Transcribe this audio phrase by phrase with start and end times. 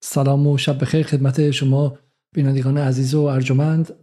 [0.00, 1.98] سلام و شب بخیر خدمت شما
[2.34, 3.94] بینندگان عزیز و ارجمند.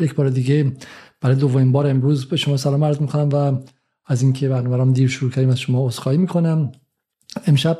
[0.00, 0.72] یک بار دیگه
[1.20, 3.58] برای دومین بار امروز به شما سلام عرض می‌کنم و
[4.06, 6.72] از اینکه برنامه‌ام دیر شروع کردیم از شما عذرخواهی می‌کنم.
[7.46, 7.78] امشب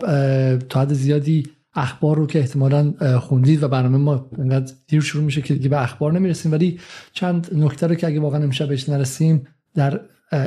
[0.59, 5.43] تا حد زیادی اخبار رو که احتمالا خوندید و برنامه ما انقدر دیر شروع میشه
[5.43, 6.53] که دیگه به اخبار نمی‌رسیم.
[6.53, 6.81] ولی
[7.13, 10.01] چند نکته رو که اگه واقعا امشب بهش نرسیم در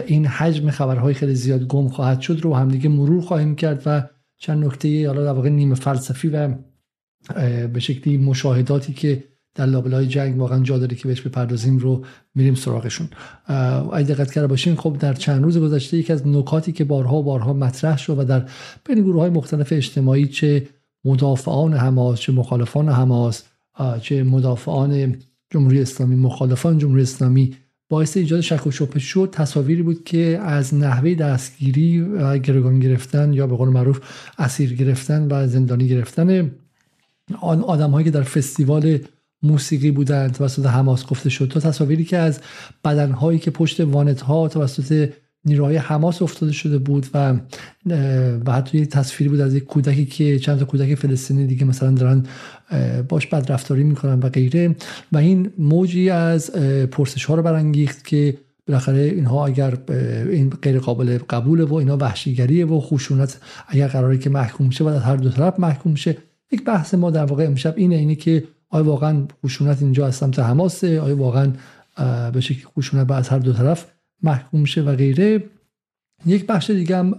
[0.07, 4.03] این حجم خبرهای خیلی زیاد گم خواهد شد رو همدیگه مرور خواهیم کرد و
[4.45, 6.53] چند نکته حالا در واقع نیمه فلسفی و
[7.67, 9.23] به شکلی مشاهداتی که
[9.55, 12.05] در لابلای جنگ واقعا جا داره که بهش بپردازیم رو
[12.35, 13.07] میریم سراغشون.
[13.93, 17.53] اگه دقت کرده باشین خب در چند روز گذشته یکی از نکاتی که بارها بارها
[17.53, 18.49] مطرح شد و در
[18.85, 20.67] بین گروه های مختلف اجتماعی چه
[21.05, 23.43] مدافعان حماس چه مخالفان حماس
[24.01, 25.15] چه مدافعان
[25.49, 27.55] جمهوری اسلامی مخالفان جمهوری اسلامی
[27.89, 29.29] باعث ایجاد شک و شبهه شد.
[29.31, 33.99] تصاویری بود که از نحوه دستگیری و گروگان گرفتن یا به قول معروف
[34.37, 36.51] اسیر گرفتن و زندانی گرفتن
[37.41, 38.99] آن آدم هایی که در فستیوال
[39.43, 41.47] موسیقی بودند توسط حماس گفته شد.
[41.47, 42.39] تا تصاویری که از
[42.83, 45.09] بدن هایی که پشت وانت ها توسط
[45.45, 47.33] نیروهای حماس افتاده شده بود و
[48.45, 51.91] و حتی یه تصویری بود از یک کودکی که چند تا کودک فلسطینی دیگه مثلا
[51.91, 52.23] دارن
[53.09, 54.75] باش بدرفتاری می‌کنن و غیره.
[55.11, 56.51] و این موجی از
[56.91, 59.77] پرسش ها رو برانگیخت که بالاخره اینها اگر
[60.29, 64.87] این غیر قابل قبوله و اینا وحشیگریه و خشونت اگر قراره که محکوم شه و
[64.87, 66.17] از هر دو طرف محکوم شه
[66.51, 70.39] یک بحث ما در واقع امشب اینه اینه که آیا واقعا خشونت اینجا از سمت
[70.39, 71.51] حماسه؟ آیا واقعا
[72.33, 73.85] به شکلی خشونت از هر دو طرف
[74.23, 75.43] محکوم شه و غیره.
[76.25, 77.11] یک بخش دیگه هم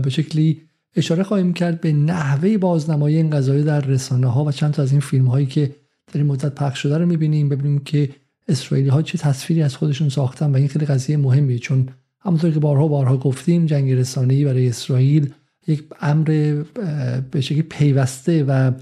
[0.00, 0.60] به شکلی
[0.96, 4.90] اشاره خواهیم کرد به نحوه بازنمایی این قضایی در رسانه ها و چند تا از
[4.92, 5.74] این فیلم هایی که
[6.12, 8.10] در این مدت پخش شده رو می‌بینیم ببینیم که
[8.48, 11.58] اسرائیلی ها چه تصویری از خودشون ساختن و این خیلی قضیه مهمیه.
[11.58, 11.88] چون
[12.20, 15.32] همونطور که بارها بارها گفتیم جنگ رسانه‌ای برای اسرائیل
[15.66, 16.24] یک امر
[17.30, 18.72] به شکلی پیوسته و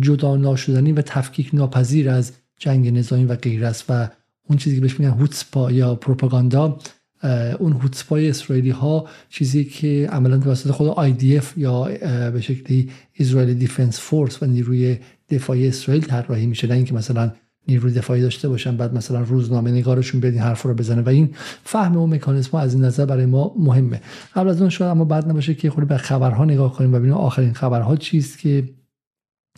[0.00, 4.08] جدا ناشدنی و تفکیک ناپذیر از جنگ نظامی و غیره است و
[4.48, 6.78] اون چیزی که بهش میگن هوتسپا یا پروپاگاندا
[7.58, 11.84] اون هوتسپای اسرائیلی ها چیزی که عملا توسط خود IDF یا
[12.30, 16.66] به شکلی اسرائیل دیفنس فورس و نیروی دفاعی اسرائیل طراحی میشه.
[16.66, 17.32] نه اینکه مثلا
[17.68, 21.02] نیروی دفاعی داشته باشن بعد مثلا روزنامه نگارشون بیاد این حرف رو بزنه.
[21.02, 21.34] و این
[21.64, 24.00] فهم اون مکانیزم از این نظر برای ما مهمه.
[24.34, 27.16] قبل از اون شاید اما بعد نباشه که خود به خبرها نگاه کنیم و ببینیم
[27.16, 28.68] آخرین خبرها چیست که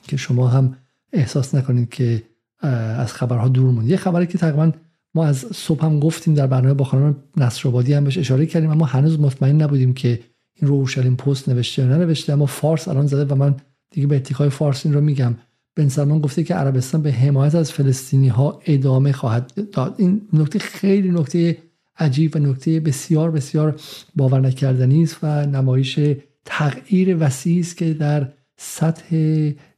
[0.03, 0.77] که شما هم
[1.13, 2.23] احساس نکنید که
[2.67, 4.73] از خبرها دور مونید یه خبری که تقریبا
[5.15, 8.85] ما از صبح هم گفتیم در برنامه با خانم نصرآبادی هم بهش اشاره کردیم اما
[8.85, 10.21] هنوز مطمئن نبودیم که
[10.55, 13.57] این رو اورشلیم پست نوشته یا ننوشته اما فارس الان زده و من
[13.91, 15.35] دیگه به اتکای فارس این رو میگم.
[15.77, 19.95] بن سلمان گفته که عربستان به حمایت از فلسطینی ها ادامه خواهد داد.
[19.99, 21.59] این نکته خیلی نکته
[21.99, 23.81] عجیب و نکته بسیار بسیار
[24.17, 26.01] باور نکردنی است و نمایش
[26.45, 29.17] تغییر وسیعی است که در سطح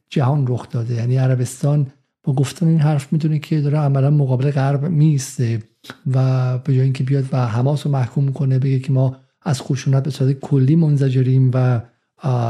[0.09, 0.93] جهان رخ داده.
[0.93, 1.87] یعنی عربستان
[2.27, 5.63] با گفتن این حرف می‌دونه که داره عملا مقابل غرب میسته
[6.11, 10.03] و به جای اینکه بیاد و حماس رو محکوم کنه بگه که ما از خشونت
[10.03, 11.81] به صورت کلی منزجریم و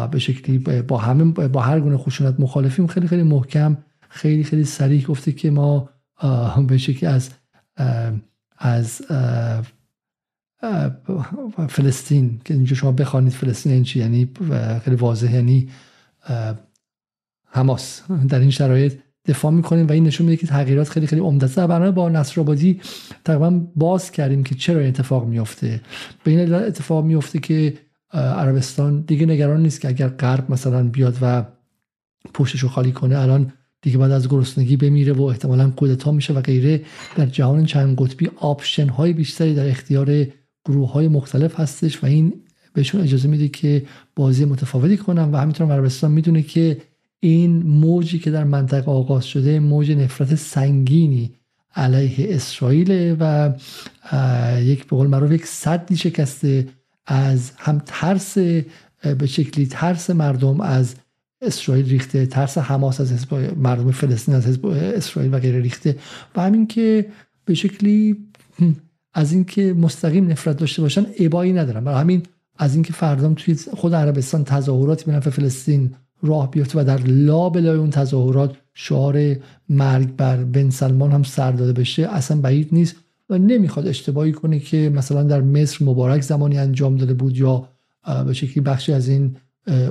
[0.08, 3.78] به شکلی با همه با هر گونه خشونت مخالفیم خیلی خیلی محکم
[4.10, 5.90] خیلی خیلی سریع گفته که ما
[6.68, 7.30] به شکلی از
[8.58, 9.02] از
[11.70, 14.30] فلسطین که اینجا شما بخوانید فلسطین این چی؟ یعنی
[14.84, 15.70] خیلی واضح یعنی
[17.46, 18.94] حماس در این شرایط.
[19.28, 21.60] دفاع می‌کنیم و این نشون میده که تغییرات خیلی خیلی عمده است.
[21.60, 22.82] برنامه با نصر آبادی
[23.26, 25.82] تقریبا باز کردیم که چرا اتفاق میفته
[26.24, 27.74] به این اتفاق میفته که
[28.14, 31.46] عربستان دیگه نگران نیست که اگر غرب مثلا بیاد و
[32.34, 36.42] پشتش رو خالی کنه الان دیگه بعد از گرسنگی بمیره و احتمالا کودتا میشه و
[36.42, 36.82] غیره.
[37.16, 40.26] در جهان چند قطبی آپشن های بیشتری در اختیار
[40.66, 42.34] گروه های مختلف هستش و این
[42.74, 46.78] بهشون اجازه میده که بازی متفاوتی کنن و همینطور عربستان می‌دونه که
[47.20, 51.32] این موجی که در منطقه آغاز شده موج نفرت سنگینی
[51.76, 53.54] علیه اسرائیل و
[54.60, 56.68] یک به قول معروف یک صدی شکسته
[57.06, 60.96] از هم ترس به شکلی ترس مردم از
[61.42, 65.98] اسرائیل ریخته ترس حماس از مردم فلسطین از حزب اسرائیل و غیره ریخته
[66.36, 67.06] و همین که
[67.46, 68.18] به شکلی
[69.14, 71.84] از اینکه مستقیم نفرت داشته باشن ابایی ندارن.
[71.84, 72.24] برای همین
[72.58, 77.90] از اینکه فردام توی خود عربستان تظاهراتی به فلسطین راه بیفته و در لابلای اون
[77.90, 79.36] تظاهرات شعار
[79.70, 82.96] مرگ بر بن سلمان هم سر داده بشه اصلا بعید نیست
[83.30, 87.70] و نمی‌خواد اشتباهی کنه که مثلا در مصر مبارک زمانی انجام داده بود یا
[88.26, 89.36] به شکلی بخشی از این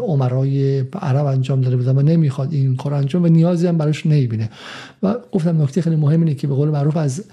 [0.02, 4.50] عمرای عرب انجام داده بود و نمی‌خواد این کار انجام و نیازی هم براش نمی‌بینه.
[5.02, 7.24] و گفتم نکته خیلی مهم اینه که به قول معروف از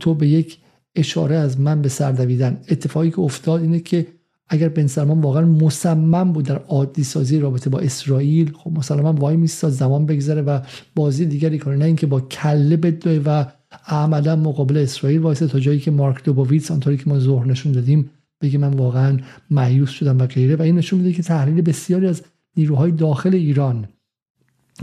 [0.00, 0.58] تو به یک
[0.94, 2.60] اشاره از من به سر دویدن.
[2.70, 4.06] اتفاقی که افتاد اینه که
[4.48, 9.36] اگر بن سلمان واقعا مصمم بود در عادی سازی رابطه با اسرائیل خب مسلما وای
[9.36, 10.60] میستاد زمان بگذره و
[10.94, 11.76] بازی دیگری کنه.
[11.76, 13.44] نه اینکه با کله بدوه و
[13.86, 18.10] عملا مقابل اسرائیل وایسه تا جایی که مارک دوبوویتس آنطوری که ما ظهر نشون دادیم
[18.40, 19.16] بگه من واقعا
[19.50, 20.56] مایوس شدم و غیره.
[20.56, 22.22] و این نشون میده که تحلیل بسیاری از
[22.56, 23.88] نیروهای داخل ایران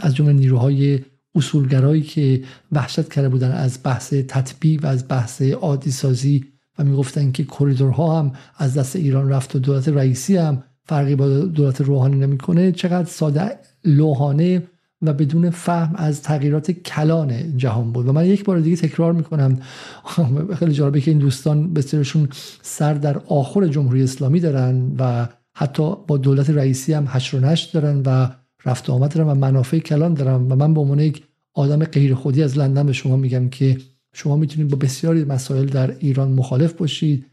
[0.02, 1.00] از جمله نیروهای
[1.36, 6.46] اصولگرایی که وحشت کرده بودن از بحث تطبیع و از بحث عادی سازی
[6.80, 11.28] و می‌گفتن که کریدورها هم از دست ایران رفت و دولت رئیسی هم فرقی با
[11.28, 12.72] دولت روحانی نمی‌کنه.
[12.72, 13.52] چقدر ساده
[13.84, 14.64] لوحانه
[15.02, 18.08] و بدون فهم از تغییرات کلان جهان بود.
[18.08, 19.60] و من یک بار دیگه تکرار می‌کنم.
[20.60, 22.30] خیلی جالبه که این دوستان بسیارشون
[22.62, 27.80] سر در آخر جمهوری اسلامی دارن و حتی با دولت رئیسی هم حشر و نشر
[27.80, 28.30] دارن و
[28.66, 30.36] رفت آمد دارن و منافع کلان دارن.
[30.36, 31.24] و من به عنوان یک
[31.54, 33.78] آدم غیر خودی از لندن به شما میگم که
[34.16, 37.26] شما می‌تونید با بسیاری مسائل در ایران مخالف باشید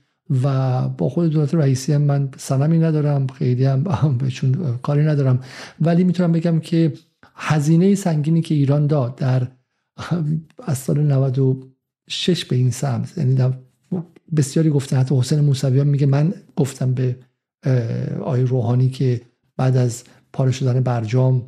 [0.44, 3.84] و با خود دولت رئیسی هم من سنمی ندارم خیلی هم
[4.20, 5.40] بهشون کاری ندارم.
[5.80, 6.92] ولی می‌تونم بگم که
[7.34, 9.48] هزینه سنگینی که ایران داد در
[10.66, 13.52] از سال 96 به این سمت یعنی
[14.36, 17.16] بسیاری گفتن حتی حسین موسویان میگه من گفتم به
[18.22, 19.20] آی روحانی که
[19.56, 21.46] بعد از پاره شدن برجام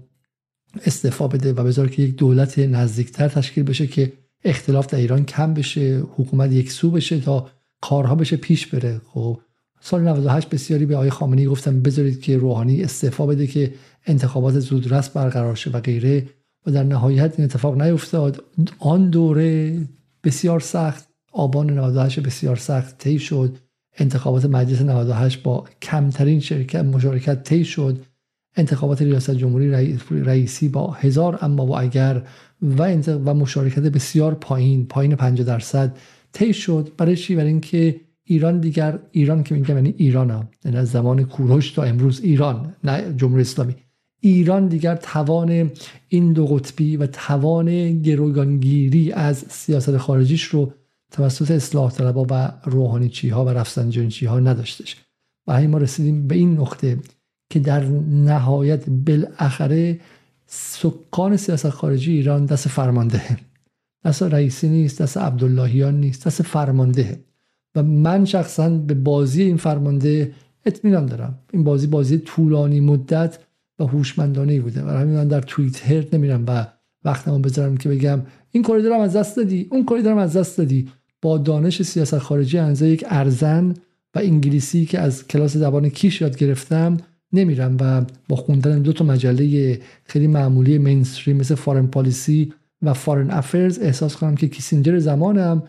[0.86, 4.12] استعفا بده و بذاره که یک دولت نزدیکتر تشکیل بشه که
[4.44, 7.50] اختلاف در ایران کم بشه حکومت یک سو بشه تا
[7.80, 9.00] کارها بشه پیش بره.
[9.06, 9.40] خب
[9.80, 13.74] سال 98 بسیاری به آقای خامنه‌ای گفتن بذارید که روحانی استعفا بده که
[14.06, 16.26] انتخابات زودرس برقرار شه و غیره
[16.66, 18.44] و در نهایت این اتفاق نیفتاد.
[18.78, 19.78] آن دوره
[20.24, 23.58] بسیار سخت آبان 98 بسیار سخت طی شد.
[23.98, 27.98] انتخابات مجلس 98 با کمترین شرکت مشارکت طی شد.
[28.56, 32.22] انتخابات ریاست جمهوری رئیسی با هزار اما و اگر
[32.78, 35.96] و, و مشارکت بسیار پایین پایین 50 درصد
[36.32, 36.92] طی شد.
[36.96, 41.24] برای چی؟ برای اینکه ایران دیگر ایران که میگم یعنی ایران ها یعنی از زمان
[41.24, 43.74] کوروش تا امروز ایران نه جمهوری اسلامی.
[44.20, 45.70] ایران دیگر توان
[46.08, 50.72] این دو قطبی و توان گروگانگیری از سیاست خارجیش رو
[51.12, 54.96] توسط اصلاح طلبها و روحانیچی ها و رفسنجانچی ها نداشتش.
[55.46, 56.98] و ما رسیدیم به این نقطه
[57.50, 60.00] که در نهایت بالاخره
[60.54, 63.22] سکان سیاست خارجی ایران دست فرمانده.
[64.04, 67.24] دست رئیسی نیست دست عبداللهیان نیست دست فرمانده.
[67.74, 70.32] و من شخصا به بازی این فرمانده
[70.66, 71.38] اطمینان دارم.
[71.52, 73.38] این بازی بازی طولانی مدت
[73.78, 76.66] و هوشمندانه بوده و همین من در توییتر نمیرم و
[77.04, 80.88] وقتمو بذارم که بگم این کاریدورم از دست دادی اون کاریدورم از دست دادی.
[81.22, 83.74] با دانش سیاست خارجی انزا یک ارزن
[84.14, 86.96] و انگلیسی که از کلاس زبان کیش یاد گرفتم
[87.34, 92.52] نمیرم و با خوندن دو تا مجله خیلی معمولی مینستریم مثل فارن پالیسی
[92.82, 95.62] و فارن افرز احساس کنم که کیسینجر زمانم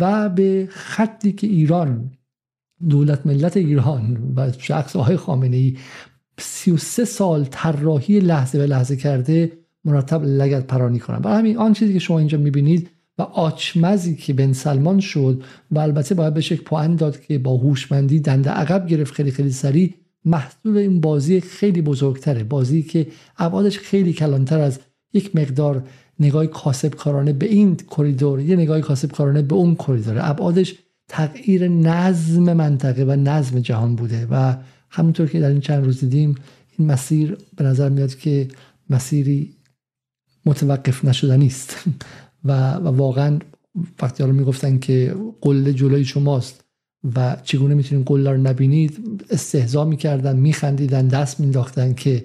[0.00, 2.10] و به خطی که ایران
[2.88, 5.76] دولت ملت ایران و شخص آقای خامنه ای
[6.38, 9.52] 33 سال طراحی لحظه به لحظه کرده
[9.84, 11.20] مرتب لگت پرانی کنم.
[11.24, 15.78] و همین آن چیزی که شما اینجا می‌بینید و آچمزی که بن سلمان شد و
[15.78, 19.94] البته باید بهش یک پوان داد که با هوشمندی دنده عقب گرفت خیلی خیلی سریع
[20.24, 22.44] محصول این بازی خیلی بزرگتره.
[22.44, 23.06] بازی که
[23.38, 24.78] ابعادش خیلی کلانتر از
[25.12, 25.82] یک مقدار
[26.20, 30.18] نگاه کاسب کارانه به این کریدور یه نگاه کاسب کارانه به اون کریدور.
[30.20, 30.74] ابعادش
[31.08, 34.56] تغییر نظم منطقه و نظم جهان بوده و
[34.90, 36.34] همونطور که در این چند روز دیدیم
[36.78, 38.48] این مسیر به نظر میاد که
[38.90, 39.56] مسیری
[40.46, 41.76] متوقف نشدنی است
[42.44, 43.38] و, و واقعا
[44.02, 46.64] وقتی حالا می‌گفتن که قله جلوی شماست
[47.16, 52.24] و چگونه می‌تونید قله رو نبینید؟ استهزا می‌کردن میخندیدن دست مینداختن که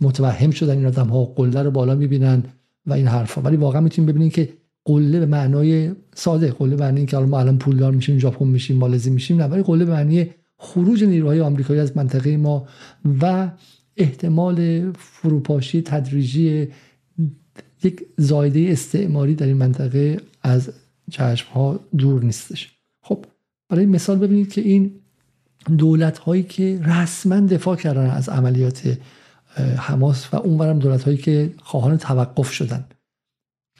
[0.00, 2.42] متوهم شدن این آدم ها قله رو بالا می‌بینن
[2.86, 3.40] و این حرفا.
[3.40, 4.48] ولی واقعا می‌تونید ببینید که
[4.84, 9.36] قله به معنای ساده قله معنی که ما الان پولدار میشیم ژاپن میشیم مالزی میشیم
[9.36, 12.66] نه ولی قله به معنی خروج نیروهای آمریکایی از منطقه ما
[13.20, 13.50] و
[13.96, 16.68] احتمال فروپاشی تدریجی
[17.82, 20.70] یک زایده استعماری در این منطقه از
[21.10, 22.73] چشم ها دور نیستش.
[23.68, 24.92] برای مثال ببینید که این
[25.78, 28.98] دولت هایی که رسما دفاع کردن از عملیات
[29.76, 32.84] حماس و اونورم دولت هایی که خواهان توقف شدن.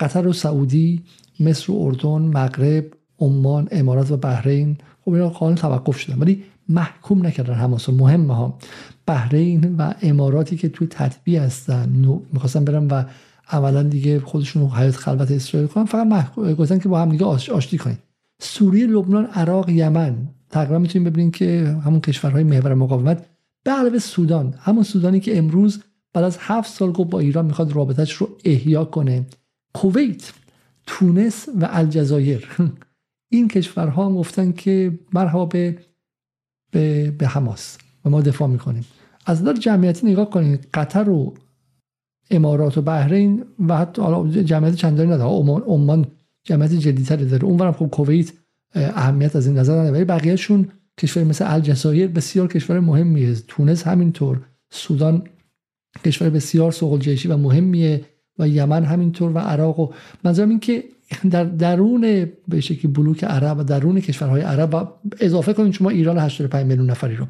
[0.01, 1.03] قطر و سعودی
[1.41, 2.85] مصر و اردن مغرب
[3.19, 6.19] عمان امارات و بحرین خب اینا خواهان توقف شدن.
[6.19, 7.89] ولی محکوم نکردن حماس.
[7.89, 8.59] مهمه ها
[9.07, 11.89] بحرین و اماراتی که توی تطبیع هستن
[12.33, 13.05] می‌خواستن برن و
[13.53, 17.25] اولا دیگه خودشون رو حیات خلوت اسرائیل کنن فقط محکوم گفتن که با هم دیگه
[17.25, 17.99] آشتی کنید
[18.45, 20.29] سوریه لبنان عراق یمن.
[20.51, 23.27] تقریبا می‌تونیم ببینیم که همون کشورهای محور مقاومت.
[23.65, 24.55] به علاوه سودان.
[24.59, 25.83] همون سودانی که امروز
[26.13, 29.27] بعد از هفت سال گفت با ایران می‌خواد رابطش رو احیا کنه.
[29.75, 30.33] کویت
[30.87, 32.49] تونس و الجزایر.
[33.33, 35.79] این کشورها هم گفتن که مرحبا به
[36.71, 37.79] به, به حماس.
[38.05, 38.85] و ما دفاع می‌کنیم.
[39.27, 40.69] از نظر جمعیتی نگاه کنید.
[40.75, 41.35] قطر و
[42.31, 45.31] امارات و بحرین و حتی جمعیت چندانی نداره.
[45.67, 46.07] عمان
[46.45, 47.45] جمعیت جدیتری داره.
[47.45, 48.33] اونورم خب کویت
[48.75, 49.91] اهمیت از این نظر نداره.
[49.91, 53.35] ولی بقیهشون کشور مثل الجزایر بسیار کشور مهمیه.
[53.49, 55.23] تونس همینطور سودان
[56.05, 58.05] کشور بسیار سوقل و مهمیه
[58.39, 59.93] و یمن همینطور و عراق و
[60.25, 60.85] منظورم این که
[61.31, 62.01] در درون
[62.49, 64.87] به شکلی بلوک عرب و درون کشورهای عرب و
[65.21, 67.27] اضافه کنید شما ایران 85 میلیون نفری رو.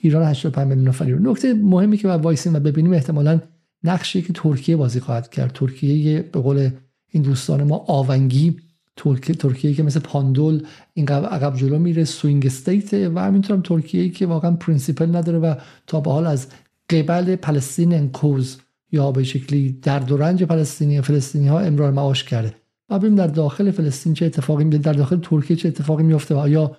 [0.00, 1.30] ایران 85 میلیون نفری رو.
[1.30, 3.40] نکته مهمی که باید وایسیم و ببینیم احتمالا
[3.84, 5.52] نقشی که ترکیه بازی خواهد کرد.
[5.52, 6.70] ترکیه به قول
[7.16, 8.56] این دوستان ما آونگی
[8.96, 10.62] ترکیه ترکیه که مثل پاندول
[10.94, 15.54] این عقب جلو میره swing state و همینطور هم ترکیه که واقعا principle نداره و
[15.86, 16.46] تا به حال از
[16.90, 18.58] قبل Palestinian cause
[18.92, 22.54] یا به شکلی درد و رنج فلسطینی فلسطینی ها امرار معاش کرده.
[22.90, 26.38] و ببینیم در داخل فلسطین چه اتفاقی میفته در داخل ترکیه چه اتفاقی میفته و
[26.38, 26.76] آیا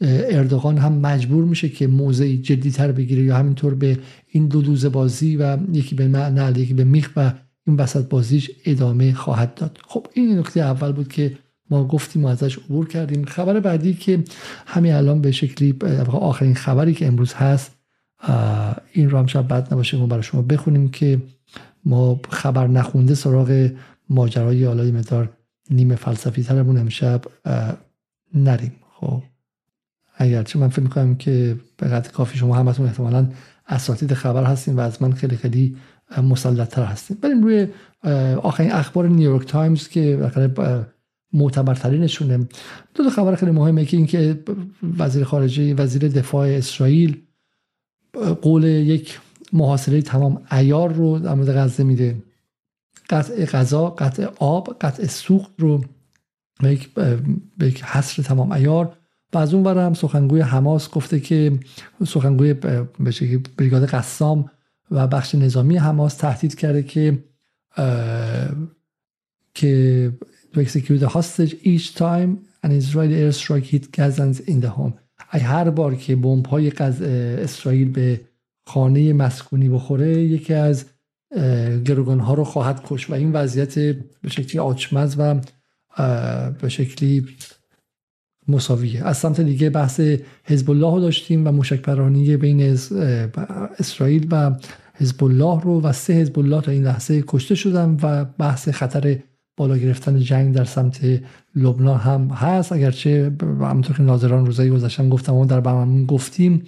[0.00, 2.42] اردوغان هم مجبور میشه که موضعی
[2.74, 6.84] تر بگیره یا همینطور به این دو دوز بازی و یکی به نعل یکی به
[6.84, 7.32] میخ و
[7.68, 9.78] این وسط بازیش ادامه خواهد داد.
[9.88, 11.38] خب این نکته اول بود که
[11.70, 13.24] ما گفتیم و ازش عبور کردیم.
[13.24, 14.24] خبر بعدی که
[14.66, 15.76] همین الان به شکلی
[16.12, 17.74] آخرین خبری که امروز هست
[18.92, 21.22] این رو شب بد نباشه ما برای شما بخونیم که
[21.84, 23.70] ما خبر نخونده سراغ
[24.10, 25.28] ماجرای حالا مقدار
[25.70, 27.22] نیمه فلسفی ترمون امشب
[28.34, 28.72] نریم.
[29.00, 29.22] خب
[30.16, 33.28] اگرچه من فکر می‌کنم که به قدر کافی شما همتون احتمالا
[33.66, 35.76] اساتید خبر هستیم و از من خیلی خیلی
[36.22, 37.18] مسلط تر هستیم.
[37.22, 37.66] بریم روی
[38.42, 40.30] آخرین اخبار نیویورک تایمز که
[41.32, 42.48] معتبرترینشونه.
[42.94, 44.44] دو تا خبر خیلی مهمه که اینکه
[44.98, 47.22] وزیر خارجه وزیر دفاع اسرائیل
[48.42, 49.20] قول یک
[49.52, 52.22] محاصره تمام ایار رو در مورد غزه میده.
[53.10, 55.84] قطع غذا قطع آب قطع سوخت رو
[56.60, 56.90] به یک,
[57.60, 58.96] یک حصر تمام ایار
[59.32, 61.58] و از اون برم سخنگوی حماس گفته که
[62.06, 62.54] سخنگوی
[63.56, 64.50] بریگاد قسام
[64.90, 67.18] و بخش نظامی حماس تهدید کرده که
[69.54, 70.12] که
[70.52, 72.30] to execute a hostage each time
[72.62, 74.92] an Israeli airstrike hit Gazans in the home.
[75.32, 76.72] ای هر بار که بمب های
[77.42, 78.20] اسرائیل به
[78.66, 80.84] خانه مسکونی بخوره یکی از
[81.84, 83.78] گروگان ها رو خواهد کش و این وضعیت
[84.22, 85.40] به شکلی آچمز و
[86.60, 87.26] به شکلی
[88.48, 89.04] مساویه.
[89.04, 90.00] از سمت دیگه بحث
[90.44, 92.76] حزب الله رو داشتیم و موشک پرانی بین
[93.78, 94.56] اسرائیل و
[94.94, 99.18] حزب الله رو و سه حزب الله تا این لحظه کشته شدن و بحث خطر
[99.56, 101.00] بالا گرفتن جنگ در سمت
[101.54, 102.72] لبنان هم هست.
[102.72, 106.62] اگرچه همونطور که ناظران روزایی گذاشتن گفتم و در برنامه گفتیم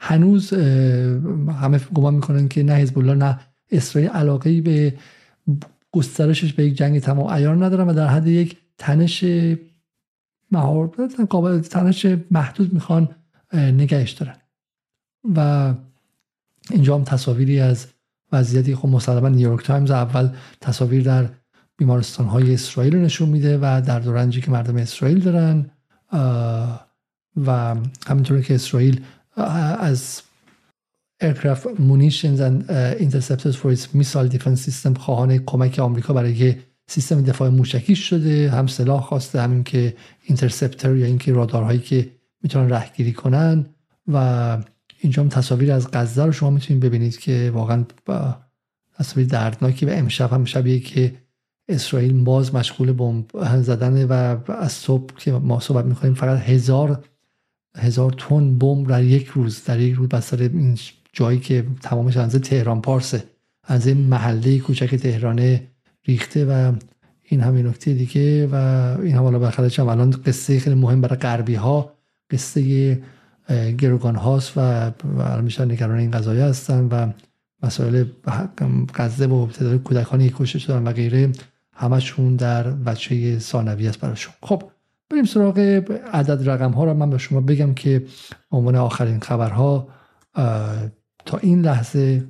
[0.00, 3.38] هنوز همه گمان می‌کنن که نه حزب الله نه
[3.70, 4.94] اسرائیل علاقه به
[5.92, 9.24] گسترشش به یک جنگ تمام ایار ندارن و در حد یک تنش
[10.54, 10.86] مهار
[11.30, 13.08] قابل تنش محدود می‌خوان
[13.52, 14.36] نگهش دارن.
[15.36, 15.74] و
[16.70, 17.86] اینجا هم تصاویری از
[18.32, 20.28] وضعیتی خب مسلما نیویورک تایمز اول
[20.60, 21.28] تصاویر در
[21.76, 25.70] بیمارستان های اسرائیل رو نشون میده و در دورنجی که مردم اسرائیل دارن
[27.46, 29.04] و همینطور که اسرائیل
[29.36, 30.22] از
[31.24, 32.70] aircraft munitions and
[33.04, 38.66] interceptors for its missile defense system خواهان کمک آمریکا برای سیستم دفاع موشکی شده هم
[38.66, 42.10] سلاح خواسته همین که اینترسپتر یا اینکه رادارهایی که
[42.42, 43.66] می‌تونن رهگیری کنن.
[44.08, 44.58] و
[45.00, 47.84] اینجا هم تصاویر از غزه رو شما می‌تونید ببینید که واقعا
[48.98, 51.14] تصاویر دردناکی و امشب هم شبیه که
[51.68, 53.26] اسرائیل باز مشغول بمب
[53.62, 57.04] زدن و از صبح که ما صحبت می‌کنیم فقط هزار
[57.76, 60.78] هزار تن بمب در یک روز در یک روز بسر این
[61.12, 63.24] جایی که تمامش از تهران پارسه.
[63.64, 65.66] از این محله کوچک تهرانه
[66.06, 66.72] ریخته و
[67.22, 68.54] این همین نکته دیگه و
[69.02, 71.92] این هم حالا هم الان قصه خیلی مهم برای غربی ها
[72.30, 73.02] قصه
[73.78, 74.92] گروگان هاست و
[75.42, 77.12] میشن نگران این قضایه هستن و
[77.62, 78.04] مسائل
[78.94, 81.32] غزه و تعداد کودکانی کشته شدن و غیره
[81.72, 84.34] همشون در بچه ثانوی است براشون.
[84.42, 84.62] خب
[85.10, 85.58] بریم سراغ
[86.12, 88.04] عدد رقم ها رو من به شما بگم که
[88.50, 89.88] عنوان آخرین خبرها
[91.26, 92.24] تا این لحظه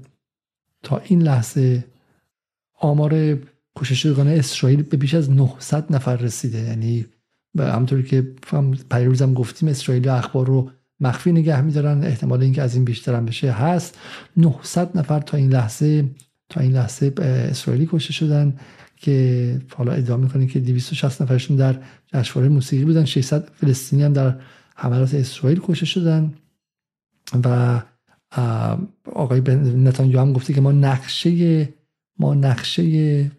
[0.82, 1.84] تا این لحظه
[2.80, 3.38] آمار
[3.76, 6.58] کشش شدگان اسرائیل به بیش از 900 نفر رسیده.
[6.58, 7.06] یعنی
[7.58, 8.22] همونطوری که
[8.90, 12.04] پیروزم گفتیم اسرائیل اخبار رو مخفی نگه میدارن.
[12.04, 13.98] احتمال اینکه از این بیشتر هم بشه هست.
[14.36, 16.04] 900 نفر تا این لحظه
[16.48, 18.56] تا این لحظه اسرائیلی کشته شدن
[18.96, 21.76] که حالا ادعا می‌کنه که 260 نفرشون در
[22.06, 23.04] جشنواره موسیقی بودن.
[23.04, 24.36] 600 فلسطینی هم در
[24.76, 26.34] حملات اسرائیل کشته شدن.
[27.44, 27.82] و
[29.12, 29.40] آقای
[29.76, 31.68] نتانیاهو هم گفته که ما نقشه
[32.18, 33.30] ما نقشه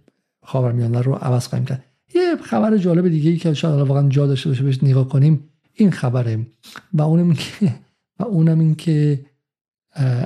[0.45, 1.83] خاورمیانه رو عوض خواهیم کرد.
[2.15, 5.91] یه خبر جالب دیگه ای که شاید واقعا جا داشته باشه بهش نگاه کنیم این
[5.91, 6.47] خبره.
[6.93, 7.75] و اونم که
[8.19, 9.25] و اونم این که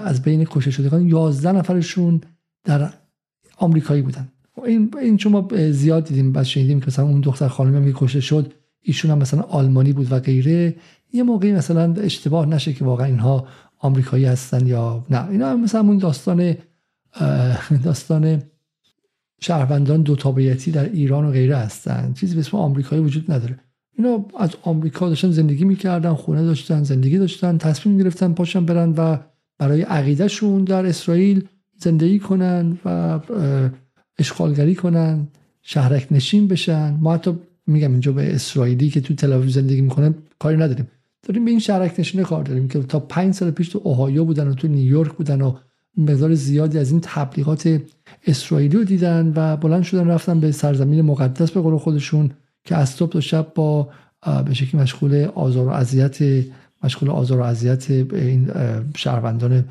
[0.03, 2.21] از بین کشته شدگان 11 نفرشون
[2.63, 2.93] در
[3.57, 4.27] آمریکایی بودن.
[4.65, 8.53] این این شما زیاد دیدیم بعد شنیدیم که مثلا اون دختر خانمی که کشته شد
[8.81, 10.75] ایشون هم مثلا آلمانی بود و غیره.
[11.13, 13.47] یه موقعی مثلا اشتباه نشه که واقعا اینها
[13.77, 15.29] آمریکایی هستن یا نه.
[15.29, 16.55] اینا هم مثلا اون داستان
[17.83, 18.41] داستان
[19.39, 22.13] شهروندان دو تابعیتی در ایران و غیره هستن.
[22.13, 23.59] چیزی به اسم آمریکایی وجود نداره.
[23.97, 29.17] اینا از آمریکا داشتن زندگی می‌کردن خونه داشتن زندگی داشتن تصمیم گرفتن پاشن برن و
[29.57, 33.19] برای عقیدهشون در اسرائیل زندگی کنن و
[34.19, 35.27] اشغالگری کنن
[35.61, 36.97] شهرک نشین بشن.
[37.01, 37.31] ما حتی
[37.67, 40.87] میگم اینجا به اسرائیلی که تو تل زندگی می‌کنه کاری نداریم.
[41.23, 44.47] داریم به این شهرک نشینه کار داریم که تا پنج سال پیش تو اوهایو بودن
[44.47, 45.55] و تو نیویورک بودن و
[45.97, 47.81] مقدار زیادی از این تبلیغات
[48.27, 52.31] اسرائیلی رو دیدن و بلند شدن رفتن به سرزمین مقدس به قول خودشون
[52.63, 53.89] که از صبح تا شب با
[54.45, 56.45] به شکلی مشغول آزار و اذیت
[56.83, 58.51] مشغول آزار و اذیت این
[58.95, 59.65] شهروندان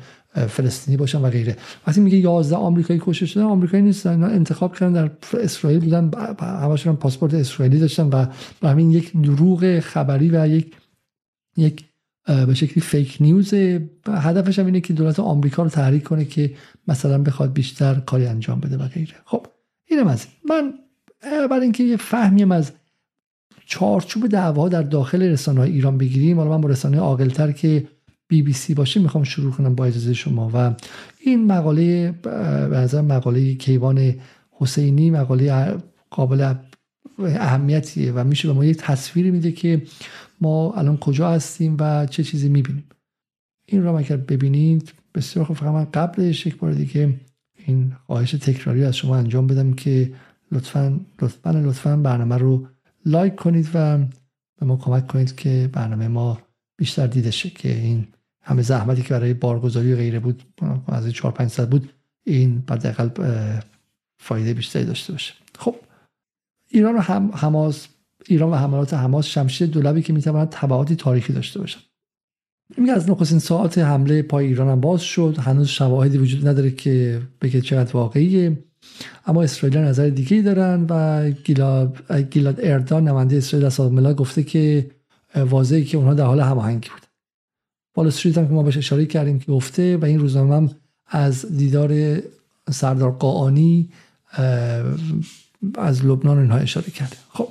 [0.47, 1.57] فلسطینی باشن و غیره.
[1.87, 6.95] وقتی میگه 11 آمریکایی کشته شدن آمریکایی نیستن اینا انتخاب کردن در اسرائیل بودن همشون
[6.95, 8.09] پاسپورت اسرائیلی داشتن
[8.61, 10.75] و همین یک دروغ خبری و یک
[11.57, 11.88] یک
[12.47, 13.53] به شکلی فیک نیوز
[14.07, 16.53] هدفش هم اینه که دولت آمریکا رو تحریک کنه که
[16.87, 19.15] مثلا بخواد بیشتر کاری انجام بده و غیره.
[19.25, 19.47] خب
[19.85, 20.73] اینم از من
[21.49, 22.71] برای اینکه یه فهمیم از
[23.65, 27.87] چارچوب دعوا در داخل رسانه ایران بگیریم حالا من با رسانه عاقلتر که
[28.27, 30.51] بی بی سی باشه می‌خوام شروع کنم با اجازه شما.
[30.53, 30.73] و
[31.19, 34.15] این مقاله به مقاله کیوان
[34.51, 35.75] حسینی مقاله
[36.09, 36.53] قابل
[37.19, 39.81] اهمیتیه و میشه به ما یک تصویری میده که
[40.41, 42.83] ما الان کجا هستیم و چه چیزی می‌بینیم.
[43.65, 45.57] این را اگر ببینید بسیار خوب.
[45.57, 47.19] فقط من قبلش یک بار دیگه
[47.65, 50.13] این خواهش تکراری از شما انجام بدم که
[50.51, 52.67] لطفا لطفا لطفا برنامه رو
[53.05, 53.97] لایک کنید و
[54.59, 56.39] به ما کمک کنید که برنامه ما
[56.77, 58.07] بیشتر دیده شه که این
[58.41, 60.43] همه زحمتی که برای بارگذاری غیره بود
[60.87, 61.89] از 4 5 سال بود
[62.23, 63.09] این حداقل
[64.17, 65.33] فایده بیشتری داشته باشه.
[65.57, 65.75] خب
[66.67, 67.87] ایران و هم حماس
[68.27, 71.79] ایران و حملات حماس شمشیر دولبی که می‌تواند تبعاتی تاریخی داشته باشد.
[72.77, 75.35] میگه از نخستین ساعت حمله پای ایران هم باز شد.
[75.39, 78.63] هنوز شواهدی وجود نداره که بگه چقدر واقعیه.
[79.25, 84.91] اما اسرائیل نظر دیگه دارن و گیلاد, اردان نماینده اسرائیل از ملل گفته که
[85.35, 87.01] واضحه که اونها در حال هماهنگی بود.
[87.95, 90.69] وال استریت هم که ما بهش اشاره کردیم که گفته و این روزنامه هم
[91.07, 92.21] از دیدار
[92.71, 93.89] سردار قاانی
[95.75, 97.17] از لبنان اینها اشاره کرده.
[97.29, 97.47] خب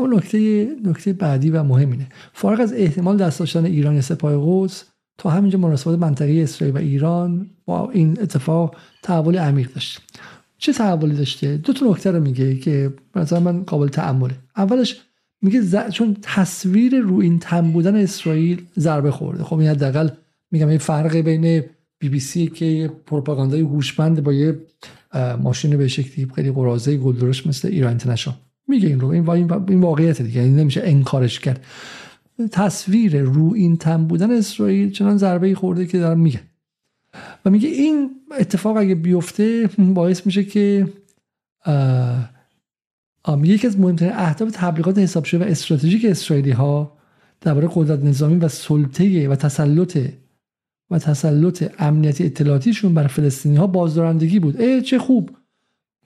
[0.00, 2.08] اما نکته نکته بعدی و مهم اینه.
[2.32, 4.84] فارغ از احتمال دست داشتن ایران سپاه قدس
[5.18, 10.00] تا همینجا مناسبات منطقی اسرائیل و ایران با این اتفاق تحول عمیق داشت.
[10.58, 15.00] چه تحولی داشته؟ دو تا نکته رو میگه که مثلا من قابل تعمله اولش
[15.42, 15.76] میگه ز...
[15.92, 19.44] چون تصویر رو این تن بودن اسرائیل ضربه خورده.
[19.44, 20.08] خب این حداقل
[20.50, 21.64] میگم این فرق بین
[21.98, 24.58] بی بی سی که پروپاگاندای هوشمند با یه
[25.42, 28.36] ماشین به شکلی خیلی قرازه گلدرش مثل ایران اینترنشنال.
[28.70, 29.08] میگه این رو.
[29.08, 30.40] این, این واقعیت دیگه.
[30.40, 31.64] این نمیشه انکارش کرد.
[32.52, 36.40] تصویر رو این تن بودن اسرائیل چنان ضربه خورده که دارم میگه
[37.44, 40.88] و میگه این اتفاق اگه بیفته باعث میشه که
[43.42, 46.96] یکی از مهمترین اهداف تبلیغات حساب شده و استراتژیک اسرائیلی ها
[47.40, 49.98] درباره قدرت نظامی و سلطه و تسلط
[50.90, 54.60] و تسلط امنیتی اطلاعاتیشون بر فلسطینی ها بازدارندگی بود.
[54.60, 55.30] ای چه خوب.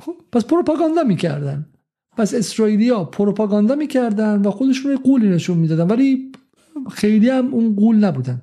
[0.01, 1.67] خب، پس پروپاگاندا می‌کردن.
[2.17, 6.33] پس اسرائیلیا پروپاگاندا می‌کردن و خودشون قولی نشون می‌دادن ولی
[6.91, 8.43] خیلی هم اون قول نبودن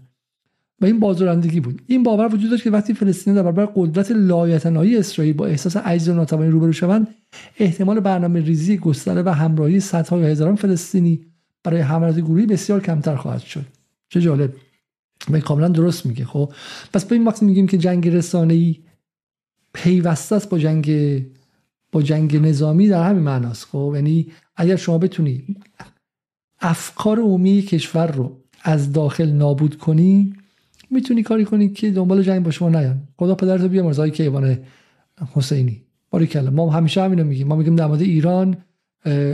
[0.81, 1.81] و این بازدارندگی بود.
[1.87, 6.09] این باور وجود داشت که وقتی فلسطین در برابر قدرت لایتنایی اسرائیل با احساس عجز
[6.09, 7.07] و ناتوانی روبرو شوند
[7.59, 11.25] احتمال برنامه ریزی گستره و همراهی صدها یا هزاران فلسطینی
[11.63, 13.65] برای حملات گروهی بسیار کمتر خواهد شد.
[14.09, 14.53] چه جالب.
[15.29, 16.25] و کاملا درست میگه.
[16.25, 16.51] خب
[16.93, 18.79] پس به این وقت میگیم که جنگ رسانه‌ای
[19.73, 20.85] پیوسته است با جنگ
[21.91, 25.55] با جنگ نظامی در همین معناست خب؟ یعنی اگر شما بتونی
[26.59, 30.33] افکار عمومی کشور رو از داخل نابود کنی
[30.89, 33.07] می‌تونی کاری کنی که دنبال جنگ با شما نیان.
[33.17, 34.59] خدا پدرتو بیا مرزای کیوان
[35.33, 35.81] حسینی.
[36.09, 36.51] باریکلا.
[36.51, 37.47] ما همیشه همینو میگیم.
[37.47, 38.57] ما میگیم در مورد ایران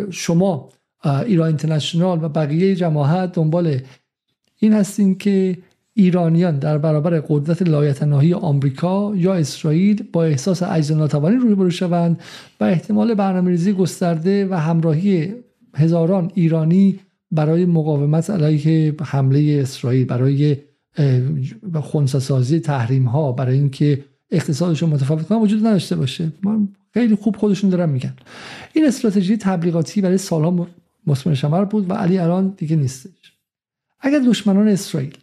[0.09, 0.69] شما
[1.05, 3.79] ایران اینترنشنال و بقیه جماعت دنبال
[4.59, 5.57] این هستین که
[5.97, 12.19] ایرانیان در برابر قدرت لایتناهی آمریکا یا اسرائیل با احساس عجز ناتوانی روبرو شوند
[12.59, 15.33] و احتمال برنامه‌ریزی گسترده و همراهی
[15.75, 16.99] هزاران ایرانی
[17.31, 20.57] برای مقاومت علیه حمله اسرائیل برای
[21.81, 26.31] خونساسازی تحریم ها برای اینکه اقتصادشون متفاوت وجود نداشته باشه.
[26.93, 28.13] خیلی خوب خودشون دارن میگن.
[28.73, 30.67] این استراتژی تبلیغاتی برای سالها
[31.07, 33.33] مصمم شمر بود و علی الان دیگه نیستش.
[33.99, 35.17] اگر دشمنان اسرائیل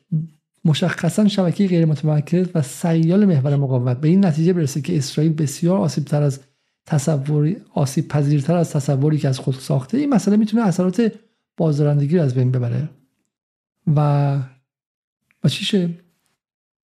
[0.65, 4.01] مشخصا شبکه غیر متمرکز و سیال محور مقاومت.
[4.01, 6.41] به این نتیجه برسه که اسرائیل بسیار آسیب تر از
[6.87, 9.99] تصوری آسیب پذیرتر از تصوری که از خود ساخته.
[9.99, 11.13] این مسئله می‌تونه اثرات
[11.57, 12.89] بازدارندگی رو از بین ببره.
[13.97, 14.39] و
[15.45, 15.91] و چیشه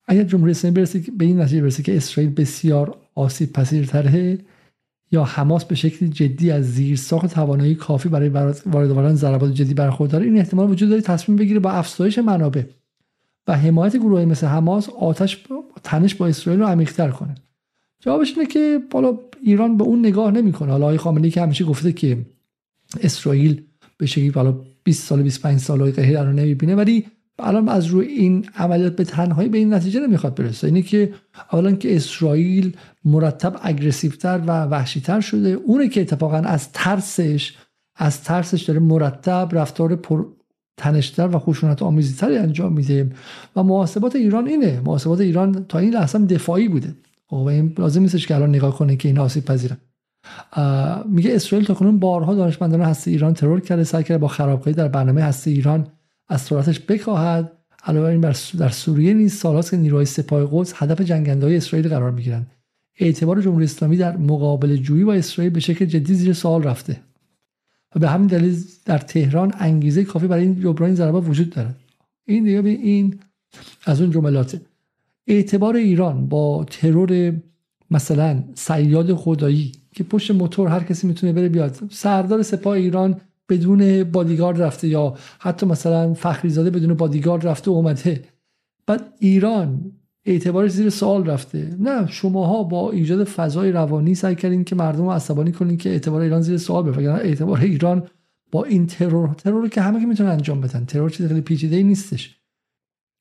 [0.09, 4.39] اگر جمهوری اسلامی برسه به این نتیجه برسه که اسرائیل بسیار آسیب پذیرتره
[5.13, 9.75] یا حماس به شکلی جدی از زیر ساخت توانایی کافی برای وارد آوردن ضربات جدی
[9.75, 12.63] برخورداره این احتمال وجود داره تصمیم بگیره با افزایش منابع
[13.53, 15.45] حمایت گروهی مثل حماس آتش
[15.85, 17.35] تنش با اسرائیل رو عمیق‌تر کنه.
[18.01, 20.73] جوابش اینه که بالا ایران به اون نگاه نمی‌کنه.
[20.73, 22.19] حالا آقای خامنه‌ای که همیشه گفته که
[23.01, 23.63] اسرائیل
[23.97, 27.07] به شکلی بالا 20 سال 25 سال قهر رو نمی‌بینه ولی
[27.39, 30.67] الان از روی این عملیات به تنهایی به این نتیجه نمی‌خواد برسه.
[30.67, 31.13] اینه که
[31.53, 35.49] اولا که اسرائیل مرتب اگریسیوتر و وحشیتر شده.
[35.49, 37.57] اونه که اتفاقا از ترسش
[37.97, 40.27] از ترسش داره مرتب رفتار پر
[40.81, 43.11] تنشتر و خشونت آمیزیتری انجام میده
[43.57, 44.81] و محاسبات ایران اینه.
[44.85, 46.95] محاسبات ایران تا این لحظه دفاعی بوده.
[47.27, 49.77] خب، و این لازم نیستش که الان نگاه کنه که این آسیب پذیره.
[51.09, 54.89] میگه اسرائیل تا کنون بارها دانشمندان هسته ایران ترور کرده سعی کرده با خرابکاری در
[54.89, 55.87] برنامه هسته ایران
[56.29, 57.53] از سرعتش بکاهد.
[57.85, 58.21] علاوه این
[58.59, 62.47] در سوریه نیز سالهاست که نیروهای سپاه قدس هدف جنگنده های اسرائیل قرار می‌گیرند.
[62.99, 67.01] اعتبار جمهوری اسلامی در مقابل جویی با اسرائیل به شکل جدی زیر سوال رفته.
[67.97, 71.77] و به همین دلیل در تهران انگیزه کافی برای این جبران ضربات وجود دارد.
[72.27, 73.19] این دیگه این
[73.85, 74.61] از اون جملاته.
[75.27, 77.33] اعتبار ایران با ترور
[77.91, 81.79] مثلا سیاد خدایی که پشت موتور هر کسی می‌تونه بره بیاد.
[81.91, 88.25] سردار سپاه ایران بدون بادیگارد رفته یا حتی مثلا فخریزاده بدون بادیگارد رفته اومده.
[88.87, 89.93] بعد ایران
[90.25, 91.77] اعتبارش زیر سوال رفته.
[91.79, 96.21] نه شماها با ایجاد فضای روانی سعی کردین که مردم رو عصبانی کنین که اعتبار
[96.21, 98.09] ایران زیر سوال بره اعتبار ایران
[98.53, 100.85] با این ترور ترور که همه که می‌تونن انجام بدن.
[100.85, 102.37] ترور چیز خیلی پیچیده ای نیستش.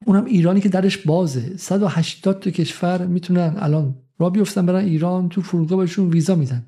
[0.05, 1.57] اونم ایرانی که درش بازه.
[1.57, 6.65] 180 تا کشور می‌تونن الان را بیفتن برن ایران تو فرودگاه بهشون ویزا میدن.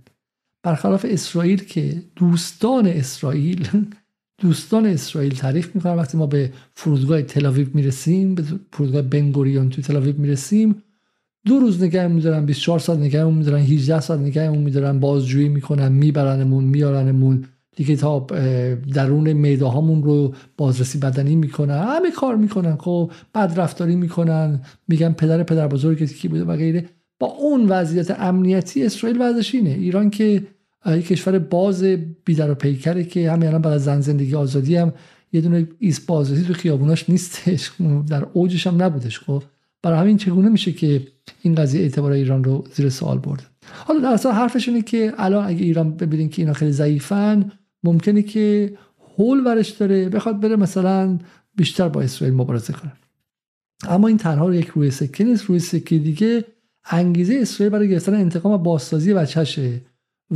[0.63, 3.67] برخلاف اسرائیل که دوستان اسرائیل
[4.41, 5.95] دوستان اسرائیل تعریف می‌کنن.
[5.95, 10.75] وقتی ما به فرودگاه تلاویو می‌رسیم به فرودگاه بنگوریون تو تلاویو می‌رسیم
[11.45, 16.63] دو روز نگه میدارن 24 ساعت نگه میدارن 18 ساعت نگه میدارن بازجویی می‌کنن میبرنمون
[16.63, 18.19] میارنمون دیگه تا
[18.93, 21.77] درون میداهامون رو بازرسی بدنی می‌کنن.
[21.77, 22.75] همه کار می‌کنن.
[22.75, 24.61] خب بد رفتاری می‌کنن.
[24.87, 26.85] میگن پدر پدر بزرگت کی بوده و غیره.
[27.19, 30.43] با اون وضعیت امنیتی اسرائیل وضعش ایران که
[30.87, 31.83] یک کشور باز
[32.25, 34.93] بیدر و پیکره که همین الان بعد از زن زندگی آزادی هم
[35.33, 37.71] یه دونه ایست بازرسی تو خیابوناش نیستش.
[38.09, 39.19] در اوجش هم نبودش.
[39.19, 39.43] خب
[39.83, 41.07] برای همین چگونه میشه که
[41.41, 43.43] این قضیه اعتبار ایران رو زیر سوال برده؟
[43.85, 47.51] حالا در اصل حرفش اینه که الان اگه ایران ببینین که اینا خیلی ضعیفن
[47.83, 48.73] ممکنه که
[49.17, 51.19] هول ورش داره بخواد بره مثلا
[51.55, 52.91] بیشتر با اسرائیل مبارزه کنه.
[53.89, 55.45] اما این تنها یک روی سکه نیست.
[55.45, 56.45] روی سکه دیگه
[56.91, 59.13] انگیزه اسرائیل برای گرفتن انتقام و بازسازی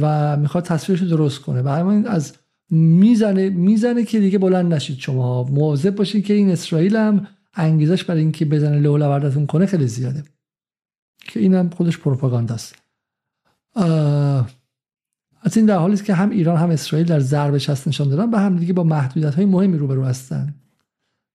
[0.01, 1.62] و می‌خواد تصویرش رو درست کنه.
[1.62, 2.34] و همین از
[2.69, 8.21] می‌زنه می‌زنه که دیگه بلند نشید شما مواظب باشید که این اسرائیل هم انگیزش برای
[8.21, 10.23] اینکه بزنه لو وردتون کنه خیلی زیاده.
[11.19, 12.75] که اینم خودش پروپاگانداست.
[15.41, 18.38] از این در حالی که هم ایران هم اسرائیل در ضرب شست نشان دادن و
[18.38, 20.62] هم دیگه با محدودیت های مهمی روبرو هستند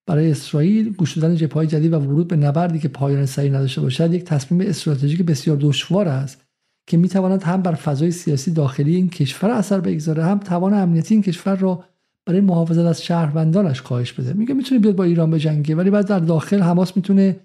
[0.07, 4.15] برای اسرائیل گوش دادن جبهه جدید و ورود به نبردی که پایان سعی نداشته باشد
[4.15, 6.50] یک تصمیم استراتژیک بسیار دشوار است.
[6.87, 11.23] که می‌تواند هم بر فضای سیاسی داخلی این کشور اثر بگذاره هم توان امنیتی این
[11.23, 11.85] کشور را
[12.27, 14.33] برای محافظت از شهروندانش کاهش بده.
[14.33, 17.37] میگه می‌تونه بیاد با ایران بجنگه ولی بعد در داخل حماس می‌تونه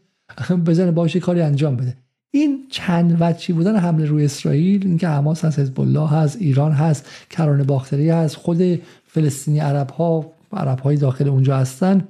[0.67, 1.98] بزنه باشه کاری انجام بده.
[2.32, 7.10] این چند وجهی بودن حمله روی اسرائیل؟ اینکه حماس هست حزب الله هست ایران هست
[7.30, 12.08] کرانه باختری هست خود فلسطینی عرب ها عرب های داخل اونجا هستن.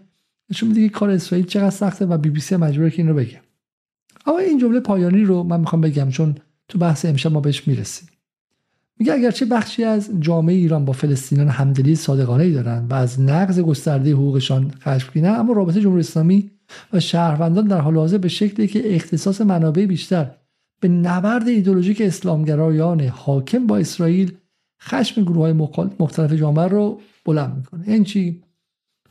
[0.49, 3.41] نشون میده کار اسرائیل چقدر سخته و بی بی سی مجبوره که این رو بگه.
[4.25, 6.35] اما این جمله پایانی رو من می‌خوام بگم چون
[6.67, 8.09] تو بحث امشب ما بهش می‌رسیم.
[8.99, 13.59] میگه اگرچه بخشی از جامعه ایران با فلسطینیان همدلی صادقانه ای دارن و از نقض
[13.59, 16.51] گسترده حقوقشان خشمگینن اما رابطه جمهوری اسلامی
[16.93, 20.31] و شهروندان در حال حاضر به شکلی که اختصاص منابع بیشتر
[20.79, 24.33] به نبرد ایدولوژیک اسلامگرایان حاکم با اسرائیل
[24.81, 25.53] خشم گروه های
[25.99, 27.81] مختلف جامعه رو بلند می‌کنه.
[27.81, 28.43] این یعنی چی؟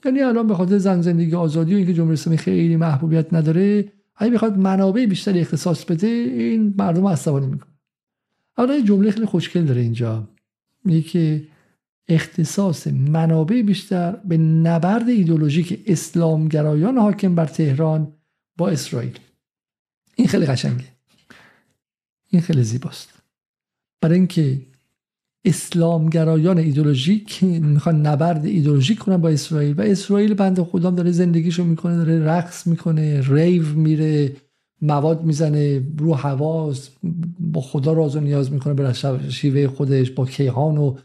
[0.04, 3.84] یعنی الان به خاطر زن زندگی آزادی و اینکه جمهوری اسلامی خیلی محبوبیت نداره
[4.16, 7.72] اگه بخواد منابع بیشتری اختصاص بده این مردم عصبانی می‌کنه
[8.56, 10.28] اما جمله خیلی خوشگل داره اینجا.
[10.84, 11.48] میگه که
[12.08, 18.12] اختصاص منابع بیشتر به نبرد ایدولوژیک اسلامگرایان حاکم بر تهران
[18.56, 19.18] با اسرائیل.
[20.14, 20.84] این خیلی قشنگه.
[22.30, 23.22] این خیلی زیباست.
[24.00, 24.66] برای اینکه
[25.44, 31.96] اسلامگرایان ایدولوژیک می‌خوان نبرد ایدولوژیک کنن با اسرائیل و اسرائیل بند خدا داره زندگیشو می‌کنه
[31.96, 34.36] داره رقص می‌کنه ریو میره
[34.82, 36.90] مواد می‌زنه رو حواس
[37.40, 38.92] با خدا راز و نیاز می‌کنه به
[39.28, 40.96] شیوه خودش با کیهان و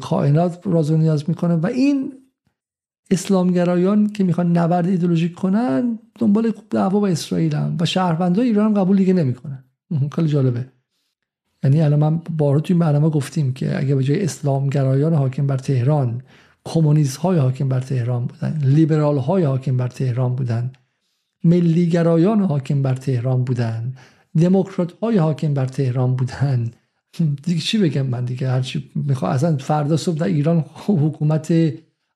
[0.00, 2.12] کائنات راز و نیاز می‌کنه و این
[3.10, 8.80] اسلامگرایان که می‌خوان نبرد ایدولوژیک کنن دنبال دعوا با اسرائیل هم و شهروندای ایران هم
[8.80, 9.64] قبول دیگه نمی‌کنن.
[10.12, 10.66] خیلی جالبه.
[11.64, 16.22] یعنی الان من بارها توی برنامه گفتیم که اگه به جای اسلامگرایان حاکم بر تهران
[16.64, 20.72] کمونیست های حاکم بر تهران بودن لیبرال های حاکم بر تهران بودن
[21.44, 23.94] ملیگرایان حاکم بر تهران بودن
[24.36, 26.70] دموکرات های حاکم بر تهران بودن.
[27.44, 31.54] دیگه چی بگم من دیگه؟ هرچی می‌خوام اصلا فردا صبح در ایران حکومت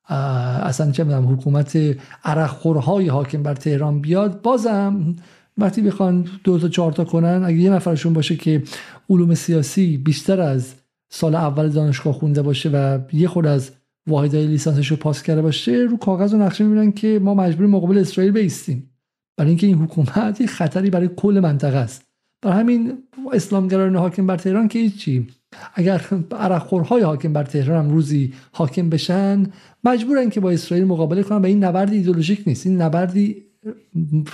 [0.09, 1.79] اصلا چه می‌دونم حکومت
[2.25, 5.17] عرقخورهای حاکم بر تهران بیاد بازم
[5.59, 8.63] وقتی بخوان دو تا چهار تا کنن اگه یه نفرشون باشه که
[9.11, 10.75] علوم سیاسی بیشتر از
[11.09, 13.71] سال اول دانشگاه خونده باشه و یه خود از
[14.07, 17.99] واحدهای لیسانسش رو پاس کرده باشه رو کاغذ و نقشه می‌بینن که ما مجبور مقابل
[17.99, 18.91] اسرائیل بیستیم.
[19.37, 22.03] برای اینکه این حکومت یه خطری برای کل منطقه است.
[22.43, 22.93] برای همین
[23.33, 25.27] اسلامگرایان حاکم بر تهران که هیچی.
[25.75, 26.05] اگر
[26.39, 29.47] عرقخورهای حاکم بر تهران هم روزی حاکم بشن
[29.85, 32.67] مجبورن که با اسرائیل مقابله کنن و این نبرد ایدولوژیک نیست.
[32.67, 33.46] این نبردی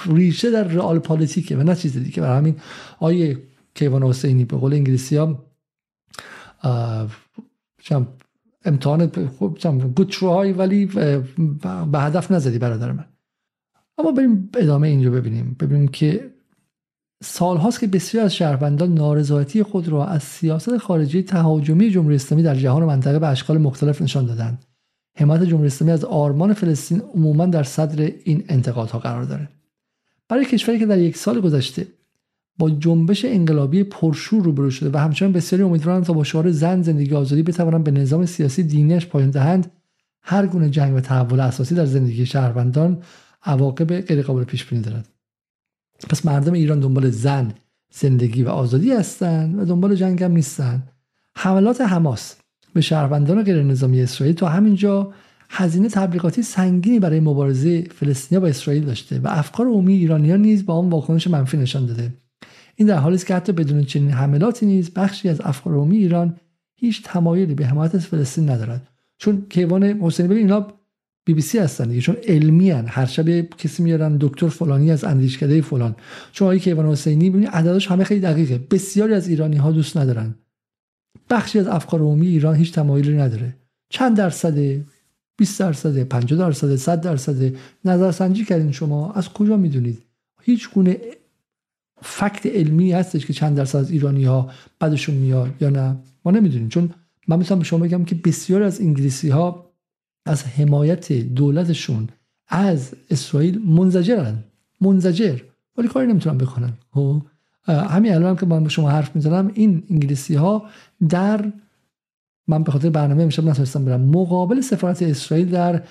[0.07, 2.23] ریشه در رئال پالیتیکه و نه چیز دیگه.
[2.23, 2.57] برای همین
[2.99, 3.43] آیه
[3.75, 5.45] کیوان حسینی به قول انگلیسی ها
[8.65, 9.07] امتحان
[9.97, 10.15] گود
[10.57, 13.05] ولی به هدف نزدی برادر من.
[13.99, 15.57] اما بریم ادامه اینجا ببینیم.
[15.61, 16.33] ببینیم که
[17.23, 22.55] سالهاست که بسیار از شهروندان نارضایتی خود را از سیاست خارجی تهاجمی جمهوری اسلامی در
[22.55, 24.65] جهان و منطقه به اشکال مختلف نشان دادند.
[25.15, 29.49] حمایت جمهوری اسلامی از آرمان فلسطین عموما در صدر این انتقادها قرار داره.
[30.29, 31.87] برای کشوری که در یک سال گذشته
[32.59, 37.15] با جنبش انقلابی پرشور روبرو شده و همچنان بسیاری امیدوارند تا با شعار زن زندگی
[37.15, 39.71] آزادی بتوانند به نظام سیاسی دینیش پایان دهند
[40.23, 43.03] هر گونه جنگ و تحول اساسی در زندگی شهروندان
[43.43, 45.09] عواقب غیرقابل پیش بینی دارد.
[46.11, 47.55] پس مردم ایران دنبال زن
[47.95, 50.83] زندگی و آزادی هستند و دنبال جنگ هم نیستن
[51.37, 52.37] حملات حماس
[52.73, 55.13] به شهروندان غیر نظامی اسرائیل تا همینجا
[55.51, 60.75] هزینه تبلیغاتی سنگینی برای مبارزه فلسطینیا با اسرائیل داشته و افکار عمومی ایرانیان نیز با
[60.75, 62.13] آن واکنش منفی نشان داده.
[62.77, 66.37] این در حالی است که حتی بدون چنین حملاتی نیز بخشی از افکار عمومی ایران
[66.75, 68.89] هیچ تمایلی به حمایت از فلسطین ندارد.
[69.19, 70.67] چون کیوان حسینی ببین اینا
[71.25, 72.85] بی بی سی هستن دیگه چون علمی هن.
[72.89, 75.97] هر شب کسی میارن دکتر فلانی از اندیشکده فلان.
[76.33, 78.59] چون آقای کیوان حسینی ببین عددش همه خیلی دقیقه.
[78.59, 80.35] بسیاری از ایرانی ها دوست ندارن.
[81.33, 83.57] بخشی از افکار عمومی ایران هیچ تمایلی نداره.
[83.89, 84.59] چند درصد؟
[85.37, 89.13] 20 درصد 50 درصد 100 درصد؟ نظرسنجی کردین شما.
[89.13, 90.03] از کجا می‌دونید؟
[90.43, 91.01] هیچ گونه
[92.03, 96.69] فکت علمی هستش که چند درصد از ایرانی ها بعدشون میاد یا نه؟ ما نمی‌دونیم.
[96.69, 96.91] چون
[97.29, 99.73] من می‌تونم به شما بگم که بسیار از انگلیسی ها
[100.27, 102.09] از حمایت دولتشون
[102.49, 104.45] از اسرائیل منزجرن.
[104.81, 105.39] منزجر.
[105.77, 106.73] ولی کاری نمی‌تونن بکنن.
[106.91, 107.23] خب؟
[107.67, 110.65] همین الان که من با شما حرف می‌زنم این انگلیسی ها
[111.09, 111.53] در
[112.49, 114.01] من به خاطر برنامه امشب نتونستم برم.
[114.01, 115.83] مقابل سفارت اسرائیل در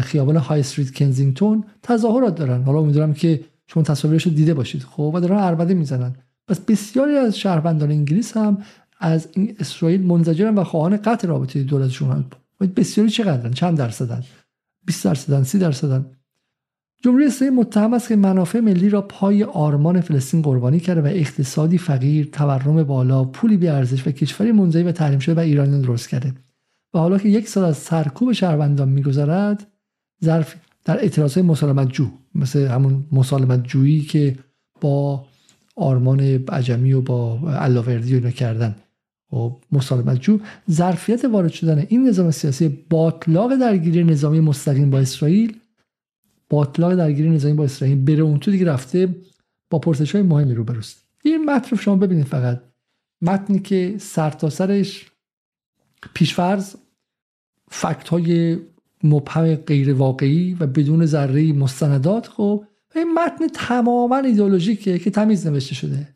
[0.00, 2.62] خیابان های استریت کنزینگتون تظاهرات دارن.
[2.62, 4.82] حالا امیدوارم که شما تصاویرش رو دیده باشید.
[4.82, 6.14] خب و دارن اربده می‌زنن.
[6.48, 8.58] پس بسیاری از شهروندان انگلیس هم
[9.00, 12.24] از این اسرائیل منزجرن و خواهان قطع رابطه دولتشون
[12.76, 14.22] بسیاری چقدرن؟ چند درصدن؟
[14.86, 16.06] 20 درصدن؟ 30 درصدن؟
[17.04, 21.78] جمهوری اسلامی متهم است که منافع ملی را پای آرمان فلسطین قربانی کرده و اقتصادی
[21.78, 26.08] فقیر، تورم بالا، پولی بی ارزش و کشوری منزوی و تحریم شده و ایرانیان درست
[26.08, 26.34] کرده.
[26.94, 29.66] و حالا که یک سال از سرکوب شهروندان میگذرد
[30.24, 34.36] ظرف در اعتراض مسالمت جو مثل همون مسالمت جویی که
[34.80, 35.24] با
[35.76, 38.76] آرمان عجمی و با علاوردی اینا کردن
[39.32, 40.38] و مسالمت جو
[40.70, 45.56] ظرفیت وارد شدن این نظام سیاسی باطلاق درگیری نظامی مستقیم با اسرائیل
[46.52, 49.14] با درگیری نظامی با اسرائیل بره اون تو دیگه رفته
[49.70, 52.62] با پرسش های مهمی رو بروست این متن رو شما ببینید فقط.
[53.22, 55.10] متنی که سرتاسرش
[56.14, 56.74] پیشفرز
[57.70, 58.58] فکت های
[59.04, 65.74] مبهم غیر واقعی و بدون ذره مستندات خب این متن تماما ایدئولوژیکه که تمیز نوشته
[65.74, 66.08] شده.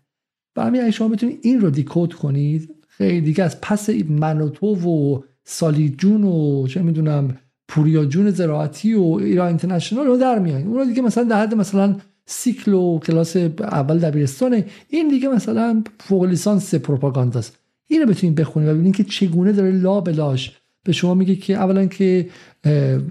[0.57, 4.67] و همین شما بتونید این رو دیکود کنید خیلی دیگه از پس من و تو
[4.67, 10.67] و سالی جون و چه می‌دونم پوریا جون زراعتی و ایران اینترنشنال رو در میایین
[10.67, 14.65] اون دیگه مثلا در حد مثلا سیکل و کلاس اول دبیرستانه.
[14.89, 17.59] این دیگه مثلا فوق لیسانس پروپاگانداست.
[17.89, 21.87] اینو بتونید بخونید و ببینید که چگونه داره لا بلاش به شما میگه که اولا
[21.87, 22.29] که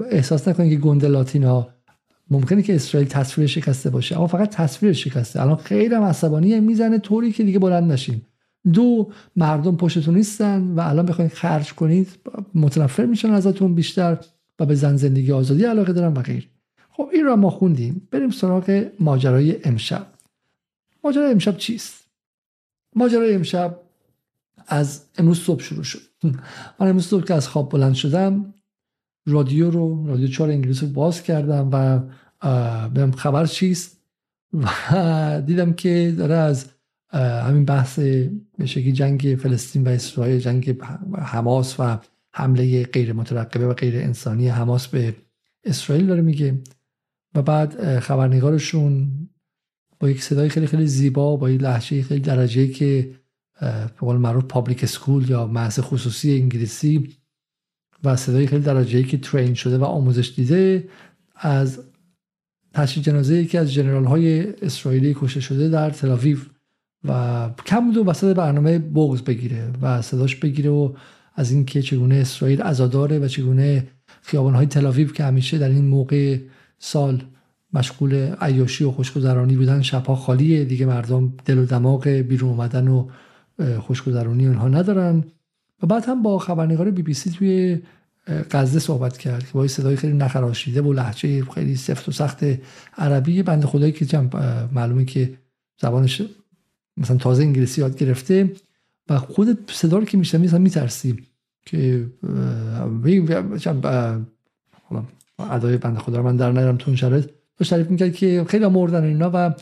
[0.10, 1.68] احساس نکنید که گنده لاتینا.
[2.32, 5.41] ممکنه که اسرائیل تصویر شکسته باشه اما فقط تصویر شکسته.
[5.41, 8.22] الان خیلی هم می‌زنه طوری که دیگه بلند نشین.
[8.74, 12.08] دو مردم پشتتون نیستن و الان بخواید خرج کنید
[12.56, 14.18] متنفر میشن ازتون بیشتر.
[14.60, 16.50] و به زن زندگی آزادی علاقه دارن و غیر.
[16.91, 18.08] خب این را ما خوندیم.
[18.12, 20.08] بریم سراغ ماجرای امشب.
[21.04, 22.08] ماجرای امشب چیست؟
[22.96, 23.82] ماجرای امشب
[24.68, 26.02] از امروز صبح شروع شد.
[26.80, 28.54] من امروز صبح که از خواب بلند شدم
[29.26, 32.00] رادیو رو رادیو چهار انگلیس رو باز کردم و
[32.89, 33.98] بهم خبر چیست؟
[34.54, 36.65] و دیدم که داره از
[37.13, 38.00] همین بحث
[38.58, 40.78] به جنگ فلسطین و اسرائیل جنگ
[41.18, 41.98] حماس و
[42.38, 45.15] حمله غیر مترقبه و غیر انسانی حماس به
[45.63, 46.62] اسرائیل داره میگه.
[47.36, 49.12] و بعد خبرنگارشون
[50.00, 53.15] با یک صدای خیلی خیلی زیبا با یک لحجه خیلی درجه که
[54.02, 57.13] به معروف پابلیک سکول یا محض خصوصی انگلیسی
[58.04, 60.89] و صدای خیلی درجه که ترین شده و آموزش دیده
[61.36, 61.80] از
[62.74, 66.38] تشریح جنازه یکی از جنرال های اسرائیلی کشته شده در تلاویو
[67.04, 70.93] و کم بود و وسط برنامه بغز بگیره و صداش بگیره و
[71.36, 73.88] از اینکه چگونه اسرائیل عزاداره و چگونه
[74.21, 76.39] خیابان های تلاویو که همیشه در این موقع
[76.80, 77.24] سال
[77.74, 80.65] مشغول عیاشی و خوشگذرانی بودن شبها خالیه.
[80.65, 83.08] دیگه مردم دل و دماغ بیرون اومدن و
[83.80, 85.24] خوشگذرانی اونها ندارن.
[85.84, 87.80] و بعد هم با خبرنگار بی بی سی توی
[88.52, 92.45] غزه صحبت کرد که با صدای خیلی نخراشیده و لحجه خیلی سفت و سخت
[92.98, 93.43] عربی.
[93.43, 94.30] بند خدایی که
[94.71, 95.34] معلومه که
[95.82, 96.21] زبانش
[96.98, 98.52] مثلا تازه انگلیسی یاد گرفته.
[99.10, 101.18] و خود صدا رو که میشنم مثلا میترسی
[101.65, 102.06] که
[105.39, 107.26] ادای بنده خدا من در نیارم تو اون شرایط.
[107.70, 109.54] تعریف می‌کرد که خیلی مردن اینا و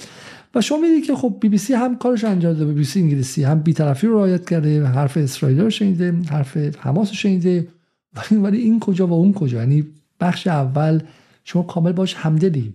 [0.56, 3.02] و شما می‌دید که خب بی بی سی هم کارش انجام داده بی بی سی
[3.02, 7.68] انگلیسی هم بیطرفی رو رعایت کرده حرف اسرائیل رو شنیده حرف حماس رو شنیده.
[8.32, 9.88] ولی این کجا و اون کجا؟ یعنی
[10.20, 11.00] بخش اول
[11.44, 12.74] شما کامل باش همدلی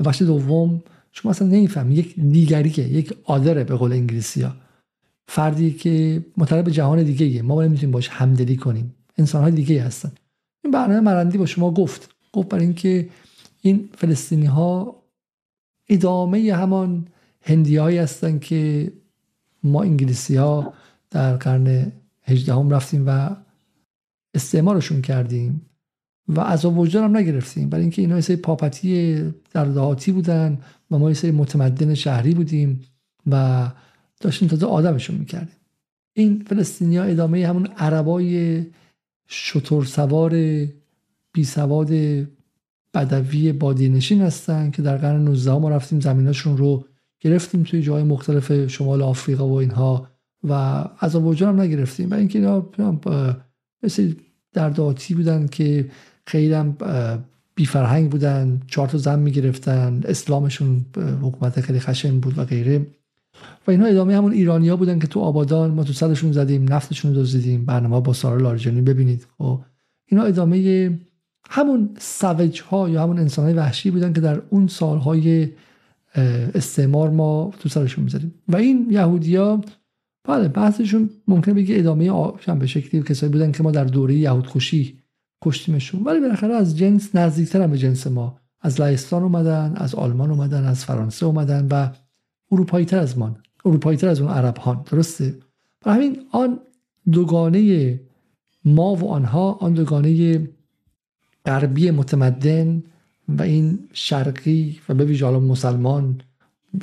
[0.00, 4.52] و بخش دوم شما اصلا نمیفهم یک دیگریه یک آدره به قول انگلیسی ها
[5.32, 8.94] فردی که مطلب جهان دیگه ما باید می‌تونیم باش همدلی کنیم.
[9.18, 10.12] انسان های دیگه هستن.
[10.64, 12.10] این برنامه مرندی با شما گفت.
[12.32, 13.08] گفت برای اینکه
[13.60, 14.96] این فلسطینی ها
[15.88, 17.06] ادامه همان
[17.42, 18.92] هندی هایی هستن که
[19.62, 20.72] ما انگلیسی ها
[21.10, 23.36] در قرن هجده هم رفتیم و
[24.34, 25.66] استعمارشون کردیم
[26.28, 27.68] و از وجدان هم نگرفتیم.
[27.68, 30.58] برای اینکه اینا یه سری پاپتی در دهاتی بودن
[30.90, 32.80] و ما یه متمدن شهری بودیم
[33.30, 33.66] و
[34.20, 35.56] داشتیم تازه آدمشون می‌کردیم.
[36.12, 38.62] این فلسطینی ها ادامه همون عربای
[39.28, 40.30] شطور سوار
[41.32, 41.90] بی سواد
[42.94, 46.84] بدوی بادینشین هستن که در قرن 19 ما رفتیم زمیناشون رو
[47.20, 50.08] گرفتیم توی جای مختلف شمال آفریقا و اینها
[50.44, 50.52] و
[50.98, 52.10] از وجود هم نگرفتیم.
[52.10, 53.00] و اینکه اینا
[53.82, 54.12] مثل
[54.52, 55.90] در داتی بودن که
[56.26, 56.76] خیلی هم
[57.54, 60.84] بی فرهنگ بودن چهار تا زن می‌گرفتن اسلامشون
[61.22, 62.86] حکومت خیلی خشن بود و غیره.
[63.66, 67.22] و اینها ادامه همون ایرانیا بودن که تو آبادان ما تو سرشون زدیم نفتشون رو
[67.22, 69.26] دزدیدیم برنامه با سارا لارجانی ببینید.
[69.38, 69.60] خب
[70.06, 70.90] اینا ادامه
[71.50, 75.48] همون سوج ها یا همون انسان های وحشی بودن که در اون سالهای
[76.54, 78.34] استعمار ما تو سرشون می‌زدیم.
[78.48, 79.60] و این یهودیا
[80.28, 84.50] بله بحثشون ممکنه بگه ادامه آشن به شکلی کسایی بودن که ما در دوره یهود
[84.50, 84.98] کشی
[85.44, 86.02] کشتیمشون.
[86.02, 88.40] ولی بالاخره از جنس نزدیکتر هم به جنس ما.
[88.60, 91.88] از لهستان اومدن از آلمان اومدن از فرانسه اومدن و
[92.52, 95.38] اروپایی تر از ما اروپایی تر از اون عرب ها درسته؟
[95.80, 96.60] برای همین آن
[97.12, 98.00] دوگانه
[98.64, 100.48] ما و آنها آن دوگانه
[101.46, 102.82] غربی متمدن
[103.28, 106.20] و این شرقی و به ویژه مسلمان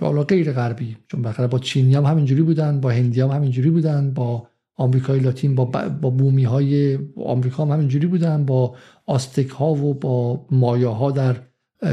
[0.02, 4.12] حالا غیر غربی چون بخره با چینی هم همینجوری بودن با هندی هم همینجوری بودن
[4.14, 5.66] با آمریکای لاتین با,
[6.02, 8.76] با بومی های آمریکا هم همینجوری بودن با
[9.06, 11.36] آستک ها و با مایا ها در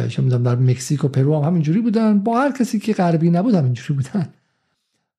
[0.09, 2.19] چه در مکزیک و پرو هم همینجوری بودن.
[2.19, 4.29] با هر کسی که غربی نبود همینجوری بودن.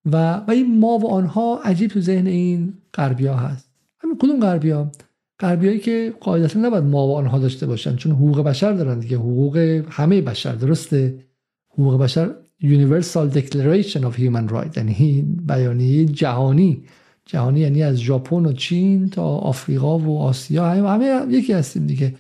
[0.06, 3.70] و و این ما و آنها عجیب تو ذهن این غربی ها هست.
[4.00, 4.92] همین کدوم غربی ها
[5.40, 9.18] غربیایی که قاعدتا نباید ما و آنها داشته باشن چون حقوق بشر دارن دیگه.
[9.18, 11.20] حقوق همه بشر درسته؟
[11.70, 16.84] حقوق بشر Universal Declaration of Human Rights یعنی بیانیه جهانی.
[17.26, 22.14] جهانی یعنی از ژاپن و چین تا آفریقا و آسیا همه, همه یکی هستیم دیگه.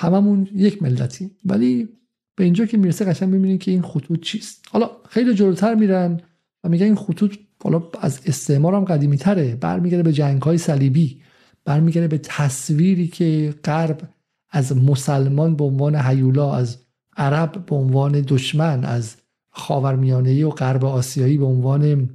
[0.00, 1.88] هممون یک ملتی ولی
[2.36, 4.64] به اینجا که می‌رسه قشنگ ببینید که این خطوط چیست.
[4.70, 6.20] حالا خیلی جلوتر میرن
[6.64, 11.20] و میگن این خطوط حالا از استعمار هم قدیمی تره برمیگرده به جنگ های صلیبی.
[11.64, 14.08] برمیگرده به تصویری که غرب
[14.50, 16.78] از مسلمان به عنوان حیولا از
[17.16, 19.16] عرب به عنوان دشمن از
[19.50, 22.10] خاورمیانه و غرب آسیایی به عنوان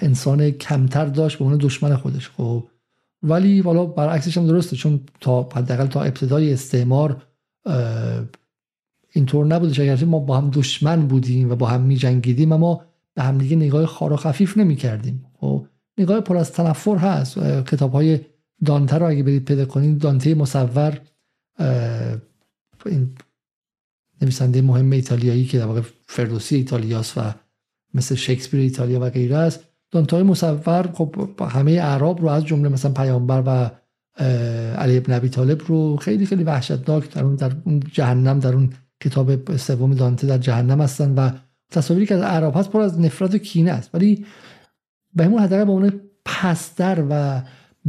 [0.00, 2.28] انسان کمتر داشت به عنوان دشمن خودش.
[2.28, 2.68] خب
[3.24, 7.22] ولی والا برعکسش هم درسته چون تا حداقل تا ابتدای استعمار
[9.12, 9.80] اینطور نبودش.
[9.80, 13.86] اگرچه ما با هم دشمن بودیم و با هم می جنگیدیم اما به همدیگه نگاه
[13.86, 15.66] خار و خفیف نمی کردیم خب
[15.98, 17.38] نگاه پر از تنفر هست.
[17.38, 18.20] کتاب های
[18.64, 21.00] دانته رو اگه برید پیدا کنید دانته مصور
[22.86, 23.14] این
[24.22, 27.20] نویسنده مهم ایتالیایی که در واقع فردوسی ایتالیاست و
[27.94, 29.73] مثل شکسپیر ایتالیا و غیره است.
[29.94, 33.70] دانته مصور خب همه اعراب رو از جمله مثلا پیامبر و
[34.78, 38.70] علی ابن ابی طالب رو خیلی خیلی وحشتناک در اون در اون جهنم در اون
[39.00, 41.30] کتاب سوم دانته در جهنم هستن و
[41.70, 43.90] تصاویری که از اعراب هست پر از نفرت و کینه است.
[43.94, 44.26] ولی
[45.14, 45.92] به همون حداقل به اون
[46.24, 47.42] پستر و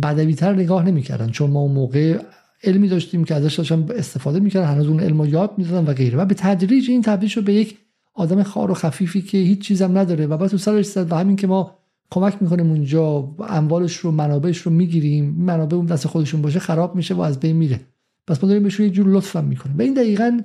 [0.04, 1.30] بدویتر نگاه نمی‌کردن.
[1.30, 2.20] چون ما اون موقع
[2.64, 6.18] علمی داشتیم که ازش داشتن استفاده می‌کردن هنوز اون علم یاد می‌دادن و غیره.
[6.18, 7.78] و به تدریج این تبدیل شد به یک
[8.14, 11.36] آدم خار و خفیفی که هیچ چیزم نداره و بعد تو سرش زد و همین
[11.36, 15.26] که ما کمک می‌کنیم اونجا اموالش رو منابعش رو می‌گیریم.
[15.26, 17.82] منابع اون دست خودشون باشه خراب میشه و از بین میره.
[18.28, 19.78] پس ما داریم بهشون یه جور لطف می‌کنیم.
[19.78, 20.42] و این دقیقا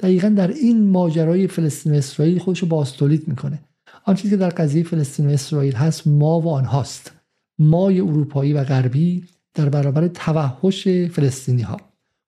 [0.00, 3.60] دقیقا در این ماجرای فلسطین و اسرائیل خودش رو باستولید می‌کنه.
[4.04, 7.12] آن چیزی که در قضیه فلسطین و اسرائیل هست ما و آنهاست.
[7.58, 11.76] مای اروپایی و غربی در برابر توحش فلسطینی ها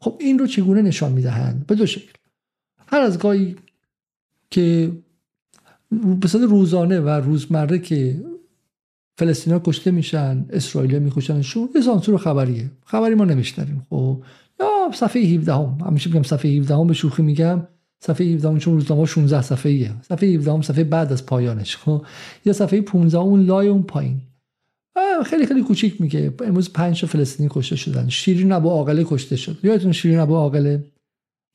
[0.01, 2.13] خب این رو چگونه نشان می‌دهند؟ به دو شکل.
[2.87, 3.57] هر از گاهی
[4.51, 4.93] که
[5.91, 8.25] به روزانه و روزمره که
[9.21, 12.71] ها کشته میشن اسرائیل میکشنشون یه سانسور خبریه.
[12.85, 14.23] خبری ما نمیشنویم خب.
[14.61, 17.63] یا صفحه 17 هم همیشه میگم صفحه 17 هم به شوخی میگم.
[18.01, 21.77] صفحه 17 هم چون روزنامه 16 صفحه ایه صفحه 17 هم صفحه بعد از پایانش
[21.77, 22.07] خب.
[22.45, 24.21] یا صفحه 15 اون لای اون پایین.
[25.25, 26.35] خیلی خیلی کوچیک میگه.
[26.45, 28.09] امروز 5 فلسطینی کشته شدن.
[28.09, 29.59] شیرین ابو عاقله کشته شد.
[29.63, 30.85] یادتون شیرین ابو عاقله؟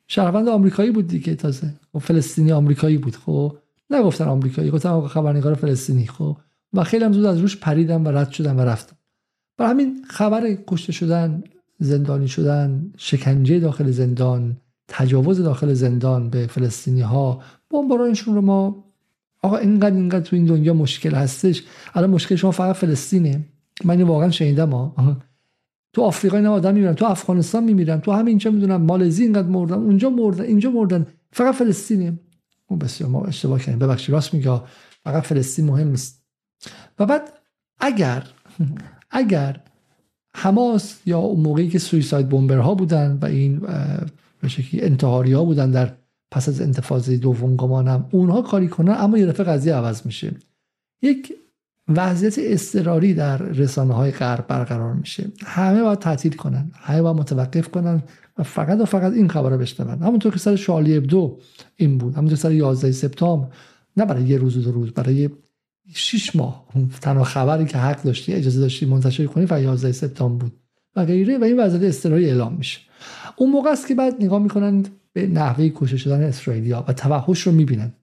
[0.07, 1.73] شهروند آمریکایی بود دیگه تازه.
[1.93, 3.57] خب فلسطینی آمریکایی بود خب.
[3.89, 4.71] نگفتن آمریکایی.
[4.71, 6.37] گفتن خبرنگار فلسطینی خب.
[6.73, 8.95] و خیلی هم زود از روش پریدم و رد شدم و رفتم.
[9.57, 11.43] برای همین خبر کشته شدن
[11.79, 14.57] زندانی شدن شکنجه داخل زندان
[14.87, 18.83] تجاوز داخل زندان به فلسطینی ها بمبارانشون رو ما
[19.43, 21.63] آقا اینقدر اینقدر تو این دنیا مشکل هستش.
[21.93, 23.45] الان مشکل شما فقط فلسطینه.
[23.83, 25.17] من این واقعا شنیدم ها
[25.93, 29.75] تو آفریقا اینا آدم میمیرن تو افغانستان میمیرن تو همین چه می‌دونم مالزی اینقدر مردن
[29.75, 31.07] اونجا مردن اینجا مردن.
[31.31, 32.19] فقط فلسطینه.
[32.67, 33.79] اون بسیار ما اشتباه کردیم.
[33.79, 34.61] ببخشید راست میگه
[35.03, 36.20] فقط فلسطین مهم نیست.
[36.99, 37.33] و بعد
[37.79, 38.27] اگر
[39.11, 39.59] اگر
[40.35, 43.59] حماس یا اون موقعی که سویساید بومبرها بودن و این
[44.41, 45.93] به شکلی انتحاری ها بودن در
[46.31, 50.31] پس از انتفاضه دوم گمانم اونها کاری کنن اما یه دفعه قضیه عوض میشه.
[51.01, 51.33] یک
[51.87, 55.31] وضعیت اضطراری در رسانه های غرب برقرار میشه.
[55.45, 58.03] همه باید تعطیل کنن همه باید متوقف کنن
[58.37, 60.01] و فقط و فقط این خبر رو بشنون.
[60.01, 61.39] همونطور که سر شالی ابدو
[61.75, 63.47] این بود همونطور سر 11 سپتامبر
[63.97, 65.29] نه برای یه روز و دو روز برای
[65.93, 66.65] شش ماه.
[67.01, 70.53] تنها خبری که حق داشتی اجازه داشتی منتشر کنی و 11 سپتامبر بود.
[70.95, 72.79] و غیره و این وضعیت اضطراری اعلام میشه.
[73.35, 77.51] اون موقع است که بعد نگاه می‌کنن به نحوه کشته شدن اسرائیلیا و توحش رو
[77.51, 77.93] می‌بینن.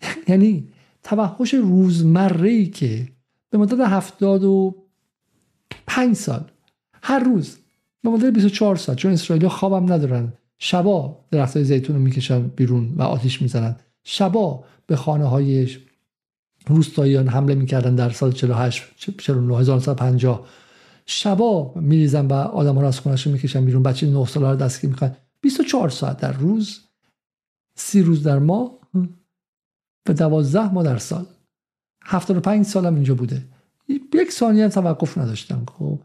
[0.28, 0.68] یعنی
[1.02, 3.08] توحش روزمره ای که
[3.50, 4.76] به مدت هفتاد و
[5.86, 6.44] پنج سال.
[7.02, 7.56] هر روز.
[8.02, 8.98] به مدت 24 ساعت.
[8.98, 10.32] چون اسرائیل خوابم ندارن.
[10.58, 13.76] شبا درخت های زیتون رو می‌کشن بیرون و آتیش می‌زنن.
[14.04, 15.68] شبا به خانه های
[16.66, 20.46] روستاییان حمله می‌کردن در سال 48 49 1950
[21.06, 23.82] شبا میریزن و آدم ها رو از خونش می‌کشن بیرون.
[23.82, 25.16] بچه 9 ساله رو دستگیر می‌کنن.
[25.40, 26.80] 24 ساعت در روز
[27.74, 28.78] سی روز در ماه
[30.08, 31.26] و 12 ماه در سال.
[32.04, 33.42] 75 سالم اینجا بوده.
[34.14, 35.64] یک ثانیه توقف نداشتن.
[35.78, 35.98] خب.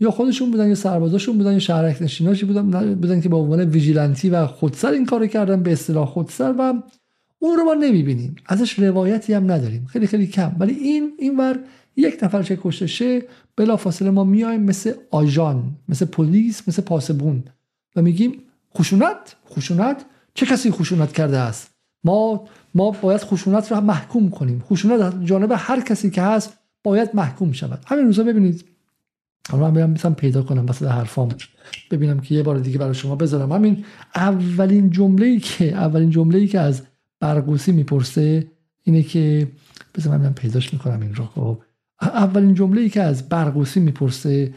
[0.00, 4.30] یا خودشون بودن یا سربازاشون بودن یا شهرک نشیناشی بودن بودن که به عنوان ویژیلنتی
[4.30, 6.82] و خودسر این کارو کردن به اصطلاح خودسر و
[7.42, 8.34] اون رو ما نمی‌بینیم.
[8.46, 9.86] ازش روایتی هم نداریم.
[9.86, 10.56] خیلی خیلی کم.
[10.58, 11.58] ولی این اینور
[11.96, 13.22] یک نفر چه کشته شه
[13.56, 17.44] بلا فاصله ما میایم مثل آژان مثل پلیس مثل پاسبون
[17.96, 18.32] و میگیم
[18.78, 21.70] خشونت خشونت؟ چه کسی خشونت کرده است؟
[22.04, 24.64] ما ما باید خشونت رو محکوم کنیم.
[24.70, 27.84] خشونت جانب هر کسی که هست باید محکوم شود.
[27.86, 28.64] همین روزا ببینید.
[29.50, 31.28] حالا من می‌تونم پیدا کنم وسط حرفام.
[31.90, 33.52] ببینم که یه بار دیگه برای شما بذارم.
[33.52, 33.84] همین
[34.14, 36.82] اولین جمله ای که اولین جمله ای که از
[37.22, 38.46] برگوسی می‌پرسه
[38.82, 39.48] اینه که
[39.94, 41.24] بذار من پیداش می‌کنم این رو.
[41.24, 41.58] خب.
[42.02, 44.54] اولین جمله ای که از برگوسی می‌پرسه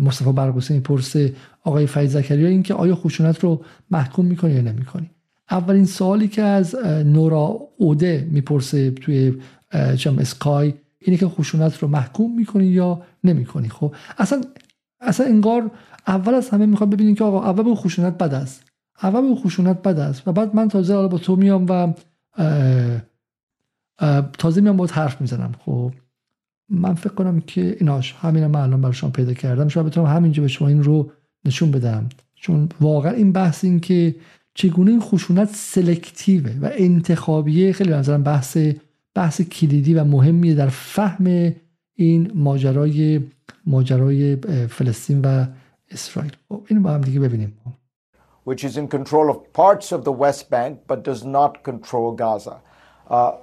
[0.00, 5.10] مصطفی برگوسی می‌پرسه آقای فیض زکریا این که آیا خشونت رو محکوم می‌کنی یا نمی‌کنی؟
[5.50, 9.34] اولین سوالی که از نورا اوده می‌پرسه توی
[9.96, 14.40] چم اسکای اینه که خشونت رو محکوم می‌کنی یا نمی‌کنی؟ خب اصلا
[15.00, 15.70] اصلا انگار
[16.06, 18.69] اول از همه می‌خواد ببینیم که آقا اول به خشونت بد است.
[19.02, 20.28] اول به خشونت بد است.
[20.28, 21.92] و بعد من تازه حالا با تو میام و
[24.38, 25.52] تازه میام باید حرف می‌زنم.
[25.64, 25.92] خب
[26.68, 29.68] من فکر کنم که ایناش همین من الان برای شما پیدا کردم.
[29.68, 31.10] شاید بتونم همینجا به شما این رو
[31.44, 32.08] نشون بدم.
[32.34, 34.14] چون واقعا این بحث این که
[34.54, 38.58] چگونه این خشونت سلکتیوه و انتخابیه خیلی نظرم بحث
[39.14, 41.52] بحث کلیدی و مهمیه در فهم
[41.94, 43.20] این ماجرای
[43.66, 44.36] ماجرای
[44.66, 45.46] فلسطین و
[45.90, 46.32] اسرائیل.
[46.48, 47.52] خب این با هم دیگه ببینیم.
[48.49, 52.61] which is in control of parts of the West Bank but does not control Gaza.
[53.09, 53.33] Uh,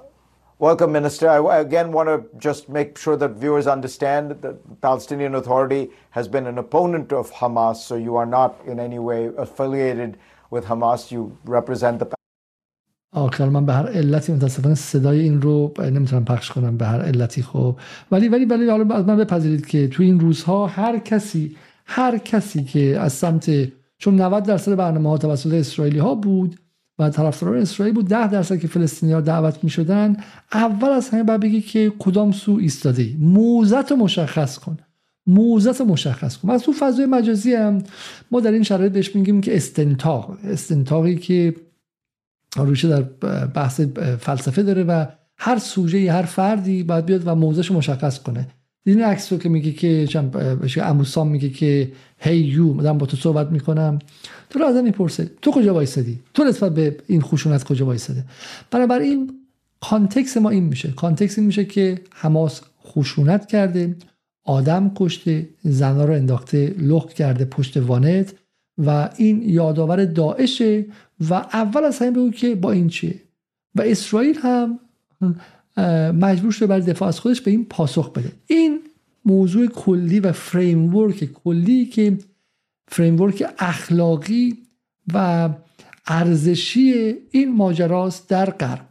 [0.59, 1.29] welcome, Minister.
[1.29, 6.27] I again want to just make sure that viewers understand that the Palestinian Authority has
[6.27, 10.17] been an opponent of Hamas, so you are not in any way affiliated
[10.49, 11.11] with Hamas.
[11.11, 12.07] You represent the
[13.15, 17.41] آخر من به هر علتی متاسفانه صدای این رو نمیتونم پخش کنم به هر علتی
[17.41, 17.75] خب
[18.11, 22.63] ولی ولی ولی حالا از من بپذیرید که تو این روزها هر کسی هر کسی
[22.63, 23.51] که از سمت
[23.98, 26.60] چون 90 درصد برنامه ها توسط اسرائیلی ها بود
[26.98, 30.16] و طرفداران اسرائیل بود 10 درصد که فلسطینی ها دعوت می شدن
[30.52, 34.78] اول از همه باید بگی که کدام سو ایستاده موزت رو مشخص کن.
[35.26, 36.50] موزت مشخص کن.
[36.50, 37.82] از تو فضای مجازی هم
[38.30, 40.38] ما در این شرایط بهش میگیم که استنتاق.
[40.44, 41.54] استنتاقی که
[42.56, 43.02] روشه در
[43.46, 43.80] بحث
[44.20, 48.48] فلسفه داره و هر سوژه هر فردی باید بیاد و موضعش مشخص کنه.
[48.86, 50.06] این عکس رو که میگه که
[50.82, 53.98] Uncle Sam میگه که hey you مدام با تو صحبت می‌کنم.
[54.50, 58.24] تو رو ازم می‌پرسه تو کجا وایسادی؟ تو نسبت به این خشونت کجا وایسادی؟
[58.70, 59.32] بنابراین
[59.80, 60.90] context ما این میشه.
[60.90, 63.96] context این میشه که حماس خشونت کرده
[64.44, 68.34] آدم کشته زنها رو انداخته لخت کرده پشت وانت
[68.78, 70.86] و این یادآور داعشه
[71.30, 73.14] و اول از همه بگو که با این چیه؟
[73.74, 74.80] و اسرائیل هم
[76.12, 78.32] مجبور شده برای دفاع از خودش به این پاسخ بده.
[78.46, 78.78] این
[79.24, 82.18] موضوع کلی و framework کلی که
[82.88, 84.58] framework اخلاقی
[85.14, 85.48] و
[86.06, 88.88] ارزشی این ماجراست در غرب.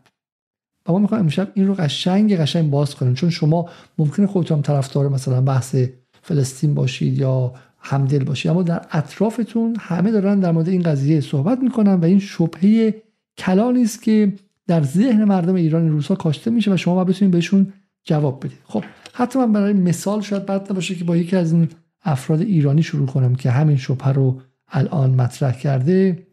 [0.88, 3.14] و ما می‌خوایم امشب این رو قشنگ قشنگ باز کنیم.
[3.14, 5.76] چون شما ممکنه خودتون طرفدار مثلا بحث
[6.22, 8.52] فلسطین باشید یا همدل باشید.
[8.52, 12.96] اما در اطرافتون همه دارن در مورد این قضیه صحبت می‌کنن و این شبهه
[13.38, 14.34] کلانی است که
[14.68, 18.58] در ذهن مردم ایران روزها کاشته میشه و شما باید بتونید بهشون جواب بدید.
[18.64, 21.70] خب حتی من برای مثال شاید بد نباشه که با یکی از این
[22.04, 26.28] افراد ایرانی شروع کنم که همین شبهه رو الان مطرح کرده.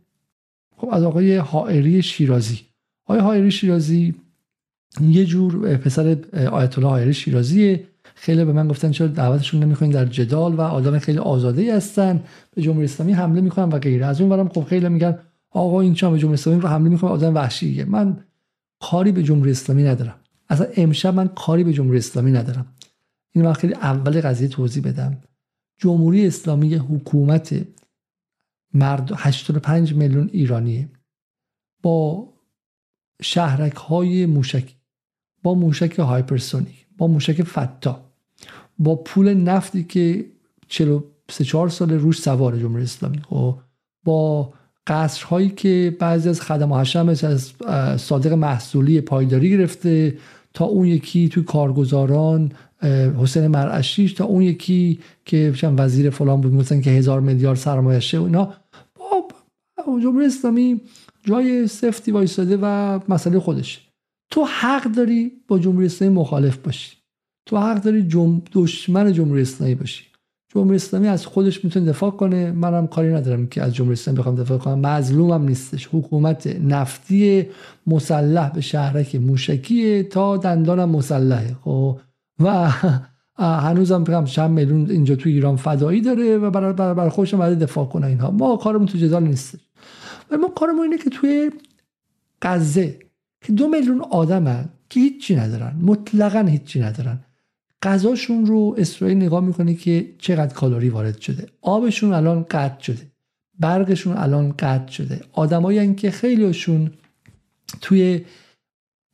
[0.77, 2.61] خب از آقای حائری شیرازی.
[3.07, 4.15] آقای حائری شیرازی
[5.01, 6.17] یه جور پسر
[6.53, 7.85] آیت الله حائری شیرازیه.
[8.15, 12.23] خیلی به من گفتن چرا دعوتشون نمی‌کنین در جدال و آدم خیلی آزاده هستن.
[12.55, 14.07] به جمهوری اسلامی حمله می‌کنن و غیره.
[14.07, 15.19] از اون برم خب خیلی میگن
[15.55, 17.85] آقا این چه جمهوری اسلامی رو حمله می‌کنه آدم وحشیه.
[17.85, 18.25] من
[18.81, 20.21] کاری به جمهوری اسلامی ندارم.
[20.49, 22.67] اصلا امشب من کاری به جمهوری اسلامی ندارم.
[23.33, 25.19] این وقت خیلی اول قضیه توضیح بدم.
[25.79, 27.67] جمهوری اسلامی حکومت
[28.75, 30.89] مرد 85 میلیون ایرانیه.
[31.83, 32.29] با
[33.23, 34.77] شهرک های موشکی
[35.43, 38.11] با موشک هایپرسونیک با موشک فتا
[38.79, 40.27] با پول نفتی که
[40.69, 43.19] 43 4 سال روش سوار جمهوری اسلامی.
[43.19, 43.61] و خب،
[44.05, 44.53] با
[44.87, 47.53] قصرهایی که بعضی از خدم و حشم از
[48.01, 50.19] صادق محصولی پایداری گرفته
[50.55, 52.53] تا اون یکی توی کارگزاران
[53.19, 58.23] حسین مرعشیش تا اون یکی که وزیر فلان بود مثلا که هزار میلیارد سرمایشه و
[58.25, 58.55] اینا.
[59.87, 60.81] با جمهوری اسلامی
[61.25, 63.81] جای سفتی وایستاده و مسئله خودشه
[64.31, 66.97] تو حق داری با جمهوری اسلامی مخالف باشی.
[67.47, 68.43] تو حق داری جم...
[68.53, 70.05] دشمن جمهوری اسلامی باشی.
[70.55, 72.53] جمهوری اسلامی از خودش می‌تونه دفاع کنه.
[72.53, 74.87] منم کاری ندارم که از جمهوری اسلامی بخوام دفاع کنم.
[74.87, 75.89] مظلومم نیستش.
[75.93, 77.47] حکومت نفتی
[77.87, 81.57] مسلح به شهرک موشکی تا دندانم مسلحه.
[81.65, 81.99] خب؟
[82.41, 82.71] و
[83.39, 87.59] هنوزم بگم چند میلیون اینجا تو ایران فدایی داره و برای بر بر خودش باید
[87.59, 88.31] دفاع کنه اینها.
[88.31, 89.61] ما کارمون تو جدال نیستش.
[90.31, 91.51] و ما کارمون اینه که توی
[92.43, 92.99] غزه
[93.41, 95.77] که دو میلیون آدمن که هیچی ندارن.
[95.83, 97.19] مطلقا هیچی ندارن.
[97.85, 101.47] غذاشون رو اسرائیل نگاه می‌کنه که چقدر کالری وارد شده.
[101.63, 103.03] آبشون الان قطع شده.
[103.59, 105.21] برقشون الان قطع شده.
[105.33, 106.91] آدمایی که خیلیشون
[107.81, 108.19] توی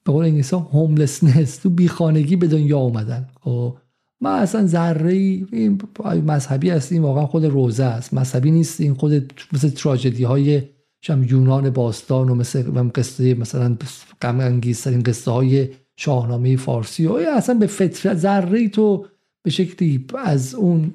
[0.05, 3.29] به قول انگلیسی هوملسنس تو بیخانگی به دنیا اومدن.
[3.41, 3.77] خب
[4.21, 5.83] ما اصلا ذره این
[6.27, 8.15] مذهبی هستیم واقعا خود روزه است.
[8.15, 10.63] مذهبی نیست این خود مثل تراژدی های
[11.09, 13.77] یونان باستان و مثل قصه مثلا
[14.23, 15.69] غم انگیزترین قصه های
[16.01, 17.07] شاهنامه فارسی.
[17.07, 19.07] و اصلا به فطرت ذره تو
[19.43, 20.95] به شکلی از اون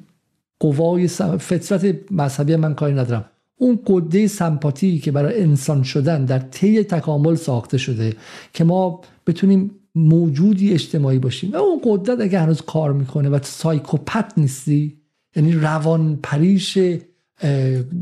[0.60, 1.08] قوای
[1.40, 3.26] فطرت مذهبی من کاری ندارم.
[3.56, 8.14] اون قده سمپاتی که برای انسان شدن در طی تکامل ساخته شده
[8.54, 11.52] که ما بتونیم موجودی اجتماعی باشیم.
[11.52, 14.98] و اون قدرت اگه هنوز کار می‌کنه و سایکوپت نیستی
[15.36, 16.78] یعنی روان پریش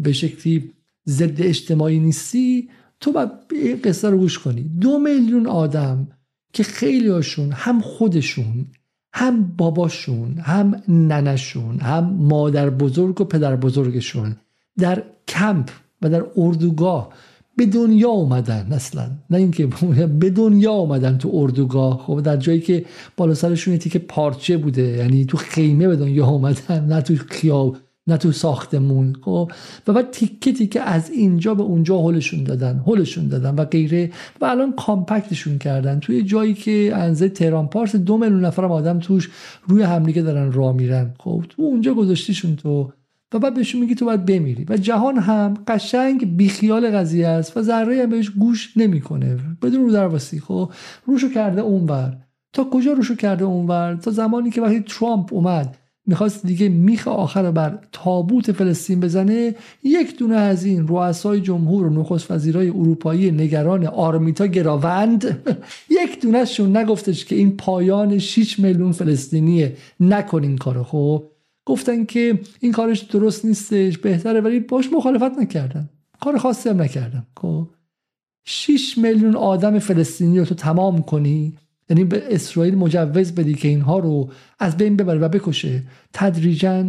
[0.04, 0.72] به شکلی
[1.10, 4.62] ضد اجتماعی نیستی تو باید این قصه رو گوش کنی.
[4.62, 6.08] دو میلیون آدم
[6.54, 8.68] که خیلی هاشون هم خودشون
[9.14, 14.36] هم باباشون هم ننشون هم مادر بزرگ و پدر بزرگشون
[14.78, 15.70] در کمپ
[16.01, 17.10] و در اردوگاه
[17.56, 19.12] به دنیا اومدن اصلا.
[19.30, 19.68] نه اینکه
[20.20, 21.97] به دنیا اومدن تو اردوگاه.
[21.97, 22.86] خب در جایی که
[23.18, 27.78] بالا سرشون که پارچه بوده یعنی تو خیمه به دنیا اومدن نه تو خیاب.
[28.08, 29.16] نه تو ساختمون.
[29.22, 29.51] خب
[29.88, 34.12] و بعد تیکه تیکه از اینجا به اونجا هلشون دادن هلشون دادن و غیره.
[34.41, 35.99] و الان کامپکتشون کردن.
[35.99, 39.32] توی جایی که انزه تهران پارس دو میلیون نفرم آدم توش
[39.68, 41.14] روی همدیگه دارن راه میرن.
[41.20, 42.91] خب تو اونجا گذاشتیشون تو.
[43.34, 44.66] و بعد بهشون میگی تو باید بمیری.
[44.70, 49.38] و جهان هم قشنگ بیخیال قضیه است و ذره هم بهش گوش نمی‌کنه.
[49.62, 50.39] بدون رو درواسی.
[50.39, 50.72] خب
[51.06, 52.18] روشو کرده اونور.
[52.54, 57.51] تا کجا روشو کرده اونور؟ تا زمانی که وقتی ترامپ اومد می‌خواست دیگه میخ آخر
[57.51, 63.86] بر تابوت فلسطین بزنه یک دونه از این رؤسای جمهور و نخست وزیرای اروپایی نگران
[63.86, 65.38] آرمیتا گراوند
[66.01, 70.84] یک دونهشون نگفتش که این پایان 6 میلیون فلسطینیه نکنین کارو.
[70.84, 71.24] خب
[71.66, 75.89] گفتن که این کارش درست نیستش بهتره ولی باش مخالفت نکردن.
[76.20, 77.28] کار خاصی هم نکردن.
[77.38, 77.68] خب
[78.45, 81.58] 6 میلیون آدم فلسطینی رو تو تمام کنی؟
[81.90, 84.30] یعنی به اسرائیل مجوز بدی که اینها رو
[84.60, 85.84] از بین ببره و بکشه.
[86.14, 86.86] تدریجا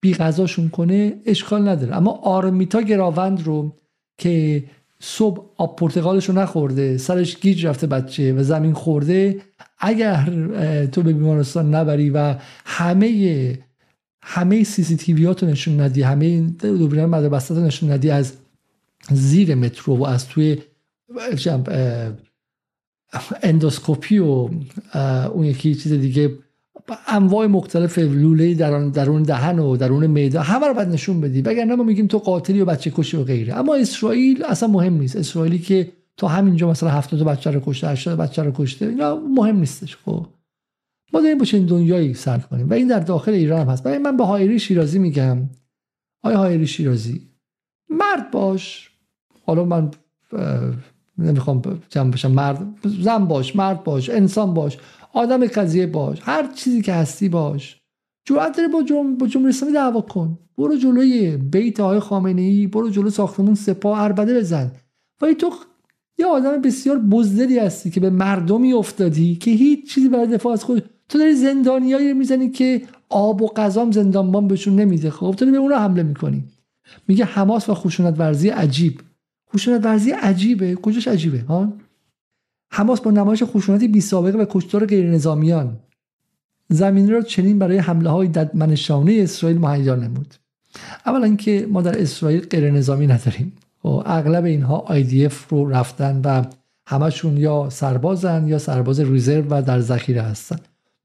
[0.00, 1.96] بی غذاشون کنه اشکال نداره.
[1.96, 3.76] اما آرمیتا گراوند رو
[4.18, 4.64] که
[5.00, 9.40] صبح آب پرتقالش رو نخورده سرش گیج رفته بچه و زمین خورده
[9.78, 10.24] اگر
[10.92, 13.58] تو به بیمارستان نبری و همه
[14.22, 15.12] همه سی سی تی
[15.42, 18.32] نشون ندی همه دوربین مدار بسته نشون ندی از
[19.10, 20.58] زیر مترو و از توی
[23.42, 24.48] اندوسکوپی و
[25.34, 26.38] اون یکی چیز دیگه
[27.08, 31.42] انواع مختلف لوله در درون دهن و درون معده همه رو باید نشون بدی.
[31.42, 33.54] وگرنه ما میگیم تو قاتلی و بچه کشی و غیره.
[33.54, 35.16] اما اسرائیل اصلا مهم نیست.
[35.16, 39.56] اسرائیلی که تا همینجا مثلا 70 بچه رو کشته 80 بچه رو کشته اینا مهم
[39.56, 39.96] نیستش.
[39.96, 40.26] خب
[41.12, 43.82] ما داریم با دنیایی سر کنیم و این در داخل ایران هم هست.
[43.82, 45.50] برای من به هایری شیرازی میگم.
[46.22, 47.28] آیا هایری شیرازی
[47.90, 48.90] مرد باش.
[49.46, 49.90] حالا من
[51.18, 52.30] نمی‌خوام جمع بشم.
[52.30, 52.66] مرد
[53.02, 54.78] زن باش مرد باش انسان باش
[55.12, 57.80] آدم قضیه باش هر چیزی که هستی باش.
[58.28, 60.38] جرأت داری با جمهوری با جمهوری اسلامی دعوا کن.
[60.58, 64.72] برو جلوی بیت های خامنه ای برو جلو ساختمون سپاه اربده بزن.
[65.22, 65.50] ولی تو
[66.18, 70.64] یه آدم بسیار بزدلی هستی که به مردمی افتادی که هیچ چیزی برای دفاع از
[70.64, 75.10] خود تو داری زندانیایی می‌زنی که آب و غذام زندانبان بهشون نمیده.
[75.10, 76.44] خب تو به اونها حمله می‌کنی.
[77.08, 79.00] میگه حماس و خشونت ورزی عجیب.
[79.54, 80.74] خشونت ورزی عجیبه.
[80.74, 81.72] کجاش عجیبه؟ ها؟
[82.70, 85.76] حماس با نمایش خشونتی بی سابقه و کشتار غیر نظامیان.
[86.68, 90.34] زمینه را چنین برای حمله های ددمنشانه اسرائیل مهیا نمود.
[91.06, 93.52] اولا اینکه ما در اسرائیل غیر نظامی نداریم.
[93.84, 96.44] و خب، اغلب اینها IDF رو رفتن و
[96.86, 100.56] همشون یا سربازن یا سرباز ریزرو و در ذخیره هستن.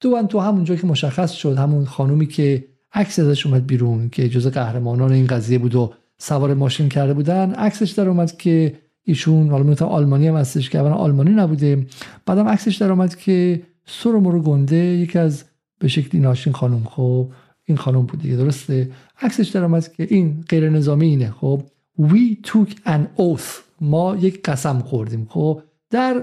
[0.02, 4.48] دو تو همونجا که مشخص شد همون خانومی که عکس ازش اومد بیرون که جز
[4.48, 7.52] قهرمانان این قضیه بود و سوار ماشین کرده بودن.
[7.54, 11.86] عکسش در اومد که ایشون حالا میگم آلمانی هم هستش که اولا آلمانی نبوده.
[12.26, 15.44] بعدم عکسش در اومد که سر مرو گنده یکی از
[15.80, 16.84] به شکلی ناشین خانم.
[16.84, 17.28] خب
[17.66, 18.92] این خانم بود دیگه درسته؟
[19.22, 21.32] عکسش در اومد که این غیر نظامی اینه.
[21.32, 21.62] خب
[22.02, 23.62] we took an oath.
[23.82, 25.28] ما یک قسم خوردیم.
[25.30, 26.22] خب در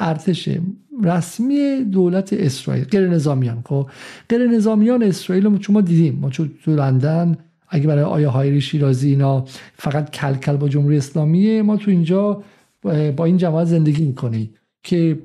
[0.00, 0.48] ارتش
[1.02, 3.90] رسمی دولت اسرائیل غیر نظامیان خب
[4.28, 6.18] غیر نظامیان اسرائیل رو ما دیدیم.
[6.20, 7.36] ما تو لندن
[7.68, 9.44] اگه برای آیا هایری شیرازی اینا
[9.74, 12.42] فقط کلکل با جمهوری اسلامیه ما تو اینجا
[13.16, 15.18] با این جماعت زندگی می‌کنیم که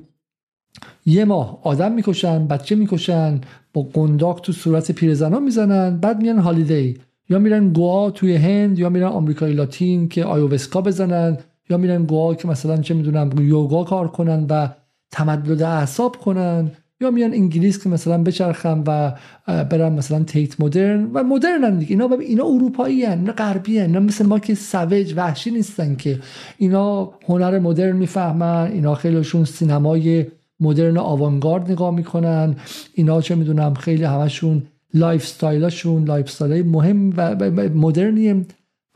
[1.06, 3.40] یه ماه آدم می‌کشن بچه می‌کشن
[3.72, 6.98] با قنداق تو صورت پیرزنا می‌زنن بعد میان هالیدی.
[7.28, 11.38] یا میرن گوا توی هند یا میرن آمریکای لاتین که آیووسکا بزنن
[11.70, 14.68] یا میرن گوا که مثلا چه می‌دونم یوگا کار کنن و
[15.10, 16.70] تمدد اعصاب کنن.
[17.02, 19.14] یا میان انگلیس که مثلا بچرخم و
[19.46, 21.90] برم مثلا تیت مدرن و مدرن دیگه.
[21.90, 26.20] اینا اینا اروپایی هن اینا غربی هن اینا مثل ما که سوج وحشی نیستن که.
[26.58, 30.26] اینا هنر مدرن می‌فهمن اینا خیلیشون سینمای
[30.60, 32.56] مدرن آوانگارد نگاه می‌کنن.
[32.94, 34.62] اینا چه می‌دونم خیلی همشون
[34.94, 38.32] lifestyle اشون lifestyle مهم و مدرنی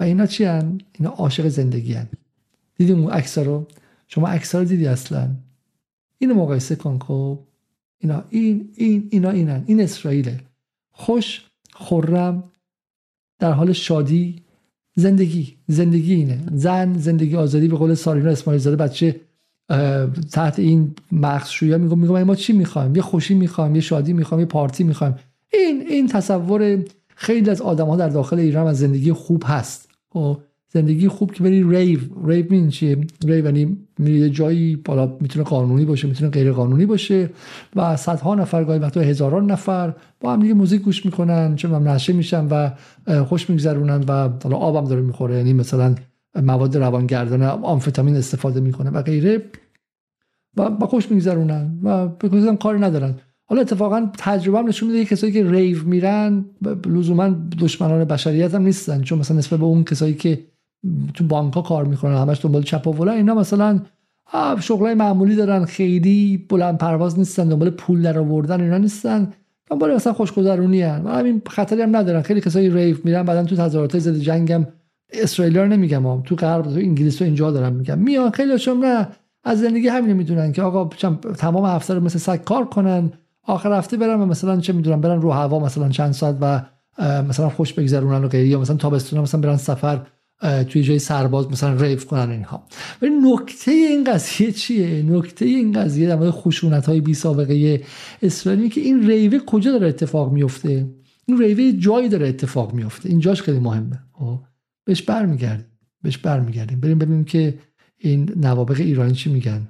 [0.00, 2.07] و اینا چی هن؟ اینا عاشق زندگی هن.
[2.78, 3.66] دیدیم اون رو؟
[4.09, 5.28] شما عکس رو دیدی اصلا؟
[6.18, 7.38] اینو مقایسه کن خب
[7.99, 9.64] اینا این این اینا اینن.
[9.66, 10.40] این اسرائیله.
[10.92, 11.44] خوش
[11.74, 12.44] خرم
[13.38, 14.42] در حال شادی
[14.97, 16.40] زندگی زندگی اینه.
[16.53, 19.20] زن زندگی آزادی به قول سارینا اسماعیل زاده بچه
[20.32, 24.47] تحت این مخصوصی میگم میگم ما چی می‌خوایم؟ یه خوشی می‌خوایم یه شادی می‌خوایم یه
[24.47, 25.14] پارتی می‌خوایم.
[25.53, 26.84] این این تصور
[27.14, 29.88] خیلی از آدم ها در داخل ایران از زندگی خوب هست.
[30.12, 30.40] خب،
[30.77, 35.45] زندگی خوب که بری ریو ریو این چیه؟ ریو یعنی میری یه جایی بالا می‌تونه
[35.45, 37.31] قانونی باشه می‌تونه غیر قانونی باشه
[37.77, 42.12] و صدها نفر گاهی وقتا هزاران نفر با هم دیگه موزیک گوش می‌کنن چه نشه
[42.12, 42.70] میشن و
[43.24, 45.95] خوش میگذرونن و حالا آبم داره می‌خوره یعنی مثلا
[46.43, 49.43] مواد روانگردان آمفتامین استفاده می‌کنه و غیره
[50.57, 53.14] و با خوش میگذرونن و بکنم کاری ندارن.
[53.49, 56.45] حالا اتفاقا تجربه هم نشون میده کسایی که ریو میرن
[56.87, 57.29] لزوما
[57.61, 60.39] دشمنان بشریت هم نیستن چون مثلا نسبت به اون کسایی که
[61.14, 63.81] تو بانک ها کار می‌کنن همش دنبال چپ و اینا مثلا
[64.61, 69.33] شغلای معمولی دارن خیلی بلند پرواز نیستن دنبال پول در آوردن اینا نیستن.
[69.70, 71.03] دنبال مثلا خوشگذرونی هن.
[71.05, 72.22] و همین خطری هم ندارن.
[72.22, 74.66] خیلی کسایی ریف میرن بعدا تو تظاهرات ضد جنگ هم
[75.12, 76.22] اسرائیل رو نمیگم هم.
[76.22, 77.99] تو غرب تو انگلیس و اینجا دارم میگم.
[77.99, 79.09] میان خیلیشون نه.
[79.45, 80.85] از زندگی همین می‌دونن که آقا
[81.39, 83.12] تمام هفته رو مثل سگ کار کنن.
[83.43, 86.62] آخر هفته برن و مثلا چه می‌دونن برن رو هوا مثلا چند ساعت و
[87.29, 88.49] مثلا خوش بگذرونن و غیره.
[88.49, 90.01] یا مثلا تابستون مثلا برن سفر.
[90.41, 92.66] توی جای سرباز مثلا ریف کنن اینها.
[93.03, 97.84] ولی نکته این قضیه چیه؟ نکته این قضیه در مورد خشونت های بی سابقه
[98.22, 100.87] اسرائیلی که این ریوه کجا داره اتفاق میفته
[101.26, 103.99] این ریوه جایی داره اتفاق میفته این جاش خیلی مهمه.
[104.12, 104.41] خب؟
[104.84, 105.66] بهش برمیگردیم.
[106.03, 106.80] بهش برمیگردیم.
[106.80, 107.59] بریم ببینیم که
[107.99, 109.68] این نوابق ایرانی چی میگن.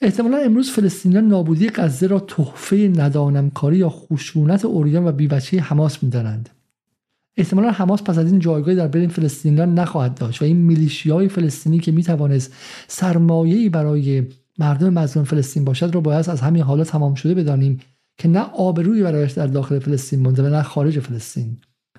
[0.00, 6.48] احتمالا امروز فلسطینیان نابودی غزه را تحفه ندانمکاری یا خشونت اوریان و بیبچه حماس می‌دانند.
[7.38, 11.78] احتمالا حماس پس از این جایگاهی در بین فلسطینیان نخواهد داشت و این میلیشیای فلسطینی
[11.78, 12.54] که می‌توانست
[12.88, 14.26] سرمایه‌ای برای
[14.58, 17.80] مردم مظلوم فلسطین باشد را باید از همین حالا تمام شده بدانیم
[18.18, 21.56] که نه آبرویی برایش در داخل فلسطین مونده و نه خارج فلسطین.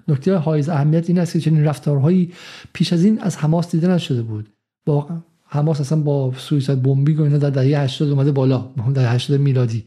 [0.08, 2.32] نکته حائز اهمیت این است که چنین رفتارهایی
[2.74, 4.50] پیش از این از حماس دیده نشده بود.
[4.88, 9.40] واقعا حماس اصلا با سویساید بمبینگ و اینا در دهه 80 اومده بالا در 80
[9.42, 9.84] میلادی.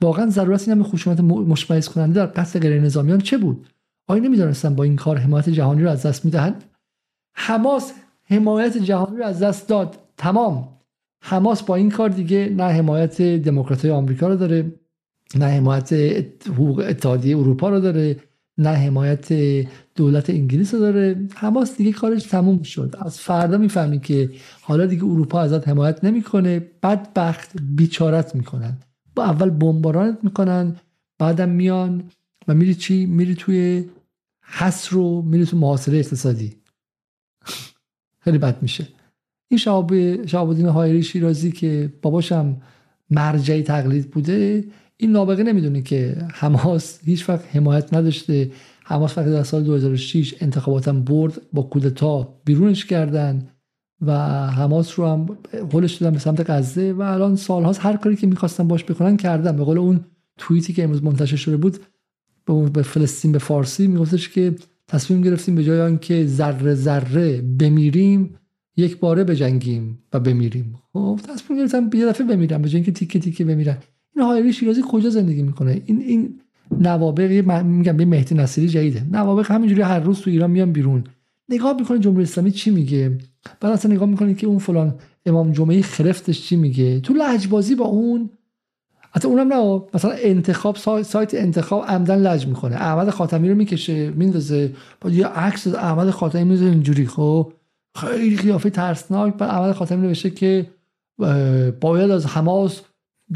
[0.00, 3.66] واقعا ضرورت این همه خشونت مشمئز کننده در قتل غیر نظامیان چه بود؟
[4.10, 6.64] آیا نمی‌دانستن با این کار حمایت جهانی رو از دست می‌دهند؟
[7.34, 7.92] حماس
[8.24, 9.96] حمایت جهانی رو از دست داد.
[10.16, 10.68] تمام.
[11.22, 14.72] حماس با این کار دیگه نه حمایت دموکرات آمریکا رو داره
[15.34, 15.92] نه حمایت
[16.46, 18.16] حقوق اتحادیه اروپا رو داره
[18.58, 19.28] نه حمایت
[19.94, 21.28] دولت انگلیس رو داره.
[21.34, 22.94] حماس دیگه کارش تموم شد.
[22.98, 24.30] از فردا می‌فهمی که
[24.60, 26.66] حالا دیگه اروپا ازت حمایت نمی‌کنه.
[26.82, 28.78] بدبخت بیچارت می‌کنن.
[29.14, 30.76] با اول بمبارانت می‌کنن
[31.18, 32.02] بعدم میان
[32.48, 33.84] و میری چی؟ میری توی
[34.50, 36.56] حس رو میره تو محاصره اقتصادی.
[38.20, 38.88] خیلی بد میشه.
[39.48, 42.56] این شعب شعبالدین هایری شیرازی که باباشم
[43.10, 44.64] مرجعی تقلید بوده
[44.96, 48.50] این نابغه نمی‌دونه که حماس هیچ وقت حمایت نداشته.
[48.84, 53.48] حماس فقط در سال 2006 انتخاباتم برد با کودتا بیرونش کردن
[54.00, 54.12] و
[54.50, 55.26] حماس رو هم
[55.70, 59.56] قولش دادن به سمت غزه و الان سالهاست هر کاری که می‌خواستن باش بکنن کردن.
[59.56, 60.04] به قول اون
[60.38, 61.78] توییتی که امروز منتشر شده بود
[62.46, 64.54] به فلسطین به فارسی میگفتش که
[64.88, 68.34] تصمیم گرفتیم به جای آنکه ذره ذره بمیریم
[68.76, 70.74] یک باره بجنگیم و بمیریم.
[70.92, 73.78] خب تصمیم گرفتم یه دفعه بمیرم به جای اینکه تیکه تیکه بمیرم.
[74.16, 76.40] این هایری شیرازی کجا زندگی می‌کنه؟ این این
[76.80, 79.06] نوابق میگم به مهدی نصیری جدیده.
[79.12, 81.04] نوابق همینجوری هر روز تو ایران میان بیرون.
[81.48, 83.18] نگاه می‌کنه جمهوری اسلامی چی میگه؟
[83.60, 84.94] بعد اصلا نگاه می‌کنه که اون فلان
[85.26, 88.30] امام جمعه خرفتش چی میگه؟ تو لجبازی با اون
[89.10, 92.76] حتی اونم نه مثلا انتخاب سایت انتخاب عمدن لج می‌کنه.
[92.76, 94.72] احمد خاتمی رو می‌کشه میندازه.
[95.00, 97.52] با یه عکس احمد خاتمی می‌ذاره اینجوری خب؟
[97.94, 99.34] خیلی قیافه ترسناک.
[99.34, 100.66] بعد احمد خاتمی نوشته که
[101.80, 102.80] باید از حماس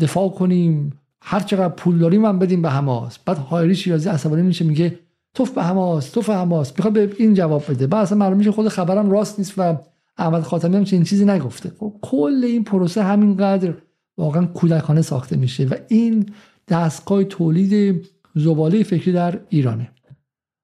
[0.01, 0.93] دفاع کنیم.
[1.22, 3.18] هر چقدر پول داریم هم بدیم به حماس.
[3.18, 4.99] بعد هایری شیرازی عصبانی میشه میگه
[5.35, 6.72] توف به حماس توف حماس.
[6.77, 7.87] می‌خواد به این جواب بده.
[7.87, 9.77] بعد اصلا معلوم میشه خود خبرم راست نیست و
[10.18, 11.72] احمد خاتمی هم چنین چیزی نگفته.
[11.81, 13.75] خب کل این پروسه همینقدر
[14.19, 16.27] واقعا کودکانه ساخته میشه و این
[16.69, 18.05] دستگاه تولید
[18.35, 19.91] زباله فکری در ایرانه.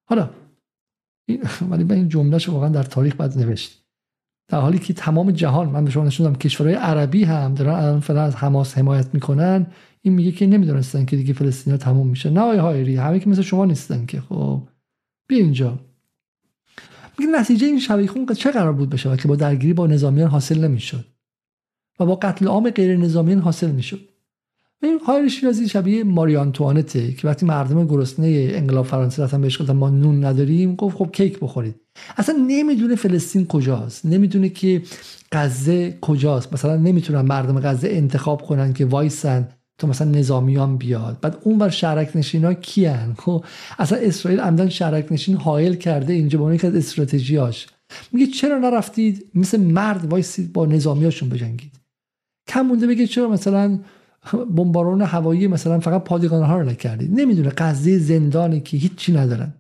[0.09, 0.31] حالا
[1.71, 3.83] ولی به این جملهش واقعا در تاریخ باید نوشت.
[4.49, 8.23] در حالی که تمام جهان من به شما نشوندم کشورهای عربی هم دارن الان فعلا
[8.23, 9.67] از حماس حمایت می‌کنن.
[10.03, 12.31] این میگه که نمی‌دونستن که دیگه فلسطین تموم میشه.
[12.31, 14.21] نه آقای هایری همه که مثل شما نیستن که.
[14.21, 14.69] خب
[15.29, 15.79] بیا اینجا.
[17.19, 21.05] میگه نتیجه این شبیه چه قرار بود بشه؟ که با درگیری با نظامیان حاصل نمی‌شد.
[22.01, 24.01] و با قتل عام غیر نظامیان حاصل می‌شد.
[24.83, 29.73] این خواهر شیرازی شبیه ماری آنتوانته که وقتی مردم گرسنه انقلاب فرانسه رفتن بهش گفتن
[29.73, 31.75] ما نون نداریم گفت خب کیک بخورید.
[32.17, 34.07] اصلا نمی‌دونه فلسطین کجاست.
[34.07, 34.83] نمی‌دونه که
[35.33, 36.53] غزه کجاست.
[36.53, 39.49] مثلا نمی‌تونن مردم غزه انتخاب کنن که وایسن
[39.79, 41.19] تو مثلا نظامیان بیاد.
[41.21, 43.45] بعد اون بر شرک نشین ها کیان خب
[43.79, 47.67] اصلا اسرائیل عمدن شرک نشین حائل کرده اینجا با که از استراتژیاش.
[48.13, 51.80] میگه چرا نرفتید؟ مثل مرد وایسید با نظامیاشون بجنگید.
[52.51, 53.79] کم مونده بگه چرا مثلا
[54.57, 57.49] بمباران هوایی مثلا فقط پادگان ها رو نکردید؟ نمی‌دونه.
[57.49, 59.55] قضیه زندانی که هیچی ندارن.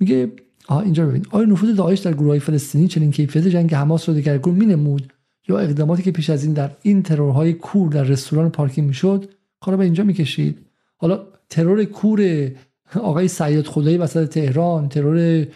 [0.00, 0.32] میگه
[0.68, 1.26] آه اینجا ببین.
[1.30, 5.12] آیا نفوذ داعش در گروه های فلسطینی چنین کیفیت جنگ حماس رو دگرگون مینمود؟
[5.48, 9.76] یا اقداماتی که پیش از این در این ترورهای کور در رستوران پارکینگ می‌شد؟ کارا
[9.76, 10.58] به اینجا می‌کشید.
[10.96, 11.20] حالا
[11.50, 12.50] ترور کور
[12.94, 15.46] آقای سید خدایی وسط تهران ترور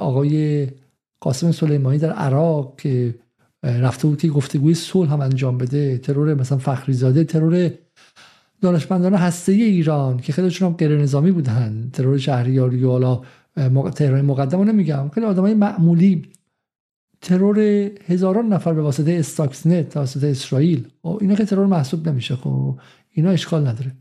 [0.00, 0.68] آقای
[1.20, 3.14] قاسم سلیمانی در عراق که
[3.64, 7.70] رفته بود که گفتگوی صلح هم انجام بده ترور مثلا فخری زاده ترور
[8.60, 11.90] دانشمندان هسته ایران که خیلیشون هم غیر نظامی بودن.
[11.92, 13.22] ترور شهریاری و حالا
[13.90, 16.22] تهران مقدم رو نمیگم خیلی آدمای معمولی.
[17.20, 17.58] ترور
[18.06, 20.86] هزاران نفر به واسطه استاکسنت توسط اسرائیل.
[21.04, 22.78] و اینا که ترور محسوب نمیشه خب
[23.10, 23.92] اینا اشکال نداره.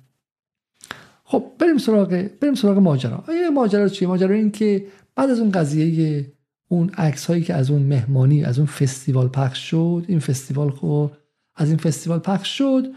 [1.24, 3.24] خب بریم سراغ بریم سراغ ماجرا.
[3.54, 4.86] ماجرا چیه؟ ماجرا این که
[5.16, 6.26] بعد از اون قضیه
[6.68, 11.12] اون عکس هایی که از اون مهمانی از اون فستیوال پخش شد این فستیوال خب
[11.56, 12.88] از این فستیوال پخش شد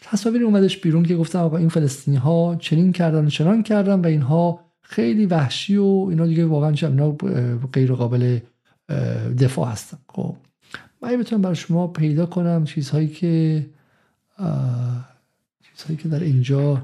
[0.00, 4.06] تصاویر اومدش بیرون که گفتم آقا این فلسطینی ها چنین کردن و چنان کردن و
[4.06, 7.10] اینها خیلی وحشی و اینا دیگه واقعا اینا
[7.72, 8.38] غیر قابل
[9.38, 9.98] دفاع هستن.
[10.08, 10.36] خب
[11.02, 13.66] من بتونم برای شما پیدا کنم چیزهایی که
[15.62, 16.82] چیزهایی که در اینجا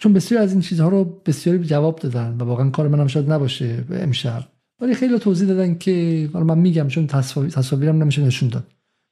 [0.00, 3.84] چون بسیار از این چیزها رو بسیاری جواب دادن و واقعا کار منم شاید نباشه
[3.90, 4.44] امشب.
[4.80, 8.64] ولی خیلی توضیح دادن که من میگم چون تصاویرم نمیشه نشون داد.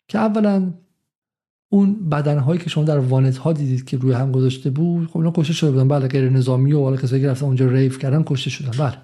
[0.09, 0.73] که اولا
[1.73, 5.33] اون بدنهایی که شما در وانت ها دیدید که روی هم گذاشته بود خب اینا
[5.37, 5.89] کشته شده بودن.
[5.89, 8.71] بله غیر نظامی و حالا کسایی که رفتن اونجا ریف کردن کشته شدن.
[8.71, 8.99] بله.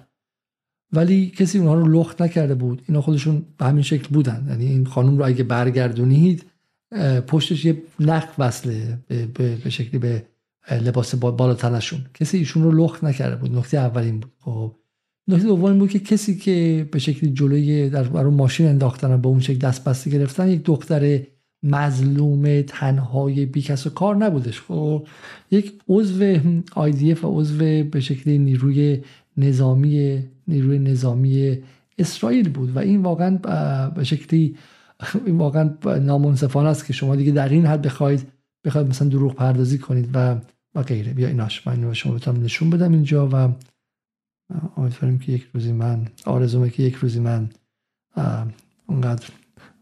[0.93, 2.81] ولی کسی اونها رو لخت نکرده بود.
[2.87, 4.45] اینا خودشون به همین شکل بودن.
[4.49, 6.45] یعنی این خانم رو اگه برگردونید
[7.27, 9.25] پشتش یه نخ وصله به,
[9.63, 10.25] به شکلی به
[10.71, 13.55] لباس بالا تنشون کسی ایشون رو لخت نکرده بود.
[13.55, 14.31] نکته اولین بود.
[14.39, 14.75] خب.
[15.27, 19.27] نکته دوم بود که کسی که به شکلی جلوی در برای ماشین انداختن و به
[19.27, 21.19] اون شکل دست بسته گرفتن یک دختر
[21.63, 24.61] مظلوم تنهای بیکس و کار نبودش.
[24.61, 25.07] خب.
[25.51, 26.35] یک عضو
[26.69, 29.01] IDF و عضو به شکلی نیروی
[29.37, 31.57] نظامی نیروی نظامی
[31.97, 33.37] اسرائیل بود و این واقعا
[33.95, 34.55] به شکلی
[35.25, 38.27] این واقعا نامنصفانه است که شما دیگه در این حد بخواید
[38.65, 40.35] بخواید مثلا دروغ پردازی کنید و
[40.75, 41.13] و غیره.
[41.13, 41.67] بیا ایناش.
[41.67, 43.53] من شما بتونم نشون بدم اینجا و
[44.77, 47.49] امیدواریم که یک روزی من آرزومه که یک روزی من
[48.87, 49.27] اونقدر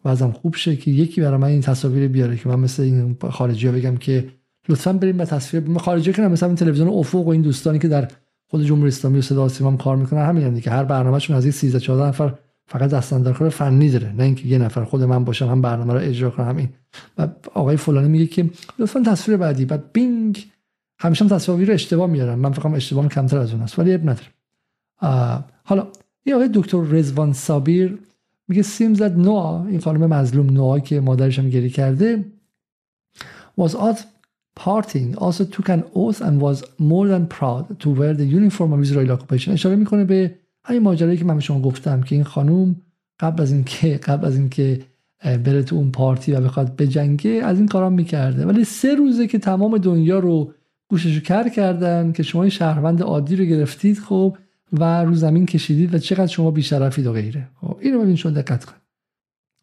[0.06, 3.68] وضعم خوب شه که یکی برای من این تصاویر بیاره که من مثل این خارجی
[3.68, 4.30] ها بگم که
[4.70, 5.78] لطفا بریم به تصویر.
[5.78, 8.08] خارجی کنم مثلا این تلویزیون افق و این دوستانی که در
[8.48, 11.80] خود جمهوری اسلامی و صدا سیما کار می‌کنن همین که هر برنامهشون از این 13
[11.80, 12.34] 14 نفر
[12.70, 16.30] فقط دستاندرکار فنی داره نه اینکه یه نفر خود من باشم هم برنامه رو اجرا
[16.30, 16.70] کنم همین
[17.18, 18.50] و آقای فلانی میگه که
[18.80, 19.66] لطفا تصویر بعدی.
[19.66, 20.48] بعد بینگ.
[21.00, 24.28] همیشه هم تصاویر اشتباه میارم من فقط اشتباه کمتر از اون است ولی اب نداره.
[25.64, 25.88] حالا
[26.24, 27.98] این آقای دکتر رزوان صابیر
[28.48, 29.66] میگه seems that نوآ.
[29.66, 32.26] این خانم مظلوم نوآ که مادرش هم گری کرده.
[33.62, 34.00] Was out
[34.60, 38.80] partying also took an oath and was more than proud to wear the uniform of
[38.82, 39.50] Israeli occupation.
[39.50, 42.76] اشاره می‌کنه به همین ماجرایی که من به شما گفتم که این خانم
[43.20, 44.80] قبل از اینکه قبل از اینکه
[45.24, 48.46] بره تو اون پارتی و بخواد بجنگه از این کارا می‌کرده.
[48.46, 50.54] ولی سه روزه که تمام دنیا رو
[50.90, 54.38] گوششو کر کردن که شما شهروند عادی رو گرفتید خب
[54.74, 57.48] و رو زمین کشیدید و چقدر شما بیشرفید و غیره.
[57.62, 58.74] خب اینو ببین شما دقت کن.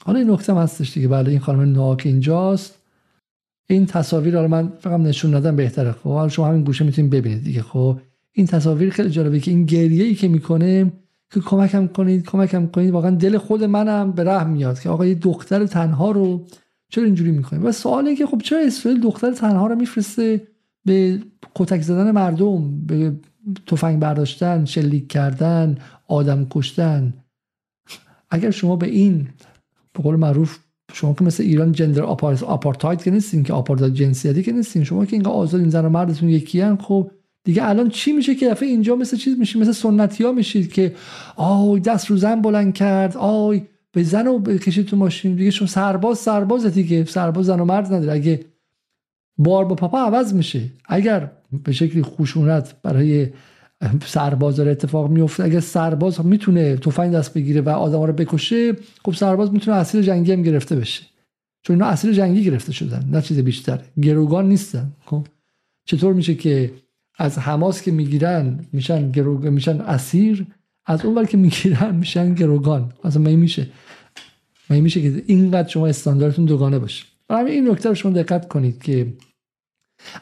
[0.05, 1.09] حالا این نکته هستش دیگه.
[1.09, 2.79] بله این خانم ناک اینجاست.
[3.69, 5.93] این تصاویر رو من فقط نشون ندم بهتره.
[5.93, 7.63] خب حالا شما همین گوشه می‌تونید ببینید دیگه.
[7.63, 8.01] خب
[8.37, 10.93] این تصاویر خیلی جالبه که این گریه ای که می‌کنه
[11.31, 12.91] که کمکم کنید کمکم کنید.
[12.91, 16.47] واقعا دل خود منم به رحم میاد که آقا یه دختر تنها رو
[16.89, 20.43] چرا اینجوری می‌کنه و سوالی که خب چرا اسرائیل دختر تنها رو میفرسته
[20.85, 21.21] به
[21.55, 23.13] کتک زدن مردم به
[23.67, 25.79] تفنگ برداشتن شلیک کردن
[26.09, 27.15] آدم کشتن؟
[28.31, 29.29] اگر شما به این
[29.93, 30.59] به قول معروف
[30.93, 35.13] شما که مثل ایران جندر آپارتاید که نیستین که آپارتاید جنسیتی که نیستین شما که
[35.13, 37.11] اینقدر آزاد این زن و مردتون یکی خب
[37.47, 40.95] دیگه الان چی میشه که دفعه اینجا مثل چیز میشه مثل سنتی ها میشید که
[41.37, 45.35] آی دست رو زن بلند کرد آی به زن رو بکشید تو ماشین.
[45.35, 47.05] دیگه شما سرباز سرباز دیگه.
[47.05, 48.13] سرباز زن و مرد نداره.
[48.13, 48.41] اگه
[49.39, 50.63] بار با پاپا عوض میشه.
[50.89, 51.31] اگر
[51.65, 53.29] به شکلی خشونت برای
[54.07, 59.13] سرباز داره اتفاق میفته اگر سرباز می‌تونه تفنگ دست بگیره و آدم رو بکشه خب
[59.13, 61.03] سرباز می‌تونه اسیر جنگی هم گرفته بشه.
[61.63, 64.93] چون اینا اسیر جنگی گرفته شدن نه چیز بیشتر گروگان نیستن.
[65.05, 65.27] خب
[65.85, 66.73] چطور میشه که
[67.17, 70.47] از حماس که می‌گیرن میشن گروگ میشن اسیر
[70.87, 72.93] از اون که می‌گیرن میشن گروگان.
[73.05, 73.69] اصلا می میشه؟
[74.71, 78.83] می میشه که اینقدر شما استانداردتون دوگانه باشه؟ همین این نکته رو شما دقت کنید
[78.83, 79.13] که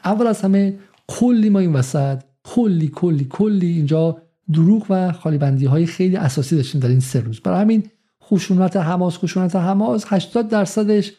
[0.05, 0.79] اول از همه
[1.09, 4.23] کلی ما این وسط کلی کلی کلی اینجا
[4.53, 7.41] دروغ و خالی بندی های خیلی اساسی داشتیم در این سه روز.
[7.41, 7.91] برای همین
[8.23, 11.13] خشونت حماس خشونت حماس 80 درصدش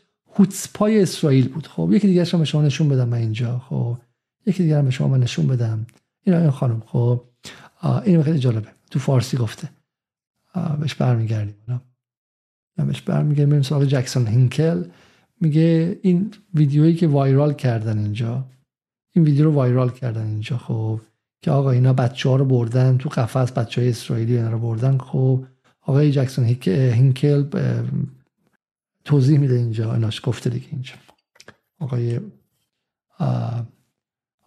[0.73, 1.67] پای اسرائیل بود.
[1.67, 3.61] خب یکی دیگه شما شما نشون بدم من اینجا.
[3.69, 3.97] خب
[4.45, 5.87] یکی دیگه به شما نشون بدم.
[6.23, 7.23] این این خانم خب.
[8.05, 8.67] این خیلی جالبه.
[8.91, 9.69] تو فارسی گفته.
[10.79, 11.81] بهش برمیگردیم.
[12.75, 13.47] بهش برمیگردیم.
[13.47, 14.83] میریم سراغ جکسون هینکل.
[15.41, 18.45] میگه این ویدیویی که وایرال کردن اینجا
[19.11, 21.01] این ویدیو رو وایرال کردن اینجا خب.
[21.41, 24.97] که آقا اینا بچه ها رو بردن تو قفس بچه های اسرائیلی اینا رو بردن
[24.97, 25.45] خب.
[25.81, 27.45] آقای جکسون هینکل
[29.05, 29.93] توضیح میده اینجا.
[29.93, 30.93] ایناش گفته دیگه اینجا.
[31.79, 32.19] آقای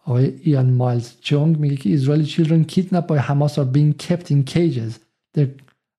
[0.05, 4.43] آقای ایان مایلز چونگ میگه که اسرائیلی children kidnapped by Hamas are being kept in
[4.43, 4.99] cages.
[5.33, 5.45] The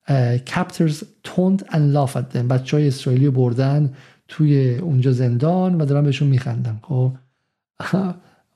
[0.09, 2.49] uh, captors taunt and laugh at them.
[2.49, 3.95] بچه های اسرائیلی رو بردن
[4.29, 6.81] توی اونجا زندان و دارن بهشون میخندن.
[6.83, 7.13] خب؟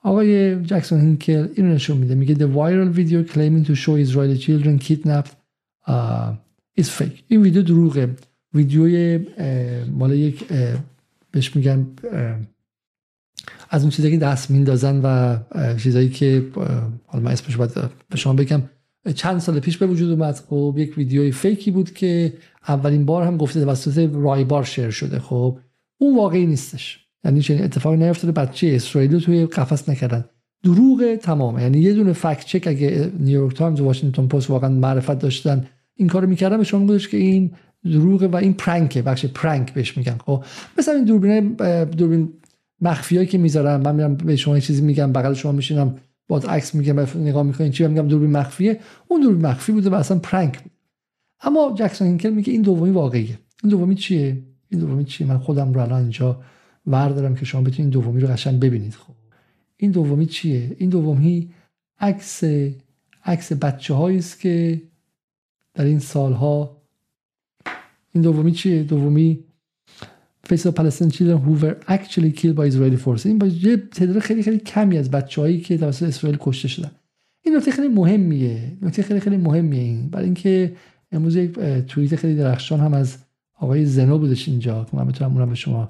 [0.02, 2.14] آقای جکسون هینکل اینو نشون میده.
[2.14, 5.34] میگه the viral video claiming to show Israeli children kidnapped
[5.88, 6.32] uh,
[6.80, 7.22] is fake.
[7.28, 8.16] این ویدیو دروغه.
[8.54, 9.40] ویدیوی uh,
[9.90, 10.52] مال یک uh,
[11.30, 12.06] بهش میگن uh,
[13.74, 15.36] از اون چیزایی که دست میندازن و
[15.76, 16.44] چیزایی که
[17.06, 17.70] حالا من اسمش باید
[18.10, 18.62] به شما بگم.
[19.14, 20.34] چند سال پیش به وجود اومد.
[20.50, 22.32] خب یک ویدیوی fake ی بود که
[22.68, 25.18] اولین بار هم گفته توسط رایبار share شده.
[25.18, 25.58] خب
[25.98, 26.98] اون واقعی نیستش.
[27.24, 28.32] یعنی چنین اتفاقی نیفتاده.
[28.32, 30.24] بچه اسرائیلی توی قفس نکردن.
[30.62, 35.18] دروغ تمام یعنی یه دونه fact check اگه نیویورک تایمز و واشنگتن پست واقعا معرفت
[35.18, 35.66] داشتن.
[35.94, 37.50] این کارو می‌کردن به شما که این
[37.84, 39.02] دروغه و این prank ه.
[39.02, 40.16] بخش prank بهش میگن.
[40.26, 40.44] خب
[40.78, 41.52] مثلا این دوربین
[41.84, 42.28] دوربین
[42.84, 45.96] مخفیایی که می‌ذارم من میرم به شما چیزی میگم بغل شما میشینم
[46.28, 48.80] با عکس میگم نگاه می‌کنین چی میگم دوربین مخفیه.
[49.08, 50.72] اون دوربین مخفی بوده و اصلا پرنک بود.
[51.40, 53.38] اما جکسون هینکل میگه این دومی واقعیه.
[53.62, 56.40] این دومی چیه؟ این دومی چیه؟ من خودم رو الان اینجا
[56.86, 58.94] وردارم که شما بتونید دومی رو قشنگ ببینید.
[58.94, 59.14] خب.
[59.76, 61.52] این دومی چیه؟ این دومی
[62.00, 62.44] عکس
[63.24, 64.82] عکس بچه است که
[65.74, 66.82] در این سالها
[68.12, 69.44] این دومی چیه؟ دومی
[70.48, 73.26] Palestinian children who were actually killed by Israeli forces.
[73.26, 76.90] این با یه تعداد خیلی خیلی کمی از بچههایی که توسط اسرائیل کشته شدن.
[77.42, 78.72] این نکته خیلی مهمیه.
[78.82, 80.08] نکته خیلی خیلی مهمیه این.
[80.08, 80.76] برای اینکه
[81.12, 81.52] امروز یک
[81.86, 83.16] توییت خیلی درخشان هم از
[83.54, 85.88] آقای زنو بودش اینجا که من بتونم اونم به شما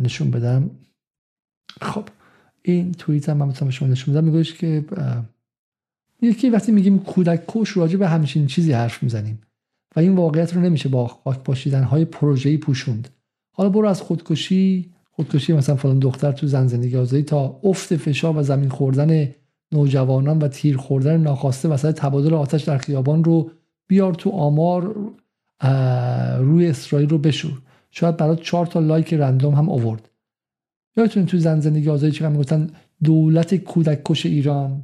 [0.00, 0.70] نشون بدم.
[1.80, 2.04] خب
[2.62, 4.24] این توییت هم من بتونم به شما نشون بدم.
[4.24, 4.84] میگوش که
[6.22, 9.40] یکی وقتی میگیم کودک کش راجع به همچین چیزی حرف می‌زنیم.
[9.96, 13.08] و این واقعیت رو نمیشه با خاک پاشیدن های پروژه‌ای پوشوند.
[13.56, 18.36] حالا برو از خودکشی خودکشی مثلا فلان دختر تو زن زندگی آزادی تا افت فشار
[18.36, 19.34] و زمین خوردن
[19.72, 23.50] نوجوانان و تیر خوردن ناخواسته وسط تبادل آتش در خیابان رو
[23.86, 24.96] بیار تو آمار
[26.38, 27.62] روی اسرائیل رو بشور.
[27.90, 30.10] شاید برای چهار تا لایک رندوم هم آورد.
[30.96, 32.70] یادتون تو زن زندگی آزادی چقدر می‌گفتن
[33.04, 34.82] دولت کودک کش ایران.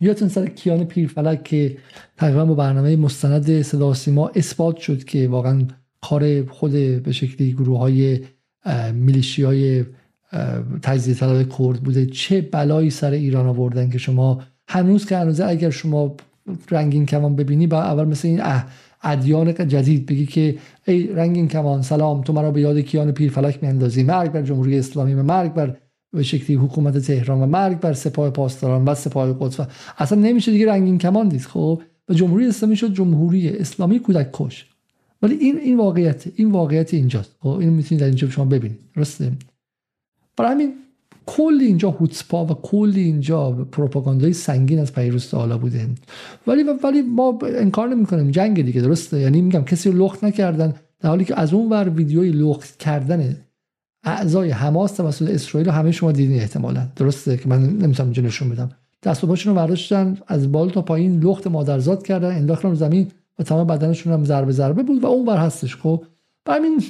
[0.00, 1.78] یادتون سر کیان پیرفلک که
[2.16, 5.62] تقریبا با برنامه مستند صدا سیما اثبات شد که واقعا
[6.02, 6.72] کار خود
[7.02, 8.20] به شکلی گروه های
[8.92, 9.84] میلیشی های
[10.82, 12.06] تجزیه طلب کرد بوده.
[12.06, 16.16] چه بلایی سر ایران آوردن که شما هنوز که هنوز اگر شما
[16.70, 18.40] رنگین کمان ببینی با اول مثل این
[19.02, 24.02] ادیان جدید بگی که ای رنگین کمان سلام تو مرا به یاد کیان پیرفلک میاندازی.
[24.02, 25.76] مرگ بر جمهوری اسلامی و مرگ بر
[26.12, 29.60] به شکلی حکومت تهران و مرگ بر سپاه پاسداران و سپاه قدس
[29.98, 34.66] اصلا نمیشه دیگه رنگین کمان دید خب و جمهوری اسلامی شد جمهوری اسلامی کودک کش.
[35.22, 37.36] ولی این این واقعیت این واقعیت اینجاست.
[37.40, 38.78] خب این می‌تونید در اینجا شما ببینید.
[38.96, 39.32] درسته؟
[40.36, 40.72] برای همین
[41.26, 45.88] کل اینجا هوتسپا و کل اینجا پروپاگاندای سنگین از پیروز حالا بوده.
[46.46, 48.30] ولی ولی ما انکار نمی‌کنیم.
[48.30, 51.88] جنگ دیگه درسته؟ یعنی میگم کسی رو لخت نکردن در حالی که از اون ور
[51.88, 53.36] ویدیوی لخت کردن
[54.04, 56.88] اعضای حماس توسط اسرائیل همه شما دیدین احتمالا.
[56.96, 58.70] درسته؟ که من نمی‌تونم اینجا نشون بدم.
[59.02, 63.10] دست و پاشون رو برداشتن از بالا تا پایین لخت مادرزاد کردن انداختن زمین.
[63.38, 66.04] و تمام بدنشون هم ضربه ضربه بود و اون بر هستش خب؟
[66.48, 66.82] همین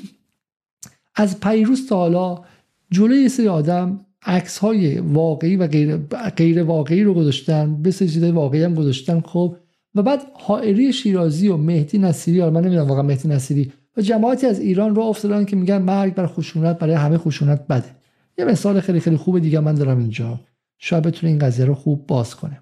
[1.14, 2.44] از پیروز تا حالا
[2.90, 5.96] جلوی سری آدم عکس های واقعی و غیر,
[6.36, 9.56] غیر واقعی رو گذاشتن به سری واقعی هم گذاشتن خب؟
[9.94, 14.60] و بعد حائری شیرازی و مهدی نصیری من نمی‌دونم واقعا مهدی نصیری و جماعتی از
[14.60, 17.96] ایران رو افتادن که میگن مرگ بر خشونت برای همه خشونت بده.
[18.38, 20.40] یه مثال خیلی خیلی خوب دیگه من دارم اینجا.
[20.78, 22.60] شاید بتونه این قضیه رو خوب باز کنه.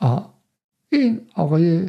[0.00, 0.34] آها.
[0.92, 1.86] این آقای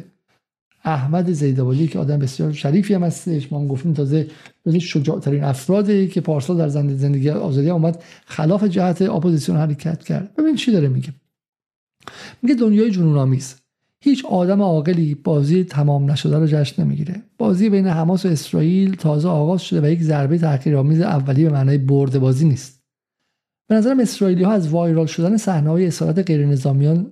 [0.84, 3.52] احمد زیدآبادی که آدم بسیار شریفی هم هستش.
[3.52, 4.26] ما گفتیم تازه
[4.66, 10.34] شجاع شجاعترین افرادی که پارسال در زندگی آزادی اومد خلاف جهت اپوزیسیون حرکت کرد.
[10.36, 11.08] ببین چی داره میگه.
[12.42, 13.54] میگه دنیای جنون آمیز
[14.00, 17.22] هیچ آدم عاقلی بازی تمام نشده رو جشن نمی‌گیره.
[17.38, 21.78] بازی بین حماس و اسرائیل تازه آغاز شده و یک ضربه تحقیرآمیز اولی به معنای
[21.78, 22.82] برد بازی نیست.
[23.68, 27.06] به نظرم اسرائیلی ها از وایرال شدن صحنه های اسارت غیر نظامیان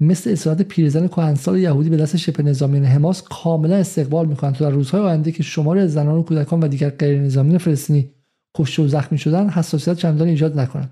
[0.00, 4.54] مثل اسارت پیرزن کهنسال یهودی به دست شبه نظامیان حماس کاملا استقبال می‌کنند.
[4.54, 8.10] تا در روزهای آینده که شماری از زنان و کودکان و دیگر غیر نظامیان فلسطینی
[8.56, 10.90] کشته و زخمی شدن حساسیت چندانی ایجاد نکنند.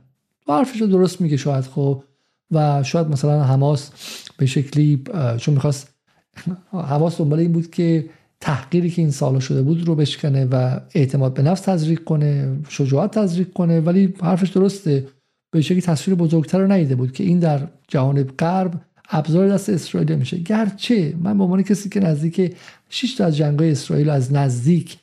[0.48, 2.02] حرفش رو درست میگه شاید خب.
[2.50, 3.90] و شاید مثلا حماس
[4.38, 5.02] به شکلی
[5.36, 5.94] چون می‌خواست
[6.72, 8.06] حماس دنبال این بود که
[8.40, 13.10] تحقیری که این سالا شده بود رو بشکنه و اعتماد به نفس تزریق کنه شجاعت
[13.10, 13.80] تزریق کنه.
[13.80, 15.06] ولی حرفش درسته.
[15.50, 18.74] به شکلی تصویر بزرگتر رو ندیده بود که این در جهان غرب
[19.10, 20.38] ابزار دست اسرائیل میشه.
[20.38, 22.56] گرچه من به عنوان کسی که نزدیک
[22.88, 24.98] 6 تا از جنگای اسرائیل از نزدیک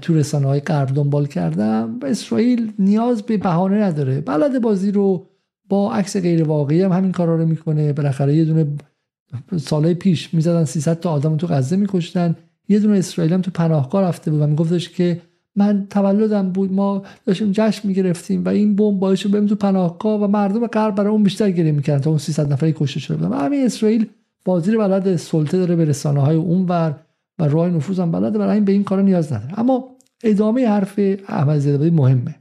[0.00, 4.20] تو رسانه های غرب دنبال کردم و اسرائیل نیاز به بهانه نداره.
[4.20, 5.26] بلد بازی رو
[5.68, 7.92] با عکس غیر واقعی هم همین کارا رو می‌کنه.
[7.92, 8.66] بالاخره یه دونه
[9.56, 12.36] سالهای پیش می‌زدن 300 تا آدم تو غزه میکشتن.
[12.68, 15.20] یه دونه اسرائیل هم تو پناهگاه رفته بود و میگفتش که
[15.56, 20.20] من تولدم بود ما داشتیم جشن می‌گرفتیم و این بمب باعث شد بریم تو پناهگاه
[20.20, 23.38] و مردم غرب برای اون بیشتر گریه می‌کردن تا اون 300 نفری کشته شده بودن.
[23.38, 24.06] همین اسرائیل
[24.44, 27.00] بازی بلد سلطه داره به رسانه های اونور
[27.38, 29.58] و راه نفوذ هم بلده برای این به این کارا نیاز نداره.
[29.60, 29.88] اما
[30.24, 32.34] ادامه حرف احمد زیدابادی مهمه.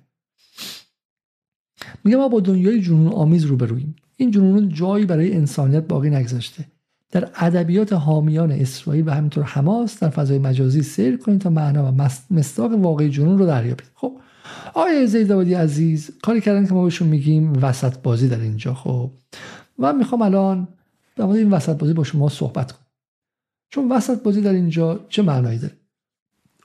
[2.04, 6.66] میگه ما با دنیای جنون آمیز روبرویم این جنون جایی برای انسانیت باقی نگذاشته.
[7.12, 12.10] در ادبیات حامیان اسرائیل و همینطور حماس در فضای مجازی سیر کنید تا معنا و
[12.32, 13.88] مستاق واقعی جنون رو دریابید.
[13.96, 14.18] خب
[14.74, 19.12] آقای زیدابادی عزیز کاری کردن که ما بهشون میگیم وسط بازی در اینجا خب.
[19.78, 20.68] من می‌خوام الان
[21.16, 22.86] در مورد این وسط بازی با شما صحبت کنم.
[23.70, 25.74] چون وسط بازی در اینجا چه معنایی داره؟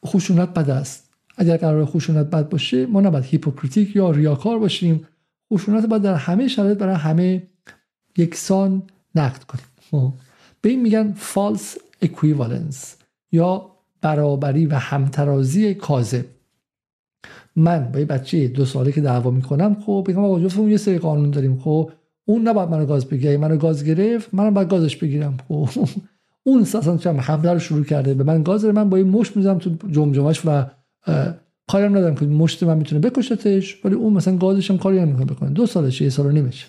[0.06, 1.10] خشونت بد است.
[1.36, 5.06] اگر قرار خشونت بد باشه ما نباید hypocritic یا ریاکار باشیم.
[5.52, 7.42] خشونت باید در همه شرایط برای همه
[8.16, 8.82] یکسان
[9.14, 9.64] نقد کنیم.
[9.90, 10.12] خب.
[10.66, 12.96] به این میگن false equivalence
[13.32, 16.24] یا برابری و همترازی کاذب.
[17.56, 20.98] من با یه بچه دو ساله که دعوا می‌کنم خب بگم آقا جفتمون یه سری
[20.98, 21.90] قانون داریم خب
[22.24, 25.68] اون نباید منو گاز بگیره منو گاز گرفت منم باید گازش بگیرم خب.
[26.46, 29.58] اون اصلا چم حمله رو شروع کرده به من گاز من با این مشت می‌زنم
[29.58, 30.64] تو جمجمش و
[31.68, 35.50] کارم ندارم که مشت من می‌تونه بکشتش ولی اون مثلا گازش هم کاری نمی‌کنه بکنه.
[35.50, 36.66] دو سالشه یه سال و نیمش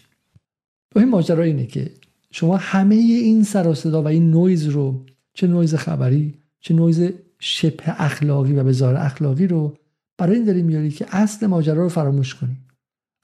[0.95, 1.91] این ماجرا اینه که
[2.37, 7.11] شما همه این سر و صدا و این نویز رو چه نویز خبری چه نویز
[7.39, 9.77] شبه اخلاقی و ابزار اخلاقی رو
[10.17, 12.57] برای این داری میاری که اصل ماجرا رو فراموش کنی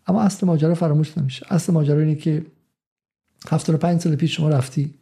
[0.08, 1.46] اما اصل ماجرا فراموش نمیشه.
[1.50, 2.46] اصل ماجرا اینه که
[3.50, 4.94] 75 سال پیش شما رفتی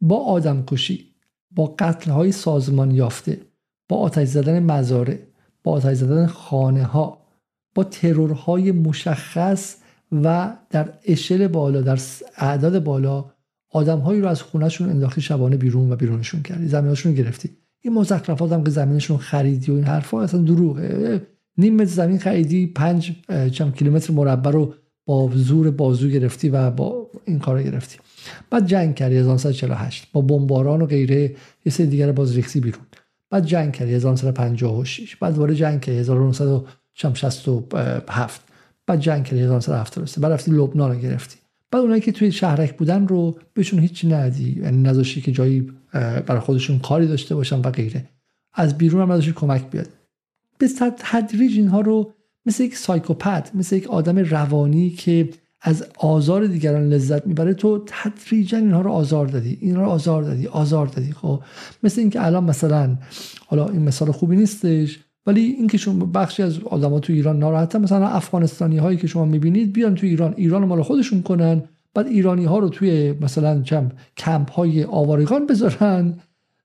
[0.00, 1.14] با آدم کشی
[1.50, 3.40] با قتل های سازمان یافته
[3.88, 5.18] با آتش زدن مزارع
[5.62, 7.26] با آتش زدن خانه ها
[7.74, 9.76] با ترورهای مشخص
[10.12, 11.98] و در اشل بالا در
[12.36, 13.35] اعداد بالا
[13.76, 17.50] آدمهایی رو از خونهشون انداختی شبانه بیرون و بیرونشون کردی زمیناشون گرفتی.
[17.80, 21.22] این مزخرفات هم که زمینشون خریدی و این حرفا اصلا دروغه.
[21.58, 23.12] نیم متر زمین خریدی پنج
[23.52, 24.74] چند کیلومتر مربع رو
[25.06, 27.98] با زور بازو گرفتی و با این کار گرفتی.
[28.50, 32.84] بعد جنگ کردی 1948 با بمباران و غیره یه سری دیگر باز ریختی بیرون.
[33.30, 38.42] بعد جنگ کردی 1956 بعد دوباره جنگ کردی 1967
[38.86, 41.36] بعد جنگ کردی 1973 بعد رفتی لبنان رو گرفتی.
[41.70, 44.60] بعد اونایی که توی شهرک بودن رو بهشون هیچی ندی.
[44.62, 48.08] یعنی نذاشتی که جایی برای خودشون کاری داشته باشن و غیره.
[48.54, 49.88] از بیرون هم نذاشتی کمک بیاد.
[50.58, 52.12] به تدریج اینها رو
[52.46, 55.28] مثل یک سایکوپت مثل یک آدم روانی که
[55.60, 59.58] از آزار دیگران لذت می‌بره تو تدریجا اینها رو آزار دادی.
[59.60, 61.12] این رو آزار دادی آزار دادی.
[61.12, 61.42] خب
[61.82, 62.96] مثل اینکه الان مثلا
[63.46, 64.98] حالا این مثال خوبی نیستش.
[65.26, 69.72] ولی اینکه شما بخشی از آدما تو ایران ناراحتن مثلا افغانستانی هایی که شما می‌بینید
[69.72, 70.34] بیان تو ایران.
[70.36, 71.62] ایران مال خودشون کنن
[71.94, 76.14] بعد ایرانی ها رو توی مثلا چم کمپ های آوارگان بذارن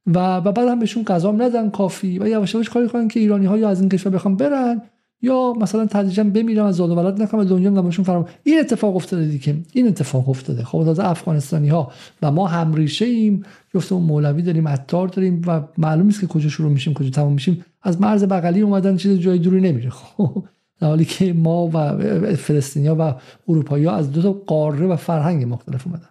[0.08, 2.20] و, و بعد هم بهشون غذا ندن کافی.
[2.20, 4.82] و یواش یواش کاری کنن که ایرانی ها یا از این کشور بخوام برن.
[5.22, 8.96] یا مثلا تدریجا بمیرم از زاد و ولد نکنم و دنیا نماشون فرام این اتفاق
[8.96, 9.56] افتاده دیگه.
[9.74, 10.64] این اتفاق افتاده.
[10.64, 11.92] خب تازه افغانستانی ها
[12.22, 13.44] و ما هم ریشه ایم
[13.74, 17.66] جفتمون مولوی داریم عطار داریم و معلوم نیست که کجا شروع میشیم کجا تمام میشیم.
[17.82, 19.90] از مرز بغلی اومدن چیز جای دوری نمیره.
[20.00, 20.44] خب
[20.80, 21.98] در حالی که ما و
[22.36, 23.16] فلسطینیا و
[23.48, 26.10] اروپایی ها از دو تا قاره و فرهنگ مختلف اومدن.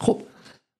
[0.00, 0.20] خب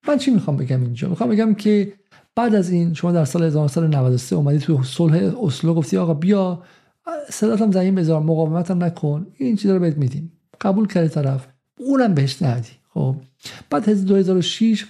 [0.09, 1.93] من چی می‌خوام بگم اینجا؟ می‌خوام بگم که
[2.37, 6.63] بعد از این شما در سال 1993 اومدی تو صلح اسلو گفتی آقا بیا
[7.31, 9.27] صدات هم زمین بذار مقاومت هم نکن.
[9.37, 10.33] این چیزا رو بهت میدیم.
[10.61, 11.49] قبول کردی طرف؟
[11.79, 12.69] اونم بهش ندی.
[12.89, 13.17] خب.
[13.71, 14.85] بعد 2006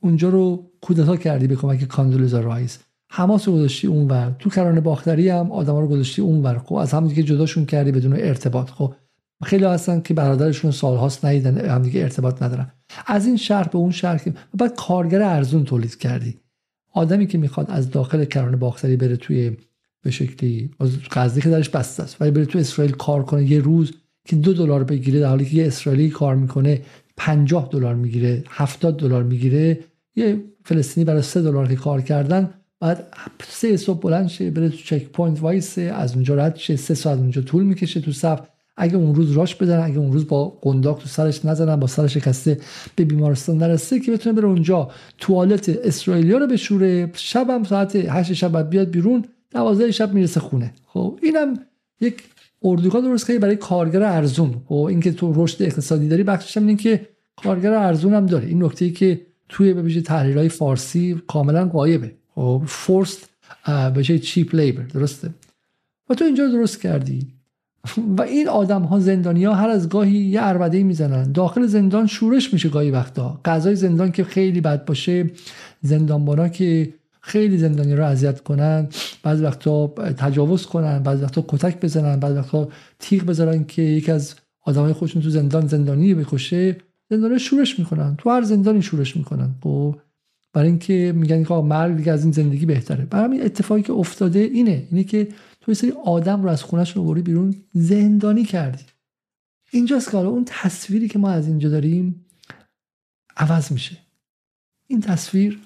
[0.00, 2.78] اونجا رو کودتا کردی به کمک کاندولیزا رایس
[3.10, 4.36] حماس رو گذاشتی اونور.
[4.38, 6.58] تو کرانه باختری هم آدما رو گذاشتی اونور.
[6.58, 8.70] خب از هم دیگه جداشون کردی بدون ارتباط.
[8.70, 8.94] خب
[9.44, 12.72] خیلی هستن که برادرشون سالهاست ندیدن هم دیگه ارتباط ندارن.
[13.06, 16.38] از این شهر به اون شهر که بعد کارگر ارزون تولید کردی.
[16.92, 19.56] آدمی که می‌خواد از داخل کرانه باختری بره توی
[20.02, 20.70] به شکلی.
[21.12, 22.16] غزه که درش بسته است.
[22.20, 23.50] ولی بره تو اسرائیل کار کنه.
[23.50, 23.92] یه روز
[24.24, 26.82] که دو دلار بگیره در حالی که یه اسرائیلی کار می‌کنه
[27.16, 29.80] 50 دلار می‌گیره 70 دلار می‌گیره.
[30.16, 32.50] یه فلسطینی برای 3 دلار که کار کردن
[32.80, 33.06] بعد
[33.48, 37.42] سه صبح بلند شه بره تو checkpoint وایسه از اونجا رد شه سه ساعت اونجا
[37.42, 38.40] طول می‌کشه تو صف.
[38.76, 42.14] اگه اون روز راش بدن اگه اون روز با قنداق تو سرش نزنن با سرش
[42.14, 42.60] شکسته
[42.96, 44.90] به بیمارستان نرسه که بتونه بره اونجا.
[45.18, 47.10] توالت اسرائیلیا رو بشوره.
[47.14, 49.24] شبم ساعت 8 شب بیاد بیرون.
[49.52, 50.72] دوازده شب می‌رسه خونه.
[50.86, 51.58] خب اینم
[52.00, 52.22] یک
[52.62, 54.50] اردوگاه درست کردی برای کارگر ارزون.
[54.50, 58.46] و خب اینکه تو رشد اقتصادی داری بخشش هم که کارگر ارزون هم داره.
[58.46, 62.12] این نکته ای که توی به تحلیل های فارسی کاملا قایبه.
[62.34, 63.28] خب فورست
[63.94, 65.30] به چیپ لیبر درسته؟
[66.10, 67.26] و تو اینجا درست کردی.
[68.18, 71.32] و این آدم ها زندانی ها هر از گاهی یه عربده می‌زنن.
[71.32, 73.40] داخل زندان شورش میشه گاهی وقتا.
[73.44, 75.30] غذای زندان که خیلی بد باشه
[75.82, 78.88] زندانبانا که خیلی زندانی رو اذیت کنن
[79.22, 79.86] بعض وقتا
[80.16, 82.68] تجاوز کنن بعض وقتا کتک بزنن بعض وقتا
[82.98, 86.76] تیغ بذارن که یکی از آدمای خودشون تو زندان زندانی بکشه.
[87.10, 88.16] زندانی شورش می‌کنن.
[88.18, 89.54] تو هر زندانی شورش می‌کنن.
[89.62, 89.96] خب
[90.52, 93.04] برای اینکه میگن که مرگ دیگه از این زندگی بهتره.
[93.04, 94.86] برای همین اتفاقی که افتاده اینه.
[94.90, 95.28] اینه که
[95.60, 98.84] تو سری آدم رو از خونهشون آوردی بیرون زندانی کردی.
[99.70, 102.24] اینجاست که اون تصویری که ما از اینجا داریم
[103.36, 103.96] عوض میشه.
[104.86, 105.58] این تصویر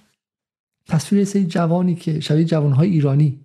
[0.86, 3.40] تصویر سری جوانی که شبیه جوانهای ایرانی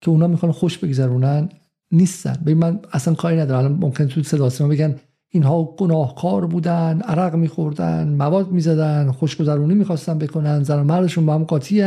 [0.00, 1.48] که اونا می‌خوان خوش بگذرونن
[1.92, 2.32] نیستن.
[2.32, 3.58] ببین من اصلا کاری ندارم.
[3.58, 4.96] الان ممکن تو صدا بگن
[5.28, 11.44] اینها گناهکار بودن عرق میخوردن مواد می‌زدن خوشگذرونی می‌خواستن بکنن زن و مردشون با هم
[11.44, 11.80] قاطی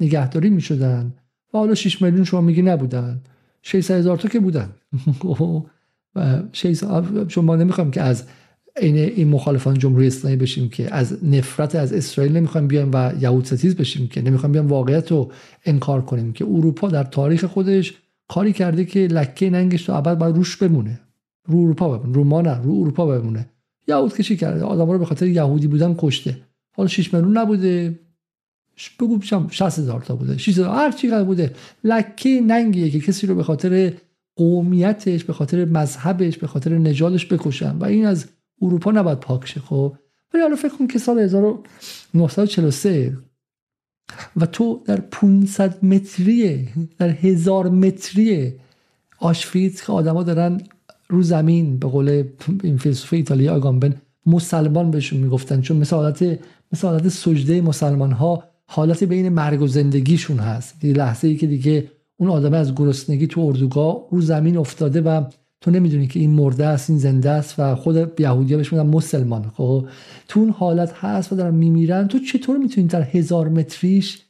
[0.00, 1.14] نگهداری می شدن
[1.54, 3.20] و حالا 6 میلیون شما میگی نبودن
[3.62, 4.74] 600 هزار تا که بودن.
[6.16, 6.42] و
[7.28, 8.24] چون ما نمی‌خوام که از
[8.76, 13.44] این این مخالفان جمهوری اسلامی بشیم که از نفرت از اسرائیل نمی‌خوایم بیایم و یهود
[13.44, 15.32] ستیز بشیم که نمی‌خوایم بیایم واقعیت رو
[15.64, 17.94] انکار کنیم که اروپا در تاریخ خودش
[18.28, 21.00] کاری کرده که لکه ننگش تو ابد باید روش بمونه.
[21.48, 22.14] رو اروپا بمونه.
[22.14, 23.46] رو ما نه رو اروپا بمونه.
[23.88, 26.40] یهود کشی کرده؟ آدم رو به خاطر یهودی بودن کشته.
[26.76, 27.98] حالا 6 میلیون نبوده.
[29.00, 29.20] بگو
[29.50, 30.38] 60 هزار تا بوده.
[30.38, 31.52] 6 هر چی بوده.
[31.84, 33.92] لکه ننگیه که کسی رو به خاطر
[34.36, 38.26] قومیتش به خاطر مذهبش به خاطر نژادش بکشن و این از
[38.64, 39.96] اروپا نباید پاک شه خب؟
[40.34, 43.16] ولی حالا فکر کن که سال 1943
[44.36, 46.68] و تو در 500 متری
[46.98, 48.52] در هزار متری
[49.18, 50.60] آشفیت که آدما دارن
[51.08, 52.24] رو زمین به قول
[52.62, 53.94] این فیلسوف ایتالیا آگامبن
[54.26, 55.60] مسلمان بهشون می‌گفتن.
[55.60, 56.22] چون مثل حالت
[56.72, 60.84] مثل حالت سجده مسلمان ها حالت بین مرگ و زندگیشون هست.
[60.84, 65.24] یه لحظه ای که دیگه اون آدم از گرسنگی تو اردوگاه رو زمین افتاده و
[65.64, 69.52] تو نمی‌دونی که این مرده است این زنده است و خود یهودی‌ها بهش میگن مسلمان.
[69.56, 69.86] خب
[70.28, 72.08] تو اون حالت هست و دارن میمیرن.
[72.08, 74.22] تو چطور می‌تونی در هزار متریش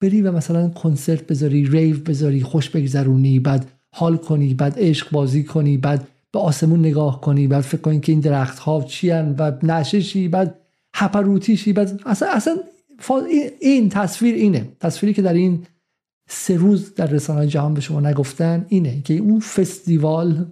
[0.00, 5.44] بری و مثلا کنسرت بذاری ریو بذاری خوش بگذرونی بعد حال کنی بعد عشق بازی
[5.44, 9.52] کنی بعد به آسمون نگاه کنی بعد فکر کنی که این درخت ها چی و
[9.62, 10.54] نششی بعد
[10.94, 12.56] هپروتیشی بعد اصلا اصلا
[13.60, 14.68] این تصویر اینه.
[14.80, 15.66] تصویری که در این
[16.28, 20.46] سه روز در رسانه جهان به شما نگفتن اینه که اون فستیوال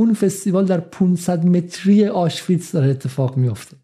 [0.00, 3.76] اون فستیوال در 500 متری آشویتس داره اتفاق میفته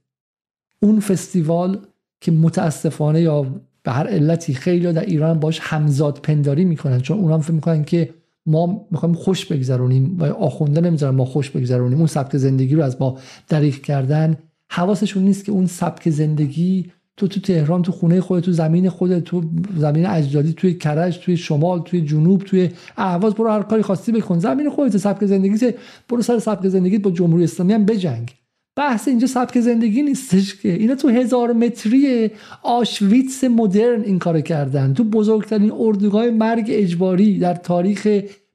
[0.82, 1.86] اون فستیوال
[2.20, 3.42] که متاسفانه یا
[3.82, 8.14] به هر علتی خیلی در ایران باش همزاد پنداری می‌کنن چون اونها فکر می‌کنن که
[8.46, 11.98] ما می‌خوایم خوش بگذرونیم و آخونده نمی‌ذارن ما خوش بگذرونیم.
[11.98, 13.18] اون سبک زندگی رو از ما
[13.48, 14.36] دریغ کردن.
[14.70, 19.24] حواسشون نیست که اون سبک زندگی تو تو تهران تو خونه خودت تو زمین خودت
[19.24, 19.42] تو
[19.76, 24.38] زمین اجدادی توی کرج توی شمال توی جنوب توی اهواز برو هر کاری خواستی بکن.
[24.38, 25.72] زمین خودت سبک زندگی
[26.08, 28.34] برو سر سبک زندگی با جمهوری اسلامی هم بجنگ.
[28.76, 30.72] بحث اینجا سبک زندگی نیستش که.
[30.72, 32.30] اینا تو هزار متری
[32.62, 34.94] آشویتس مدرن این کار کردن.
[34.94, 38.08] تو بزرگترین اردوگاه مرگ اجباری در تاریخ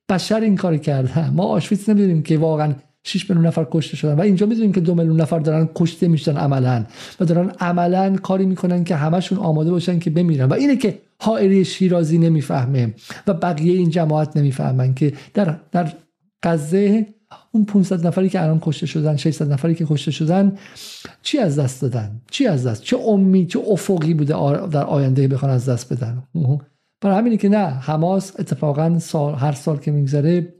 [0.09, 1.33] بشر این کار کردن.
[1.35, 4.13] ما آشویتس نمی‌دونیم که واقعا 6 میلیون نفر کشته شدن.
[4.13, 6.85] و اینجا می‌دونیم که دو میلیون نفر دارن کشته میشن عملا.
[7.19, 10.45] و دارن عملا کاری می‌کنن که همشون آماده باشن که بمیرن.
[10.45, 12.93] و اینه که حائری شیرازی نمی‌فهمه.
[13.27, 15.93] و بقیه این جماعت نمی‌فهمن که در در
[16.43, 17.07] غزه
[17.51, 20.57] اون 500 نفری که الان کشته شدن 600 نفری که کشته شدن
[21.21, 24.33] چی از دست دادن؟ چی از دست؟ چه امید چه افقی بوده
[24.67, 26.23] در آینده بخوان از دست بدن؟
[27.01, 30.53] برای همینه که نه حماس اتفاقا سال هر سال که میگذره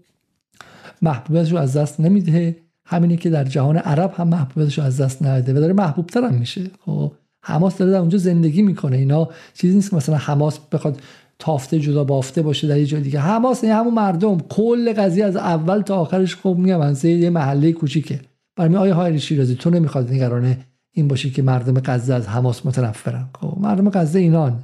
[1.02, 2.56] محبوبیتش رو از دست نمیده.
[2.86, 6.34] همینه که در جهان عرب هم محبوبیتش رو از دست نده و داره محبوبتر هم
[6.34, 6.62] میشه.
[6.86, 7.12] خب
[7.44, 8.98] حماس داره در اونجا زندگی می‌کنه.
[8.98, 11.02] اینا چیزی نیست که مثلا حماس بخواد
[11.40, 13.20] تافته جدا بافته باشه در یه جای دیگه.
[13.20, 14.38] حماس این همون مردم.
[14.38, 18.20] کل قضیه از اول تا آخرش خب میگم از یه محله کوچیکه.
[18.56, 20.58] برای آیا های شیرازی تو نمی‌خواد نگرانه
[20.92, 23.30] این باشی که مردم غزه از حماس متنفرن.
[23.40, 24.64] خب مردم غزه اینان.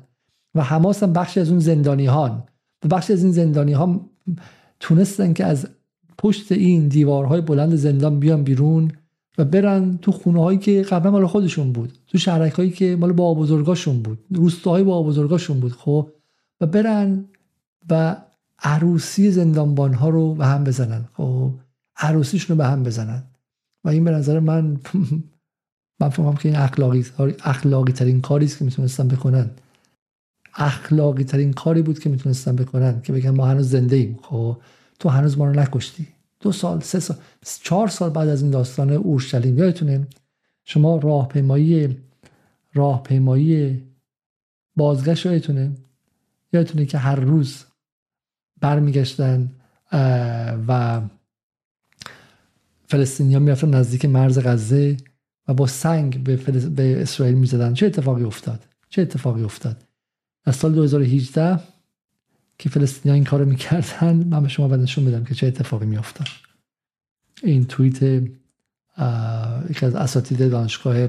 [0.56, 2.44] و حماس هم بخشی از اون زندانیان
[2.86, 4.10] و بخشی از این زندانی ها
[4.80, 5.68] تونستن که از
[6.18, 8.91] پشت این دیوارهای بلند زندان بیان بیرون
[9.38, 13.11] و برن تو خونه هایی که قبلا مال خودشون بود تو شهرک هایی که مال
[13.11, 16.10] با بزرگاشون بود روستاهای با بزرگاشون بود خب؟
[16.61, 17.26] و برن
[17.89, 18.15] و
[18.60, 21.52] عروسی زندانبان ها رو به هم بزنن خب؟
[21.98, 23.23] عروسیشون رو به هم بزنن.
[23.84, 24.77] و این به نظر من
[25.99, 27.06] من فهمم که این اخلاقی,
[27.44, 29.49] اخلاقی ترین کاری است که می‌تونستن بکنن.
[30.56, 34.57] اخلاقی ترین کاری بود که می‌تونستن بکنن که بگن ما هنوز زنده ایم خب؟
[34.99, 36.07] تو هنوز ما رو نکشتی.
[36.40, 37.18] دو سال سه سال
[37.64, 40.07] چهار سال بعد از این داستان اورشلیم یادتونه
[40.65, 41.98] شما راهپیمایی
[42.74, 43.84] راهپیمایی
[44.76, 45.72] بازگشت یادتونه؟
[46.53, 47.64] یادتونه که هر روز
[48.61, 49.52] برمیگشتن
[50.68, 51.02] و
[52.88, 54.98] فلسطینیا می‌رفتن نزدیک مرز غزه
[55.48, 56.36] و با سنگ به,
[56.69, 57.74] به اسرائیل می‌زدن.
[57.74, 59.84] چه اتفاقی افتاد؟ چه اتفاقی افتاد؟
[60.45, 61.60] از سال 2018
[62.60, 66.28] که فلسطینیا این کارو می‌کردن من به شما نشون بدم که چه اتفاقی میافتاد.
[67.44, 68.04] این توییت
[69.70, 71.08] یکی از اساتید دانشگاه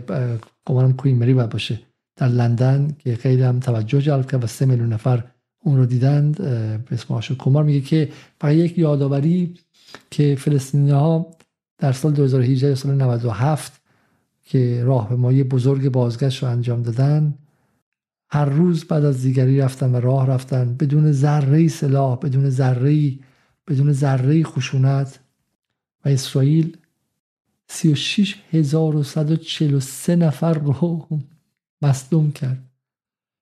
[0.66, 1.80] گمانم کوین مری باید باشه.
[2.16, 5.24] در لندن که خیلی هم توجه جلب کرد و سه میلیون نفر
[5.62, 7.64] اون رو دیدند به اسم کمار.
[7.64, 8.08] میگه که
[8.40, 9.54] فقط یک یادآوری
[10.10, 11.26] که فلسطینی ها
[11.78, 13.80] در سال 2018 سال 97
[14.44, 17.34] که راه به مایی بزرگ بازگشت رو انجام دادن
[18.30, 23.18] هر روز بعد از دیگری رفتن و راه رفتن بدون ذره سلاح بدون ذره
[23.68, 25.20] بدون ذره خشونت.
[26.04, 26.76] و اسرائیل
[27.68, 31.06] 36143 نفر رو
[31.82, 32.70] مصدوم کرد.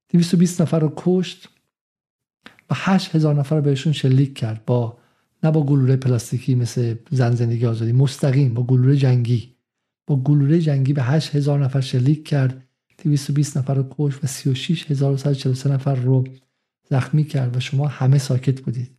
[0.08, 1.48] 220 نفر رو کشت
[2.70, 4.98] و 8000 نفر رو بهشون شلیک کرد با
[5.42, 9.56] نه با گلوله پلاستیکی مثل زن زندگی آزادی مستقیم با گلوله جنگی.
[10.06, 12.65] با گلوله جنگی به 8000 نفر شلیک کرد.
[13.04, 16.24] 220 نفر رو کشت و 36143 نفر رو
[16.90, 18.90] زخمی کرد و شما همه ساکت بودید.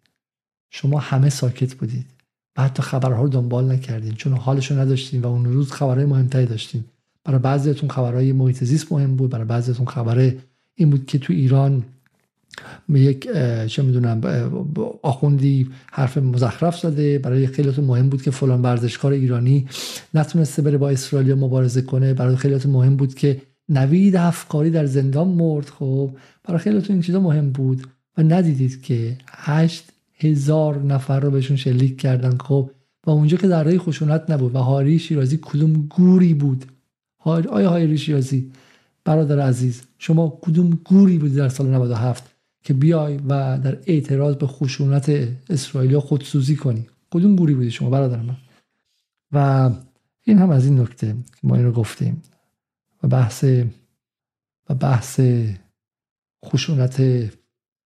[0.69, 2.06] شما همه ساکت بودید.
[2.57, 6.45] و حتی خبرها رو دنبال نکردین چون حالش رو نداشتین و اون روز خبرهای مهمتری
[6.45, 6.84] داشتین.
[7.24, 10.34] برای بعضیتون خبرهای محیط زیست مهم بود برای بعضیتون خبر
[10.76, 11.84] این بود که تو ایران
[12.90, 13.28] یک
[13.68, 14.22] چه می‌دونم
[15.02, 17.19] آخوندی حرف مزخرف زده.
[17.19, 19.68] برای خیلیاتون مهم بود که فلان ورزشکار ایرانی
[20.14, 22.14] نتونسته بره با اسرائیل مبارزه کنه.
[22.14, 26.11] برای خیلیاتون مهم بود که نوید افکاری در زندان مرد خب.
[26.44, 27.88] برای خیلیاتون این چیزا مهم بود
[28.18, 32.72] و ندیدید که هشت هزار نفر رو بهشون شلیک کردن خب.
[33.06, 36.65] و اونجا که در خشونت نبود و هاری شیرازی کدوم گوری بود.
[37.26, 38.52] آیا هاری شیرازی
[39.06, 42.23] برادر عزیز شما کدوم گوری بودی در سال 97
[42.64, 48.22] که بیای و در اعتراض به خشونت اسرائیل خودسوزی کنی؟ کدوم گوری بودی شما برادر
[48.22, 48.38] من؟
[49.31, 49.69] و
[50.23, 52.22] این هم از این نکته که ما این رو گفتیم.
[53.03, 53.44] و بحث
[54.69, 55.22] و بحث
[56.45, 57.02] خشونت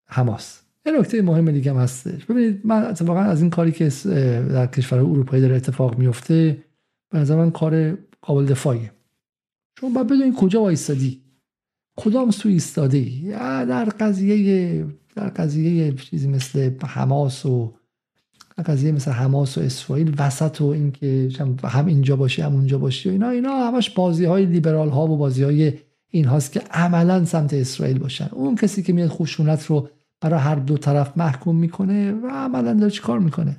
[0.05, 0.61] حماس.
[0.85, 2.25] یه نکته مهم دیگه هم هستش.
[2.25, 3.89] ببینید من اتفاقا از این کاری که
[4.49, 6.63] در کشور اروپایی داره اتفاق میفته
[7.09, 8.91] به نظر من کار قابل دفاعیه.
[9.77, 11.21] چون باید بدونید کجا وایستادی.
[11.97, 13.31] کدام سو ایستاده ای
[13.65, 14.85] در قضیه
[15.15, 17.73] در قضیه چیزی مثل حماس و
[18.61, 21.29] قضیه مثل حماس و اسرائیل وسط و اینکه
[21.63, 23.09] هم اینجا باشه هم اونجا باشه.
[23.09, 25.73] اینا اینا همش بازی های لیبرال ها و بازی های
[26.09, 28.29] این هاست که عملا سمت اسرائیل باشن.
[28.31, 29.89] اون کسی که میاد خشونت رو
[30.21, 33.57] برای هر دو طرف محکوم می‌کنه و عملا داره کار می‌کنه؟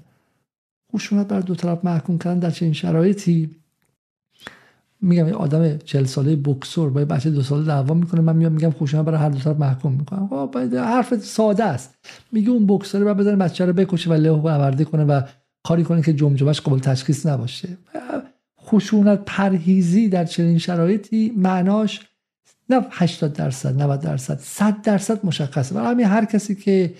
[0.94, 3.50] خشونت برای دو طرف محکوم کردن در چنین شرایطی
[5.02, 8.70] میگم یه آدم 40 ساله بکسور با بچه دو ساله دعوا می‌کنه من میام میگم
[8.70, 10.28] خشونت برای هر دو طرف محکوم می‌کنم.
[10.28, 11.94] خب حرف ساده است.
[12.32, 15.22] میگه اون بکسور بعد بزنه بچه رو بکشه و له آورده کنه و
[15.64, 17.68] کاری کنه که جمجمش قابل تشخیص نباشه.
[18.62, 22.00] خشونت پرهیزی در چنین شرایطی معناش
[22.70, 25.74] نه 80 درصد 90 درصد 100 درصد مشخصه.
[25.74, 26.94] برای همین هر کسی که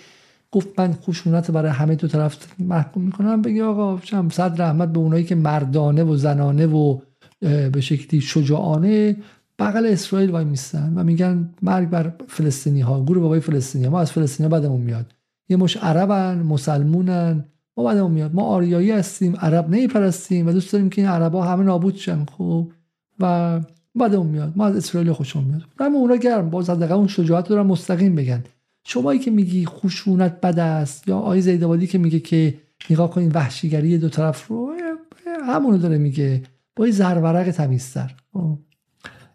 [0.51, 4.99] گفت من خشونت برای همه دو طرف محکوم می‌کنم بگی آقا چم صد رحمت به
[4.99, 6.99] اونایی که مردانه و زنانه و
[7.43, 9.15] به شکلی شجاعانه
[9.59, 13.91] بغل اسرائیل وای میستن و میگن مرگ بر فلسطینی ها گروه بابای فلسطینی ها.
[13.91, 15.13] ما از فلسطینی ها بدمون میاد.
[15.49, 17.45] یه مش عربن مسلمونن
[17.77, 18.35] ما بدمون میاد.
[18.35, 22.71] ما آریایی هستیم عرب نمیپرستیم و دوست داریم که این عربا همه نابود شن خب
[23.19, 23.59] و
[23.95, 24.53] بعدمون میاد.
[24.55, 25.61] ما از اسرائیل خوشمون میاد.
[25.79, 26.49] اما اونا گرم.
[26.49, 28.43] باز حداقل اون شجاعت رو مستقیم بگن.
[28.85, 32.53] شمایی که میگی خشونت بد است یا آی زیدوادی که میگه که
[32.89, 34.73] نگاه کنین وحشیگری دو طرف رو
[35.47, 36.41] همونو داره میگه.
[36.75, 38.15] با این زرورق تمیزتر.
[38.33, 38.57] خب.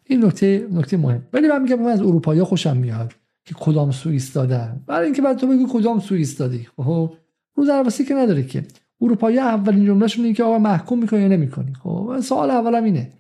[0.05, 1.27] این نکته نکته مهم.
[1.33, 3.13] ولی من میگم من از اروپایی خوشم میاد
[3.45, 4.83] که کدام سو ایستادن.
[4.87, 6.67] برای اینکه بعد تو بگی کدام سو ایستادی.
[6.77, 7.13] خب.
[7.55, 8.65] رو درواسی که نداره که.
[9.01, 11.75] اروپایی اولین جملهشون اینه که آقا محکوم می‌کنی یا نمی‌کنی.
[11.75, 12.21] خب.
[12.21, 13.13] سوال اولم اینه.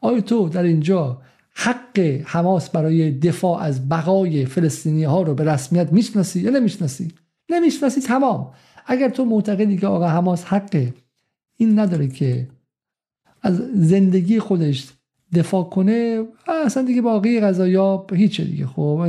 [0.00, 1.22] آیا تو در اینجا
[1.54, 7.12] حق حماس برای دفاع از بقای فلسطینی ها رو به رسمیت می‌شناسی یا نمی‌شناسی؟
[7.48, 8.50] نمی‌شناسی تمام.
[8.86, 10.86] اگر تو معتقدی که آقا حماس حق
[11.56, 12.48] این نداره که
[13.42, 14.92] از زندگی خودش
[15.34, 16.24] دفاع کنه
[16.64, 19.06] اصلا دیگه باقی قضایا هیچه دیگه خب.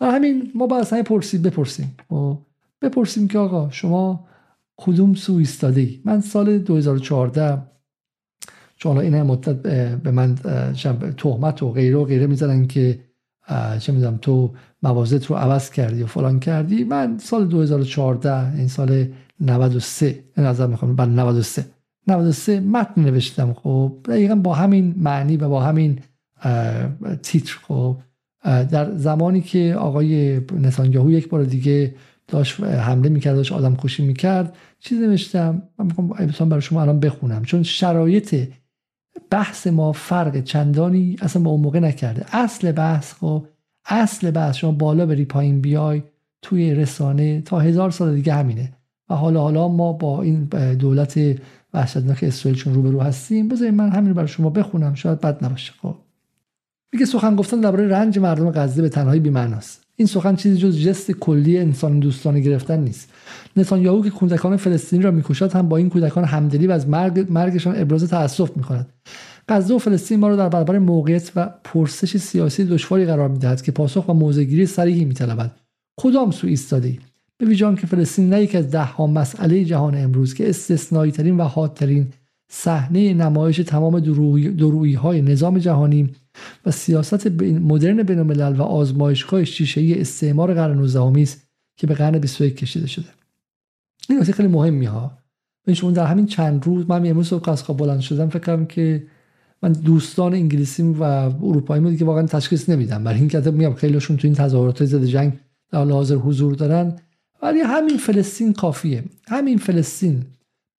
[0.00, 2.38] همین ما باید اصلا پرسید بپرسیم خب.
[2.82, 4.26] بپرسیم که آقا شما
[4.76, 7.58] کدوم سو ایستاده ای؟ من سال 2014
[8.76, 9.56] چون این مدت
[10.02, 10.34] به من
[11.16, 13.00] تهمت و غیره و غیره می‌زنن که
[13.78, 14.50] چه می‌دونم تو
[14.82, 16.84] موازت رو عوض کردی و فلان کردی.
[16.84, 19.06] من سال 2014 این سال
[19.40, 21.64] 93 نظر می‌خوام بعد 93
[22.06, 23.92] 93 متن نوشتم خب.
[24.04, 25.98] دقیقا با همین معنی و با همین
[27.22, 27.96] تیتر خب.
[28.44, 31.94] در زمانی که آقای نتانیاهو یک بار دیگه
[32.28, 35.86] داشت حمله می‌کرد داشت آدم کشی می‌کرد چیز نوشتم من
[36.26, 37.44] می‌خوام برای شما الان بخونم.
[37.44, 38.48] چون شرایط
[39.30, 42.24] بحث ما فرق چندانی اصلا با اون موقع نکرده.
[42.32, 43.46] اصل بحث خب.
[43.88, 46.02] اصل بحث شما بالا بری پایین بیای
[46.42, 48.72] توی رسانه تا هزار سال دیگه همینه.
[49.10, 51.18] و حالا حالا ما با این دولت
[51.76, 53.48] وحشتناک اسرائیل چون روبرو هستیم.
[53.48, 54.94] بذارید من همین برای شما بخونم.
[54.94, 55.72] شاید بد نباشه.
[55.82, 55.94] خب.
[56.92, 59.82] میگه سخن گفتن درباره رنج مردم غزه به تنهایی بی‌معناست.
[59.96, 63.12] این سخن چیزی جز جست کلی انسان دوستانه گرفتن نیست.
[63.56, 67.80] نتانیاهو که کودکان فلسطینی را می‌کشد هم با این کودکان همدلی و از مرگ مرگشان
[67.80, 68.92] ابراز تاسف می‌کند.
[69.48, 73.72] غزه و فلسطین ما را در برابر موقعیت و پرسش سیاسی دشواری قرار می‌دهد که
[73.72, 75.52] پاسخ و موضعگیری صریحی میطلبد.
[76.00, 76.98] کدام سو ایستاده
[77.38, 81.36] به ویژان که فلسطین نه یکی از ده ها مسئله جهان امروز که استثنایی ترین
[81.36, 82.12] و حادترین
[82.48, 84.00] صحنه نمایش تمام
[84.50, 86.10] درویی های نظام جهانی
[86.66, 91.46] و سیاست مدرن بین الملل و آزمایشگاه شیشه ای استعمار قرن 19 است
[91.76, 93.08] که به قرن 21 کشیده شده.
[94.08, 95.18] این نکته خیلی مهمی ها
[95.74, 99.06] شما در همین چند روز من امروز صبح از بلند شدم فکر کردم که
[99.62, 103.04] من دوستان انگلیسی و اروپایی بودی که واقعا تشخیص نمیدم.
[103.04, 105.32] برای این که میام خیلیشون تو این تظاهرات ضد جنگ
[105.72, 106.96] در حاضر حضور دارن.
[107.42, 109.04] ولی همین فلسطین کافیه.
[109.28, 110.24] همین فلسطین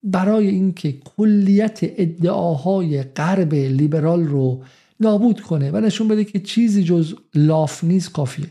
[0.02, 4.62] برای اینکه کلیت ادعاهای غرب لیبرال رو
[5.00, 8.46] نابود کنه و نشون بده که چیزی جز لاف نیست کافیه.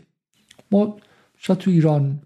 [0.72, 0.98] ما
[1.38, 2.20] شاید تو ایران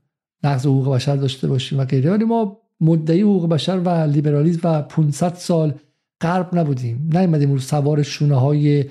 [0.44, 4.82] نقض حقوق بشر داشته باشیم و غیره ولی ما مدعی حقوق بشر و لیبرالیسم و
[4.82, 5.74] 500 سال
[6.22, 7.10] غرب نبودیم.
[7.14, 8.86] نیومدیم رو سوار شونه های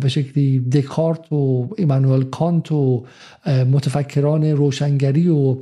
[0.00, 3.04] به شکلی دکارت و ایمانوئل کانت و
[3.46, 5.56] متفکران روشنگری و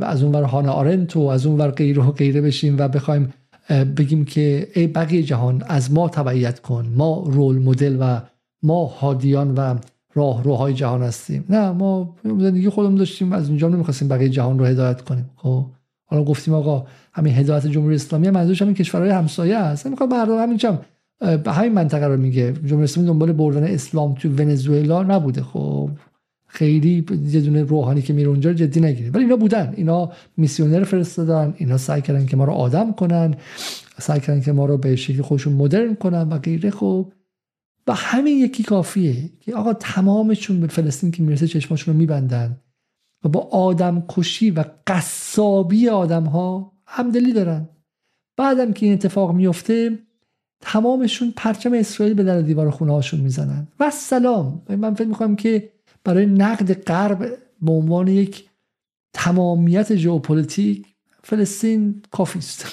[0.00, 3.32] از اون ور هانا آرنت و از اون ور غیره و غیره بشیم و بخوایم
[3.96, 6.86] بگیم که ای بقیه جهان از ما تبعیت کن.
[6.96, 8.20] ما رول مدل و
[8.62, 9.74] ما هادیان و
[10.14, 11.44] راه روهای جهان هستیم.
[11.48, 15.30] نه ما زندگی خودمون داشتیم از اونجا نمی‌خواستیم بقیه جهان رو هدایت کنیم.
[15.36, 15.66] خب
[16.06, 20.56] حالا گفتیم آقا همین هدایت جمهوری اسلامی منظورش همین کشورهای همسایه هست نمی‌خواد مردم همین
[21.20, 22.52] به همین منطقه رو میگه.
[22.52, 25.42] جمهوری اسلامی دنبال بردن اسلام تو ونزوئلا نبوده.
[25.42, 25.90] خب
[26.46, 29.10] خیلی یه دونه روحانی که میره اونجا جدی نگیره.
[29.10, 29.74] ولی اینا بودن.
[29.76, 31.54] اینا میسیونر فرستادن.
[31.56, 33.34] اینا سعی کردن که ما رو آدم کنن.
[33.98, 36.70] سعی کردن که ما رو به شکل خودشون مدرن کنن و غیره.
[36.70, 37.12] خب
[37.86, 42.56] و همین یکی کافیه که آقا تمامشون به فلسطین که می‌رسه چشماشون رو میبندن
[43.24, 47.68] و با آدم کشی و قصابی آدم ها همدلی دارن.
[48.36, 49.98] بعدم که این اتفاق میفته
[50.60, 53.68] تمامشون پرچم اسرائیل به در دیوار خونه هاشون می‌زنن.
[53.80, 55.70] و سلام من فکر می‌کنم که
[56.04, 58.44] برای نقد غرب به عنوان یک
[59.12, 60.86] تمامیت ژئوپلیتیک
[61.22, 62.66] فلسطین کافی است.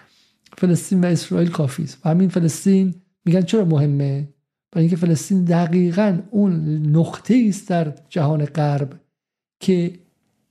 [0.58, 1.98] فلسطین و اسرائیل کافی است.
[2.04, 2.94] و همین فلسطین
[3.24, 4.28] میگن چرا مهمه؟
[4.72, 6.52] برای اینکه فلسطین دقیقا اون
[6.96, 9.00] نقطه است در جهان غرب
[9.60, 9.92] که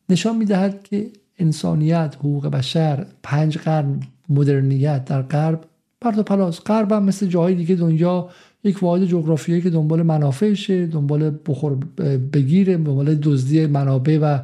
[0.09, 5.65] نشان می‌دهد که انسانیت حقوق بشر پنج قرن مدرنیته در غرب
[6.07, 8.29] پرت و پلاس هم مثل جاهای دیگه دنیا
[8.63, 11.75] یک واحد جغرافیایی که دنبال منافعشه دنبال بخور
[12.33, 14.39] بگیره دنبال دزدی منابع و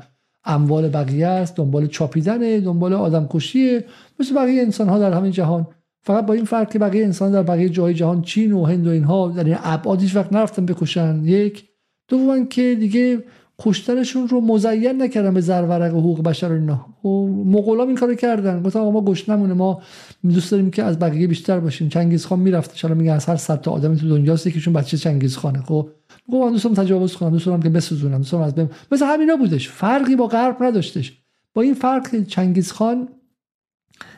[0.45, 3.85] اموال بقیه است دنبال چاپیدن دنبال آدم کشیه
[4.19, 5.68] مثل بقیه انسان ها در همین جهان.
[6.02, 8.90] فقط با این فرق که بقیه انسان در بقیه جای جهان چین و هند و
[8.90, 11.22] اینها در این ابعاد هیچ وقت نرفتن بکشن.
[11.26, 11.65] یک.
[12.07, 13.23] دوم که دیگه
[13.59, 16.85] کشتنشون رو مزین نکردن به زرورق حقوق بشر و اینا.
[17.03, 18.63] و مغولا این کارو کردن.
[18.63, 19.81] گفتن ما گشت نمونه ما
[20.23, 21.89] دوست داریم که از بقیه بیشتر باشیم.
[21.89, 25.38] چنگیز خان می‌رفت چرا میگه از هر صد تا آدم تو دنیاست یکیشون بچه چنگیز
[25.38, 25.61] خانه.
[25.61, 25.89] خب
[26.31, 29.69] گفت من دوستم تجاوز کنم دوست دارم که بسوزونم دوست از بهم مثل همینا بودش.
[29.69, 31.17] فرقی با غرب نداشتش.
[31.53, 33.07] با این فرق چنگیز خان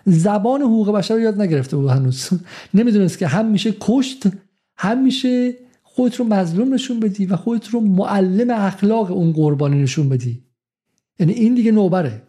[0.05, 2.29] زبان حقوق بشر رو یاد نگرفته بود هنوز.
[2.73, 4.23] نمی‌دونست که هم میشه کشت
[4.77, 5.53] هم میشه
[5.95, 10.43] خودت رو مظلوم نشون بدی و خودت رو معلم اخلاق اون قربانی نشون بدی.
[11.19, 12.21] یعنی این دیگه نوبره.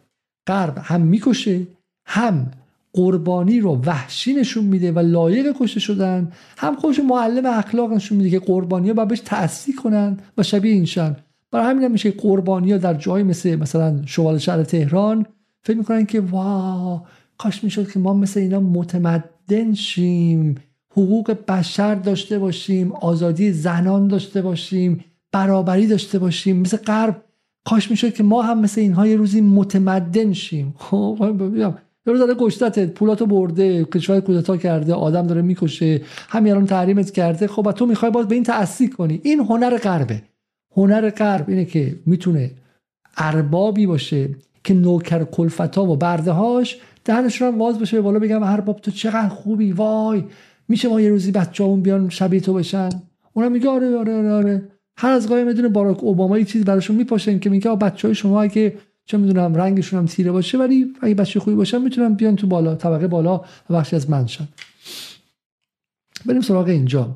[0.47, 1.67] غرب هم می‌کشه
[2.05, 2.51] هم
[2.93, 8.29] قربانی رو وحشی نشون میده و لایق کشته شدن هم خودش معلم اخلاق نشون میده
[8.29, 11.15] که قربانی ها باید بهش تأثیر کنن و شبیه این شن.
[11.51, 15.25] برای همین هم میشه قربانی ها در جایی مثل مثلا شمال شهر تهران
[15.63, 17.05] فکر می‌کنن که وا
[17.37, 20.55] کاش می‌شد که ما مثل اینا متمدن شیم.
[20.97, 26.57] حقوق بشر داشته باشیم آزادی زنان داشته باشیم برابری داشته باشیم.
[26.57, 27.23] مثل غرب
[27.65, 30.75] کاش می‌شد که ما هم مثل اینها یه روزی متمدن شیم.
[30.83, 31.73] خب یه
[32.05, 37.47] روز داره گشتت پولاتو برده کشور کودتا کرده آدم داره می‌کشه همین الان تحریمت کرده.
[37.47, 39.21] خب تو می‌خوای باز به این تأثیر کنی.
[39.23, 40.21] این هنر غربه.
[40.77, 42.51] هنر غرب اینه که می‌تونه
[43.17, 44.29] اربابی باشه
[44.63, 49.71] که نوکر کلفتا و برده هاش دهنشون واز باشه بالا بگم ارباب تو چقدر خوبی
[49.71, 50.23] وای.
[50.67, 52.89] میشه ما یه روزی بچه بیان شبیه تو بشن؟
[53.33, 54.69] اونم میگه آره آره آره, آره.
[54.97, 58.41] هر از گاهی می‌دونه باراک اوباما یه چیز براشون میپاشن که میگه بچه های شما
[58.41, 62.47] اگه چه می‌دونم رنگشون هم تیره باشه ولی اگه بچه خوبی باشن می‌تونن بیان تو
[62.47, 64.47] بالا طبقه بالا و بخشی از منشن.
[66.25, 67.15] بریم سراغ اینجا.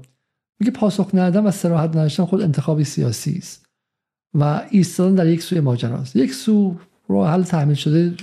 [0.59, 3.65] میگه پاسخ ندادن و سراحت نداشتن خود انتخابی سیاسی است
[4.33, 6.15] و ایستادن در یک سوی ماجراست.
[6.15, 6.75] یک سو
[7.07, 8.13] رو حل تحمیل شده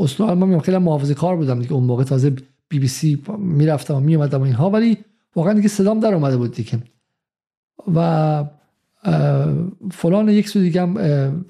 [0.00, 2.36] اصلا من خیلی محافظه کار بودم دیگه اون موقع تازه
[2.74, 4.98] بی بی سی می‌رفتم و میومدم و اینها ولی
[5.36, 6.82] واقعا دیگه صدام در اومده بود دیگه.
[7.94, 8.44] و
[9.90, 11.44] فلان یک سو دیگه هم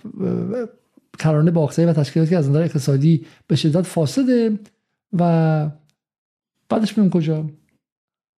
[1.18, 4.58] کرانه باخته و تشکیلاتی از نظر اقتصادی به شدت فاسده
[5.12, 5.70] و
[6.68, 7.50] بعدش میام کجا.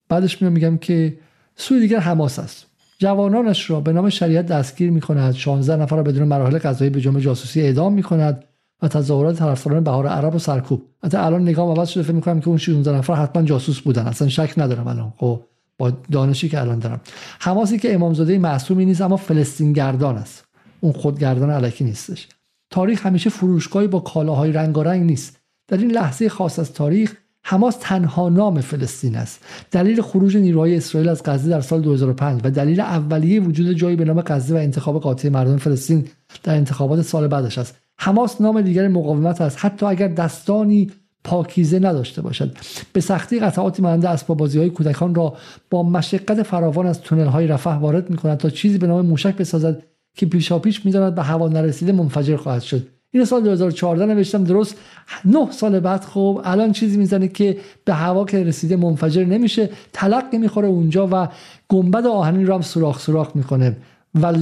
[0.08, 1.18] بعدش میام میگم که
[1.56, 2.66] سوی دیگر حماس است.
[2.98, 7.00] جوانانش را به نام شریعت دستگیر می کند 16 نفر را بدون مراحل قضایی به
[7.00, 8.44] جرم جاسوسی اعدام می کند
[8.82, 10.82] و تظاهرات طرفداران بهار عرب و سرکوب.
[11.04, 14.06] حتی الان نگاه عوض شده فکر می‌کنم که اون 16 نفر حتما جاسوس بودن.
[14.06, 15.12] اصلا شک ندارم الان.
[15.16, 15.42] خب
[15.78, 17.00] با دانشی که الان دارم.
[17.40, 20.44] حماسی که امامزاده معصومی نیست اما فلسطین گردان است.
[20.80, 22.28] اون خودگردان علکی نیستش.
[22.70, 25.40] تاریخ همیشه فروشگاهی با کالاهای رنگارنگ نیست.
[25.68, 29.44] در این لحظه خاص از تاریخ حماس تنها نام فلسطین است.
[29.70, 34.04] دلیل خروج نیروهای اسرائیل از غزه در سال 2005 و دلیل اولیه وجود جایی به
[34.04, 36.08] نام غزه و انتخاب قاطع مردم فلسطین
[36.42, 37.85] در انتخابات سال بعدش است.
[37.98, 39.56] حماس نام دیگر مقاومت است.
[39.60, 40.90] حتی اگر دستانی
[41.24, 42.56] پاکیزه نداشته باشد.
[42.92, 45.34] به سختی قطعاتی مانند اسباب بازی های کودکان را
[45.70, 49.36] با مشقت فراوان از تونل های رفح وارد می کند تا چیزی به نام موشک
[49.36, 49.82] بسازد
[50.14, 52.86] که پیشاپیش می‌داند به هوا نرسیده منفجر خواهد شد.
[53.10, 54.76] این سال 2014 نوشتم درست
[55.24, 56.04] نه سال بعد.
[56.04, 61.28] خب الان چیزی می‌زنه که به هوا که رسیده منفجر نمیشه تلقی می‌خوره اونجا و
[61.68, 63.76] گنبد آهنی رو هم سوراخ سوراخ می‌کنه.
[64.22, 64.32] و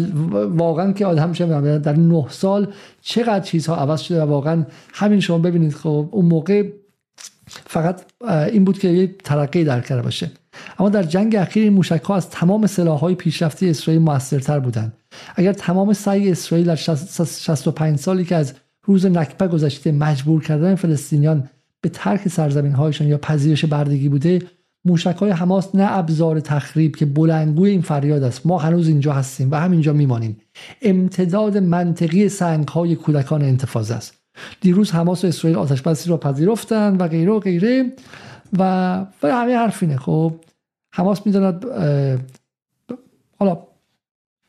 [0.56, 1.46] واقعا که آدم چه
[1.78, 2.72] در نه سال
[3.02, 6.68] چقدر چیزها عوض شده و واقعا همین شما ببینید خب اون موقع
[7.46, 10.30] فقط این بود که یه ترقی در کرده باشه.
[10.78, 14.92] اما در جنگ اخیر این موشک ها از تمام سلاح های پیشرفته اسرائیل موثرتر بودند.
[15.36, 21.48] اگر تمام سعی اسرائیل در 65 سالی که از روز نکبه گذشته مجبور کردن فلسطینیان
[21.80, 24.38] به ترک سرزمین هایشان یا پذیرش بردگی بوده
[24.84, 28.46] موشک های حماس نه ابزار تخریب که بلنگوی این فریاد است.
[28.46, 30.36] ما هنوز اینجا هستیم و همینجا میمانیم.
[30.82, 34.14] امتداد منطقی سنگ های کودکان انتفاض است.
[34.60, 37.92] دیروز حماس و اسرائیل آتش بسی را پذیرفتند و غیره و غیره
[38.58, 38.62] و
[39.22, 40.34] و همه حرفینه خب
[40.94, 41.64] حماس می‌داند
[43.38, 43.58] حالا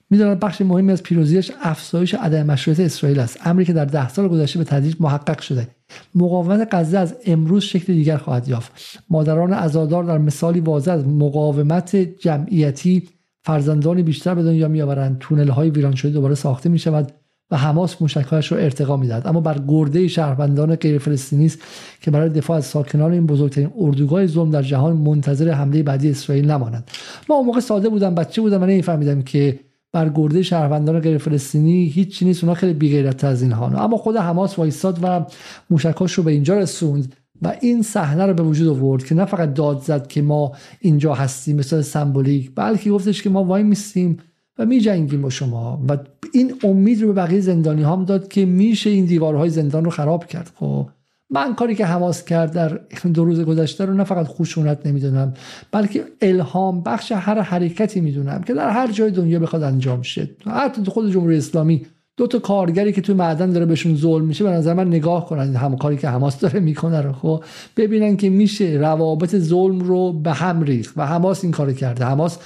[0.09, 3.39] می‌داند بخش مهمی از پیروزیش افزایش عدم مشروعیت اسرائیل است.
[3.45, 5.67] امری که در ده سال گذشته به تدریج محقق شده.
[6.15, 8.71] مقاومت غزه از امروز شکل دیگر خواهد یافت.
[9.09, 13.09] مادران عزادار در مثالی واضح از مقاومت جمعیتی
[13.43, 15.17] فرزندانی بیشتر به دنیا میآورند.
[15.19, 17.11] تونل های ویران شده دوباره ساخته می شود
[17.51, 21.59] و حماس موشکهایش رو ارتقا می‌داد اما بر گرده شهروندان غیر فلسطینی است
[22.01, 26.51] که برای دفاع از ساکنان این بزرگترین اردوگاه ظلم در جهان منتظر حمله بعدی اسرائیل
[26.51, 26.91] نمانند.
[27.29, 29.59] ما اون موقع ساده بودم بچه بودم و نمیفهمیدم که
[29.95, 33.67] بر گرده شهروندان غیر فلسطینی هیچ نیست اونا خیلی بی غیرت از اینها.
[33.67, 35.25] اما خود حماس وایستاد و
[35.69, 39.53] موشکاش رو به اینجا رسوند و این صحنه رو به وجود آورد که نه فقط
[39.53, 44.17] داد زد که ما اینجا هستیم مثل سمبولیک بلکه گفتش که ما وای میستیم
[44.59, 45.81] و می جنگیم با شما.
[45.89, 45.97] و
[46.33, 50.25] این امید رو به بقیه زندانی هم داد که میشه این دیوارهای زندان رو خراب
[50.25, 50.51] کرد.
[50.55, 50.89] خب
[51.29, 52.79] من کاری که حماس کرد در
[53.13, 55.33] دو روز گذشته رو نه فقط خوشونت نمی‌دونم
[55.71, 60.29] بلکه الهام بخش هر حرکتی می‌دونم که در هر جای دنیا بخواد انجام شه.
[60.45, 61.85] حتی تو خود جمهوری اسلامی
[62.17, 65.55] دو تا کارگری که توی معدن داره بهشون ظلم میشه به نظر من نگاه کنن
[65.55, 67.43] هم کاری که حماس داره می‌کنه رو خب؟
[67.77, 72.05] ببینن که میشه روابط ظلم رو به هم ریخت و حماس این کار کرده.
[72.05, 72.37] حماس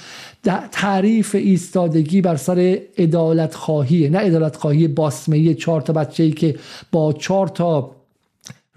[0.72, 6.56] تعریف ایستادگی بر سر ادالت خواهیه نه ادالت خواهی باسمه چهار تا بچه‌ای که
[6.92, 7.99] با چهار تا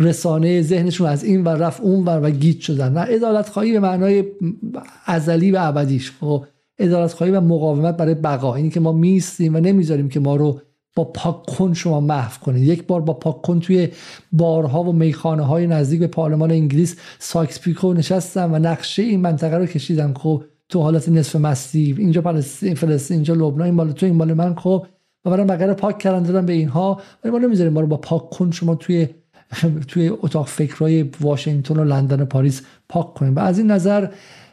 [0.03, 2.93] رسانه ذهنشون از این و رفت اون ور و گیت شدن.
[2.93, 4.23] نه ادالت خواهی به معنای
[5.05, 6.11] ازلی و ابدیش.
[6.11, 6.45] خب
[6.79, 8.55] عدالت خواهی و مقاومت برای بقا.
[8.55, 10.59] اینی که ما می‌ایستیم و نمی‌ذاریم که ما رو
[10.95, 12.63] با پاک کن شما محو کنید.
[12.63, 13.87] یک بار با پاک کن توی
[14.31, 19.57] بارها و میخانه های نزدیک به پارلمان انگلیس سایکس پیکو نشستم و نقشه این منطقه
[19.57, 20.13] رو کشیدم.
[20.13, 24.33] خب تو حالت نصف مستی اینجا فلسطین فلسطین اینجا لبنان این مال تو این مال
[24.33, 24.55] من.
[24.55, 24.85] خب
[25.25, 27.01] و برا ما بقیه پاک کردن دادن به اینها.
[27.23, 29.07] ولی ما نمی‌ذاریم ما رو با پاک کن شما توی
[29.87, 33.35] توی اتاق فکرهای واشنگتن و لندن و پاریس پاک کنیم.
[33.35, 34.07] و از این نظر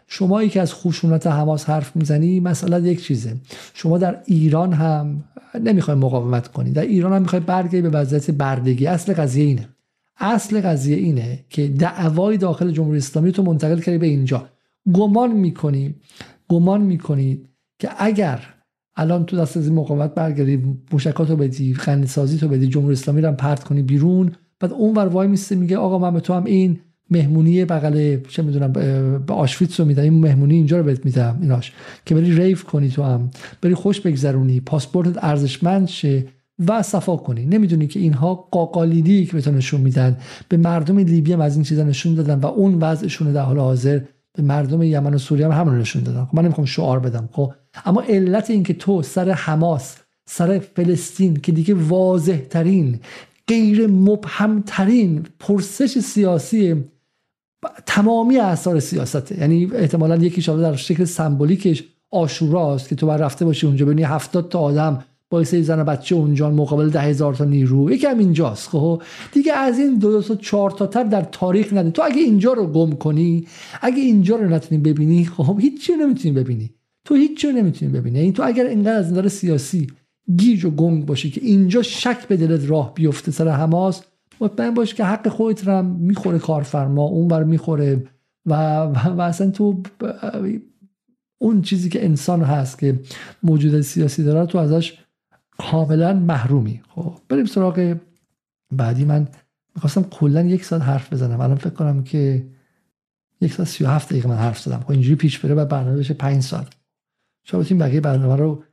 [0.06, 3.36] شما که از خشونت حماس حرف می‌زنی مثلا یک چیزه.
[3.74, 5.24] شما در ایران هم
[5.64, 6.70] نمی‌خوای مقاومت کنی.
[6.70, 8.86] در ایران هم می‌خوای برگردی به وضعیت بردگی.
[8.86, 9.68] اصل قضیه اینه.
[10.16, 14.48] اصل قضیه اینه که دعوای داخل جمهوری اسلامی تو منتقل کردی به اینجا.
[14.93, 15.94] گمان می‌کنی
[16.48, 17.40] گمان می‌کنی
[17.78, 18.40] که اگر
[18.97, 20.62] الان تو دست از مقاومت برگردی
[20.93, 25.06] موشکات رو بدی سازی تو بدی جمهوری اسلامی رو پرت کنی بیرون بعد اون ور
[25.06, 26.80] وای میسته میگه آقا من به تو هم این
[27.10, 28.72] مهمونی بغل چه می‌دونم
[29.26, 31.72] به آشویتس رو میدم این مهمونی اینجا رو بهت میدم ایناش.
[32.06, 33.30] که بری ریف کنی تو هم
[33.62, 36.26] بری خوش بگذرونی پاسپورتت ارزشمند شه
[36.68, 37.46] و صفا کنی.
[37.46, 40.16] نمی‌دونی که اینها قاقالیدی که بهتون نشون میدن
[40.48, 44.00] به مردم لیبی هم از این چیزا نشون دادن و اون وضعشون در حال حاضر
[44.34, 46.24] به مردم یمن و سوریه هم همون نشون دادن.
[46.24, 47.52] خب من نمی‌خوام شعار بدم خب.
[47.84, 49.96] اما علت این که تو سر حماس
[50.26, 52.98] سر فلسطین که دیگه واضح ترین
[53.51, 56.85] غیر مبهم ترین پرسش سیاسی
[57.86, 59.40] تمامی اثار سیاسته.
[59.40, 64.02] یعنی احتمالا یکی شده در شکل سمبولیکش آشوراست که تو بر رفته باشی اونجا ببینی
[64.02, 67.90] هفتاد تا آدم با سه زن بچه اونجا مقابل ده هزار تا نیرو.
[67.90, 69.02] یکم اینجاست خب؟
[69.32, 72.66] دیگه از این دو تا چهار تا تر در تاریخ نده تو اگه اینجا رو
[72.66, 73.47] گم کنی
[73.82, 76.70] اگه اینجا رو نتونی ببینی خب هیچی نمی‌تونی ببینی.
[77.05, 78.18] تو هیچی نمی‌تونی ببینی.
[78.20, 79.86] این تو اگر اینقدر از نظر سیاسی
[80.36, 84.02] گیج و گنگ باشی که اینجا شک به دلت راه بیفته سر حماس
[84.40, 88.07] مطمئن باش که حق خودت رو می‌خوره کارفرما اون بر می‌خوره.
[88.47, 89.82] و, و اصلا تو
[91.39, 93.01] اون چیزی که انسان هست که
[93.43, 94.98] موجود سیاسی داره تو ازش
[95.59, 96.81] کاملا محرومی.
[96.89, 97.97] خب بریم سراغ
[98.73, 99.05] بعدی.
[99.05, 99.28] من
[99.74, 101.40] می‌خواستم کلا یک ساعت حرف بزنم.
[101.40, 102.47] الان فکر کنم که
[103.40, 104.81] یک ساعت سی و هفت دقیقه من حرف زدم.
[104.81, 106.66] خب اینجوری پیش بره و برنامه بشه پنج ساعت.
[107.44, 108.65] شاید بتونیم بقیه برنامه رو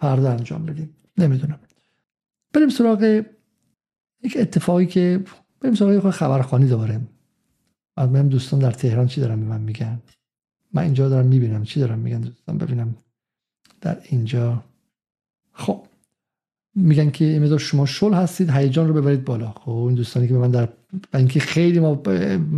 [0.00, 0.90] فردا انجام بدیم.
[1.18, 1.58] نمی‌دونم.
[2.52, 3.22] بریم سراغ
[4.22, 5.24] یک اتفاقی که
[5.60, 7.00] بریم سراغ خبرخانی دوباره.
[7.96, 10.02] از من دوستان در تهران چی دارم به من میگن.
[10.72, 12.94] من اینجا دارم می‌بینم چی دارم میگن دوستان ببینم
[13.80, 14.64] در اینجا.
[15.52, 15.86] خب
[16.74, 19.50] میگن که این شما شل هستید هیجان رو ببرید بالا.
[19.50, 20.68] خب این دوستانی که به من در
[21.14, 22.02] اینکه خیلی ما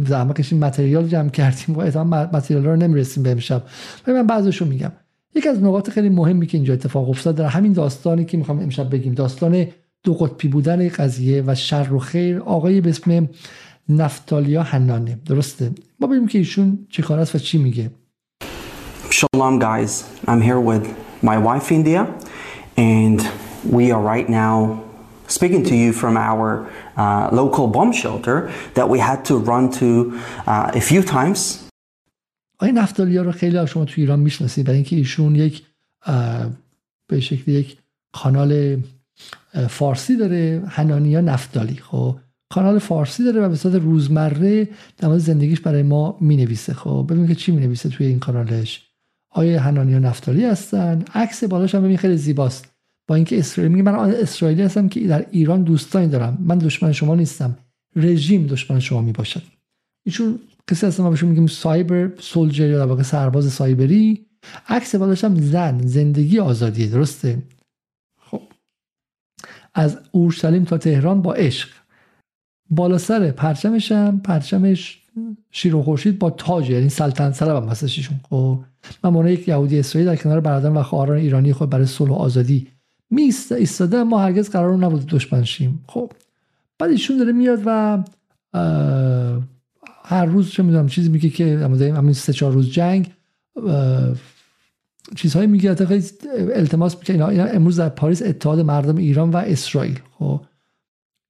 [0.07, 3.67] زحمت کشیم متریال جمع کردیم و احتمال متریال رو نمی‌رسیم به امشب.
[4.07, 4.93] من بعضیشو میگم.
[5.37, 8.91] یکی از نقاط خیلی مهمی که اینجا اتفاق افتاد در همین داستانی که می‌خوام امشب
[8.91, 9.67] بگیم داستان
[10.03, 13.29] دو قطبی بودن قضیه و شر و خیر آقای به اسم
[13.89, 15.19] نفتالیا حنانه.
[15.27, 17.91] درسته؟ ما ببینیم که ایشون چه کار است و چی میگه.
[19.11, 20.05] Shalom guys.
[20.27, 20.85] I'm here with
[21.23, 22.03] my wife India
[22.77, 23.21] and
[23.77, 24.83] we are right now
[25.29, 29.87] speaking to you from our uh, local bomb shelter that we had to run to
[30.47, 31.66] uh, a few times.
[32.59, 35.63] آقای نفتالیا رو خیلی شما تو ایران می‌شناسید؟ برای اینکه ایشون یک
[37.07, 37.77] به شکل یک
[38.13, 38.83] کانال
[39.69, 41.77] فارسی داره هنانیا نفتالی.
[41.77, 42.17] خب
[42.49, 47.07] کانال فارسی داره و به صورت روزمره در مورد زندگیش برای ما می نویسه خب
[47.09, 48.83] ببینید که چی می نویسه توی این کانالش.
[49.31, 52.73] آیا هنانیا نفتالی هستن؟ عکس بالاش هم ببین خیلی زیباست.
[53.07, 56.39] با اینکه اسرائیل میگه من اسرائیلی هستم که در ایران دوستانی دارم.
[56.41, 57.59] من دشمن شما نیستم.
[57.97, 59.43] رژیم دشمن شما می باشد
[60.07, 60.39] ایشون
[60.71, 64.27] کسی هستم ما بهشون میگیم سایبر سولجر یا در واقع سرباز سایبری.
[64.69, 67.43] عکس بالاش هم زن زندگی آزادیه درسته؟
[69.75, 71.69] از اورشلیم تا تهران با عشق.
[72.71, 75.03] بالا سر پرچمش هم پرچمش
[75.51, 78.61] شیر و خورشید با تاج یعنی سلطنت سلب هم هستششون خب.
[79.03, 82.69] من یک یهودی اسرائیل در کنار برادران و خواهران ایرانی خود برای صلح و آزادی
[83.11, 85.85] می ایستاده ما هرگز قرار نبود دشمن شیم.
[85.89, 86.13] خب.
[86.79, 88.03] بعد ایشون داره میاد و
[90.09, 91.59] هر روز چه می‌دونم چیزی میگه که
[91.97, 93.11] همین سه چهار روز جنگ
[95.15, 95.77] چیزهایی میگه.
[96.55, 97.15] التماس می‌کنه.
[97.15, 99.99] اینا, اینا امروز در پاریس اتحاد مردم ایران و اسرائیل.
[100.19, 100.41] خب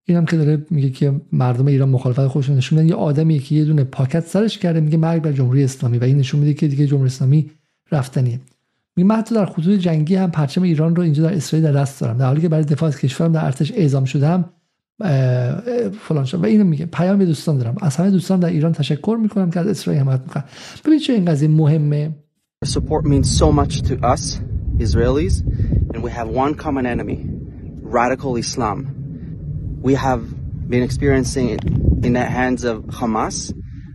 [0.05, 2.89] اینم که داره میگه که مردم ایران مخالفت خودشون نشون میدن.
[2.89, 5.99] یه آدمی که یه دونه پاکت سرش کرده میگه مرگ بر جمهوری اسلامی.
[5.99, 7.51] و این نشون میده که دیگه جمهوری اسلامی
[7.93, 8.41] رفتنیه.
[8.97, 12.01] میگه من حتی در خطوط جنگی هم پرچم ایران رو اینجا در اسرائیل در دست
[12.01, 12.19] دارم.
[12.19, 14.51] در حالی که برای دفاع از کشورم در ارتش اعزام شدم
[16.01, 19.51] فلان شد و اینو میگه پیام دوستان دارم از همه دوستان در ایران تشکر می‌کنم
[19.51, 20.45] که از اسرائیل حمایت می‌کنن
[20.85, 22.15] ببین چه این قضیه مهمه
[22.65, 24.41] support means so much to us,
[24.79, 25.35] Israelis,
[25.93, 27.19] and we have one common enemy,
[27.83, 28.79] radical Islam.
[29.83, 30.23] We have
[30.69, 31.63] been experiencing it
[32.07, 33.53] in the hands of Hamas,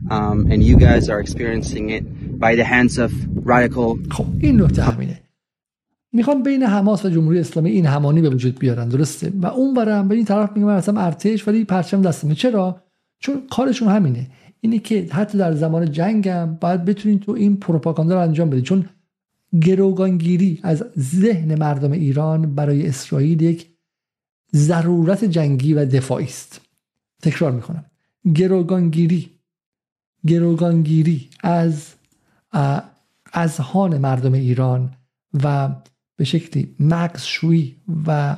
[0.10, 2.04] um, and you guys are experiencing it
[2.40, 3.12] by the hands of
[3.46, 3.98] radical.
[4.12, 5.22] خب این نکته همینه
[6.14, 10.08] می‌خوام بین حماس و جمهوری اسلامی این همانی به وجود بیارن درسته؟ و اون برم
[10.08, 12.84] به این طرف میگم اصلا ارتش ولی پرچم دستمه چرا؟
[13.20, 14.28] چون کارشون همینه.
[14.62, 18.90] اینه که حتی در زمان جنگم باید بتونین تو این پروپاگاندا رو انجام بدید چون
[19.62, 23.68] گروگانگیری از ذهن مردم ایران برای اسرائیل یک
[24.56, 26.62] ضرورت جنگی و دفاعی است.
[27.22, 27.86] تکرار می‌کنم.
[28.36, 29.30] گروگانگیری
[30.28, 31.94] گروگانگیری از
[33.34, 34.92] اذهان مردم ایران
[35.44, 35.70] و
[36.18, 37.76] به شکلی مغزشویی
[38.08, 38.38] و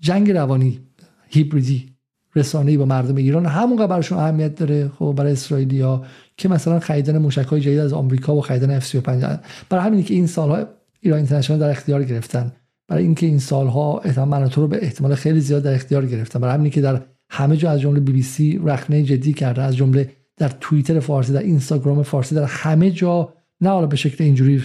[0.00, 0.80] جنگ روانی
[1.28, 1.98] هیبریدی
[2.36, 3.46] رسانه‌ای با مردم ایران.
[3.46, 6.04] همونقدر براشون اهمیت داره خب برای اسرائیلیا
[6.36, 9.24] که مثلا خریدن موشک‌های جدید از آمریکا و خریدن اف 35
[9.68, 10.66] برای همینی که این سالها
[11.00, 12.52] ایران اینترنشنال در اختیار گرفتن.
[12.88, 16.40] برای اینکه این سالها احتمال رو به احتمال خیلی زیاد در اختیار گرفتن.
[16.40, 19.76] برای همینی که در همه جا از جمله بی بی سی رخنه جدی کرده از
[19.76, 24.62] جمله در توییتر فارسی در اینستاگرام فارسی در همه جا نه حالا به شکل اینجوری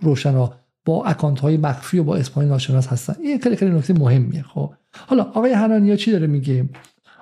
[0.00, 0.54] روشنا
[0.84, 3.16] با اکانت های مخفی و با اسم ناشناس هستن.
[3.22, 4.42] این خیلی خیلی نکته مهمیه.
[4.42, 4.70] خب.
[5.06, 6.64] حالا آقای حنانی چی داره میگه؟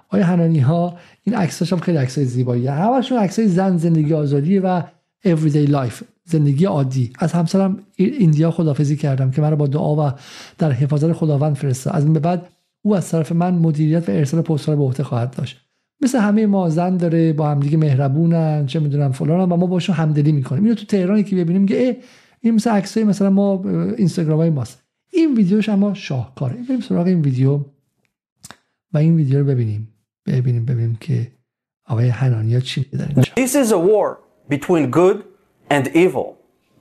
[0.08, 2.70] آقای حنانی ها این عکساش هم خیلی عکسای زیباییه.
[2.70, 4.82] همشون عکسای زن زندگی آزادی و
[5.26, 7.12] everyday life زندگی عادی.
[7.18, 10.12] از همسرم ایندیا خدافزی کردم که مرا با دعا و
[10.58, 11.96] در حفاظت خداوند فرسته.
[11.96, 12.48] از این به بعد
[12.82, 15.60] او از طرف من مدیریت و ارسال پستال به عهده خواهد داشت.
[16.00, 20.32] مثل همه ما زن داره با همدیگه مهربونن چه می‌دونم فلان و ما باشون همدلی
[20.32, 20.62] می‌کنیم.
[20.64, 21.96] اینو تو تهرانی که ببینیم که
[22.44, 23.64] این مثل عکسای مثلا ما
[23.96, 24.82] اینستاگرام های ماست
[25.12, 27.60] این ویدیوش اما شاهکاره بریم سراغ این ویدیو
[28.92, 29.88] و این ویدیو رو ببینیم
[30.26, 31.32] ببینیم ببینیم که
[31.86, 35.24] آقای حنانیا چی میداره This is a war between good
[35.70, 36.26] and evil.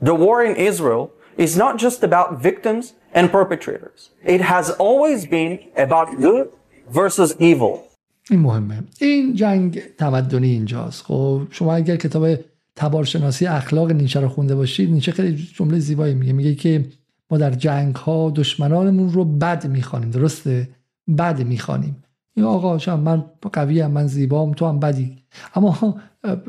[0.01, 1.03] The war in Israel
[1.37, 3.99] is not just about victims and perpetrators.
[4.35, 6.47] It has always been about good
[6.89, 7.73] versus evil.
[8.29, 12.27] این مهمه این جنگ تمدنی اینجاست خب شما اگر کتاب
[12.75, 16.33] تبارشناسی اخلاق نیچه رو خونده باشید نیچه خیلی جمله زیبایی میگه.
[16.33, 16.85] میگه که
[17.31, 20.69] ما در جنگ ها دشمنانمون رو بد می‌خوانیم درسته؟
[21.17, 22.03] بد می‌خوانیم.
[22.35, 23.23] این آقا شما من
[23.53, 25.17] قوی هم من زیبام تو هم بدی.
[25.55, 25.95] اما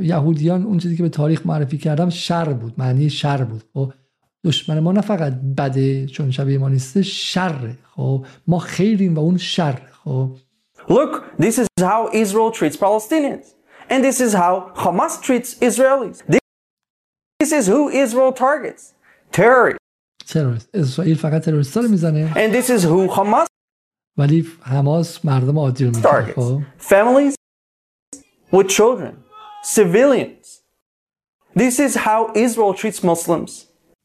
[0.00, 3.62] یهودیان اون چیزی که به تاریخ معرفی کردم شر بود معنی شر بود.
[3.74, 3.92] خب
[4.44, 9.36] دشمن ما نه فقط بده چون شبیه ما نیسته شر خب ما خیریم و اون
[9.36, 10.36] شر خب.
[10.88, 13.46] Look, this is how Israel treats Palestinians.
[13.92, 14.52] And this is how
[14.84, 16.16] Hamas treats Israelis.
[17.40, 18.82] This is who Israel targets.
[19.32, 19.78] Terrorists.
[20.26, 23.46] تروریست اسرائیل فقط تروریستا رو می‌زنه And this is who Hamas
[24.16, 26.34] ولی حماس مردم عادی رو می‌زنه targets.
[26.34, 27.34] خب Families
[28.52, 29.14] with children.
[29.76, 30.46] Civilians.
[31.58, 33.50] This is how Israel treats Muslims.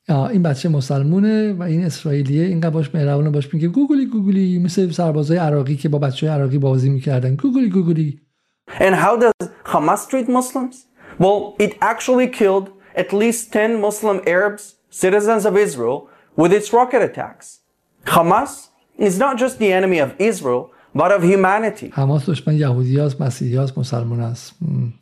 [0.09, 4.91] آه، این بچه مسلمونه و این اسرائیلیه اینقدر باش مهربونه باش میگه گوگلی گوگلی مثل
[4.91, 8.22] سربازای عراقی که با بچه عراقی بازی می‌کردن گوگلی گوگلی
[8.78, 9.32] And how does
[9.64, 10.86] Hamas treat Muslims?
[11.19, 17.02] Well, it actually killed at least 10 Muslim Arabs, citizens of Israel, with its rocket
[17.02, 17.60] attacks.
[18.06, 21.90] Hamas is not just the enemy of Israel, but of humanity.
[21.90, 24.93] حماس دشمن یهودی هست مسیحی هست مسلمان هست م.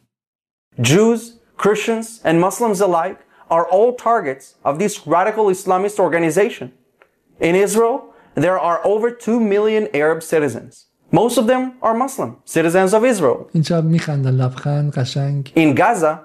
[0.81, 3.19] Jews, Christians, and Muslims alike
[3.51, 6.73] are all targets of this radical Islamist organization.
[7.41, 10.84] In Israel, there are over 2 million Arab citizens.
[11.12, 13.50] Most of them are Muslim, citizens of Israel.
[13.54, 15.52] این چه میخندن لبخند قشنگ.
[15.56, 16.20] In Gaza,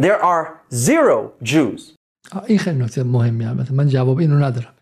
[0.00, 1.80] there are zero Jews.
[2.46, 3.72] این خیلی نکته مهمی البته.
[3.74, 4.74] من جواب اینو ندارم.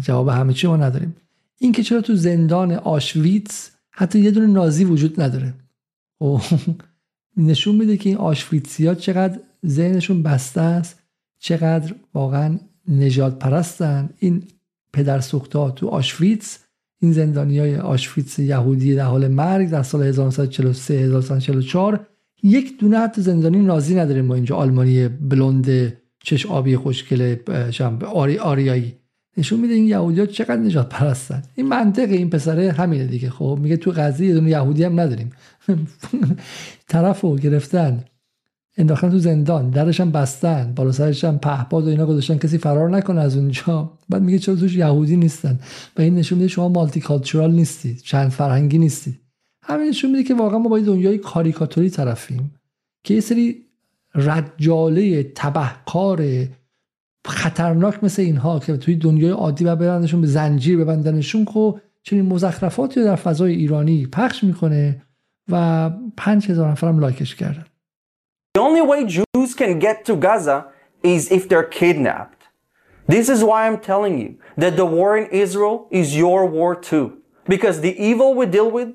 [0.00, 1.16] جواب همه چی ما نداریم.
[1.58, 5.54] این که چرا تو زندان آشویتس حتی یه دونه نازی وجود نداره؟
[6.18, 6.40] او
[7.36, 10.98] نشون میده که این آشویتسی ها چقدر ذهنشون بسته است
[11.38, 12.58] چقدر واقعا
[12.88, 14.48] نجات پرستن این
[14.92, 16.58] پدر سوخته تو آشویتس
[17.04, 22.06] این زندانی های آشویتس یهودی در حال مرگ در سال 1943 1944
[22.42, 24.56] یک دونه حتی زندانی نازی نداریم ما اینجا.
[24.56, 25.92] آلمانی بلوند
[26.24, 27.36] چش آبی خوشگل
[28.14, 28.94] آری آریایی.
[29.36, 31.42] نشون میده این یهودی ها چقدر نجات پرستن.
[31.54, 33.30] این منطق این پسره همینه دیگه.
[33.30, 35.30] خب میگه تو غزه یه یهودی هم نداریم.
[36.88, 38.04] طرف رو گرفتن.
[38.76, 42.90] انداختن تو زندان درش هم بستن بالا سرش هم پهپاد و اینا گذاشتن کسی فرار
[42.90, 43.92] نکنه از اونجا.
[44.08, 45.58] بعد میگه چرا توش یهودی نیستن؟
[45.96, 49.20] و این نشون میده شما مالتی کالچورال نیستید چند فرهنگی نیستید
[49.62, 52.54] همین نشون میده که واقعا ما با دنیای کاریکاتوری طرفیم
[53.04, 53.56] که یه سری
[54.14, 56.24] رجاله تبهکار
[57.26, 63.00] خطرناک مثل اینها که توی دنیای عادی و برندشون به زنجیر ببندنشون خب چنین مزخرفاتی
[63.00, 65.02] رو در فضای ایرانی پخش می‌کنه
[65.50, 67.64] و پنج هزار نفرم لایکش کردن.
[68.53, 70.67] The only way Jews can get to Gaza
[71.03, 72.41] is if they're kidnapped.
[73.07, 77.17] This is why I'm telling you that the war in Israel is your war too.
[77.53, 78.89] Because the evil we deal with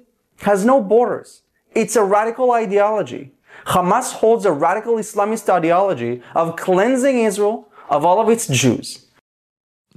[0.49, 1.43] has no borders.
[1.75, 3.33] It's a radical ideology.
[3.67, 7.57] Hamas holds a radical Islamist ideology of cleansing Israel
[7.89, 9.01] of all of its Jews.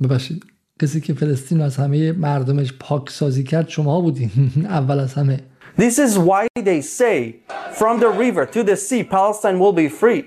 [0.01, 0.45] ببخشید
[0.81, 4.31] کسی که فلسطین رو از همه مردمش پاک سازی کرد شما بودین
[4.69, 5.39] اول از همه
[5.76, 7.36] This is why they say,
[7.72, 10.24] from the river to the sea, Palestine will be free.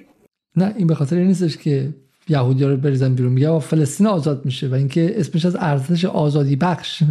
[0.55, 1.93] نه این به خاطر این نیستش که
[2.29, 6.55] یهودی رو بریزن بیرون میگه آقا فلسطین آزاد میشه و اینکه اسمش از ارزش آزادی
[6.55, 7.03] بخش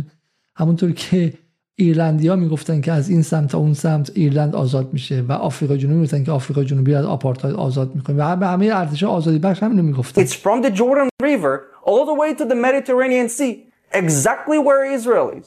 [0.57, 1.33] همونطور که
[1.77, 5.97] ایرلندیا می‌گفتن که از این سمت تا اون سمت ایرلند آزاد میشه و آفریقا جنوبی
[5.97, 9.83] می‌گفتن که آفریقا جنوبی از آپارتاید آزاد می‌کنه و به همه ارتش آزادی بخش همینو
[9.83, 13.53] می‌گفتن It's from the Jordan River all the way to the Mediterranean Sea,
[13.93, 15.47] exactly where Israel is.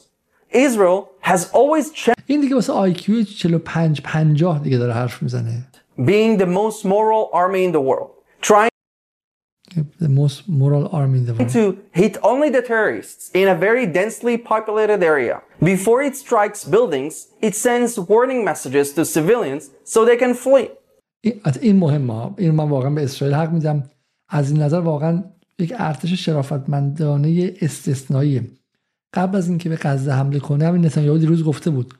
[0.52, 5.66] Israel has always این دیگه واسه آی کیو 45 50 دیگه داره حرف می‌زنه
[5.98, 8.10] being the most moral army in the world,
[8.40, 8.70] trying
[10.00, 13.86] the most moral army in the world to hit only the terrorists in a very
[13.86, 15.36] densely populated area.
[15.72, 17.14] Before it strikes buildings,
[17.48, 20.68] it sends warning messages to civilians so they can flee.
[21.60, 23.90] این مهمه این من واقعا به اسرائیل حق میدم
[24.28, 25.24] از این نظر واقعا
[25.58, 28.44] یک ارتش شرافتمندانه استثنائیه
[29.14, 31.94] قبل از اینکه به غزه حمله کنه همین نتانیاهو دیروز گفته بود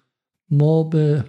[0.51, 1.25] ما به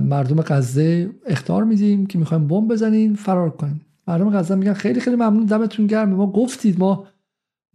[0.00, 5.16] مردم غزه اختار میدیم که می‌خوایم بمب بزنین فرار کنیم مردم غزه میگن خیلی خیلی
[5.16, 6.08] ممنون دمتون گرم.
[6.08, 7.06] ما گفتید ما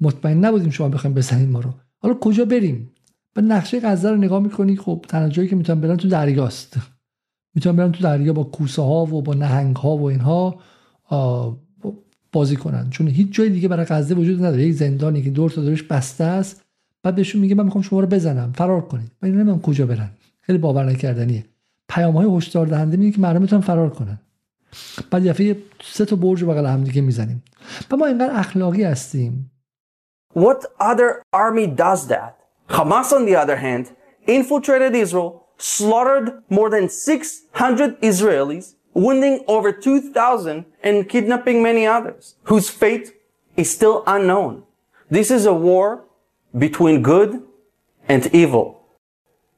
[0.02, 1.74] مطمئن نبودیم شما بخوایم بزنین ما رو.
[1.98, 2.92] حالا کجا بریم؟
[3.34, 6.78] به نقشه غزه رو نگاه می‌کنی خب تنها جایی که می‌تونن برن تو دریاست.
[7.56, 10.60] می‌تونن برن تو دریا با کوسه ها و با نهنگ ها و اینها
[12.32, 12.90] بازی کنن.
[12.90, 14.64] چون هیچ جای دیگه برای غزه وجود نداره.
[14.64, 16.67] یک زندانی که دور تا دورش بسته است
[17.08, 18.54] بعد بهشون میگه من می‌خوام شما رو بزنم.
[18.56, 19.12] فرار کنید.
[19.22, 20.10] من نمی‌دونم کجا برن.
[20.42, 21.46] خیلی باور نکردنیه.
[21.90, 24.20] پیام های هشدار دهنده میگه که مردم می‌تونن فرار کنن.
[25.12, 27.44] بعد یه سه تا برج بغل هم دیگه می‌زنیم.
[27.92, 29.52] و ما اینقدر اخلاقی هستیم.
[30.36, 32.34] What other army does that?
[32.70, 33.86] Hamas on the other hand
[34.28, 36.28] infiltrated Israel, slaughtered
[36.58, 43.08] more than 600 Israelis, wounding over 2,000 and kidnapping many others, whose fate
[43.62, 44.54] is still unknown.
[45.18, 46.07] This is a war
[46.56, 47.42] between good
[48.08, 48.68] and evil.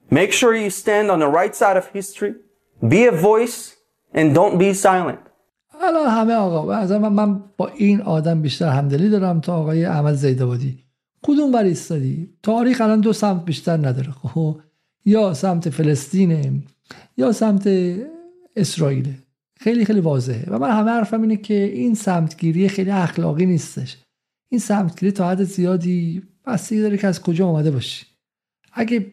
[0.09, 2.33] Make sure you stand on the right side of history.
[2.87, 3.75] Be a voice
[4.13, 5.19] and don't be silent.
[5.81, 10.13] الان همه آقا از من, من با این آدم بیشتر همدلی دارم تا آقای احمد
[10.13, 10.83] زیدابادی
[11.23, 14.59] کدوم بر ایستادی تاریخ الان دو سمت بیشتر نداره خب
[15.05, 16.63] یا سمت فلسطینه
[17.17, 17.69] یا سمت
[18.55, 19.13] اسرائیل
[19.59, 23.97] خیلی خیلی واضحه و من همه حرفم اینه که این سمتگیری خیلی اخلاقی نیستش
[24.49, 28.05] این سمتگیری تا حد زیادی بستگی داره که از کجا آمده باشی؟
[28.73, 29.05] اگه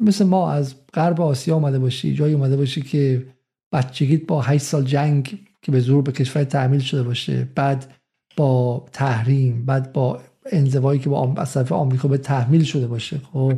[0.00, 3.26] مثل ما از غرب آسیا آمده باشی جایی اومده باشی که
[3.72, 7.94] بچگیت با 8 سال جنگ که به زور به کشور تحمیل شده باشه بعد
[8.36, 10.20] با تحریم بعد با
[10.52, 13.54] انزوایی که با از آمریکا به تحمیل شده باشه خب؟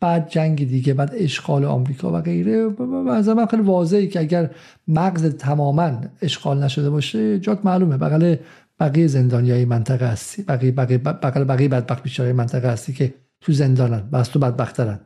[0.00, 2.70] بعد جنگ دیگه بعد اشغال آمریکا و غیره.
[3.10, 4.50] از من خیلی واضحه که اگر
[4.88, 7.96] مغز تماما اشغال نشده باشه جات معلومه.
[7.96, 8.36] بغل
[8.80, 10.42] بقیه زندانیای منطقه هستی.
[10.42, 15.00] بقیه بقیه بغل بقیه بدبخت بیچاره منطقه هستی که تو زندانن بس تو بدبخترن.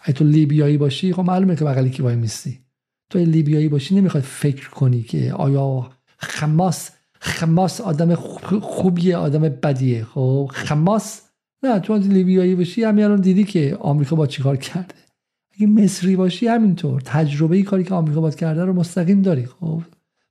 [0.00, 2.60] اگه تو لیبیایی باشی خب معلومه که بغلی کی وای میستی.
[3.10, 6.90] تو لیبیایی باشی نمی‌خواد فکر کنی که آیا خماس
[7.20, 10.04] خماس آدم خوبیه آدم بدیه.
[10.04, 11.22] خب خماس؟
[11.62, 14.94] نه تو لیبیایی باشی همین الان دیدی که آمریکا با چیکار کرده.
[15.54, 17.00] اگه مصری باشی همینطور.
[17.00, 19.46] تجربه ای کاری که آمریکا با کرده رو مستقیم داری.
[19.46, 19.82] خب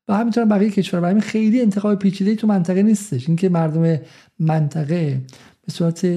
[0.07, 3.27] و همینطور بقیه کشور و همین خیلی انتخاب پیچیده تو منطقه نیستش.
[3.27, 3.99] اینکه مردم
[4.39, 5.21] منطقه
[5.61, 6.07] به صورت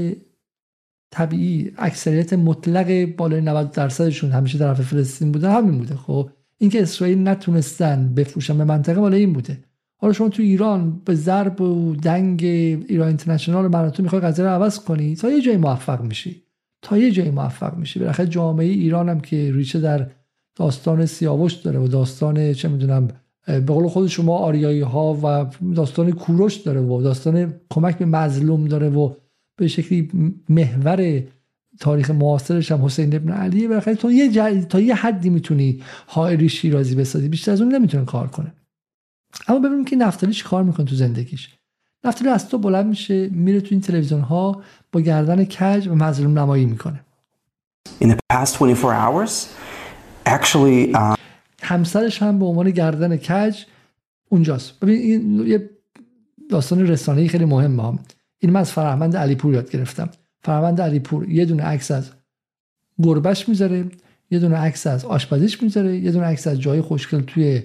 [1.11, 5.97] طبیعی اکثریت مطلق بالای 90 درصدشون همیشه طرف فلسطین بوده همین بوده.
[5.97, 9.59] خب اینکه اسرائیل نتونستن بفروشن به منطقه بالا این بوده.
[9.97, 12.45] حالا شما تو ایران به ضرب و دنگ
[12.89, 16.43] ایران اینترنشنال مراتون می‌خوای قضیه رو عوض کنی تا یه جایی موفق میشی.
[16.83, 17.99] تا یه جایی موفق میشی.
[17.99, 20.11] بالاخره جامعه ایران هم که ریشه در
[20.57, 23.09] داستان سیاوش داره و داستان چه می‌دونم
[23.47, 28.65] به قول خود شما آریایی ها و داستان کوروش داره و داستان کمک به مظلوم
[28.65, 29.15] داره و
[29.57, 30.11] به شکلی
[30.49, 31.23] محور
[31.81, 33.69] تاریخ معاصرش هم حسین ابن علی.
[33.69, 38.27] بالاخره تو یه تا یه حدی می‌تونی حائری شیرازی بسازی بیشتر از اون نمی‌تونه کار
[38.27, 38.53] کنه.
[39.49, 41.49] اما ببینیم که نفتالی چی کار می‌کنه تو زندگیش.
[42.05, 44.63] نفتالی از تو بلند میشه میره تو این تلویزیون ها
[44.93, 47.01] با گردن کج و مظلوم نمایی می‌کنه.
[48.03, 49.33] In the past 24 hours,
[50.27, 51.26] actually, um...
[51.67, 53.65] همسرش هم به عنوان گردن کج
[54.29, 54.81] اونجاست.
[54.81, 55.71] ببین این یه
[56.51, 57.99] داستان رسانه‌ای خیلی مهمه.
[58.39, 60.09] این من از فرهمند علیپور یاد گرفتم.
[60.43, 62.11] فرهمند علیپور یه دونه عکس از
[63.03, 63.85] گربش می‌ذاره
[64.31, 67.63] یه دونه عکس از آشپزیش می‌ذاره یه دونه عکس از جای خوشگل توی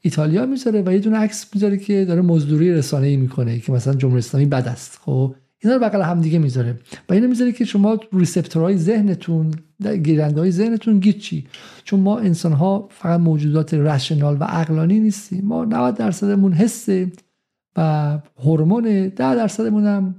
[0.00, 3.94] ایتالیا می‌ذاره و یه دونه عکس می‌ذاره که داره مزدوری رسانه ای می‌کنه که مثلا
[3.94, 4.98] جمهوری اسلامی بد است.
[5.04, 6.78] خب اینا رو بغل هم دیگه می‌ذاره.
[7.08, 9.50] و اینو می‌ذاره که شما ریسپتورهای ذهنتون
[10.02, 11.46] گیرنده های ذهنتون گیچی
[11.84, 15.44] چون ما انسان ها فقط موجودات رشنال و عقلانی نیستیم.
[15.44, 17.12] ما 90 درصدمون حسه
[17.76, 20.14] و هورمون 10 درصدمون هم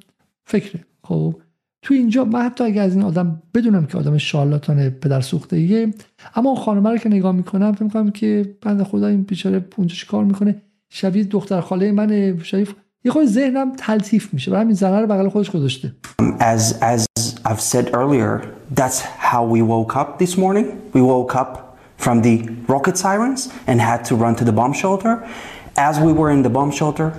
[0.45, 0.86] فکره.
[1.03, 1.36] خب
[1.82, 5.94] تو اینجا من حتی اگه از این آدم بدونم که آدم شارلاتان پدر سوخته ایه
[6.36, 9.95] اما اون خانمه رو که نگاه می‌کنم فکر می‌کنم که بند خدا این بیچاره اونجا
[10.07, 10.61] کار می‌کنه.
[10.90, 12.74] شبیه دختر خاله من شریف
[13.05, 15.95] یه خود ذهنم تلطیف میشه برای همین زنه رو بغل خودش گذاشته
[16.39, 17.05] as as
[17.45, 19.01] I've said earlier that's
[19.31, 20.65] how we woke up this morning.
[20.93, 22.35] We woke up from the
[22.67, 25.13] rocket sirens and had to run to the bomb shelter.
[25.77, 27.11] As we were in the bomb shelter,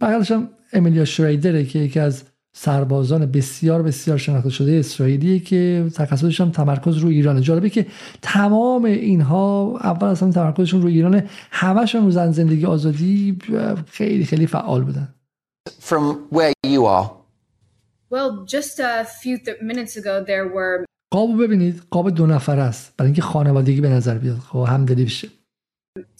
[0.00, 2.24] بغلشم امیلیا شریدره که یکی از
[2.54, 7.40] سربازان بسیار بسیار شناخته شده اسرائیلیه که تخصصش هم تمرکز رو ایرانه.
[7.40, 7.86] جالبه که
[8.22, 11.28] تمام اینها اول اصلا تمرکزشون رو ایرانه.
[11.50, 13.38] همشون رو زن زندگی آزادی
[13.86, 15.14] خیلی خیلی فعال بودن.
[15.88, 17.10] From where you are,
[18.14, 21.82] Well, just a few th- minutes ago, there were قابو ببینید.
[21.90, 22.92] قاب دو نفر است.
[22.96, 24.38] برای اینکه خانوادگی به نظر بیاد.
[24.38, 25.28] خب همدلی بشه.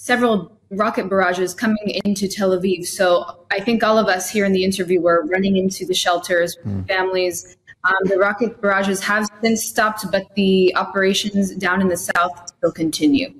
[0.07, 2.87] Several rocket barrages coming into Tel Aviv.
[2.87, 6.57] So I think all of us here in the interview were running into the shelters,
[6.89, 7.57] families.
[7.85, 12.73] Um, the rocket barrages have since stopped, but the operations down in the south still
[12.73, 13.35] continue.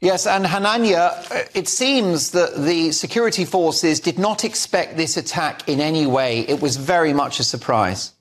[0.00, 5.66] Yes, and Hanania, uh, it seems that the security forces did not expect this attack
[5.66, 6.40] in any way.
[6.40, 8.12] It was very much a surprise.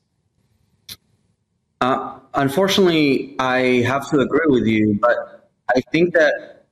[1.81, 6.62] Uh, unfortunately, I have to agree with you, but I think that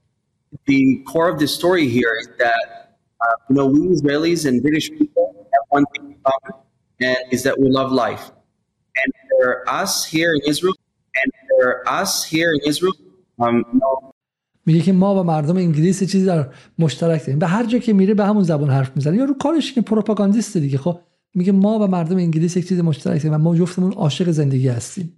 [0.66, 4.90] the core of the story here is that uh, you know we Israelis and British
[4.90, 6.54] people have one thing in common,
[7.00, 8.32] and is that we love life.
[9.02, 10.76] And for us here in Israel,
[11.16, 12.94] and for us here in Israel,
[13.40, 14.12] um, you know,
[14.66, 18.14] میگه که ما و مردم انگلیس چیزی در مشترک داریم به هر جا که میره
[18.14, 21.00] به همون زبان حرف می‌زنه یا رو کارش که پروپاگاندیست دیگه خب
[21.36, 25.18] میگه ما و مردم انگلیس یک چیز مشترک داریم و ما جفتمون عاشق زندگی هستیم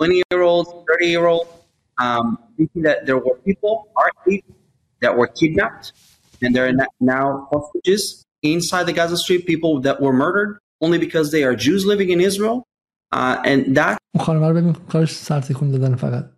[0.00, 0.68] 20 year olds,
[1.00, 1.57] 30 year olds,
[1.97, 4.55] um, thinking that there were people, our people,
[5.01, 5.93] that were kidnapped
[6.41, 11.31] and they're na- now hostages inside the Gaza Strip, people that were murdered only because
[11.31, 12.63] they are Jews living in Israel.
[13.11, 16.29] Uh, and that's اون خانم رو ببین کارش سر تکون دادن فقط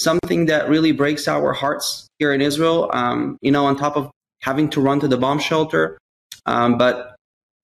[0.00, 4.10] something that really breaks our hearts here in Israel, um, you know, on top of
[4.42, 5.98] having to run to the bomb shelter.
[6.44, 6.94] Um, but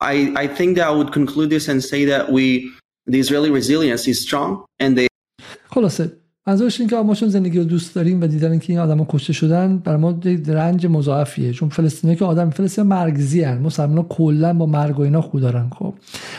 [0.00, 2.72] I, I think that I would conclude this and say that we,
[3.06, 5.06] the Israeli resilience is strong and they
[5.70, 9.05] خلاصه منظورش این که ما چون زندگی رو دوست داریم و دیدن که این آدما
[9.09, 11.53] کشته شدن برای ما رنج مضاعفیه.
[11.53, 15.69] چون فلسطینی که آدم فلسطین مرگزی ان مسلمان کلا با مرگ و اینا خو دارن
[15.69, 15.93] خب.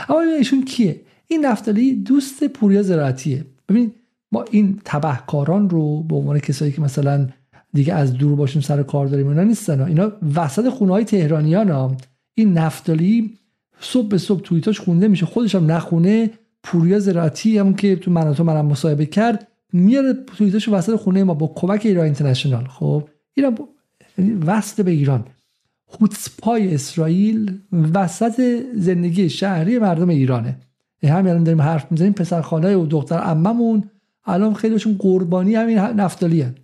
[0.09, 3.45] اما ایشون کیه؟ این نفتالی دوست پوریا زراعتیه.
[3.69, 3.93] ببین
[4.33, 7.29] ما این تبهکاران رو به عنوان کسایی که مثلا
[7.73, 9.81] دیگه از دور باشون سر کار داریم اینا نیستن.
[9.81, 11.97] اینا وسط خونه های تهرانیان ها.
[12.35, 13.35] این نفتالی
[13.81, 15.27] صبح به صبح توییتاش خونده میشه.
[15.27, 16.31] خودش هم نخونه.
[16.63, 21.25] پوریا زراعتی هم که تو من و تو منم مصاحبه کرد میاره توییتاش وسط خونه
[21.25, 22.67] ما با کمک ایران اینترنشنال.
[22.67, 23.59] خب ایران
[24.19, 25.25] یعنی وصل به ایران.
[25.87, 27.61] خوتسپای اسرائیل
[27.95, 30.57] وسط زندگی شهری مردم ایرانه.
[31.03, 32.13] همین الان داریم حرف می‌زنیم.
[32.13, 33.85] پسر خاله و دختر عممون
[34.25, 36.55] الان خیلیشون قربانی همین نفتالی هن.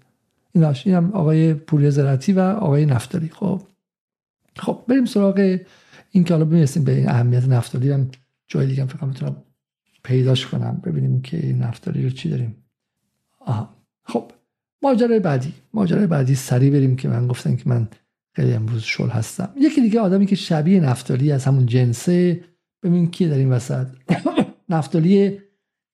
[0.52, 3.28] ایناش این هم آقای پوریا زراعتی و آقای نفتالی.
[3.28, 3.60] خب.
[4.56, 5.59] خب بریم سراغ
[6.10, 7.90] این که حالا برسیم به این اهمیت نفتالی.
[7.90, 8.10] هم
[8.48, 9.36] جای دیگه فکر می‌تونم
[10.02, 12.64] پیداش کنم ببینیم که نفتالی رو چی داریم.
[13.46, 13.68] آها.
[14.04, 14.30] خب
[14.82, 15.52] ماجرای بعدی.
[15.74, 17.88] ماجرای بعدی سریع بریم که من گفتم که من
[18.36, 19.48] خیلی امروز شل هستم.
[19.56, 22.44] یکی دیگه آدمی که شبیه نفتالی از همون جنسه
[22.82, 23.86] ببین کی داریم وسط.
[24.68, 25.38] نفتالی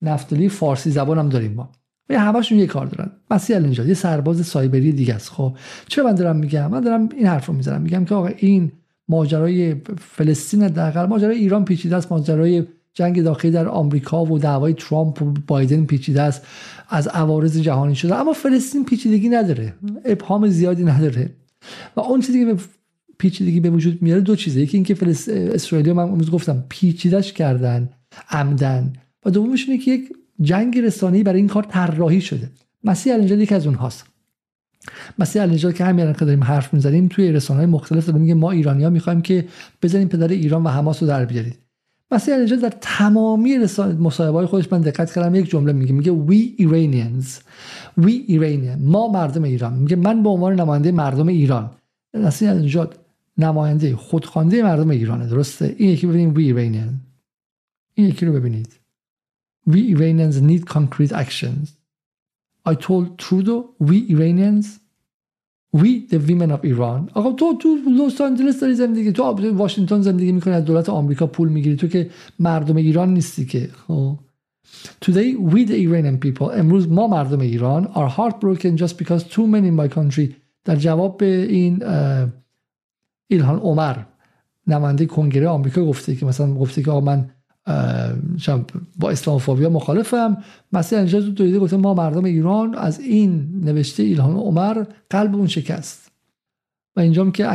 [0.02, 1.72] نفتالی فارسی زبان هم داریم ما.
[2.08, 3.10] و همشون یه کار دارن.
[3.30, 5.30] مسیح النجات یه سرباز سایبری دیگه است.
[5.30, 5.56] خب
[5.88, 7.82] چرا من دارم میگم؟ من دارم این حرف رو می‌زنم.
[7.82, 8.72] میگم که آقا این
[9.08, 12.12] ماجرای فلسطین حداقل ماجرای ایران پیچیده است.
[12.12, 16.46] ماجرای جنگ داخلی در آمریکا و دعوای ترامپ و بایدن پیچیده است
[16.88, 18.14] از عوارض جهانی شده.
[18.14, 19.74] اما فلسطین پیچیدگی نداره.
[20.04, 21.30] ابهام زیادی نداره.
[21.96, 22.62] و اون چیزی که
[23.18, 24.60] پیچیدگی به وجود میاره دو چیزه.
[24.60, 25.28] یکی اینکه فلس...
[25.28, 27.88] اسرائیلی من امروز گفتم پیچیدش کردن
[28.30, 28.92] عمدن.
[29.26, 30.08] و دومش اینه که یک
[30.40, 32.50] جنگ رسانه‌ای برای این کار طراحی شده.
[32.84, 34.04] مسیح النجات یکی از اونهاست.
[35.18, 38.90] مسیح النجات که همین الان داریم حرف می‌زنیم توی رسانه‌های مختلف داره میگه ما ایرانی‌ها
[38.90, 39.44] می‌خوایم که
[39.82, 41.58] بزنیم پدر ایران و حماس رو در بیارید.
[42.12, 43.58] مسیح النجات در تمامی
[43.98, 47.26] مصاحبه‌های خودش من دقت کردم یک جمله میگه میگه we Iranians
[48.00, 49.74] we Iranian ما مردم ایران.
[49.74, 51.70] میگه من به عنوان نماینده مردم ایران.
[52.14, 52.98] مسیح النجات
[53.38, 56.94] نماینده خودخوانده مردم ایرانه درسته؟ این یکی ببینید we Iranian
[57.94, 58.80] این یکی رو ببینید.
[59.68, 61.66] We Iranians need concrete actions.
[62.68, 63.58] I told Trudeau
[63.88, 64.66] we Iranians
[65.76, 67.10] we the women of Iran.
[67.14, 69.12] آقا تو تو لس آنجلس داری زندگی.
[69.12, 69.22] تو
[69.52, 71.76] واشنگتن زندگی می‌کنی از دولت آمریکا پول می‌گیری.
[71.76, 74.18] تو که مردم ایران نیستی که خب؟
[75.04, 79.68] Today we the Iranian people امروز ما مردم ایران are heartbroken just because too many
[79.68, 80.34] in my country.
[80.64, 81.82] در جواب به این
[83.30, 83.96] ایلهان عمر
[84.66, 87.30] نماینده کنگره آمریکا گفته که مثلا گفته که آقا من
[88.98, 90.36] با اسلاموفوبیا مخالفم.
[90.72, 95.46] مسیح انجاز تو دویده گفته ما مردم ایران از این نوشته ایلهان عمر قلب اون
[95.46, 96.10] شکست.
[96.96, 97.46] و اینجا که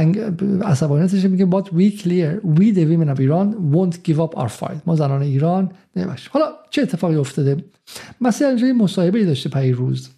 [0.64, 4.78] عصبانیتش میگه but we clear we the women of Iran won't give up our fight.
[4.86, 7.64] ما زنان ایران نمیشه حالا چه اتفاقی افتاده؟
[8.22, 10.10] مثلا اینجا مصاحبه ای داشته روز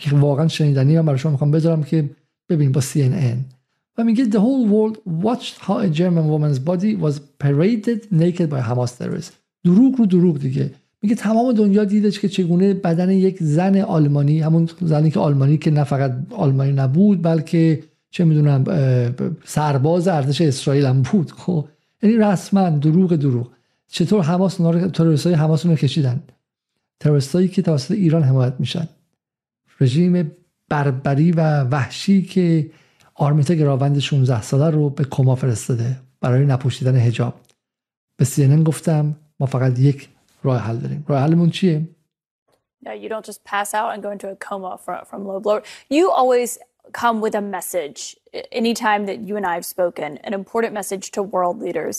[0.00, 2.10] که واقعا شنیدنی من برای شما می‌خوام بذارم که
[2.48, 3.55] ببین با CNN
[3.98, 8.60] و میگه the whole world watched how a German woman's body was paraded naked by
[8.60, 9.32] Hamas terrorists.
[9.64, 10.70] دروغ رو دروغ دیگه.
[11.02, 15.70] میگه تمام دنیا دیدش که چگونه بدن یک زن آلمانی همون زنی که آلمانی که
[15.70, 18.64] نه فقط آلمانی نبود بلکه چه می‌دونم
[19.44, 21.32] سرباز ارتش اسرائیل هم بود.
[21.32, 21.64] خب
[22.02, 23.48] یعنی رسما دروغ دروغ.
[23.88, 24.56] چطور حماس
[24.92, 26.22] تروریست های حماس رو کشیدن؟
[27.00, 28.88] تروریست که توسط ایران حمایت میشن.
[29.80, 30.30] رژیم
[30.68, 32.70] بربری و وحشی که
[33.18, 37.34] آرمیتا گراوند 16 ساله رو به کما فرستاده برای نپوشیدن هجاب
[38.16, 40.08] به CNN گفتم ما فقط یک
[40.42, 41.88] راه حل داریم راه حلمون چیه
[42.84, 45.62] No, you don't just pass out and go into a coma from, from low blood.
[45.96, 46.50] You always
[47.02, 48.00] come with a message
[48.52, 51.96] anytime that you and I have spoken, an important message to world leaders.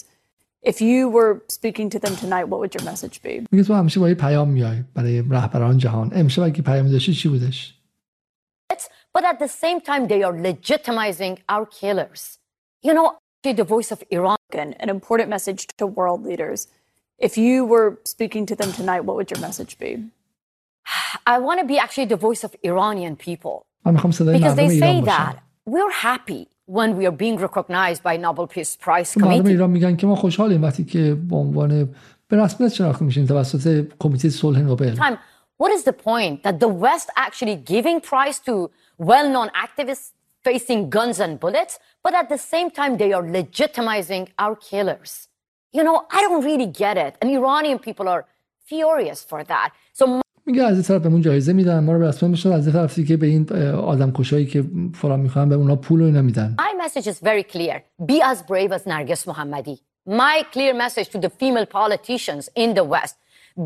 [0.72, 3.45] If you were speaking to them tonight, what would your message be?
[3.52, 6.11] میگه تو همیشه با یه پیام میای برای رهبران جهان.
[6.15, 7.77] امشب اگه پیام داشتی چی بودش؟
[9.16, 12.39] But at the same time, they are legitimizing our killers.
[12.82, 13.09] You know,
[13.43, 14.36] the voice of Iran.
[14.85, 16.61] An important message to world leaders.
[17.19, 19.90] If you were speaking to them tonight, what would your message be?
[21.27, 23.57] I want to be actually the voice of Iranian people.
[23.85, 25.32] Because they say that
[25.65, 29.49] we're happy when we are being recognized by Nobel Peace Prize Committee.
[29.49, 31.94] ایران میگن که ما خوشحالیم وقتی که به عنوان
[32.28, 34.94] به رسمیت شناخته میشیم توسط کمیته صلح نوبل.
[35.62, 40.11] What is the point that the West actually giving prize to well-known activists
[40.43, 45.28] facing guns and bullets, but at the same time they are legitimizing our killers?
[45.73, 47.16] You know, I don't really get it.
[47.20, 48.27] And Iranian people are
[48.69, 49.70] furious for that.
[49.93, 52.94] So میگه از این طرف بهمون جایزه میدن ما رو رسما میشن از این طرف
[52.94, 56.86] دیگه به این آدم کشایی که فلان میخوان به اونا پول و اینا میدن My
[56.86, 57.82] message is very clear.
[58.07, 59.78] Be as brave as Nargis Mohammadi.
[60.07, 63.16] My clear message to the female politicians in the West.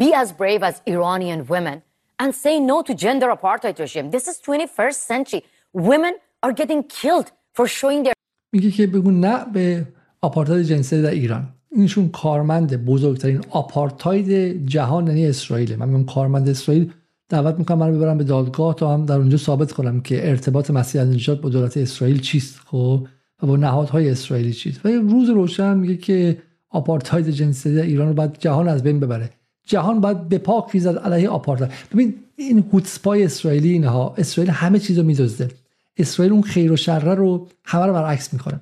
[0.03, 1.83] Be as brave as Iranian women
[2.22, 4.08] and say no to gender apartheid regime.
[4.16, 5.42] This is 21st century.
[5.90, 8.14] Women are getting killed for showing their
[8.54, 9.88] میگه که بگو نه به
[10.22, 11.50] آپارتاید جنسی در ایران.
[11.72, 14.30] اینشون کارمند بزرگترین آپارتاید
[14.66, 16.94] جهان یعنی اسرائیل من میگم کارمند اسرائیل.
[17.30, 21.02] دعوت می‌کنم من ببرم به دادگاه تا هم در اونجا ثابت کنم که ارتباط مسیح
[21.02, 23.08] نجات با دولت اسرائیل چیست خب؟
[23.44, 24.86] و با نهادهای اسرائیلی چیست.
[24.86, 29.30] و روز روشن میگه که آپارتاید جنسی در ایران رو باید جهان از بین ببره.
[29.72, 34.98] جهان باید به پاک ریزد علیه آپارتاید ببین این هوتسپای اسرائیلی اینها اسرائیل همه چیز
[34.98, 35.52] رو میدزده.
[35.98, 38.60] اسرائیل اون خیر و شر رو همه رو برعکس می‌کنه.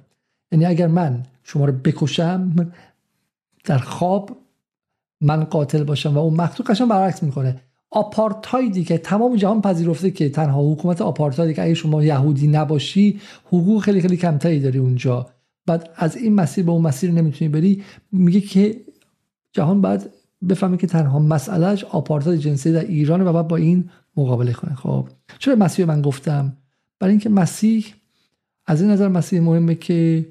[0.51, 2.71] یعنی اگر من شما رو بکشم
[3.65, 4.37] در خواب
[5.21, 7.61] من قاتل باشم و اون مقتول قشنگ برعکس می‌کنه.
[7.91, 13.83] آپارتایدی که تمام جهان پذیرفته که تنها حکومت آپارتایدی که اگه شما یهودی نباشی حقوق
[13.83, 15.29] خیلی خیلی کمتری داری اونجا.
[15.65, 17.83] بعد از این مسیر به اون مسیر نمی‌تونی بری.
[18.11, 18.81] میگه که
[19.53, 20.09] جهان باید
[20.49, 24.75] بفهمه که تنها مسئلهش آپارتاید جنسی در ایران و باید با این مقابله کنه.
[24.75, 25.07] خب
[25.39, 26.57] چرا مسیح من گفتم؟
[26.99, 27.85] برای اینکه مسیح
[28.65, 30.27] از این نظر مسیح مهمه که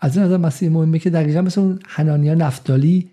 [0.00, 3.10] از این نظر مسیح مهمه که دقیقا مثل اون حنانیا نفتالی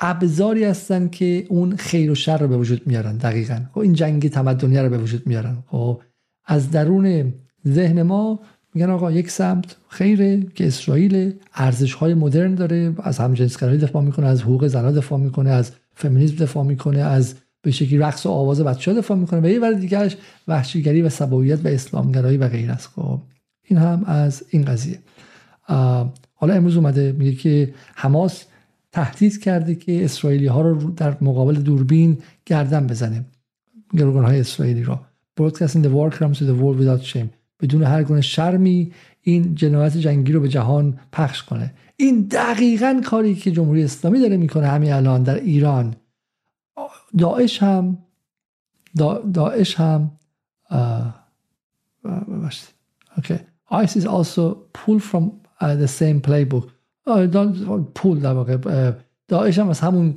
[0.00, 3.60] ابزاری هستن که اون خیر و شر رو به وجود میارن دقیقا.
[3.72, 5.56] خب این جنگ تمدنی رو به وجود میارن.
[5.66, 6.00] خب
[6.44, 7.34] از درون
[7.68, 8.40] ذهن ما
[8.74, 14.26] میگن آقا یک سمت خیره که اسرائیل ارزش های مدرن داره از همجنسگرایی دفاع می‌کنه
[14.26, 18.60] از حقوق زنان دفاع می‌کنه از فمینیسم دفاع می‌کنه از به شکلی رقص و آواز
[18.60, 20.16] بچه ها دفاع می‌کنه و یه ور دیگهش
[20.48, 22.88] وحشیگری و سبویت و اسلامگرایی و غیر است.
[22.88, 23.20] خب
[23.64, 24.98] این هم از این قضیه.
[26.34, 28.44] حالا امروز اومده میگه که حماس
[28.92, 33.24] تهدید کرده که اسرائیلی ها رو در مقابل دوربین گردن بزنه.
[33.96, 35.00] گروگان های اسرائیلی را
[35.40, 37.39] broadcasting the war crimes to the world without shame.
[37.62, 38.92] بدون هر گونه شرمی
[39.22, 41.74] این جنایت جنگی رو به جهان پخش کنه.
[41.96, 45.96] این دقیقا کاری که جمهوری اسلامی داره می‌کنه همین الان در ایران.
[47.18, 47.98] داعش هم
[49.34, 50.10] داعش هم
[53.16, 53.38] اوکی
[53.72, 55.24] ISIS also pull from
[55.60, 56.66] the same playbook.
[57.94, 58.92] پول در واقع
[59.28, 60.14] داعش هم از همون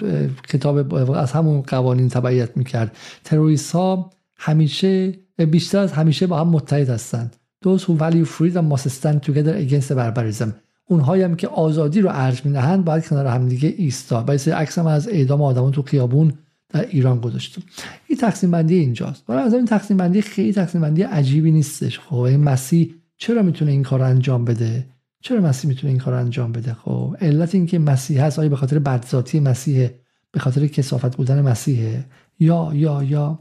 [0.50, 2.98] کتاب از همون قوانین تبعیت می‌کرد.
[3.24, 7.36] تروریست ها همیشه بیشتر از همیشه با هم متحد هستند.
[7.66, 10.48] Those who value freedom must stand together against barbarism.
[10.86, 14.88] اونهایی هم که آزادی رو ارج می‌دهند باید کنار هم دیگه ایستا باید عکس هم
[14.88, 16.34] از اعدام آدمان تو خیابون
[16.70, 17.62] در ایران گذاشتم.
[18.08, 19.24] این تقسیم بندی اینجاست.
[19.30, 22.00] ولی از این تقسیم بندی خیلی تقسیم بندی عجیبی نیستش.
[22.00, 24.86] خب مسیح چرا می‌تونه این کار انجام بده؟
[25.22, 28.56] چرا مسیح می‌تونه این کار انجام بده؟ خب علت این که مسیح هست آیا به
[28.56, 29.90] خاطر بدذاتی مسیح
[30.32, 32.06] به خاطر کسافت بودن مسیحه؟
[32.40, 33.40] یا یا یا.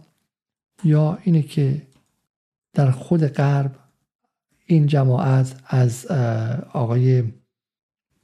[0.84, 1.82] یا اینه که
[2.72, 3.76] در خود غرب
[4.66, 6.06] این جماعت از
[6.72, 7.22] آقای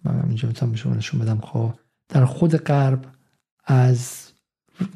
[0.04, 1.74] من اینجا می‌تونم شما نشون بدم خب.
[2.08, 3.04] در خود غرب
[3.64, 4.28] از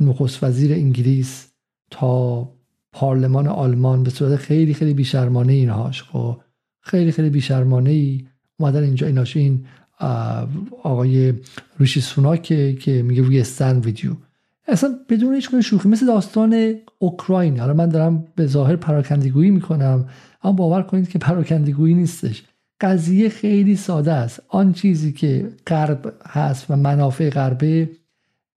[0.01, 1.48] نخست وزیر انگلیس
[1.90, 2.48] تا
[2.93, 6.40] پارلمان آلمان به صورت خیلی خیلی بیشرمانه اینهاش خب.
[6.80, 8.26] خیلی خیلی بیشرمانه ای
[8.56, 9.66] اومدن اینجا ایناش این
[10.82, 11.34] آقای
[11.78, 12.43] ریشی سوناک
[12.78, 14.16] که میگه روی استن ویدیو.
[14.68, 17.59] اصلا بدون هیچ شوخی مثل داستان اوکراین.
[17.59, 20.09] حالا من دارم به ظاهر پراکندگویی می‌کنم
[20.43, 22.43] اما باور کنید که پراکندگویی نیستش.
[22.80, 24.43] قضیه خیلی ساده است.
[24.48, 27.90] آن چیزی که غرب هست و منافع غربه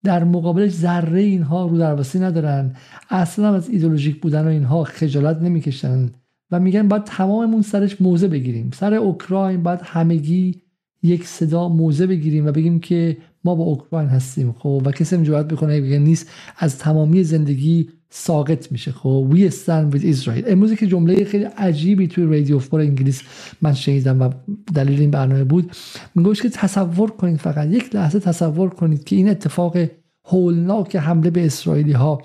[0.03, 2.75] در مقابلش ذره اینها رو درواسی ندارن.
[3.09, 6.09] اصلا از ایدولوژیک بودن و اینها خجالت نمی‌کشن
[6.51, 8.69] و میگن باید تماممون سرش موزه بگیریم.
[8.73, 10.61] سر اوکراین باید همگی
[11.03, 15.47] یک صدا موزه بگیریم و بگیم که ما با اوکراین هستیم خب؟ و کسی جرأت
[15.47, 16.29] بکنه بگه نیست.
[16.57, 20.43] از تمامی زندگی ساقط میشه خب؟ We stand with Israel.
[20.47, 23.21] امروز که جمله خیلی عجیبی توی رادیو فور انگلیس
[23.61, 24.29] من شنیدم و
[24.73, 25.71] دلیل این برنامه بود.
[26.15, 29.77] میگوش که تصور کنید فقط یک لحظه تصور کنید که این اتفاق
[30.25, 32.21] هولناک حمله به اسرائیلی ها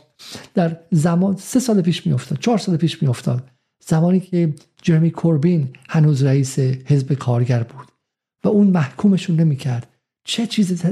[0.55, 3.49] در زمان سه سال پیش میافتاد چهار سال پیش میافتاد.
[3.87, 7.87] زمانی که جرمی کوربین هنوز رئیس حزب کارگر بود
[8.45, 9.87] و اون محکومشون نمی‌کرد
[10.31, 10.83] چه چیز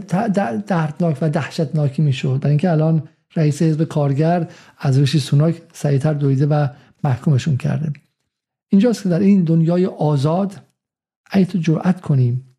[0.66, 4.48] دردناک و دهشتناکی می‌شد؟ برای اینکه الان رئیس حزب کارگر
[4.78, 6.68] از ریشی سوناک سریعتر دویده و
[7.04, 7.92] محکومشون کرده.
[8.68, 10.60] اینجاست که در این دنیای آزاد
[11.30, 12.56] اگه تو جرأت کنیم.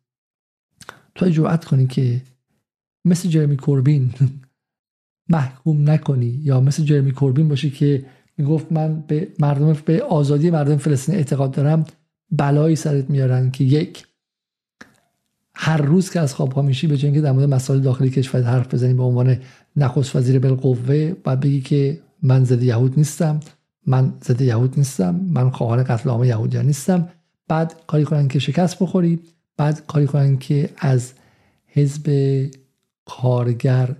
[1.14, 2.22] تو جرأت کنی که
[3.04, 4.14] مثل جرمی کوربین
[5.36, 10.76] محکوم نکنی یا مثل جرمی کوربین باشی که می‌گفت من به مردم به آزادی مردم
[10.76, 11.84] فلسطین اعتقاد دارم
[12.30, 14.06] بلایی سرت میارن که یک
[15.62, 18.74] هر روز که از خواب ها میشی به جای در مورد مسائل داخلی کشور حرف
[18.74, 19.36] بزنی به عنوان
[19.76, 23.40] نخست وزیر بالقوه باید بگی که من ضد یهود نیستم
[23.86, 27.08] من ضد یهود نیستم من خواهان قتل عام یهودیان نیستم.
[27.48, 29.20] بعد کاری کنن که شکست بخوری
[29.56, 31.12] بعد کاری کنن که از
[31.66, 32.06] حزب
[33.06, 33.96] کارگر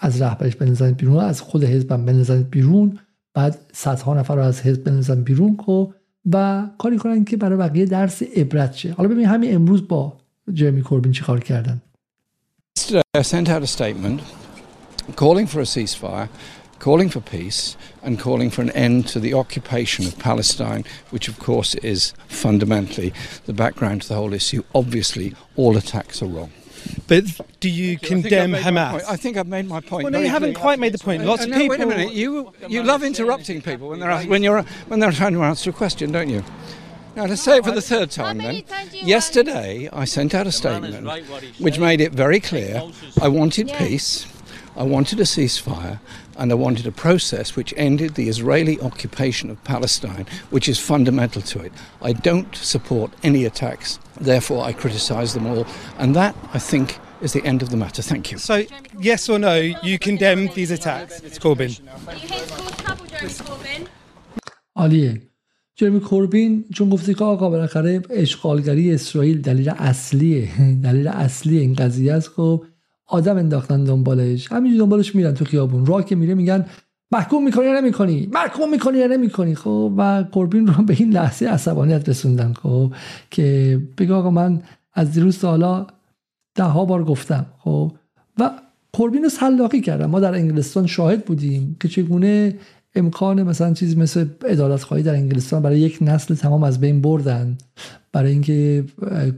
[0.00, 2.98] از رهبرش بنزنید بیرون از خود حزبم بنزنید بیرون.
[3.34, 5.92] بعد صدها نفر رو از حزب بنزن بیرون کو
[6.32, 8.92] و کاری کنن که برای بقیه درس عبرت شه.
[8.92, 10.18] حالا ببین همین امروز با
[10.53, 11.81] جرمی کوربین چی کار کردن
[13.15, 14.21] I sent out a statement
[15.15, 16.29] calling for a ceasefire,
[16.79, 21.39] calling for peace, and calling for an end to the occupation of Palestine, which of
[21.39, 23.13] course is fundamentally
[23.45, 24.63] the background to the whole issue.
[24.73, 26.51] Obviously, all attacks are wrong.
[27.07, 27.25] But
[27.59, 29.03] do you condemn I Hamas?
[29.07, 30.03] I think I've made my point.
[30.03, 31.23] Well, no, you haven't quite made the point.
[31.23, 31.77] Lots of no, people.
[31.77, 32.13] Wait a minute.
[32.13, 35.73] You you love interrupting people when they're when you're when they're trying to answer a
[35.73, 36.43] question, don't you?
[37.18, 38.62] Now, to say it for the third time then,
[38.92, 41.04] yesterday I sent out a statement
[41.58, 42.80] which made it very clear
[43.20, 44.24] I wanted peace,
[44.76, 45.98] I wanted a ceasefire,
[46.36, 51.42] and I wanted a process which ended the Israeli occupation of Palestine, which is fundamental
[51.42, 51.72] to it.
[52.00, 55.66] I don't support any attacks, therefore, I criticise them all.
[55.98, 58.00] And that, I think, is the end of the matter.
[58.00, 58.38] Thank you.
[58.38, 58.62] So,
[59.00, 61.18] yes or no, you condemn these attacks?
[61.22, 61.80] It's Corbyn.
[64.76, 65.27] Aliye,
[65.78, 70.48] جرمی کوربین چون گفتی که آقا بالاخره اشغالگری اسرائیل دلیل اصلیه
[70.82, 72.64] دلیل اصلی این قضیه است خب
[73.06, 74.52] آدم انداختن دنبالش.
[74.52, 75.86] همینجوری دنبالش میرن تو خیابون.
[75.86, 76.66] راه که میره میگن
[77.12, 81.46] محکوم می‌کنی یا نمی‌کنی؟ محکوم می‌کنی یا نمی‌کنی؟ خب و کوربین رو به این لحظه
[81.46, 82.92] عصبانیت رسوندن خب
[83.30, 84.62] که بگه آقا من
[84.94, 85.86] از دیروز حالا
[86.54, 87.92] ده ها بار گفتم خب
[88.38, 88.50] و
[88.92, 90.06] کوربین رو سلاقی کردن.
[90.06, 92.54] ما در انگلستان شاهد بودیم که چگونه
[92.98, 97.58] امکان مثلا چیزی مثل ادالت خواهی در انگلستان برای یک نسل تمام از بین بردن
[98.12, 98.84] برای اینکه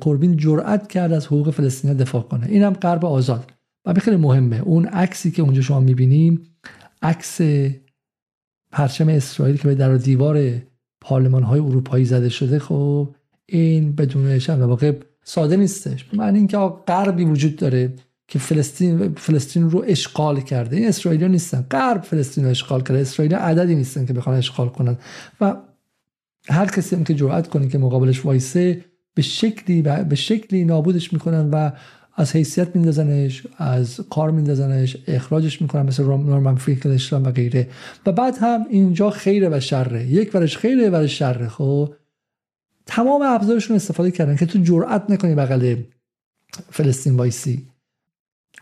[0.00, 2.46] کوربین جرأت کرد از حقوق فلسطینی دفاع کنه.
[2.46, 3.52] اینم غرب آزاد.
[3.84, 4.60] و خیلی مهمه.
[4.60, 6.42] اون عکسی که اونجا شما می‌بینیم
[7.02, 7.40] عکس
[8.72, 10.52] پرچم اسرائیل که به در دیوار
[11.00, 13.14] پارلمان های اروپایی زده شده خب
[13.46, 14.92] این بدون شم واقع
[15.24, 16.14] ساده نیستش.
[16.14, 17.92] معنی اینکه غربی وجود داره
[18.30, 20.76] که فلسطین فلسطین رو اشغال کرده.
[20.76, 21.66] این اسرائیلی نیستن.
[21.70, 23.00] غرب فلسطین رو اشغال کرده.
[23.00, 24.96] اسرائیل عددی نیستن که بخوان اشغال کنن.
[25.40, 25.56] و
[26.48, 28.84] هر کسی هم که جرأت کنه که مقابلش وایسه
[29.14, 31.70] به شکلی به شکلی نابودش می‌کنن و
[32.16, 37.68] از حیثیت میندازنش از کار میندازنش اخراجش می‌کنن مثل نورمن فینکلشتاین و غیره.
[38.06, 40.06] و بعد هم اینجا خیره و شره.
[40.06, 41.48] یک ورش خیره یک ورش شره.
[41.48, 41.94] خب
[42.86, 45.76] تمام ابزارشون استفاده کردن که تو جرأت نکنی بغل
[46.70, 47.69] فلسطین وایسی.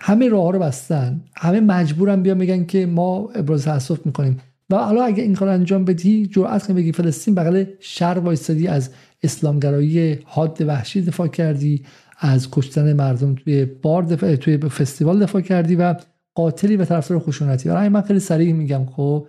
[0.00, 1.20] همه راه رو بستن.
[1.36, 4.40] همه مجبورن بیان بگن که ما ابراز تاسف می‌کنیم.
[4.70, 8.90] و حالا اگه این کار انجام بدی جرأت کنی بگی فلسطین بغل شر وایستادی از
[9.22, 11.82] اسلامگرایی حاد وحشی دفاع کردی
[12.18, 15.94] از کشتن مردم توی بار دفاع توی فستیوال دفاع کردی و
[16.34, 17.68] قاتلی و طرفدار خشونتی.
[17.68, 19.26] برای من خیلی سریع میگم خب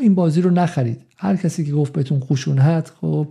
[0.00, 1.00] این بازی رو نخرید.
[1.16, 3.26] هر کسی که گفت بهتون خشونت خب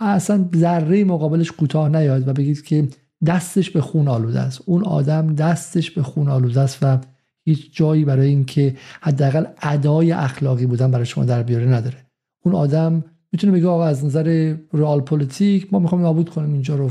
[0.00, 2.88] اصلا ذره مقابلش کوتاه نیاد و بگید که
[3.26, 4.62] دستش به خون آلوده است.
[4.66, 6.98] اون آدم دستش به خون آلوده است و
[7.44, 11.96] هیچ جایی برای اینکه حداقل ادای اخلاقی بودن برای شما در بیاره نداره.
[12.44, 16.90] اون آدم می‌تونه بگه آقا از نظر رئال پلیتیک ما می‌خوایم نابود کنیم اینجا رو.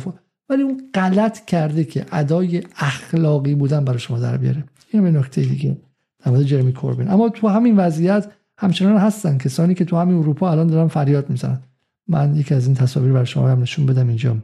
[0.49, 4.63] ولی اون غلط کرده که ادای اخلاقی بودن برای شما در بیاره.
[4.91, 5.77] این یه نکته دیگه
[6.19, 7.09] در مورد جرمی کوربین.
[7.09, 11.61] اما تو همین وضعیت همچنان هستن کسانی که تو همین اروپا الان دارن فریاد می‌زنن.
[12.07, 14.37] من یکی از این تصاویر برای شما هم نشون بدم اینجا.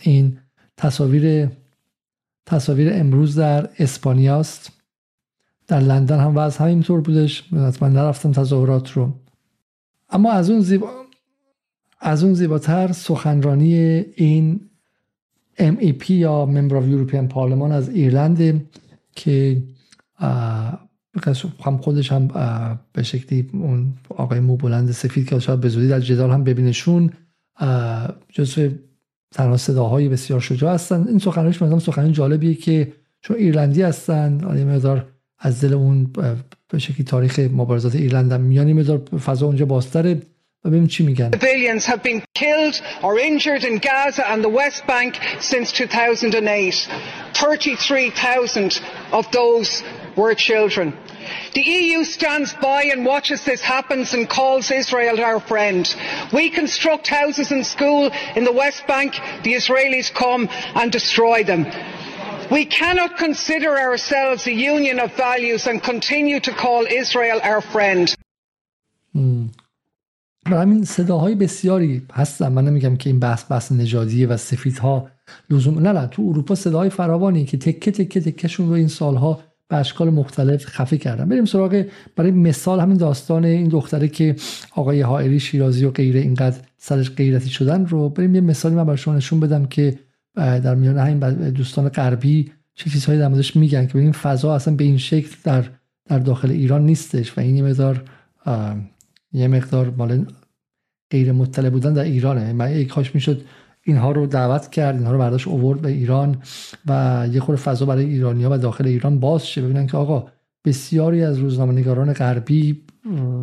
[0.00, 0.38] این
[0.76, 1.48] تصاویر
[2.46, 4.72] تصاویر امروز در اسپانیا است.
[5.66, 7.52] در لندن هم وضع همینطور بودش.
[7.52, 9.12] من نرفتم تظاهرات رو.
[10.10, 10.90] اما از اون زیبا
[12.00, 13.74] از اون زیباتر سخنرانی
[14.16, 14.60] این
[15.58, 18.66] MEP یا ممبر آف یوروپیان پارلمان از ایرلند
[19.16, 19.62] که
[21.64, 22.28] هم خودش هم
[22.92, 27.10] به شکلی اون آقای مو بلند سفید که شاید به زودی در جدال هم ببینشون
[28.28, 28.70] جزو
[29.32, 31.04] تنها صداهای بسیار شجاع هستن.
[31.08, 35.06] این سخنرانیش مثلا سخنرانی جالبیه که چون ایرلندی هستن یه مقدار
[35.38, 36.12] از دل اون
[36.70, 40.22] به شکلی تاریخ مبارزات ایرلند هم میان مقدار فضا اونجا بازتره.
[40.64, 46.88] Civilians have been killed or injured in Gaza and the West Bank since 2008
[47.34, 48.80] 33,000
[49.12, 49.82] of those
[50.16, 50.92] were children.
[51.53, 55.83] The EU stands by and watches this happen and calls Israel our friend.
[56.31, 61.65] We construct houses and school in the West Bank, the Israelis come and destroy them.
[62.51, 68.15] We cannot consider ourselves a union of values and continue to call Israel our friend.
[70.55, 75.09] همین صداهای بسیاری هستن من نمیگم که این بحث بحث نژادیه و سفیدها
[75.49, 79.78] لزوم نه نه تو اروپا صداهای فراوانی که تکه تکه تکهشون رو این سالها به
[79.78, 81.84] اشکال مختلف خفه کردن بریم سراغ
[82.16, 84.36] برای مثال همین داستان این دختره که
[84.72, 89.16] آقای حائری شیرازی و غیره اینقدر سرش غیرتی شدن رو بریم یه مثالی من برای
[89.16, 89.98] نشون بدم که
[90.36, 94.84] در میان همین دوستان غربی چه چیزهایی در موردش میگن که این فضا اصلا به
[94.84, 95.64] این شکل در
[96.06, 98.04] در داخل ایران نیستش و این یه مقدار
[99.32, 100.26] یه مقدار مال
[101.10, 102.52] غیر مطلع بودن در ایرانه.
[102.52, 103.44] من یک کاش می‌شد
[103.84, 106.36] اینها رو دعوت کرد اینها رو برداشت اوورد به ایران
[106.86, 109.62] و یه خور فضا برای ایرانیا و داخل ایران باز شه.
[109.62, 110.26] ببینن که آقا
[110.64, 112.80] بسیاری از روزنامه‌نگاران غربی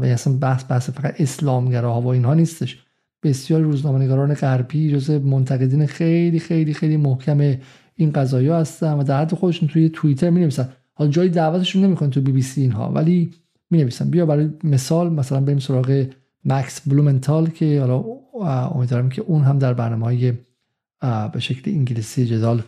[0.02, 2.84] و اصلا بحث بحث فقط اسلامگراها و اینها نیستش.
[3.24, 7.58] بسیاری روزنامه‌نگاران غربی جز منتقدین خیلی خیلی خیلی محکم
[7.96, 12.10] این قضایا هستن و در حد خودشون توی توییتر می نویسن حالا جای دعوتشون نمی‌کنن
[12.10, 13.32] تو بی بی سی اینها ولی
[13.72, 16.06] می نویسن بیا برای مثال مثلا بریم سراغ
[16.46, 18.04] مکس بلومنتال که حالا
[18.68, 20.34] امیدوارم که اون هم در برنامه های
[21.34, 22.64] به شکل انگلیسی جدال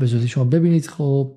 [0.00, 0.86] به زودی شما ببینید.
[0.86, 1.34] خب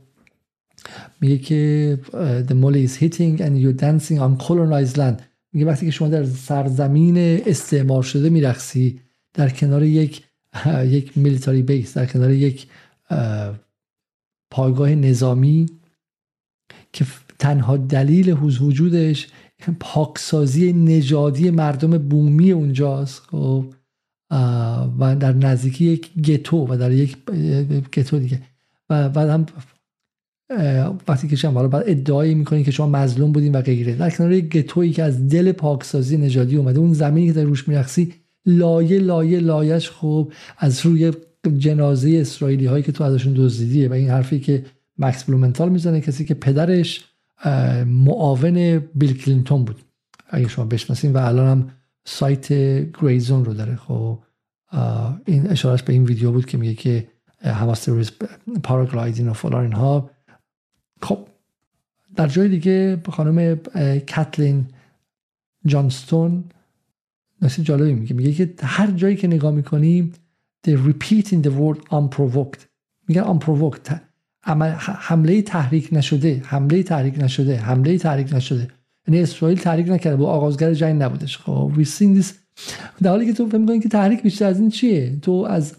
[1.21, 1.99] میگه که
[2.47, 5.21] the mole is hitting and you're dancing on colonized land.
[5.53, 8.99] میگه وقتی که شما در سرزمین استعمار شده میرقصی
[9.33, 10.23] در کنار یک
[10.85, 12.67] یک میلیتاری بیس در کنار یک
[14.51, 15.65] پایگاه نظامی
[16.93, 17.05] که
[17.39, 18.29] تنها دلیل
[18.61, 19.27] وجودش
[19.69, 23.65] پاکسازی نژادی مردم بومی اونجاست خب.
[24.99, 27.17] و در نزدیکی یک گتو و در یک
[27.93, 28.41] گتو دیگه.
[28.89, 29.45] و بعد هم
[31.07, 34.49] وقتی که شما بعد ادعا می‌کنید که شما مظلوم بودین و غیره در کنار یک
[34.49, 38.13] گتویی که از دل پاکسازی نژادی اومده اون زمینی که در روش میرخصی
[38.45, 41.11] لایه لایه لایش خوب از روی
[41.57, 43.89] جنازه اسرائیلی هایی که تو ازشون دزدیدیه.
[43.89, 44.65] و این حرفی که
[44.97, 47.05] مکس بلومنتال می‌زنه کسی که پدرش
[47.85, 49.81] معاون بیل کلینتون بود.
[50.29, 51.69] اگه شما بشناسین و الان هم
[52.05, 52.53] سایت
[53.01, 53.75] گریزون رو داره.
[53.75, 54.19] خب
[55.25, 57.07] این اشارش به این ویدیو بود که میگه که
[57.43, 58.11] حواس روز
[58.63, 60.09] پاراگلایدین و فلان اینها.
[61.01, 61.27] خب
[62.15, 63.55] در جای دیگه خانم
[64.07, 64.67] کتلین
[65.65, 66.43] جانستون
[67.41, 68.13] نسی جالبی میگه.
[68.15, 70.13] میگه که هر جایی که نگاه می‌کنیم
[70.67, 72.59] they repeat in the word unprovoked.
[73.07, 73.91] میگن unprovoked.
[74.43, 78.67] حمله تحریک نشده حمله تحریک نشده حمله تحریک نشده.
[79.07, 81.37] یعنی اسرائیل تحریک نکرده با آغازگر جنگ نبودش.
[81.37, 82.27] خب seen this.
[83.01, 85.75] در حالی که تو می‌کنی که تحریک بیشتر از این چیه؟ تو از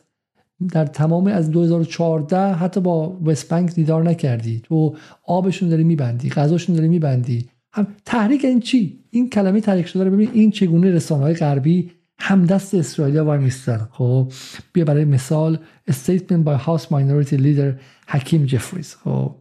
[0.72, 4.60] در تمام از 2014 حتی با وست بانک دیدار نکردی.
[4.64, 7.48] تو آبشون داری میبندی غذاشون داری میبندی.
[7.72, 11.90] هم تحریک این چی؟ این کلمه تحریک شده رو ببین این چگونه رسانه های غربی
[12.18, 13.88] هم دست اسرائیل وای میستن.
[13.90, 14.32] خب
[14.72, 15.58] بیا برای مثال
[15.90, 17.72] statement by House Minority Leader
[18.12, 19.34] حکیم جفریز خب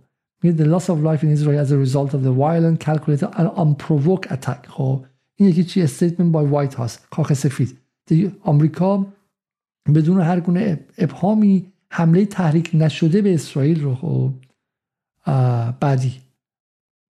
[0.46, 4.32] the loss of life in Israel as a result of the violent calculated and unprovoked
[4.32, 4.68] attack.
[4.68, 7.78] خب این یکی چی statement by White House کاخ سفید
[8.42, 9.06] آمریکا
[9.96, 14.34] بدون هر گونه ابهامی حمله تحریک نشده به اسرائیل رو خب
[15.80, 16.14] بعدی.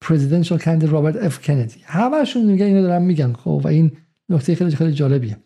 [0.01, 3.91] پرزیدنشال کندید رابرت اف کندی همشون میگن اینو دارن میگن خب و این
[4.29, 5.37] نکته خیلی خیلی جالبیه.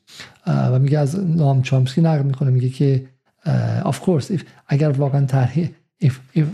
[0.47, 3.09] و میگه از نام چامسکی نقل می‌کنه میگه که
[3.85, 5.69] of course if اگر واقعا طرح
[6.01, 6.45] if, if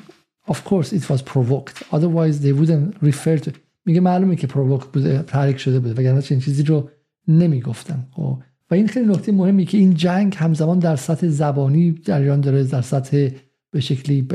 [0.47, 1.84] of course it was provoked.
[1.91, 3.51] Otherwise they wouldn't refer to
[3.85, 6.89] میگه معلومه که پرووک بوده تحریک شده بوده وگرنه چنین چیزی رو
[7.27, 8.38] نمی‌گفتم خب
[8.72, 12.81] و این خیلی نکته مهمی که این جنگ همزمان در سطح زبانی جریان داره در
[12.81, 13.30] سطح
[13.72, 14.27] به شکلی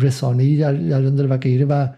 [0.00, 1.64] رسانه‌ای جریان داره و غیره.
[1.64, 1.88] و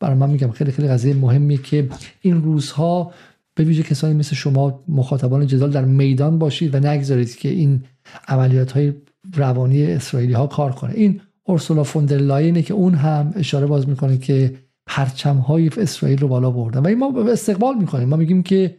[0.00, 1.88] برای من میگم خیلی خیلی قضیه مهمیه که
[2.20, 3.12] این روزها
[3.54, 7.84] به ویژه کسانی مثل شما مخاطبان جدال در میدان باشید و نگذارید که این
[8.28, 8.92] عملیات های
[9.34, 10.94] روانی اسرائیلی ها کار کنه.
[10.94, 14.54] این اورسولا فوندرلاینه که اون هم اشاره باز می‌کنه که
[14.86, 16.80] پرچم های اسرائیل رو بالا بردن.
[16.80, 18.08] و ما استقبال می‌کنیم.
[18.08, 18.76] ما میگیم که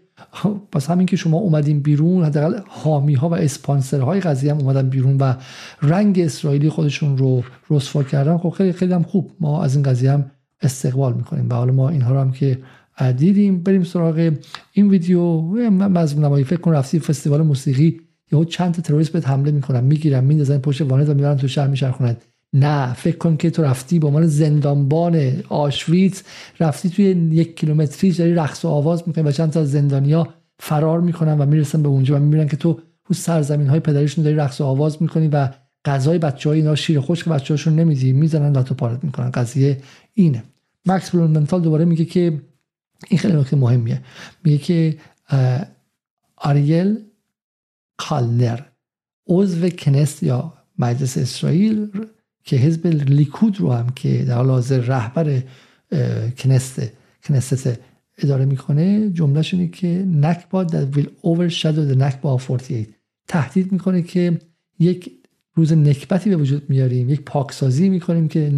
[0.72, 4.90] پس همین که شما اومدین بیرون حداقل حامی ها و اسپانسر های قضیه هم اومدن
[4.90, 5.34] بیرون و
[5.82, 9.32] رنگ اسرائیلی خودشون رو رسوا کردن خب خیلی خیلی هم خوب.
[9.40, 10.32] ما از این قضیه هم
[10.62, 11.50] استقبال می‌کنیم.
[11.50, 12.60] و حالا ما اینها رو هم که
[13.18, 14.32] دیدیم بریم سراغ
[14.74, 15.42] این ویدیو.
[15.72, 18.02] مضمون نمایی فکر کن رفتی فستیوال موسیقی
[18.32, 21.68] یهو چند تا تروریست بهت حمله می‌کنن می‌گیرن میندازن پشت وانت و می‌برن تو شهر
[21.68, 22.18] میچرخونن.
[22.54, 26.22] نه فکر کن که تو رفتی به عنوان زندانبان آشویتز
[26.60, 31.38] رفتی توی یک کیلومتری داری رقص و آواز می‌کنی و چند تا زندانیا فرار می‌کنن
[31.38, 34.64] و می‌رسن به اونجا و می‌بینن که تو تو سرزمین های پدریشون داری رقص و
[34.64, 35.50] آواز می‌کنی و
[35.86, 39.32] غذای بچه های اینا شیر خشک بچه هاشون نمیدی می‌زنن لاتو پارت می‌کنن.
[39.32, 39.78] قضیه
[40.14, 40.44] اینه.
[40.86, 42.42] مکس بلومنتال دوباره میگه که
[43.08, 44.02] این خیلی نکته مهمیه.
[44.44, 44.98] میگه که
[46.38, 46.98] آریل
[47.98, 48.60] کالنر
[49.28, 51.92] عضو کنست یا مجلس اسرائیل
[52.50, 55.42] که حزب لیکود رو هم که در حال حاضر رهبر
[56.38, 56.82] کنست
[57.24, 57.80] کنست
[58.18, 62.90] اداره می‌کنه جملهش اینه که نکبا that will overshadow the نکبا 48
[63.28, 64.40] تهدید می‌کنه که
[64.80, 65.12] یک
[65.56, 68.52] روز نکبتی به وجود میاریم یک پاکسازی می‌کنیم که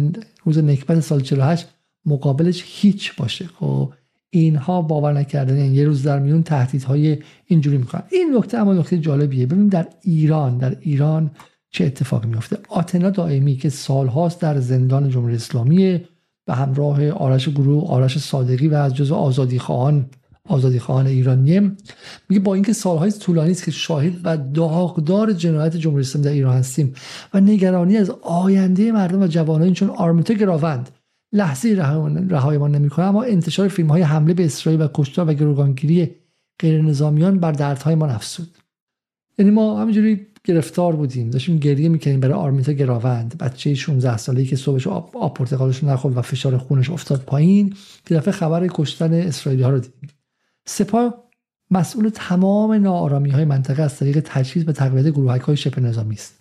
[0.44, 1.68] روز نکبت سال 48
[2.06, 3.46] مقابلش هیچ باشه.
[3.46, 3.92] خب
[4.30, 8.02] اینها باور نکردن یعنی یه روز در میون تهدیدهای اینجوری می‌کنن.
[8.10, 9.46] این نکته اما نکته جالبیه.
[9.46, 11.30] ببینیم در ایران در ایران
[11.72, 16.00] چه اتفاقی میفته آتنا دائمی که سالهاست در زندان جمهوری اسلامی
[16.46, 20.06] به همراه آرش گروه آرش صادقی و از جزو آزادی خواهان
[20.48, 21.06] آزادی خواهان
[22.28, 26.56] میگه با اینکه سالهای طولانی است که شاهد و داغدار جنایت جمهوری اسلامی در ایران
[26.56, 26.94] هستیم
[27.34, 30.90] و نگرانی از آینده مردم و جوانان چون آرمیتا گراوند
[31.32, 31.68] لحظه
[32.28, 36.10] رهایمان نمی‌کنه اما انتشار فیلم های حمله به اسرائیل و کشتار و گروگانگیری
[36.58, 38.48] غیر نظامیان بر دردهای ما نفسود
[39.38, 41.30] یعنی ما همینجوری گرفتار بودیم.
[41.30, 43.38] داشتیم گریه می‌کنیم برای آرمیتا گراوند.
[43.38, 47.74] بچه 16 ساله‌ای که صبحش آب, آب پرتقالش نخورد و فشار خونش افتاد پایین
[48.06, 50.10] که دفعه خبر کشتن اسرائیلی ها رو دیدیم.
[50.66, 51.22] سپاه
[51.70, 56.38] مسئول تمام ناآرامی های منطقه از طریق تجهیز به تقویت گروهک های شبه نظامی است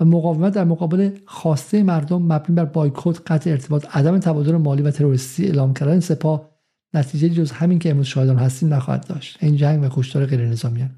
[0.00, 4.90] و مقاومت در مقابل خواسته مردم مبنی بر بایکوت قطع ارتباط عدم تبادل مالی و
[4.90, 6.50] تروریستی اعلام کردن سپاه
[6.94, 9.38] نتیجه جز همین که امروز شاهدان هستیم نخواهد داشت.
[9.40, 10.90] این جنگ و کشتار غیر نظامیان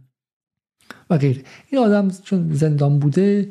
[1.17, 3.49] غیره این آدم چون زندان بوده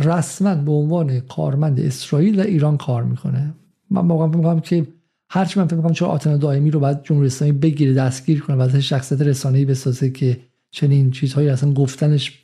[0.00, 3.54] رسما به عنوان کارمند اسرائیل و ایران کار می‌کنه.
[3.90, 4.86] من واقعا میگم که
[5.30, 8.80] هرچی من فکر می‌کنم چرا آتنا دائمی رو بعد جمهوری اسلامی بگیره دستگیر کنه و
[8.80, 10.40] شخصیت رسانه‌ای بسازه که
[10.70, 12.42] چنین چیزهایی اصلا گفتنش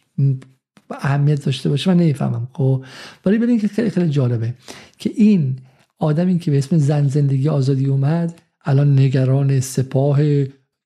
[0.90, 2.48] اهمیت داشته باشه من نمی‌فهمم.
[2.52, 2.84] خب
[3.26, 4.54] ولی ببین که خیلی خیلی جالبه
[4.98, 5.56] که این
[5.98, 8.34] آدمی که به اسم زن زندگی آزادی اومد
[8.64, 10.18] الان نگران سپاه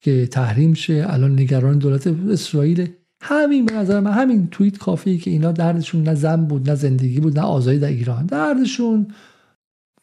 [0.01, 2.89] که تحریم شه الان نگران دولت اسرائیل
[3.29, 7.21] همین به نظر من همین توییت کافیه که اینا دردشون نه زن بود نه زندگی
[7.21, 8.27] بود نه آزادی در ایران.
[8.27, 9.07] دردشون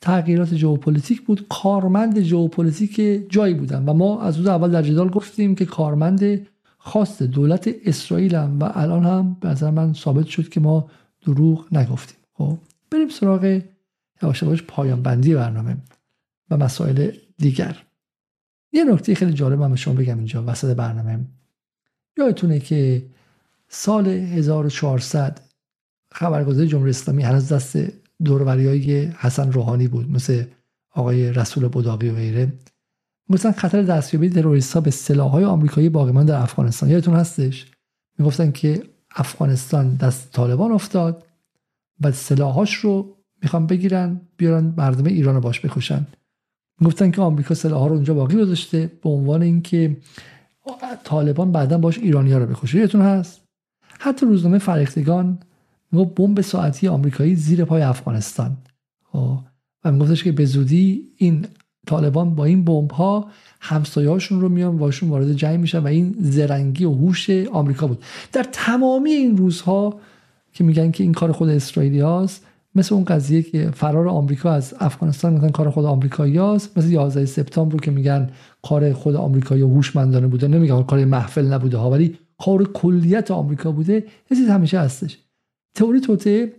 [0.01, 3.85] تغییرات ژئوپلیتیک بود کارمند ژئوپلیتیک جایی بودن.
[3.85, 6.47] و ما از روز اول در جدال گفتیم که کارمند
[6.77, 8.59] خواست دولت اسرائیل هم.
[8.59, 10.89] و الان هم به نظر من ثابت شد که ما
[11.25, 12.17] دروغ نگفتیم.
[12.33, 12.57] خب
[12.91, 13.61] بریم سراغ
[14.23, 15.77] یواش یواش پایان بندی برنامه
[16.49, 17.77] و مسائل دیگر.
[18.71, 21.19] یه نکته خیلی جالب من به شما بگم اینجا وسط برنامه.
[22.17, 23.03] یادتونه که
[23.75, 25.39] سال 1400
[26.11, 27.77] خبرگزاری جمهوری اسلامی هنوز دست
[28.23, 30.43] دوروری های حسن روحانی بود مثل
[30.91, 32.53] آقای رسول بداقی و غیره.
[33.29, 36.89] مثلا خطر دستیابی تروریست ها به سلاح های آمریکایی باقی در افغانستان.
[36.89, 37.65] یادتون هستش؟
[38.17, 38.83] می‌گفتن که
[39.15, 41.23] افغانستان دست طالبان افتاد
[42.01, 46.07] و سلاحاش رو می‌خوان بگیرن بیارن مردم ایران رو باش بکشن.
[46.79, 49.97] می‌گفتن که آمریکا سلاح رو اونجا باقی گذاشته به عنوان اینکه
[51.03, 52.77] طالبان بعدا باش ایرانی ها رو بکشه.
[52.77, 53.42] یادتون هست؟
[54.03, 55.37] حتی روزنامه فرهیختگان
[55.91, 58.57] می‌گفت بمب ساعتی آمریکایی زیر پای افغانستان.
[59.11, 59.39] خب،
[59.83, 61.45] و میگفتش که به زودی این
[61.87, 63.27] طالبان با این بمب ها
[63.59, 68.03] همسایه‌هاشون رو میان واشون وارد جنگ میشن و این زرنگی و هوش آمریکا بود.
[68.31, 69.99] در تمامی این روزها
[70.53, 74.73] که میگن که این کار خود اسرائیلی هاست مثل اون قضیه که فرار آمریکا از
[74.79, 78.29] افغانستان مثلا کار خود آمریکاییاست مثل 11 سپتامبر رو که میگن
[78.61, 80.47] کار خود آمریکایی هوشمندانه بوده.
[80.47, 85.17] نمیگن کار محفل نبوده ها ولی کار کلیت آمریکا بوده چیزی همیشه هستش.
[85.75, 86.53] تئوری توته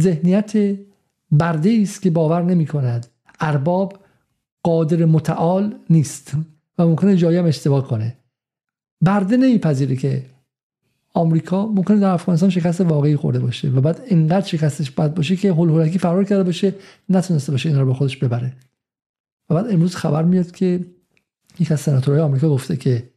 [0.00, 0.78] ذهنیت
[1.30, 3.06] برده است که باور نمی کند
[3.40, 3.98] ارباب
[4.62, 6.32] قادر متعال نیست
[6.78, 8.16] و ممکنه جایی هم اشتباه کنه.
[9.00, 10.26] برده نمیپذیره که
[11.14, 15.52] آمریکا ممکنه در افغانستان شکست واقعی خورده باشه و بعد اینقدر شکستش بد باشه که
[15.52, 16.74] هول هولکی فرار کرده باشه
[17.08, 18.52] نتونسته باشه اینا رو به خودش ببره.
[19.50, 20.80] و بعد امروز خبر میاد که
[21.60, 23.13] یک از سناتورهای آمریکا گفته که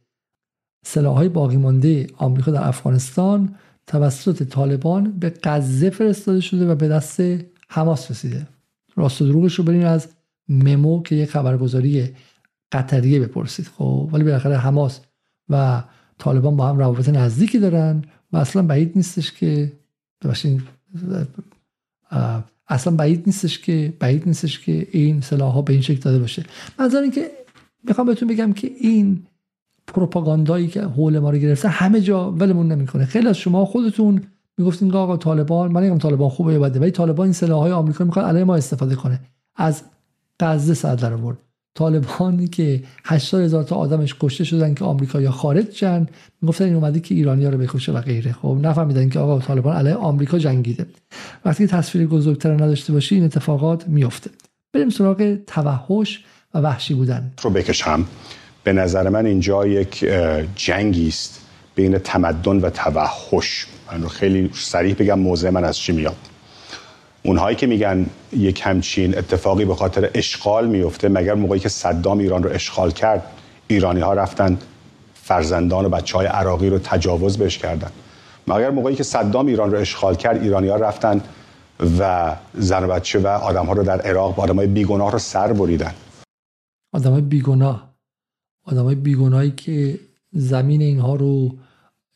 [0.84, 3.54] سلاحهای باقی مانده آمریکا در افغانستان
[3.86, 7.20] توسط طالبان به غزه فرستاده شده و به دست
[7.68, 8.48] حماس رسیده.
[8.96, 10.08] راست و دروغش رو بریم از
[10.48, 12.08] ممو که یک خبرگزاری
[12.72, 13.66] قطریه بپرسید.
[13.66, 15.00] خب ولی بالاخره حماس
[15.48, 15.82] و
[16.18, 19.72] طالبان با هم روابط نزدیکی دارن و اصلا بعید نیستش که
[22.68, 26.44] اصلا بعید نیستش که بعید نیستش که این سلاح ها به این شکل داده باشه.
[26.78, 27.30] منظور این که
[27.84, 29.26] می‌خوام بهتون بگم که این
[29.94, 33.04] پروپاگاندایی که حول ما رو گرفته همه جا ولمون نمی‌کنه.
[33.04, 34.22] خیلی از شما خودتون
[34.58, 38.04] می‌گفتین آقا طالبان من نمیگم طالبان خوبه یا بده ولی طالبان این سلاح های آمریکا
[38.04, 39.20] می‌خواد علیه ما استفاده کنه.
[39.56, 39.82] از
[40.40, 41.38] غزه سر در آورد.
[41.74, 46.06] طالبانی که 80 هزار تا آدمش کشته شدن که آمریکا یا خارج شدن
[46.42, 48.32] می‌گفتن این اومده که ایرانیا رو بکشه و غیره.
[48.32, 50.86] خب نفهمیدن که آقا طالبان علیه آمریکا جنگیده.
[51.44, 54.30] وقتی تصویر بزرگتر نداشته باشی این اتفاقات میفته
[54.72, 56.24] بریم سراغ توحش
[56.54, 57.32] و وحشی بودن.
[57.42, 58.04] رو بکشم.
[58.64, 60.04] به نظر من اینجا یک
[60.56, 61.40] جنگی است
[61.74, 63.66] بین تمدن و توحش.
[63.92, 66.16] من رو خیلی سریح بگم موضع من از چی میاد.
[67.22, 72.42] اونهایی که میگن یک همچین اتفاقی به خاطر اشغال میفته مگر موقعی که صدام ایران
[72.42, 73.22] رو اشغال کرد
[73.68, 74.58] ایرانی ها رفتن
[75.14, 77.90] فرزندان و بچه های عراقی رو تجاوز بهش کردن.
[78.46, 81.20] مگر موقعی که صدام ایران رو اشغال کرد ایرانی ها رفتن
[81.98, 85.18] و زن و بچه و آدم ها رو در عراق با آدم های بیگناه رو
[85.18, 85.94] سر بریدن.
[86.94, 87.87] آدم های بیگناه.
[88.68, 89.98] آدم های بیگناهی که
[90.32, 91.54] زمین اینها رو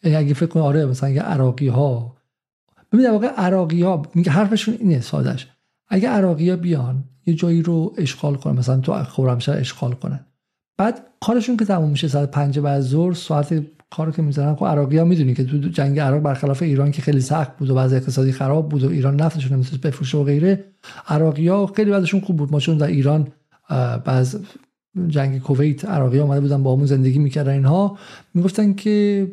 [0.02, 2.16] یعنی اگه فکر کنه آره مثلا اگه عراقی ها
[2.92, 5.48] ببین واقع عراقی ها میگه حرفشون اینه سادش
[5.88, 10.26] اگه عراقی ها بیان یه جایی رو اشغال کنن مثلا تو خرمشهر اشغال کنن.
[10.78, 14.98] بعد کارشون که تموم میشه ساعت 5 بعد ظهر ساعت کار که می‌ذارن خب عراقی
[14.98, 18.32] ها می‌دونی که تو جنگ عراق برخلاف ایران که خیلی سخت بود و وضع اقتصادی
[18.32, 20.64] خراب بود و ایران نفتشون نمی‌تونست بفروشه و غیره
[21.08, 22.52] عراقی ها خیلی بعدشون خوب بود.
[22.52, 23.28] ما چون در ایران
[24.04, 24.36] بعض
[25.08, 27.98] جنگ کویت عراقی آمده بودن با همون زندگی می‌کردن اینها.
[28.34, 29.26] می‌گفتن که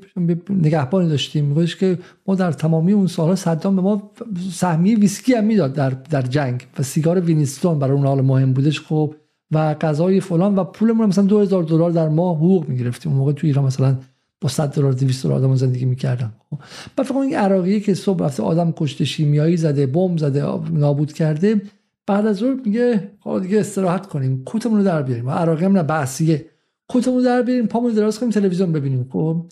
[0.50, 1.46] نگهبانی داشتیم.
[1.46, 4.12] میگفتش که ما در تمامی اون سالها صدام به ما
[4.52, 8.82] سهمیه ویسکی هم می‌داد در در جنگ و سیگار وینستون برای اون حال مهم بودش
[8.82, 9.16] خب.
[9.52, 13.12] و غذای فلان و پولمون مثلا 2000 دلار در ماه حقوق می‌گرفتیم.
[13.12, 13.98] اون موقع تو ایران مثلا
[14.42, 16.58] با 100 دلار 200 دلار آدم زندگی می‌کردن خب.
[16.96, 21.62] بعد فکر این عراقی که صبح رفته آدم کشته شیمیایی زده بمب زده نابود کرده.
[22.10, 25.30] بعد از ظهر میگه حالا دیگه استراحت کنیم کوتمون رو در بیاریم.
[25.30, 26.46] عراقی هم نه بحثیه
[26.88, 29.10] کوتمون رو در بیاریم پامون دراز کنیم تلویزیون ببینیم.
[29.12, 29.46] خب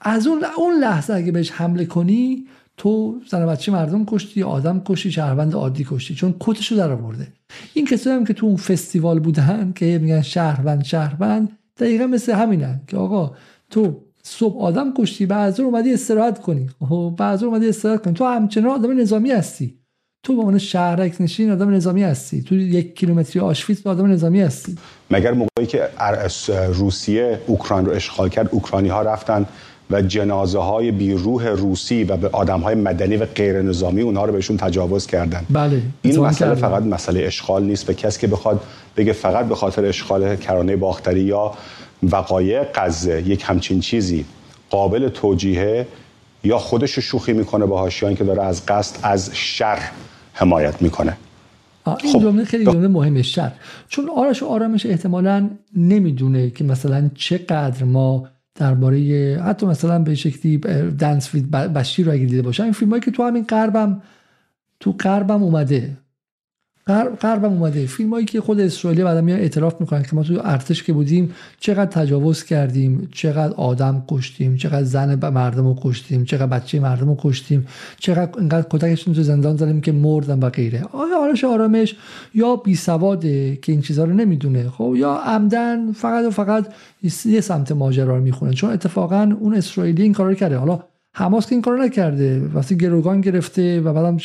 [0.00, 5.12] از اون اون لحظه اگه بهش حمله کنی تو زن بچه مردم کشتی آدم کشتی
[5.12, 7.28] شهروند عادی کشتی چون کتش رو در آورده
[7.74, 12.80] این کسایی هم که تو اون فستیوال بودن که میگن شهروند شهروند دقیقا مثل همینن
[12.86, 13.32] که آقا
[13.70, 16.70] تو صبح آدم کشتی بعضی اومدی استراحت کنی.
[16.88, 18.14] خب بعضی اومدی استراحت کنی.
[18.14, 19.83] تو همچنان آدم نظامی هستی.
[20.24, 22.42] تو به عنوان شهرک نشین آدم نظامی هستی.
[22.42, 24.76] تو یک کیلومتری آشویتس آدم نظامی هستی.
[25.10, 25.88] مگر موقعی که
[26.68, 29.46] روسیه اوکراین رو اشغال کرد اوکراینی ها رفتن
[29.90, 34.32] و جنازه های بیروح روسی و به آدم های مدنی و غیر نظامی اونها رو
[34.32, 37.86] بهشون تجاوز کردن؟ بله این مسئله فقط مسئله اشغال نیست.
[37.86, 38.60] به کسی که بخواد
[38.96, 41.52] بگه فقط به خاطر اشغال کرانه باختری یا
[42.02, 44.24] وقایع غزه یک همچین چیزی
[44.70, 45.86] قابل توجیهه
[46.44, 49.78] یا خودش شوخی می‌کنه با هاشیان که داره از قصد از شر
[50.34, 51.16] حمایت می‌کنه
[51.86, 52.20] این خب.
[52.20, 53.52] جمله خیلی جمله مهمه شر
[53.88, 58.98] چون آرش و آرامش احتمالا نمی‌دونه که مثلا چقدر ما درباره
[59.44, 60.58] حتی مثلا به شکلی
[60.98, 64.02] دنس فیلد بشیر رو اگه دیده باشه این فیلم هایی که تو همین قربم
[64.80, 65.96] تو قربم اومده
[66.86, 67.86] غربم اومده.
[67.86, 71.34] فیلم هایی که خود اسرائیلی بعد میان اعتراف می‌کنن که ما تو ارتش که بودیم
[71.60, 77.16] چقدر تجاوز کردیم چقدر آدم کشتیم چقدر زن مردم رو کشتیم چقدر بچه مردم رو
[77.18, 77.66] کشتیم
[77.98, 80.82] چقدر اینقدر کتکشون تو زندان زدیم که مردن و غیره.
[80.92, 81.94] آیا آرش آرامش.
[82.34, 84.68] یا بی سواده که این چیزها رو نمی‌دونه.
[84.68, 86.66] خب یا عمدن فقط و فقط
[87.24, 88.52] یه سمت ماجرا رو می‌خونه.
[88.52, 90.56] چون اتفاقا اون اسرائیلی این کار رو کرده.
[90.56, 90.82] حالا
[91.16, 92.50] حماس که این کارو نکرده.
[92.54, 94.18] وقتی گروگان گرفته و بعدم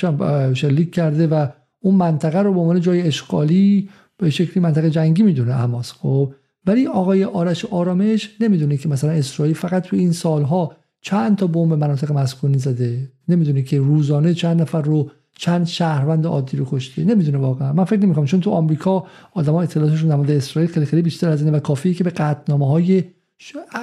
[0.53, 1.47] شلیک کرده و
[1.79, 6.33] اون منطقه رو به عنوان جای اشغالی به شکلی منطقه جنگی می‌دونه حماس خب.
[6.65, 11.73] ولی آقای آرش آرامش نمی‌دونه که مثلا اسرائیل فقط تو این سالها چند تا بمب
[11.73, 13.11] مناطق مسکونی زده.
[13.27, 17.73] نمی‌دونه که روزانه چند نفر رو چند شهروند عادی رو کشتی نمی‌دونه واقعا.
[17.73, 21.41] من فکر نمی‌کنم چون تو آمریکا آدما اطلاعاتشون در مورد اسرائیل خیلی خیلی بیشتر از
[21.41, 23.03] اینه و کافیه که به قطعنامه های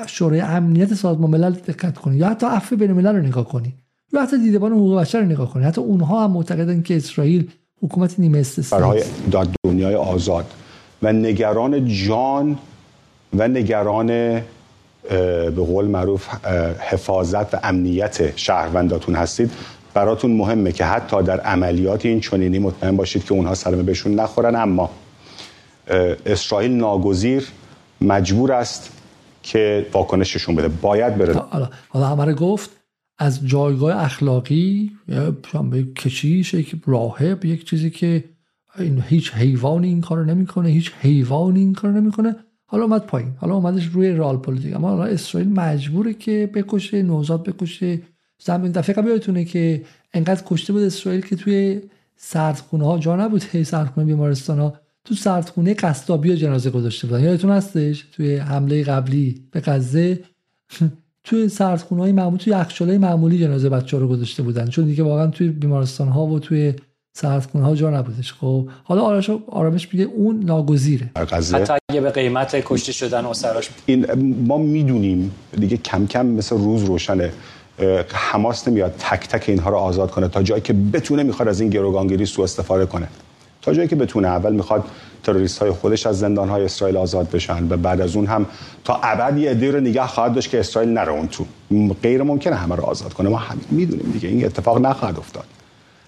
[0.06, 2.16] شورای امنیت سازمان ملل دقت کنی.
[2.16, 3.74] یا حتی عفو بین الملل رو نگاه کنی.
[4.12, 5.64] یا حتی دیدبان حقوق بشر رو نگاه کنی.
[5.64, 7.50] حتی اونها هم معتقدن که اسرائیل
[7.82, 9.04] حکومت نیمه برای
[9.64, 10.46] دنیای آزاد.
[11.02, 12.58] و نگران جان
[13.36, 16.28] و نگران به قول معروف
[16.80, 19.50] حفاظت و امنیت شهرونداتون هستید.
[19.94, 24.56] براتون مهمه که حتی در عملیات این چنینی مطمئن باشید که اونها سلمه بهشون نخورن.
[24.56, 24.90] اما
[26.26, 27.48] اسرائیل ناگزیر
[28.00, 28.90] مجبور است
[29.42, 30.68] که واکنششون بده.
[30.68, 31.34] باید بره.
[31.34, 32.70] حالا حالا همه گفت.
[33.18, 34.90] از جایگاه اخلاقی
[35.96, 38.24] کشیش یک راهب یک چیزی که
[38.78, 42.36] این هیچ حیوانی این کارو نمی‌کنه هیچ حیوانی این کارو نمی‌کنه.
[42.66, 43.32] حالا اومد پایین.
[43.36, 48.00] حالا اومدش روی رال پلیتیک اما حالا اسرائیل مجبوره که بکشه نوزاد بکشه.
[48.38, 49.82] زمین دفعه قبل یادتونه که
[50.14, 51.80] انقدر کشته بود اسرائیل که توی
[52.16, 54.74] سردخونه ها جا نبود هی سردخونه بیمارستان ها
[55.04, 57.24] تو سردخونه قصابی جنازه گذاشته بودن.
[57.24, 60.20] یادتون هستش؟ توی حمله قبلی به غزه.
[61.26, 64.68] توی سردخونه های معمولی توی یخچالای معمولی جنازه بچه ها رو گذاشته بودن.
[64.68, 66.74] چون دیگه واقعا توی بیمارستان ها و توی
[67.16, 68.32] سردخونه ها جا نبودش.
[68.32, 71.10] خب حالا آرش آرامش میگه اون ناگزیره.
[71.16, 74.06] حتی اگه به قیمت کشته شدن و سراش این
[74.46, 75.30] ما می‌دونیم
[75.60, 77.32] دیگه کم کم مثل روز روشنه.
[78.12, 81.70] حماس نمیاد تک تک اینها رو آزاد کنه تا جایی که بتونه می‌خواد از این
[81.70, 83.08] گروگانگیری سوء استفاده کنه.
[83.66, 84.84] تا جایی که بتونه اول می‌خواد
[85.22, 88.46] تروریست های خودش از زندان های اسرائیل آزاد بشن و بعد از اون هم
[88.84, 91.46] تا ابد یه عده رو نگه خواهد داشت که اسرائیل نره اون تو.
[92.02, 93.28] غیر ممکنه همه رو آزاد کنه.
[93.28, 94.28] ما هم می‌دونیم دیگه.
[94.28, 95.44] این اتفاق نخواهد افتاد.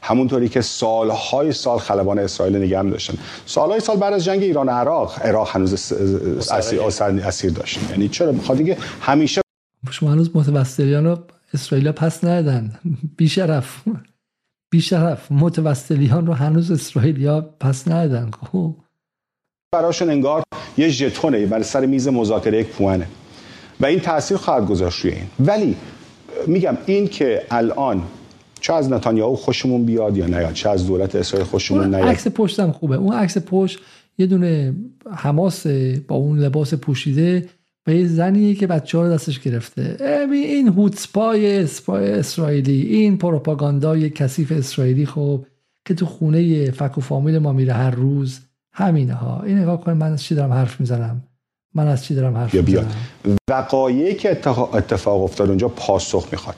[0.03, 3.15] همونطوری که سالهای سال خلبان اسرائیل نگه هم داشتن.
[3.47, 5.93] سالهای سال بعد از جنگ ایران و عراق عراق هنوز
[6.53, 6.81] اسیر,
[7.27, 9.41] اسیر داشت یعنی چرا؟ می‌خواد دیگه همیشه
[9.91, 11.19] شما هنوز متوسلیان رو
[11.55, 12.79] اسرائیل پس ندادن.
[13.17, 13.83] بیشرف.
[14.71, 18.31] بیشرف متوسلیان رو هنوز اسرائیلیا پس ندادن.
[18.31, 18.75] خب.
[19.73, 20.43] براشون انگار
[20.77, 23.07] یه ژتونه بر سر میز مذاکره یک پوانه.
[23.81, 25.27] و این تاثیر خواهد گذاشت روی این.
[25.41, 25.77] ولی
[26.47, 28.03] میگم این که الان
[28.61, 32.09] چه از نتانیاهو خوشمون بیاد یا نیاد چه از دولت اسرائیل خوشمون نیاد.
[32.09, 32.97] عکس پشتم خوبه.
[32.97, 33.79] اون عکس پشت
[34.19, 34.75] یه دونه
[35.17, 35.67] حماس
[36.09, 37.49] با اون لباس پوشیده
[37.89, 39.97] و یه زنیه که بچه ها رو دستش گرفته.
[40.33, 45.45] این هوتسپای اسپای اسرائیلی این پروپاگاندای کثیف اسرائیلی خب
[45.87, 48.41] که تو خونه فک و فامیل ما میره هر روز
[48.73, 49.43] همینه ها.
[49.43, 51.23] این نگاه کن من از چی دارم حرف می‌زنم؟
[51.75, 52.93] من از چی دارم حرف می‌زنم؟
[53.51, 54.31] وقایعی که
[54.75, 56.57] اتفاق افتاد اونجا پاسخ می‌خواد.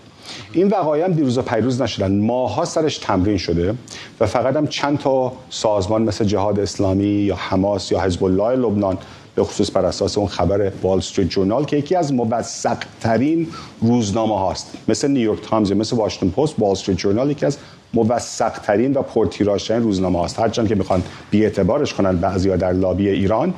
[0.53, 2.21] این وقایع هم دیروز و پیروز نشدن.
[2.21, 3.75] ماها سرش تمرین شده
[4.21, 8.99] و فقط هم چند تا سازمان مثل جهاد اسلامی یا حماس یا حزب الله لبنان
[9.35, 13.49] به خصوص بر اساس اون خبر وال استریت جورنال که یکی از موثق ترین
[13.81, 17.59] روزنامه هاست مثل نیویورک تایمز مثل واشنگتن پست وال استریت جورنال یکی از
[17.95, 22.73] موثق ترین و پرتیراژ ترین روزنامه هاست هرچند که می‌خوان بی اعتبارش کنن بعضیا در
[22.73, 23.55] لابی ایران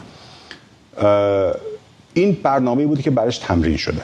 [2.15, 4.03] این برنامه بودی که برش تمرین شده.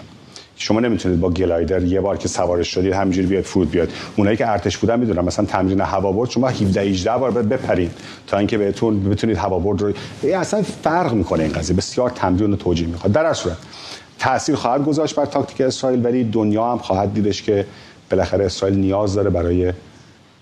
[0.59, 4.51] شما نمی‌تونید با گلایدر یه بار که سوارش شدید همینجوری بیاد فرود بیاد اونایی که
[4.51, 7.91] ارتش بودن می‌دونن مثلا تمرین هوابرد شما 17 18 بار باید بپرید
[8.27, 9.93] تا اینکه بهتون بتونید هوابرد رو
[10.35, 11.77] اصلا فرق می‌کنه این قضیه.
[11.77, 13.13] بسیار تمرین و توجیه می‌خواد.
[13.13, 13.51] در اصل
[14.19, 17.67] تاثیر خواهد گذاشت بر تاکتیک اسرائیل ولی دنیا هم خواهد دیدش که
[18.11, 19.73] بالاخره اسرائیل نیاز داره برای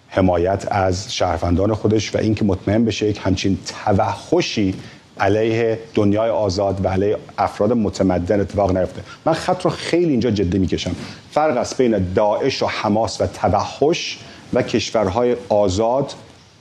[0.09, 4.75] حمایت از شهروندان خودش و اینکه مطمئن بشه یک همچین توحشی
[5.21, 9.03] علیه دنیای آزاد و علیه افراد متمدن اتفاق نیفته.
[9.27, 10.97] من خط رو خیلی اینجا جدی می‌کشم.
[11.31, 14.19] فرق است بین داعش و حماس و توحش
[14.53, 16.15] و کشورهای آزاد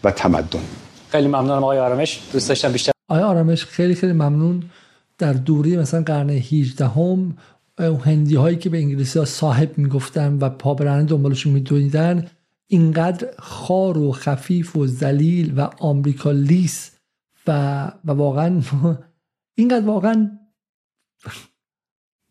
[0.04, 0.60] و تمدن.
[1.10, 2.20] خیلی ممنونم آقای آرامش.
[2.34, 4.64] دوست داشتم بیشتر آقای آرامش خیلی خیلی ممنون.
[5.18, 7.36] در دوری مثلا قرن 18 هم
[7.80, 12.28] هندی هایی که به انگلیسی ها صاحب می‌گفتن و پا برهنه دنبالشون میدونیدن
[12.68, 16.92] اینقدر خار و خفیف و زلیل و آمریکا لیس
[17.48, 18.62] و, و واقعا
[19.58, 20.32] اینقدر واقعا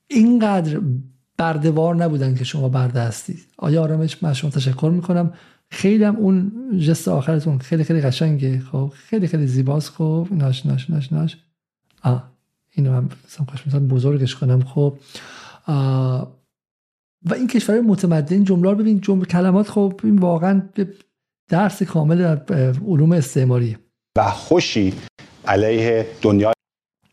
[0.06, 0.80] اینقدر
[1.36, 3.46] بردوار نبودن که شما برده هستید.
[3.58, 5.32] آیا آرامش؟ من شما تشکر می‌کنم.
[5.70, 8.58] خیلی هم اون جست آخرتون خیلی خیلی قشنگه.
[8.58, 9.90] خب خیلی خیلی زیباست.
[9.90, 11.38] خب ناش ناش ناش ناش.
[12.02, 12.32] آه
[12.72, 13.08] اینو من
[13.66, 14.64] مثلا بزرگش کنم.
[14.64, 14.98] خب
[17.24, 20.62] و این کشور متمدن جمله رو ببین جمله کلمات خب این واقعا
[21.48, 22.54] درس کامل در
[22.86, 23.78] علوم استعماریه.
[24.22, 24.94] خوشی
[25.46, 26.52] علیه دنیا.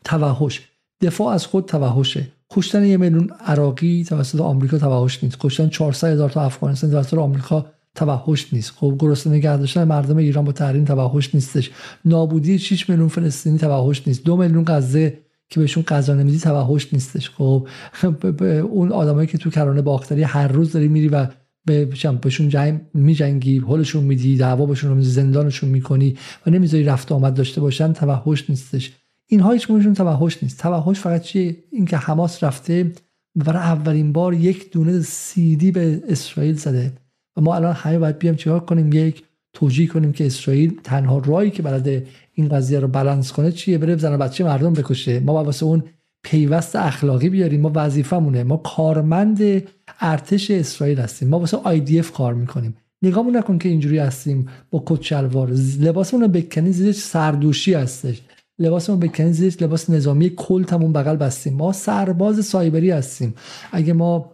[0.04, 0.60] توحش.
[1.00, 2.28] دفاع از خود توحشه.
[2.50, 5.36] کشتن یه میلیون عراقی توسط آمریکا توحش نیست.
[5.40, 8.72] کشتن 400 هزار تا افغانستان توسط آمریکا توحش نیست.
[8.76, 11.70] خب گرسنه نگه داشتن مردم ایران با تحریم توحش نیستش.
[12.04, 14.24] نابودی 6 میلیون فلسطینی توحش نیست.
[14.24, 17.30] دو میلیون غزه که بهشون غذا نمیدی توحش نیستش.
[17.30, 17.68] خب
[18.70, 21.26] اون آدمایی که تو کرانه باختری هر روز داری میری و
[21.64, 26.16] بهشون جنگ میجنگی حلشون میدی دعوا باشون رو زندانشون می‌کنی
[26.46, 28.92] و نمی‌ذاری رفت آمد داشته باشن توحش نیستش.
[29.28, 30.58] اینها هیچ موجودشون توحش نیست.
[30.58, 32.92] توحش فقط چیه؟ اینکه حماس رفته
[33.36, 36.92] برای اولین بار یک دونه سیدی به اسرائیل زده
[37.36, 41.50] و ما الان همه باید بیام چیکار کنیم؟ یک توجیه کنیم که اسرائیل تنها رایی
[41.50, 45.20] که بلده این قضیه رو بالانس کنه چیه؟ بره زن بچه مردم بکشه.
[45.20, 45.82] ما واسه اون
[46.22, 47.60] پیوست اخلاقی بیاریم.
[47.60, 48.44] ما وظیفمونه.
[48.44, 49.62] ما کارمند
[50.00, 51.28] ارتش اسرائیل هستیم.
[51.28, 52.76] ما واسه IDF کار می‌کنیم.
[53.02, 55.50] نگاهمون نکن که اینجوری هستیم با کت شلوار.
[55.80, 58.20] لباسمون بکنی زیرش سردوشی هستش.
[58.58, 61.54] لباسمون بکنی زیرش لباس نظامی کلتمون بغل بستیم.
[61.54, 63.34] ما سرباز سایبری هستیم.
[63.72, 64.32] اگه ما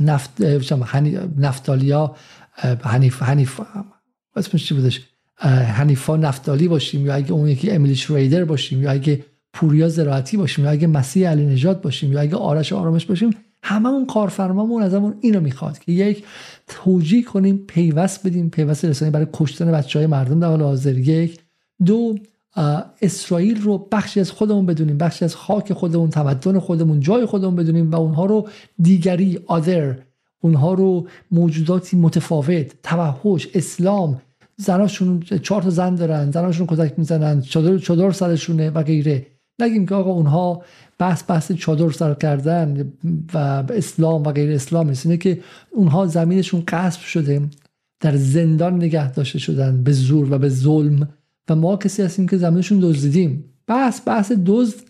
[0.00, 0.40] نفت
[1.38, 2.16] نفتالیا
[2.82, 3.60] حنیف حنیف
[4.36, 5.00] اسمش چی بودش؟
[5.78, 9.24] حنیفا نفتالی باشیم یا اگه اون یکی امیلی شریدر باشیم یا اگه
[9.56, 13.30] پوریا زراعتی باشیم یا اگه مسیح علی نجات باشیم یا اگه آرش آرامش باشیم
[13.62, 16.24] همه اون کارفرمامون از همون اینو می‌خواد که یک
[16.66, 20.98] توجیه کنیم پیوست بدیم پیوست رسانی برای کشتن بچه های مردم در حال حاضر.
[20.98, 21.40] یک.
[21.84, 22.14] دو
[23.02, 27.90] اسرائیل رو بخشی از خودمون بدونیم بخشی از خاک خودمون تمدن خودمون جای خودمون بدونیم
[27.90, 28.48] و اونها رو
[28.82, 29.96] دیگری آدر
[30.40, 34.20] اونها رو موجوداتی متفاوت توحش اسلام
[34.56, 39.26] زناشون چهار تا زن دارن زناشون کتک می‌زنن چادر چادر سرشونه و غیره.
[39.58, 40.62] نگیم که آقا اونها
[40.98, 42.92] بحث بحث چادر سر کردن
[43.34, 43.38] و
[43.70, 47.42] اسلام و غیر اسلام اینه که اونها زمینشون قصب شده
[48.00, 51.08] در زندان نگه داشته شدن به زور و به ظلم.
[51.48, 53.44] و ما کسی هستیم که زمینشون دزدیدیم.
[53.66, 54.80] بحث بحث دزد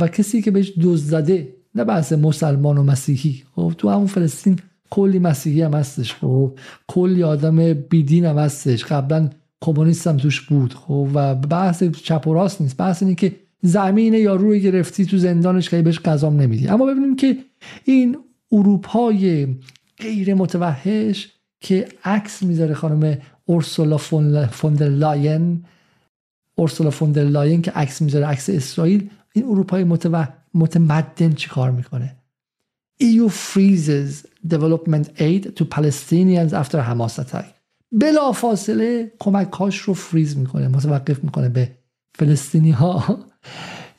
[0.00, 3.42] و کسی که بهش دزد زده نه بحث مسلمان و مسیحی.
[3.54, 4.58] خب تو همون فلسطین
[4.90, 6.14] کلی مسیحی هم هستش.
[6.14, 8.84] خب کلی آدم بیدین هم هستش.
[8.84, 10.74] قبلا کمونیست هم توش بود.
[10.74, 12.76] خب و بحث چپ و راست نیست.
[12.76, 16.68] بحث اینه که زمین یارو رو گرفتی تو زندانش که بهش غذام نمیدی.
[16.68, 17.38] اما ببینیم که
[17.84, 18.18] این
[18.52, 19.46] اروپای
[19.98, 23.96] غیر متوحش که عکس می‌ذاره خانم اورسولا
[24.50, 25.64] فون در لاین
[26.54, 29.84] اورسولا فون در لاین که عکس می‌ذاره عکس اسرائیل این اروپای
[30.54, 32.16] متمدن چی کار می‌کنه؟
[33.02, 37.46] EU freezes development aid to Palestinians after Hamas attack.
[37.92, 41.70] بلا فاصله کمک هاش رو فریز می‌کنه متوقف می‌کنه به
[42.14, 43.18] فلسطینی ها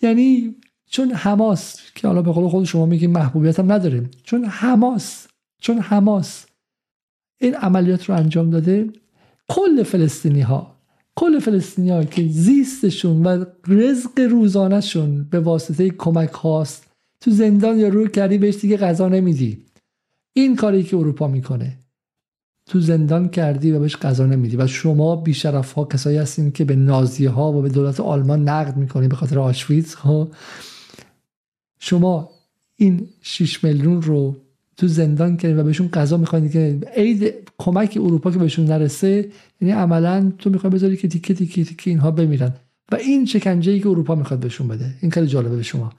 [0.01, 0.55] یعنی
[0.89, 5.27] چون حماس که حالا به قول خود شما میگیم محبوبیت هم نداره چون حماس
[5.61, 6.45] چون حماس
[7.41, 8.89] این عملیات رو انجام داده
[9.49, 10.75] کل فلسطینی ها
[11.15, 16.87] کل فلسطینی ها که زیستشون و رزق روزانهشون به واسطه کمک هاست
[17.21, 19.65] تو زندان یا رو کردی بهش دیگه غذا نمیدی.
[20.33, 21.77] این کاری که اروپا می‌کنه.
[22.67, 24.57] تو زندان کردی و بهش غذا نمیدی.
[24.57, 28.77] و شما بیشرف ها کسایی هستین که به نازی ها و به دولت آلمان نقد
[28.77, 30.31] می‌کنی به خاطر آشویتز ها خب؟
[31.79, 32.29] شما
[32.75, 34.35] این 6 میلیون رو
[34.77, 39.29] تو زندان کردی و بهشون غذا می‌خواین که عید کمک اروپا که بهشون نرسه
[39.61, 42.53] یعنی عملا تو می‌خوای بذاری که تیکه تیکه تیکه اینها بمیرن.
[42.91, 45.93] و این شکنجه ای که اروپا می‌خواد بهشون بده این خیلی جالبه به شما.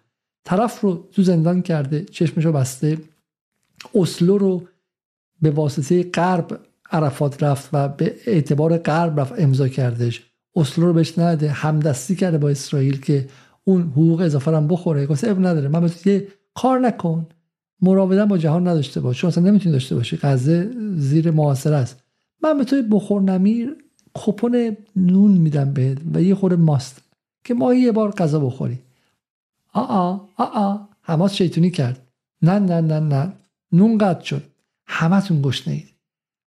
[0.45, 2.99] طرف رو تو زندان کرده چشمشو بسته
[3.95, 4.63] اسلو رو
[5.43, 6.61] به واسطه غرب
[6.91, 10.23] عرفات رفت و به اعتبار غرب رفت امضا کردش.
[10.57, 13.29] اسلو رو بهش نده همدستی کرده با اسرائیل که
[13.65, 15.07] اون حقوق اضافه هم بخوره.
[15.07, 15.69] گفت اب نداره.
[15.69, 17.27] من به کار نکن.
[17.81, 19.21] مراوده با جهان نداشته باش.
[19.21, 20.19] چون اصلا نمی‌تونی داشته باشی.
[20.23, 22.03] غزه زیر محاصره است.
[22.43, 23.77] من به توی بخور نمیر
[24.15, 27.03] کپون نون میدم بهت و یه خورده ماست
[27.45, 28.79] که ما یه بار غذا بخوری
[29.73, 32.07] آ آ حماس شیطونی کرد.
[32.43, 33.33] نه نه نه نه.
[33.73, 34.43] نون قطع شد.
[34.89, 35.95] همتون گشنه اید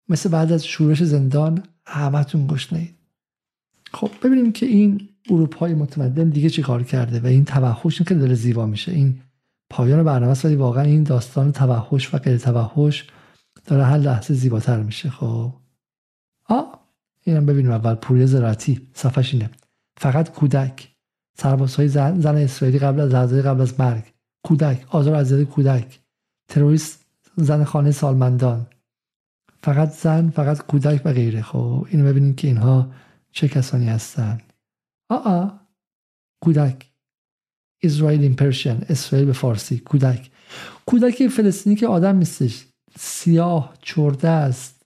[0.09, 2.99] مثل بعد از شورش زندان همتون گشنه اید
[3.93, 8.33] خب ببینیم که این اروپای متمدن دیگه چی کار کرده و این توحش که داره
[8.33, 8.91] زیبا میشه.
[8.91, 9.19] این
[9.69, 13.07] پایان برنامه است ولی واقعا این داستان توحش و غیر توحش
[13.65, 15.09] داره هر لحظه زیباتر میشه.
[15.09, 15.53] خب.
[16.49, 16.61] آ
[17.23, 17.95] اینم ببینیم اول.
[17.95, 19.49] پوری زراعتی صفحش اینه.
[19.97, 20.89] فقط کودک.
[21.37, 24.03] سربازهای زن, زن اسرائیلی قبل از لحظه قبل از مرگ.
[24.43, 25.99] کودک آزار از کودک.
[26.47, 27.05] تروریست
[27.43, 28.67] زن خانه سالمندان.
[29.63, 31.41] فقط زن فقط کودک و غیره.
[31.41, 32.91] خب اینو ببینیم که اینها
[33.31, 34.41] چه کسانی هستن
[35.09, 35.47] آ
[36.41, 36.85] کودک.
[37.83, 39.79] اسرائیل پرشن اسرائیل به فارسی.
[39.79, 40.31] کودک.
[40.85, 42.65] کودک فلسطینی که آدم نیستش.
[42.97, 44.85] سیاه چرده است.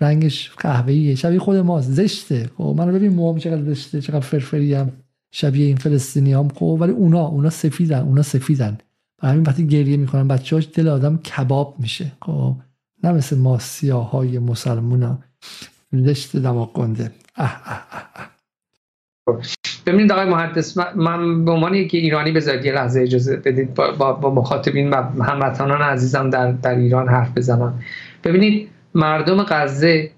[0.00, 1.14] رنگش قهوه‌ایه.
[1.14, 1.90] شبیه خود ماست.
[1.90, 2.50] زشته.
[2.58, 4.00] خب منو ببین موام چقدر زشته.
[4.00, 4.92] چقدر فرفری هم
[5.32, 8.78] شبیه این فلسطینی هم خب ولی اونا اونا سفیدن اونا سفیدن.
[9.22, 12.12] و همین وقتی گریه می‌کنن بچه‌هاش دل آدم کباب میشه.
[12.22, 12.56] خب
[13.04, 15.18] نه مثل ما سیاهای مسلمونا.
[15.92, 17.10] لشت دماغ گنده.
[19.86, 24.12] ببینید آقای محدث من به عنوان یکی ایرانی بذارید یه لحظه اجازه بدید با, با,
[24.12, 27.82] با مخاطبین و هموطنان عزیزم در, در ایران حرف بزنم.
[28.24, 30.10] ببینید مردم غزه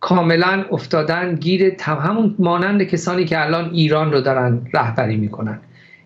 [0.00, 5.60] کاملا افتادن گیر همون مانند کسانی که الان ایران رو دارن رهبری می‌کنن.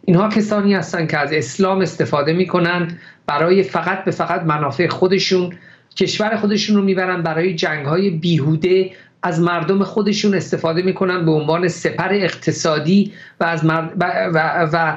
[0.09, 5.53] اینها کسانی هستن که از اسلام استفاده می‌کنن برای فقط به فقط منافع خودشون
[5.97, 8.91] کشور خودشون رو می‌برن برای جنگ های بیهوده
[9.23, 13.89] از مردم خودشون استفاده می‌کنن به عنوان سپر اقتصادی و از و,
[14.35, 14.97] و, و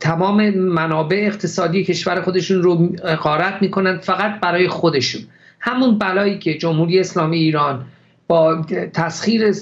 [0.00, 5.22] تمام منابع اقتصادی کشور خودشون رو غارت می‌کنن فقط برای خودشون.
[5.60, 7.84] همون بلایی که جمهوری اسلامی ایران
[8.28, 8.62] با
[8.94, 9.52] تسخیر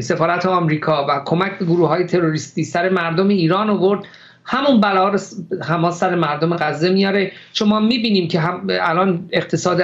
[0.00, 4.04] سفارت آمریکا و کمک به گروه های تروریستی سر مردم ایران آورد.
[4.44, 5.18] همون بلا رو
[5.62, 7.32] حماس سر مردم غزه میاره.
[7.52, 9.82] شما می‌بینیم که هم الان اقتصاد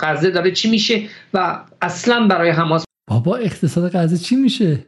[0.00, 1.02] غزه داره چی میشه
[1.34, 4.86] و اصلا برای حماس بابا اقتصاد غزه چی میشه؟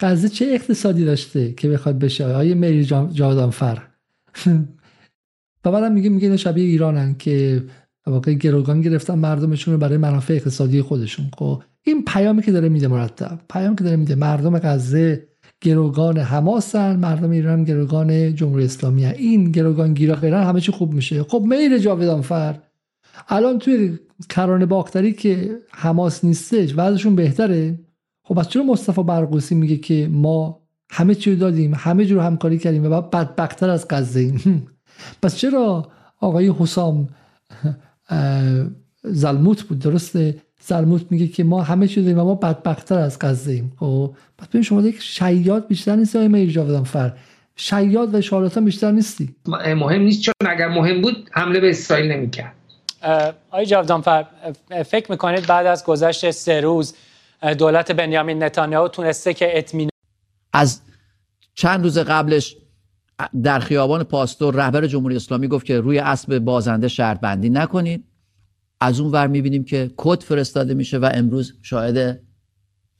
[0.00, 3.82] غزه چه اقتصادی داشته که بخواد بشه؟ آیه مری جاودانفر
[5.64, 7.62] و بعدم میگه میگه شبیه ایرانن که
[8.10, 11.26] واقع گروگان گرفتن مردمشون رو برای منافع اقتصادی خودشون.
[11.38, 15.28] خب این پیامی که داره میده مرتب پیامی که داره میده مردم غزه
[15.60, 19.14] گروگان حماسن مردم ایران هم گروگان جمهوری اسلامی هن.
[19.14, 21.22] این گروگان گیرا غیرن همه چی خوب میشه.
[21.22, 22.58] خب میر جاویدانفر
[23.28, 27.78] الان توی کرانه باختری که حماس نیستش وضعشون بهتره؟
[28.22, 32.84] خب پس چرا مصطفی برقوسی میگه که ما همه چی دادیم همه جور همکاری کردیم
[32.84, 34.66] و بعد بدبختتر از غزه ایم؟
[35.22, 35.88] پس چرا
[36.20, 37.08] آقای حسام
[39.02, 43.52] زلموت بود درسته؟ زلموت میگه که ما همه چیز داریم و ما بدبختتر از غزه
[43.52, 43.72] ایم.
[43.80, 47.12] خب پس ببین شما یک شیاد بیشتر نیست آقای میر جاودان فر.
[47.56, 49.34] شیاد و شارلاتان بیشتر نیستی.
[49.46, 52.52] مهم نیست چون اگر مهم بود حمله به اسرائیل نمی‌کرد.
[53.50, 54.26] آقای جاودانفر
[54.86, 56.94] فکر می‌کنید بعد از گذشت سه روز
[57.58, 59.90] دولت بنیامین نتانیاهو تونسته که اطمینان
[60.52, 60.80] از
[61.54, 62.56] چند روز قبلش
[63.42, 68.04] در خیابان پاستور رهبر جمهوری اسلامی گفت که روی اسب بازنده شرط بندی نکنید.
[68.80, 72.20] از اون ور می‌بینیم که کد فرستاده میشه و امروز شاهد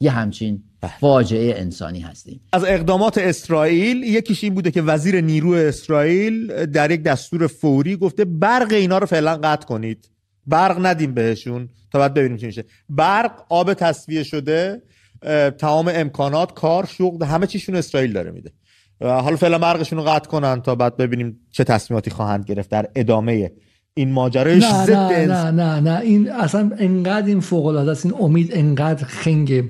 [0.01, 0.63] یه همچین
[1.01, 2.41] فاجعه انسانی هستیم.
[2.53, 8.25] از اقدامات اسرائیل یکیش این بوده که وزیر نیرو اسرائیل در یک دستور فوری گفته
[8.25, 10.11] برق اینا رو فعلا قطع کنید.
[10.47, 11.69] برق ندیم بهشون.
[11.93, 12.65] تا بعد ببینیم چی میشه.
[12.89, 14.83] برق آب تصفیه شده
[15.59, 18.53] تمام امکانات کار شغل همه چیشون اسرائیل داره میده.
[19.01, 23.53] حالا فعلا برقشون رو قطع کنن تا بعد ببینیم چه تصمیماتی خواهند گرفت در ادامه
[23.95, 26.01] این ماجرای نه نه, نه نه نه.
[26.01, 29.65] این اصلا انقدر این فوق العاده است این امید انقدر خنگه.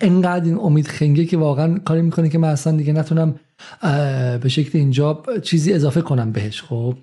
[0.00, 3.34] انقدر این امید خنگه که واقعا کاری می‌کنه که من اصلا دیگه نتونم
[4.42, 6.94] به شکل اینجا چیزی اضافه کنم بهش خب؟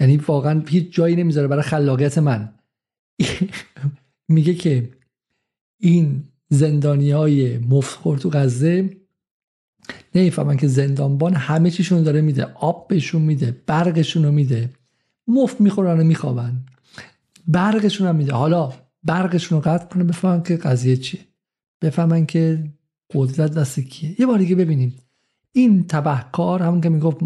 [0.00, 2.54] یعنی واقعا هیچ جایی نمی‌ذاره برای خلاقیت من.
[4.28, 4.90] میگه که
[5.80, 8.99] این زندانی های مفخور تو غزه
[10.14, 12.44] نمی‌فهمن که زندانبان همه چیشون داره میده.
[12.54, 14.70] آب بهشون میده برقشون رو میده.
[15.28, 16.64] مفت می‌خورن و میخوابن.
[17.48, 18.32] برقشون هم میده.
[18.32, 18.72] حالا
[19.04, 21.20] برقشون رو قطع کنه بفهمن که قضیه چیه.
[21.82, 22.64] بفهمن که
[23.14, 24.20] قدرت دست کیه.
[24.20, 24.96] یه بار دیگه ببینیم.
[25.52, 27.18] این تبهکار همون که می‌گفت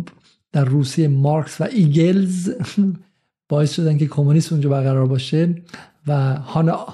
[0.52, 2.50] در روسیه مارکس و ایگلز
[3.48, 5.54] باعث شدن که کمونیسم اونجا برقرار باشه
[6.06, 6.86] و هانا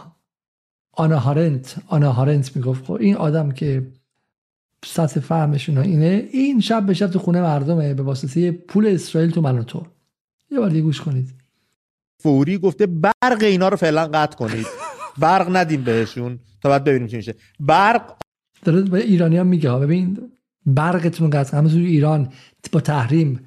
[0.92, 2.84] آنا هارنت آنا هارنت می‌گفت.
[2.84, 3.86] خب این آدم که
[4.84, 6.28] سطح فهمشون اینه.
[6.32, 7.94] این شب به شب تو خونه مردمه.
[7.94, 9.86] به واسطه پول اسرائیل تو من تو.
[10.50, 11.34] یه بار گوش کنید.
[12.22, 14.66] فوری گفته برق اینا رو فعلا قطع کنید.
[15.18, 16.38] برق ندیم بهشون.
[16.62, 17.34] تا بعد ببینیم چی میشه.
[17.60, 18.16] برق
[18.64, 20.30] داره به ایرانی هم میگه ببین
[20.66, 22.28] برقتون قطع همه ایران
[22.72, 23.40] با تحریم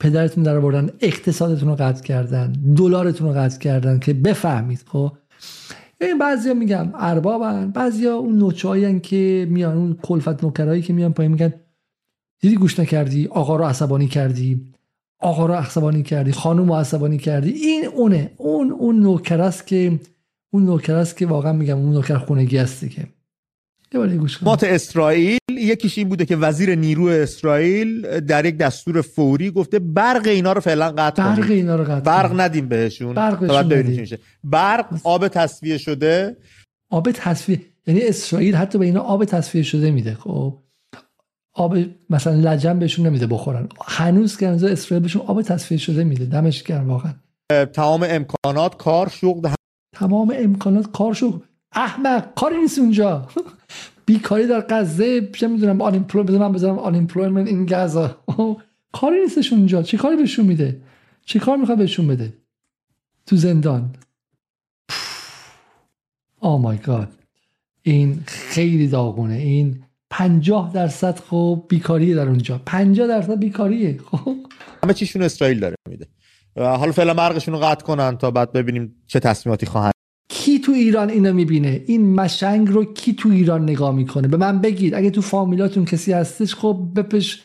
[0.00, 5.12] پدرتون در بردن اقتصادتون رو قطع کردن دلارتون رو قطع کردن که بفهمید خب؟
[6.06, 11.32] این بعضیا میگم اربابن بعضیا اون نوچه‌ای که میان اون کلفت نوکرایی که میان پایین
[11.32, 11.52] میگن
[12.40, 14.74] دیدی گوش نکردی؟ آقا رو عصبانی کردی؟
[15.18, 18.30] آقا رو عصبانی کردی؟ خانم رو عصبانی کردی؟ این اونه.
[18.36, 20.00] اون اون نوکر است که
[20.52, 23.06] اون نوکر است که واقعا میگم اون نوکر خونگی است که.
[24.42, 25.38] مات اسرائیل.
[25.64, 30.60] یکیش این بوده که وزیر نیرو اسرائیل در یک دستور فوری گفته برق اینا رو
[30.60, 31.38] فعلا قطع کنید.
[31.38, 33.14] برق اینا رو قطع برق ندیم بهشون.
[33.68, 34.18] ببینیم میشه.
[34.44, 36.36] برق آب تصفیه شده.
[36.90, 37.60] آب تصفیه.
[37.86, 40.14] یعنی اسرائیل حتی به اینا آب تصفیه شده میده.
[40.14, 40.58] خب.
[41.52, 41.78] آب
[42.10, 43.68] مثلا لجن بهشون نمیده بخورن.
[43.86, 46.24] هنوز که اسرائیل بهشون آب تصفیه شده میده.
[46.24, 47.12] دمش گرم واقعا.
[47.72, 49.48] تمام امکانات کار شغل
[49.96, 51.38] تمام امکانات کار شغل.
[51.72, 53.28] احمق کاری نیست اونجا.
[54.06, 56.94] بیکاری در غزه چه می‌دونم آن من بذارم آن
[57.46, 58.14] این غزه
[58.92, 60.80] کاری نیستش اونجا چی کاری بهشون میده؟
[61.24, 62.32] چی کار می‌خواد بهشون بده؟
[63.26, 63.94] تو زندان.
[66.40, 67.08] آه مای گاد
[67.82, 69.34] این خیلی داغونه.
[69.34, 72.60] این پنجاه درصد خب بیکاریه در اونجا.
[72.66, 73.98] پنجاه درصد بیکاریه.
[74.10, 74.36] خب.
[74.84, 76.06] همه چیشون اسرائیل داره میده.
[76.56, 79.93] حالا فعلا برقشون رو قطع کنن تا بعد ببینیم چه تصمیماتی خواهند
[80.44, 84.60] کی تو ایران اینو می‌بینه؟ این مشنگ رو کی تو ایران نگاه می‌کنه؟ به من
[84.60, 84.94] بگید.
[84.94, 87.42] اگه تو فامیلاتون کسی هستش خب بپش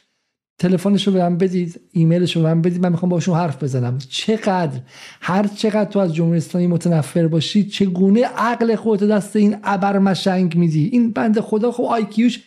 [0.61, 2.81] تلفنش رو به من بدید ایمیلش رو به من بدید.
[2.81, 3.97] من می‌خوام باشون حرف بزنم.
[4.09, 4.79] چقدر؟
[5.21, 10.55] هر چقدر تو از جمهوری اسلامی متنفر باشی چگونه عقل خودت دست این ابر مشنگ
[10.55, 12.39] میدی؟ این بند خدا خب آیکیوش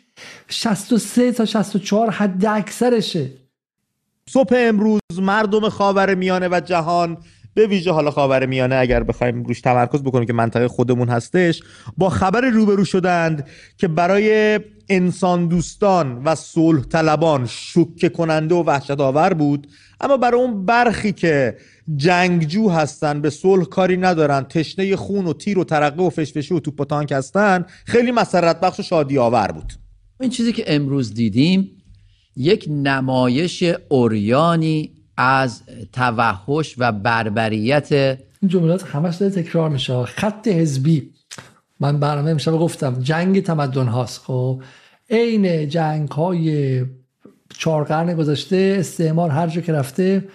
[0.49, 3.31] 63 تا 64 حد اکثرشه.
[4.29, 7.17] صبح امروز مردم خاور میانه و جهان
[7.55, 11.63] به ویژه حالا خاور میانه اگر بخوایم روش تمرکز بکنیم که منطقه خودمون هستش
[11.97, 19.01] با خبر روبرو شدند که برای انسان دوستان و صلح طلبان شوکه کننده و وحشت
[19.01, 19.67] آور بود
[20.01, 21.57] اما برای اون برخی که
[21.97, 26.61] جنگجو هستن به صلح کاری ندارن تشنه خون و تیر و ترقه و فشفشی و
[26.61, 29.73] توپ و تانک هستن خیلی مسرت بخش و شادی آور بود.
[30.21, 31.71] این چیزی که امروز دیدیم
[32.37, 40.05] یک نمایش اوریانی از توحش و بربریت این جملات همش داره تکرار میشه.
[40.05, 41.11] خط حزبی.
[41.81, 44.21] من برنامه امشب گفتم جنگ تمدن هاست.
[44.21, 44.63] خب
[45.11, 46.85] عین جنگ های
[47.59, 50.29] چهار قرن گذشته استعمار هر جا که رفته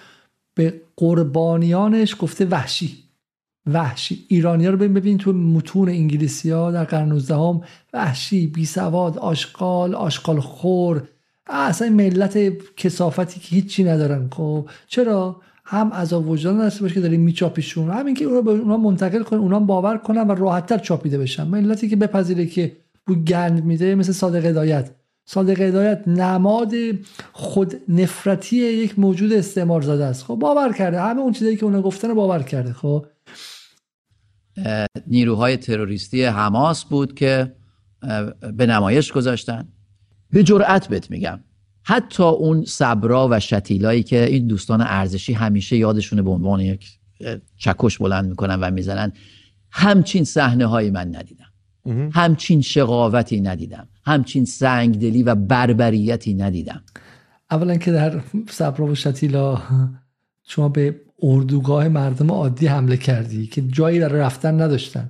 [0.54, 3.04] به قربانیانش گفته وحشی.
[3.66, 4.26] وحشی.
[4.28, 7.62] ایرانی ها رو ببین تو متون انگلیسی ها در قرن 19 هم
[7.94, 11.08] وحشی بی سواد آشغال آشغال خور.
[11.50, 12.38] اصلا ملت
[12.76, 14.30] کسافتی که هیچی ندارن.
[14.34, 17.90] خب چرا؟ هم عذاب وجدان داشته باشه که داریم میچاپیشون.
[17.90, 21.48] همین که اونا به اونا منتقل کنن اونا باور کنن و راحتتر چاپیده بشن.
[21.48, 22.77] ملتی که بپذیره که
[23.08, 24.90] بو گند میده مثل صادق هدایت.
[25.26, 26.74] صادق هدایت نماد
[27.32, 30.24] خود نفرتی یک موجود استعمار زده است.
[30.24, 31.01] خب باور کرده.
[31.01, 32.74] همه اون چیزایی که اونا گفتن باور کرده.
[32.74, 33.06] خب.
[35.08, 37.56] نیروهای تروریستی حماس بود که
[38.53, 39.67] به نمایش گذاشتن.
[40.32, 41.40] به جرأت بهت میگم.
[41.84, 46.88] حتی اون صبرا و شتیلایی که این دوستان ارزشی همیشه یادشونه به عنوان یک
[47.58, 49.12] چکش بلند می‌کنن و می‌زنن
[49.72, 51.52] همچین صحنه هایی من ندیدم.
[52.12, 53.88] همچین شقاوتی ندیدم.
[54.06, 56.84] همچین سنگدلی و بربریتی ندیدم.
[57.52, 59.62] اولا که در صبرا و شتیلا
[60.44, 65.10] شما به اردوگاه مردم عادی حمله کردی که جایی در رفتن نداشتن.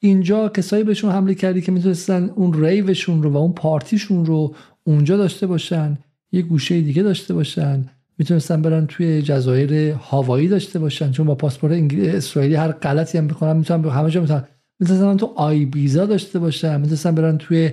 [0.00, 4.54] اینجا کسایی بهشون حمله کردی که می‌تونستن اون ریوشون رو و اون پارتیشون رو
[4.84, 5.98] اونجا داشته باشن
[6.32, 7.84] یه گوشه دیگه داشته باشن
[8.18, 13.56] می‌تونستن برن توی جزایر هاوایی داشته باشن چون با پاسپورت اسرائیلی هر غلطی هم بکنن
[13.56, 14.44] می‌تونن همه جا می‌تونن.
[14.80, 17.72] می‌تونستن تو آیبیزا داشته باشن می‌تونستن برن توی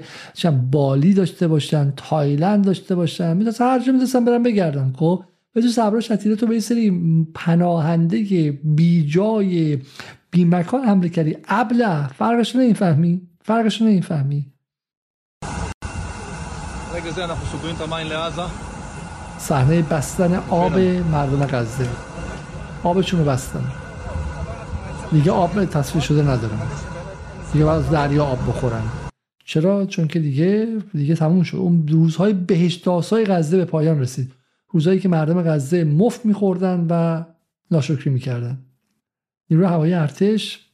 [0.72, 5.24] بالی داشته باشن تایلند داشته باشن می‌تونستن هر جا می‌تونستن برن بگردن خب؟
[5.56, 6.92] به تو صبر شتیله تو به سری
[7.34, 9.78] پناهنده بی جای
[10.32, 11.38] بی مکان حمله کردی.
[11.48, 14.46] ابله فرقش نمی‌فهمی؟ فرقش نمی‌فهمی؟
[19.38, 20.80] صحنه بستن آب
[21.12, 21.90] مردم غزه.
[22.84, 23.64] آبشون رو بستن.
[25.12, 26.60] دیگه آب تصفیه شده ندارن.
[27.54, 28.84] دیگه باید دریا آب بخورن.
[29.46, 31.58] چرا؟ چون که دیگه دیگه تموم شد.
[31.58, 34.32] اون روزهای بهشتاسای غزه به پایان رسید.
[34.76, 37.24] روزهایی که مردم غزه مفت میخوردن و
[37.72, 38.58] ناشکری می‌کردن.
[39.50, 40.70] نیروی هوایی ارتش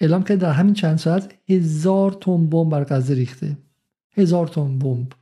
[0.00, 3.58] اعلام کرد در همین چند ساعت هزار تن بمب بر غزه ریخته.
[4.16, 5.12] هزار تن بمب.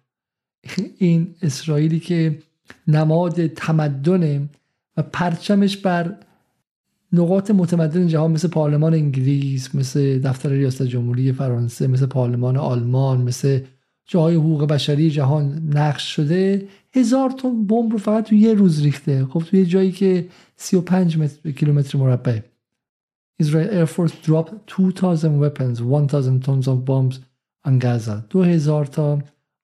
[0.98, 2.38] این اسرائیلی که
[2.88, 4.48] نماد تمدن
[4.96, 6.16] و پرچمش بر
[7.12, 13.60] نقاط متمدن جهان مثل پارلمان انگلیس مثل دفتر ریاست جمهوری فرانسه مثل پارلمان آلمان مثل
[14.06, 19.24] جای حقوق بشری جهان نقض شده هزار تن بمب رو فقط تو یه روز ریخته.
[19.24, 22.40] خب تو یه جایی که 35 متر کیلومتر مربع.
[23.40, 27.18] Israel Air Force drop 2000 weapons 1000 tons of bombs
[27.64, 29.18] on غزه 2000 تا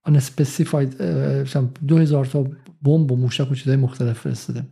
[0.08, 2.46] unspecified uh, 2000 تا
[2.82, 4.64] بمب و موشک و چیزهای مختلف فرستاده.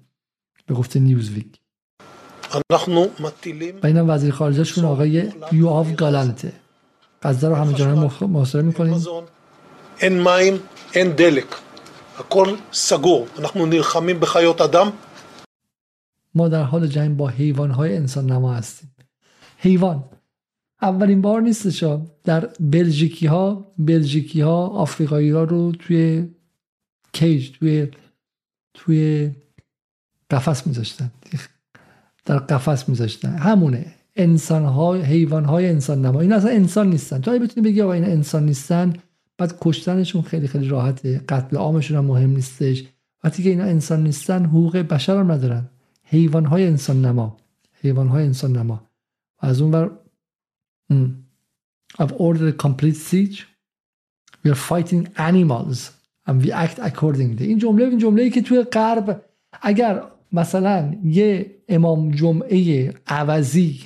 [0.66, 1.60] به گفته نیوز نیوزویک
[3.82, 6.52] و اینم وزیر خارجهشون آقای یوآف گالنته
[7.22, 9.04] غزه رو همه جانه محاصره می‌کنیم.
[10.02, 10.60] این مایم
[10.94, 11.46] این دلک
[12.19, 13.27] הכל סגור.
[13.39, 14.91] אנחנו נלחמים בחיות אדם.
[16.35, 18.95] ما در حال جنگ با حیوانهای انسان نما هستیم
[19.57, 20.03] حیوان
[20.81, 21.83] اولین بار نیستش
[22.23, 26.29] در بلژیکی ها بلژیکی ها آفریقایی ها رو توی
[27.13, 27.87] کیج توی
[28.73, 29.31] توی
[30.29, 31.11] قفس میذاشتن
[32.25, 33.85] در قفس میذاشتن همونه
[34.15, 38.05] انسان ها حیوان های انسان نما این اصلا انسان نیستن تو بتونی بگی آقا این
[38.05, 38.93] انسان نیستن
[39.40, 41.18] بعد کشتنشون خیلی خیلی راحته.
[41.28, 42.84] قتل عامشون هم مهم نیستش.
[43.24, 45.68] وقتی که اینا انسان نیستن حقوق بشر هم ندارن.
[46.04, 47.36] حیوان های انسان نما.
[47.82, 48.82] حیوان های انسان نما.
[49.38, 49.90] از اون بر
[51.98, 53.46] I've ordered a complete siege.
[54.44, 55.78] We are fighting animals
[56.26, 57.42] and we act accordingly.
[57.42, 59.22] این جمله این جمله ای که توی غرب
[59.62, 60.02] اگر
[60.32, 63.80] مثلا یه امام جمعه عوضی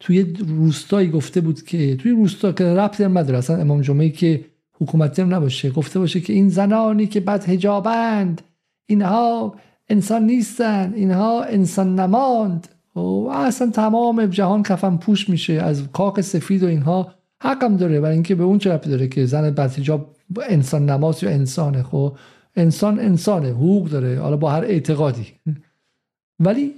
[0.00, 3.38] توی روستایی گفته بود که توی روستا که ربطی هم نداره.
[3.38, 5.70] اصلا امام جمعه که حکومتی هم نباشه.
[5.70, 8.42] گفته باشه که این زنانی که بد هجابند
[8.86, 9.54] اینها
[9.88, 12.68] انسان نیستن اینها انسان نماند.
[12.96, 17.14] و اصلا تمام جهان کفن پوش میشه از کاک سفید و اینها.
[17.40, 20.16] حقم داره برای اینکه به اون چه داره که زن بد هجاب
[20.48, 22.16] انسان نماس یا انسانه؟ خب
[22.56, 25.26] انسان انسانه حقوق داره حالا با هر اعتقادی.
[26.44, 26.72] ولی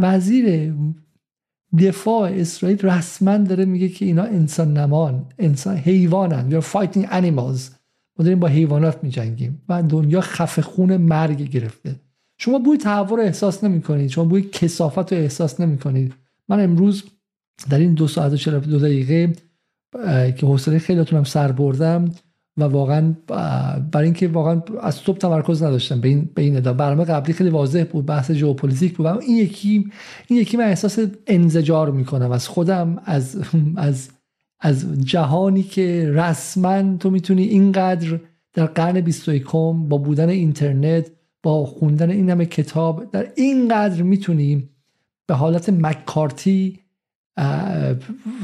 [0.00, 0.74] وزیر
[1.78, 6.50] دفاع اسرائیل رسما داره میگه که اینا انسان نمان انسان حیوانن.
[6.50, 7.70] یا fighting animals
[8.18, 9.62] ما داریم با حیوانات میجنگیم.
[9.68, 11.96] و دنیا خفه خون مرگ گرفته.
[12.38, 16.14] شما بوی تهوع احساس نمی کنید شما بوی کثافت رو احساس نمی کنید
[16.48, 17.04] من امروز
[17.70, 19.32] در این دو ساعت و دو دقیقه
[20.36, 22.10] که حوصله خیلیاتونم سر بردم
[22.58, 23.14] و واقعا
[23.92, 27.84] برای اینکه واقعا از صبح تمرکز نداشتم به این به این برنامه قبلی خیلی واضح
[27.92, 29.06] بود بحث ژئوپلیتیک بود.
[29.06, 29.90] این یکی
[30.26, 33.36] این یکی من احساس انزجار می‌کنم از خودم از
[33.76, 34.08] از
[34.60, 38.20] از جهانی که رسما تو می‌تونی اینقدر
[38.54, 41.10] در قرن 21 با بودن اینترنت
[41.42, 44.68] با خوندن این همه کتاب در اینقدر می‌تونی
[45.26, 46.78] به حالت مکارتی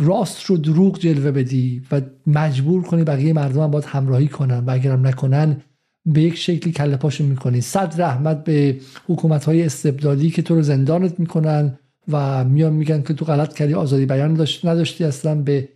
[0.01, 4.71] راست رو دروغ جلوه بدی و مجبور کنی بقیه مردم هم باید همراهی کنن و
[4.71, 5.57] اگرم نکنن
[6.07, 7.61] به یک شکلی کله پاشو می‌کنی.
[7.61, 8.77] صد رحمت به
[9.09, 13.75] حکومت های استبدادی که تو رو زندانت می‌کنن و میان میگن که تو غلط کردی
[13.75, 15.69] آزادی بیان داشت نداشتی اصلا به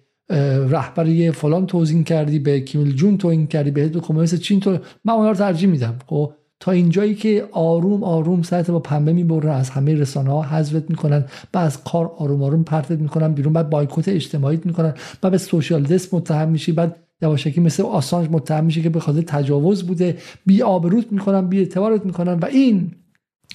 [0.71, 5.31] رهبری فلان توزین کردی به کیمیل جون توهین کردی به کمونیست چین تو من اونها
[5.31, 9.95] رو ترجیح میدم خب؟ تا اینجایی که آروم آروم سرت با پنبه می‌برن از همه
[9.95, 14.61] رسانه ها حذفت می‌کنن بعد از کار آروم آروم پرتت می‌کنن بیرون بعد بایکوت اجتماعی
[14.65, 19.01] می‌کنن بعد به سوشال دست متهم میشی بعد یواشکی مثل آسانج متهم میشه که به
[19.01, 22.93] خاطر تجاوز بوده بی آبروت می‌کنن بی اعتبارت می‌کنن و این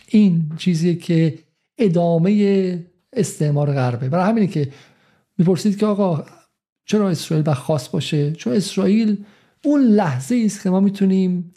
[0.08, 1.40] این چیزی که
[1.78, 4.10] ادامه استعمار غربه.
[4.10, 4.68] برای همینه که
[5.38, 6.24] می‌پرسید که آقا
[6.86, 9.18] چرا اسرائیل خاص باشه؟ چون اسرائیل
[9.66, 11.54] اون لحظه است که ما می‌تونیم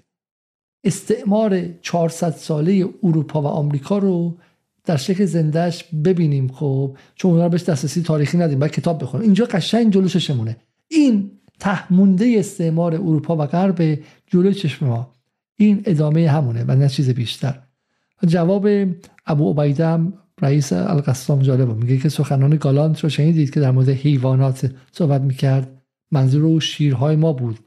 [0.86, 4.36] استعمار 400 ساله اروپا و آمریکا رو
[4.84, 6.48] در شکل زندهش ببینیم.
[6.48, 9.24] خب چون اونا بهش دسترسی تاریخی ندیم باید کتاب بخونیم.
[9.24, 10.56] اینجا قشنگ جلو چشمونه.
[10.88, 15.12] این تهمونده استعمار اروپا و غرب جلوی چشم ما.
[15.56, 17.58] این ادامه همونه و نه چیز بیشتر.
[18.26, 18.68] جواب
[19.26, 19.98] ابو عبیده
[20.42, 21.74] رئیس القسام جالبه.
[21.74, 25.82] میگه که سخنان گالانت رو شنیدید که در مورد حیوانات صحبت می‌کرد.
[26.10, 27.58] منظور او شیرهای ما بود.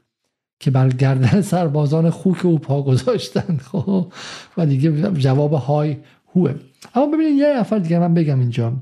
[0.60, 3.56] که بر گردن سربازان خوک او پا گذاشتن.
[3.72, 4.12] خب
[4.56, 5.96] و دیگه جواب های
[6.34, 6.54] هوه.
[6.94, 8.72] اما ببینید یه نفر دیگه من بگم اینجا.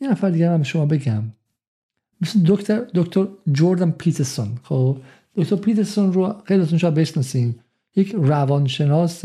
[0.00, 1.22] یه نفر دیگه من شما بگم.
[2.20, 4.48] مثل دکتر دکتر جوردن پیترسون.
[4.62, 4.96] خب
[5.36, 7.54] دکتر پیترسون رو خیلیتون شاید بشناسین.
[7.96, 9.24] یک روانشناس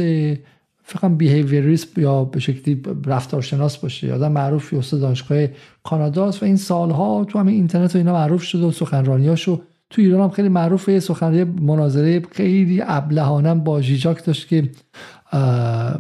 [0.84, 4.14] فقط بیهیویریست یا به شکلی رفتارشناس باشه.
[4.14, 5.48] آدم معروفی استاد دانشگاه
[5.84, 10.22] کاناداست و این سالها تو همین اینترنت و اینا معروف شده و سخنرانیاشو تو ایران
[10.22, 14.70] هم خیلی معروفه سخنرانی مناظره خیلی ابلهانم با جیجاک داشت که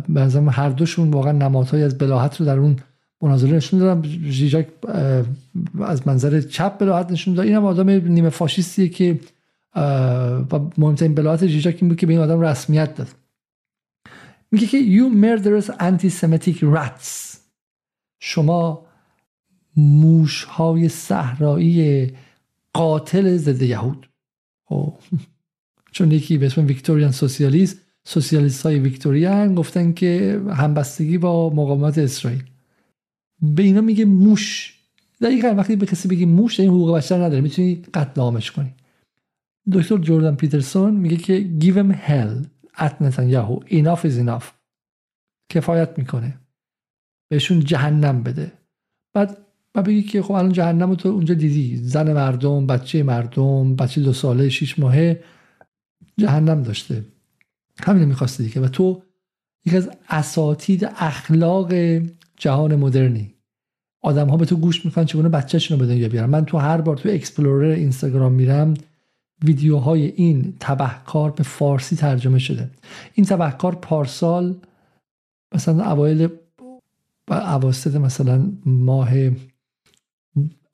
[0.09, 2.75] به هر دوشون واقعا نمادهایی از بلاحت رو در اون
[3.21, 4.67] مناظره نشون دادم جیجاک
[5.81, 7.45] از منظر چپ بلاحت نشون داد.
[7.45, 9.19] این هم آدم نیمه فاشیستیه که
[10.51, 13.07] و مهمترین بلاحت جیجاک این بود که به این آدم رسمیت داد.
[14.51, 17.37] میگه که you murderous anti-Semitic rats.
[18.19, 18.85] شما
[19.77, 22.11] موش های صحرایی
[22.77, 24.09] قاتل ضد یهود.
[24.69, 24.93] خب.
[25.91, 32.43] چون یکی به اسم ویکتوریان سوسیالیست سوسیالیست های ویکتوریان گفتن که همبستگی با مقاومت اسرائیل.
[33.41, 34.73] به اینا میگه موش.
[35.21, 37.41] دقیقا وقتی به کسی بگی موش این حقوق بشر نداره.
[37.41, 38.75] می‌تونی قتل عامش کنی.
[39.73, 42.45] دکتر جوردن پیترسون میگه که give him hell
[42.83, 44.43] at نتانیاهو enough is enough.
[45.49, 46.39] کفایت می‌کنه.
[47.31, 48.51] بهشون جهنم بده.
[49.13, 49.46] بعد
[49.77, 51.77] و بگی که خب الان جهنم تو اونجا دیدی.
[51.77, 55.23] زن مردم بچه مردم بچه دو ساله شیش ماهه
[56.17, 57.05] جهنم داشته.
[57.79, 59.01] همین می‌خواسته دیگه و تو
[59.65, 61.73] یکی از اساتید اخلاق
[62.37, 63.33] جهان مدرنی.
[64.01, 66.29] آدم ها به تو گوش می‌کنن چگونه بچهشون رو به دنیا بیارن.
[66.29, 68.73] من تو هر بار تو اکسپلورر اینستاگرام میرم
[69.43, 72.69] ویدیوهای این تبهکار به فارسی ترجمه شده.
[73.13, 74.55] این تبهکار پارسال
[75.55, 76.29] مثلا اوایل
[77.29, 77.59] و
[77.99, 79.09] مثلا ماه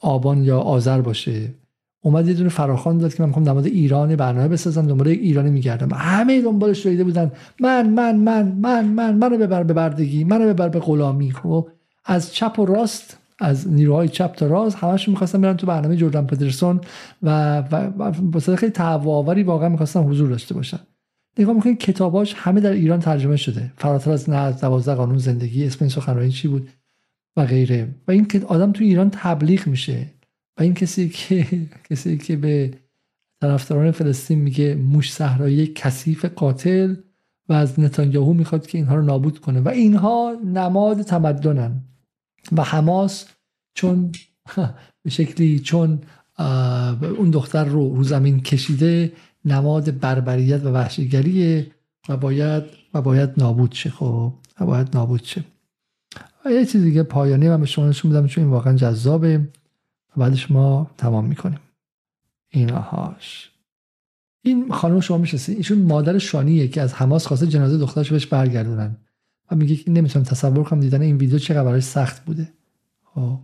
[0.03, 1.53] آبان یا آذر باشه.
[2.01, 5.89] اومد یه دونه فراخوان داد که من می‌خوام در ایران برنامه بسازم دنبال ایرانی میگردم.
[5.93, 10.69] همه دنبالش دویده بودن من من من من من منو ببر به بردگی منو ببر
[10.69, 11.31] به غلامی.
[11.31, 11.67] خب
[12.05, 16.25] از چپ و راست از نیروهای چپ تا راست همشون می‌خواستن برن تو برنامه جردن
[16.25, 16.81] پدرسون
[17.23, 17.61] و
[18.31, 20.79] با خیلی تهوع واقعا می‌خواستن حضور داشته باشن.
[21.39, 23.71] نگاه می‌کنید کتاباش همه در ایران ترجمه شده.
[23.77, 26.69] فراتر از نه دوازده قانون زندگی اسم این سخنرانی چی بود؟
[27.37, 27.95] و غیره.
[28.07, 30.07] و این که آدم تو ایران تبلیغ میشه.
[30.57, 31.47] و این کسی که
[31.89, 32.73] کسی که به
[33.41, 36.95] طرفداران فلسطین میگه موش صحرایی کثیف قاتل
[37.49, 39.59] و از نتانیاهو می‌خواد که اینها رو نابود کنه.
[39.59, 41.81] و اینها نماد تمدنن.
[42.51, 43.25] و حماس
[43.73, 44.11] چون
[45.03, 46.01] به شکلی چون
[47.17, 49.13] اون دختر رو رو زمین کشیده
[49.45, 51.71] نماد بربریت و وحشیگریه
[52.09, 52.63] و باید
[52.93, 54.33] و باید نابود شه خب.
[54.59, 55.43] و باید نابود شه.
[56.45, 59.47] و یه چیز دیگه پایانی من به شما نشون میدم چون این واقعا جذابه.
[60.17, 61.59] بعدش ما تمام می‌کنیم.
[62.49, 63.51] اینهاش
[64.41, 68.97] این خانم شما می‌شناسید ایشون مادر شانیه که از حماس خواسته جنازه دخترش بهش برگردونن.
[69.51, 72.53] و میگه که نمی‌تونم تصور کنم دیدن این ویدیو چقدر براش سخت بوده.
[73.03, 73.39] خب.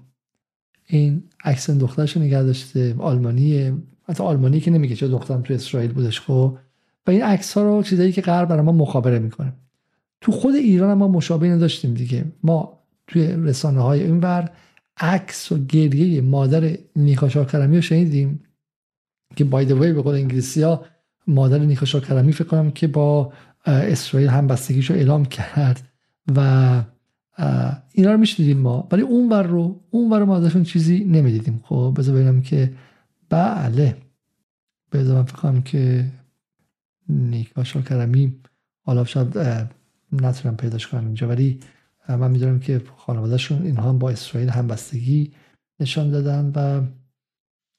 [0.85, 3.73] این عکس دخترش نگه داشته آلمانیه.
[4.03, 6.57] حتی آلمانی که نمیگه چه دخترم تو اسرائیل بودش خب.
[7.07, 9.53] و این عکس ها رو چیزایی که غرب برای ما مخابره می‌کنه.
[10.21, 12.25] تو خود ایران ما مشابه داشتیم دیگه.
[12.43, 12.78] ما
[13.09, 14.49] توی رسانه های این بر
[14.97, 18.43] عکس و گریه مادر نیکا شاکرمی رو شنیدیم
[19.35, 20.85] که بای وی به قول انگلیسی ها
[21.27, 23.33] مادر نیکا شاکرمی فکر کنم که با
[23.65, 25.87] اسرائیل هم بستگیش رو اعلام کرد
[26.35, 26.81] و
[27.93, 28.87] اینا رو میشنیدیم ما.
[28.91, 31.61] ولی اون ور رو اون ور ما ازشون چیزی نمی‌دیدیم.
[31.63, 32.73] خب بذار ببینم که
[33.29, 33.97] بله.
[34.91, 36.05] بذار فکر کنم که
[37.09, 38.35] نیکا شاکرمی
[38.85, 39.37] حالا شاید
[40.11, 41.59] نتونم پیداش کنم اینجا ولی
[42.17, 45.33] من می‌دونم که خانوادهشون اینها هم با اسرائیل همبستگی
[45.79, 46.87] نشان دادن و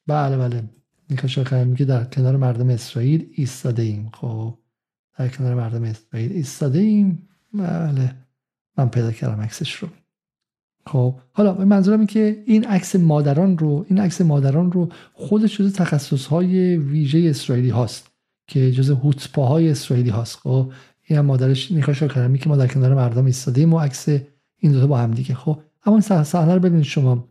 [0.06, 0.62] بله بله.
[1.26, 4.58] شاکرمی که در کنار مردم اسرائیل ایستاده ایم خب
[5.18, 8.16] در کنار مردم اسرائیل ایستاده ایم بله.
[8.78, 9.88] من پیدا کردم عکسش رو.
[10.86, 15.74] خب حالا منظورم این که این عکس مادران رو این عکس مادران رو خودش جز
[15.74, 18.10] تخصص های ویژه اسرائیلی هاست
[18.48, 20.36] که جز هوتپاهای اسرائیلی هاست.
[20.36, 20.72] خب
[21.10, 24.08] این هم مادرش نیکا شاکرمی که ما در کنار مردم ایستادیم و عکس
[24.58, 25.34] این دو با هم دیگه.
[25.34, 27.28] خب اما صحنه رو ببینید شما.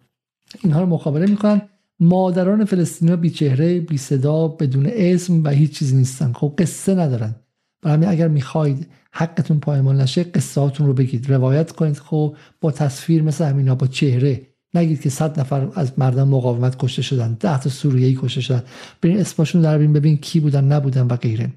[0.64, 1.61] اینها رو مقابله می‌کنن.
[1.99, 6.33] مادران فلسطینی بی چهره بی صدا بدون اسم و هیچ چیزی نیستن.
[6.33, 7.35] خب قصه ندارن.
[7.82, 11.32] برای اگر می‌خواید حقتون پایمال نشه قصهاتون رو بگید.
[11.32, 11.98] روایت کنید.
[11.98, 14.41] خب با تصویر مثل همینا با چهره.
[14.74, 17.38] نگید که صد نفر از مردم مقاومت کشته شدن.
[17.40, 18.64] ده تا سوریه‌ای کشته شدن.
[19.01, 20.17] برین اسمشون در ببین ببین.
[20.17, 21.51] کی بودن نبودن و غیره.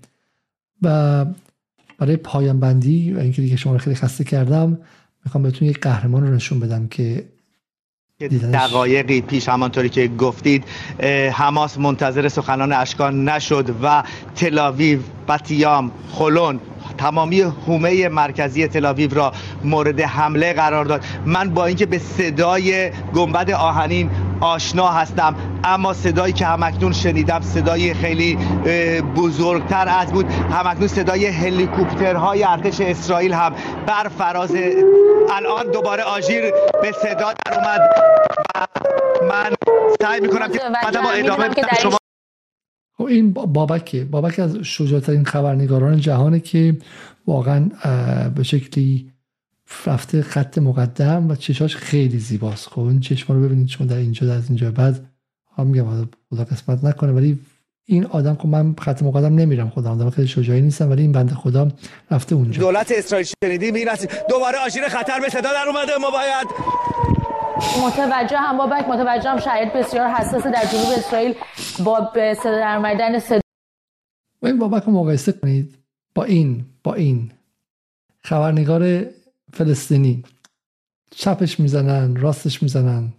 [0.83, 1.26] و
[2.02, 4.78] برای پایان بندی و اینکه دیگه شما رو خیلی خسته کردم
[5.24, 7.24] می‌خوام بهتون یک قهرمان رو نشون بدم که
[8.52, 10.64] دقایقی پیش همانطوری که گفتید
[11.32, 14.02] حماس منتظر سخنان اشکان نشد و
[14.34, 14.98] تلاویو
[15.28, 16.60] بطیام خلون
[16.92, 19.32] تمامی حومه مرکزی تلاویو را
[19.64, 21.04] مورد حمله قرار داد.
[21.26, 27.94] من با اینکه به صدای گنبد آهنین آشنا هستم اما صدایی که همکنون شنیدم صدای
[27.94, 28.38] خیلی
[29.16, 30.26] بزرگتر از بود.
[30.32, 33.54] همکنون صدای هلیکوپترهای ارتش اسرائیل هم
[33.86, 34.56] بر فراز
[35.30, 36.42] الان دوباره آژیر
[36.82, 37.80] به صدا در اومد
[38.56, 38.72] و
[39.24, 39.52] من
[40.02, 40.58] سعی می‌کنم که
[41.02, 41.50] با ادامه
[41.82, 42.01] شما
[43.08, 44.05] این بابکه.
[44.05, 46.76] بابک از شجاعترین خبرنگاران جهانه که
[47.26, 47.70] واقعا
[48.34, 49.12] به شکلی
[49.86, 52.68] رفته خط مقدم و چشاش خیلی زیباست.
[52.68, 55.06] خب این چشما رو ببینید شما در اینجا در اینجا بعد
[55.56, 57.39] هم میگم خدا قسمت نکنه ولی
[57.86, 61.34] این آدم که من خط مقدم نمیرم خودم آدم خیلی شجاعی نیستم ولی این بنده
[61.34, 61.68] خدا
[62.10, 62.60] رفته اونجا.
[62.62, 63.89] دولت اسرائیل شنیدیم این
[64.28, 66.47] دوباره آژیر خطر به صدا در اومده ما باید
[67.86, 71.34] متوجه هم بابک متوجه هم شاید بسیار حساس در جنوب اسرائیل
[71.84, 73.41] با صدا در صدا.
[74.42, 75.74] این بابک رو مقایسه کنید
[76.15, 77.32] با این با این
[78.24, 79.05] خبرنگار
[79.52, 80.24] فلسطینی.
[81.10, 83.12] چپش می‌زنن راستش می‌زنن.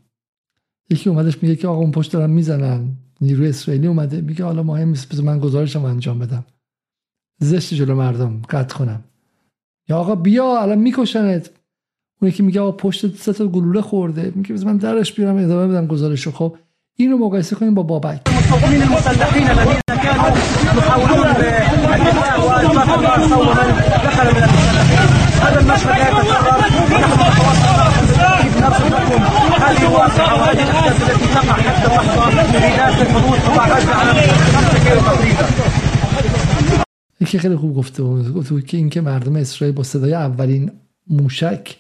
[0.90, 2.90] یکی اومدش میگه که آقا اون پشت دارن می‌زنن.
[3.22, 6.46] نیروی اسرائیلی اومده میگه حالا مهم نیست من گزارشم انجام بدم.
[7.40, 9.04] زشت جلو مردم قطع کنم.
[9.90, 11.50] یا آقا بیا الان میکشنت.
[12.24, 14.32] اون یکی میگه آقا پشت سه تا گلوله خورده.
[14.36, 16.32] میگه من درش بیارم ادامه بدم گزارشو.
[16.32, 16.56] خب
[16.96, 18.22] اینو مقایسه کنیم با بابک.
[25.42, 26.58] هذا المشهد لا يتكرر
[28.62, 29.24] نرسل لكم
[29.64, 34.84] هذه الواقعة وهذه الأحداث التي تقع حتى اللحظة في داخل حدود قطاع غزة على 5
[34.84, 35.48] كيلو تقريبا
[37.22, 40.72] یکی خیلی خوب گفته بود که اینکه مردم اسرائیل با صدای اولین
[41.10, 41.78] موشک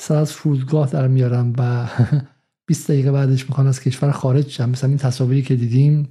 [0.00, 1.88] سر از فرودگاه در میارن و
[2.66, 6.08] 20 دقیقه بعدش می‌خوان از کشور خارج شن مثلا این تصاویری که دیدیم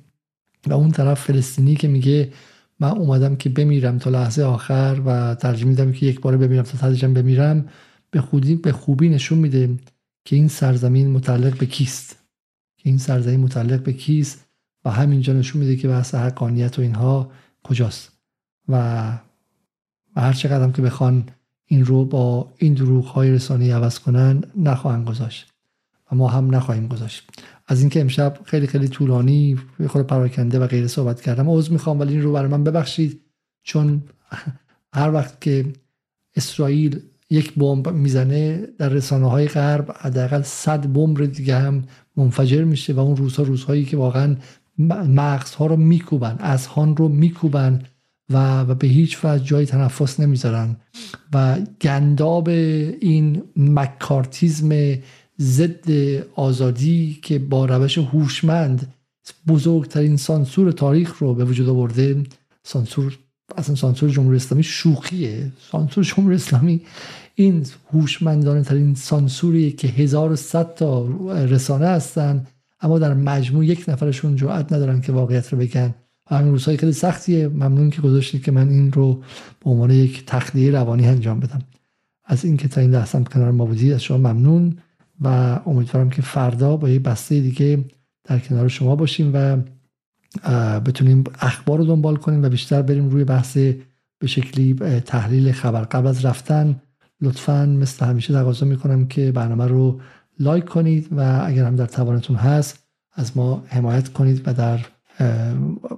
[0.67, 2.31] و اون طرف فلسطینی که میگه
[2.79, 7.07] من اومدم که بمیرم تا لحظه آخر و ترجیح میدم که یک بار بمیرم تا
[7.07, 7.69] بمیرم
[8.11, 9.69] به خوبی به خوبی نشون میده
[10.25, 12.09] که این سرزمین متعلق به کیست.
[12.77, 14.45] که این سرزمین متعلق به کیست
[14.85, 17.31] و همینجا نشون میده که بحث حقانیت و اینها
[17.63, 18.11] کجاست.
[18.69, 19.11] و
[20.15, 21.29] هر چقدر که بخوان
[21.67, 25.53] این رو با این دروغ های رسانی عوض کنن نخواهند گذاشت
[26.11, 27.29] و ما هم نخواهیم گذاشت.
[27.67, 31.49] از اینکه امشب خیلی خیلی طولانی خود پراکنده و غیر صحبت کردم.
[31.49, 33.21] عذر می‌خوام ولی این رو برای من ببخشید
[33.63, 34.03] چون
[34.93, 35.65] هر وقت که
[36.35, 41.83] اسرائیل یک بمب می‌زنه در رسانه های غرب حداقل صد بمب دیگه هم
[42.17, 44.35] منفجر میشه و اون روزها روزهایی که واقعا
[45.07, 47.81] مغزها رو میکوبن اذهان رو میکوبن.
[48.29, 50.75] و, و به هیچ وجه جای تنفس نمی‌ذارن.
[51.33, 54.97] و گنداب این مکارتیزم
[55.39, 55.89] ضد
[56.35, 58.93] آزادی که با روش هوشمند
[59.47, 62.23] بزرگترین سانسور تاریخ رو به وجود آورده
[62.63, 63.17] سانسور
[63.57, 65.51] اصلا سانسور جمهوری اسلامی شوخیه.
[65.71, 66.81] سانسور جمهوری اسلامی
[67.35, 71.07] این هوشمندانه ترین سانسوری که 1100 تا
[71.45, 72.47] رسانه هستن
[72.81, 75.95] اما در مجموع یک نفرشون جرأت ندارن که واقعیت رو بگن.
[76.35, 77.47] همین روزهای خیلی سختیه.
[77.47, 79.13] ممنون که گذاشتید که من این رو
[79.65, 81.61] به عنوان یک تخلیه روانی انجام بدم.
[82.25, 84.77] از اینکه تا این لحظه کنار ما بودید از شما ممنون
[85.21, 87.85] و امیدوارم که فردا با یه بسته دیگه
[88.23, 89.57] در کنار شما باشیم و
[90.79, 93.57] بتونیم اخبار رو دنبال کنیم و بیشتر بریم روی بحث
[94.19, 95.83] به شکلی تحلیل خبر.
[95.83, 96.81] قبل از رفتن
[97.21, 100.01] لطفا مثل همیشه تقاضا می‌کنم که برنامه رو
[100.39, 102.83] لایک کنید و اگر هم در توانتون هست
[103.13, 104.79] از ما حمایت کنید و در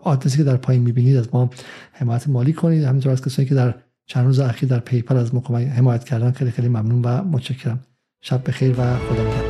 [0.04, 1.50] آدرسی که در پایین می‌بینید از ما
[1.92, 2.84] حمایت مالی کنید.
[2.84, 3.74] همینطور از کسانی که در
[4.06, 7.80] چند روز اخیر در پیپل از ما حمایت کردن خیلی خیلی ممنون و متشکرم.
[8.22, 9.49] شب بخیر و خدا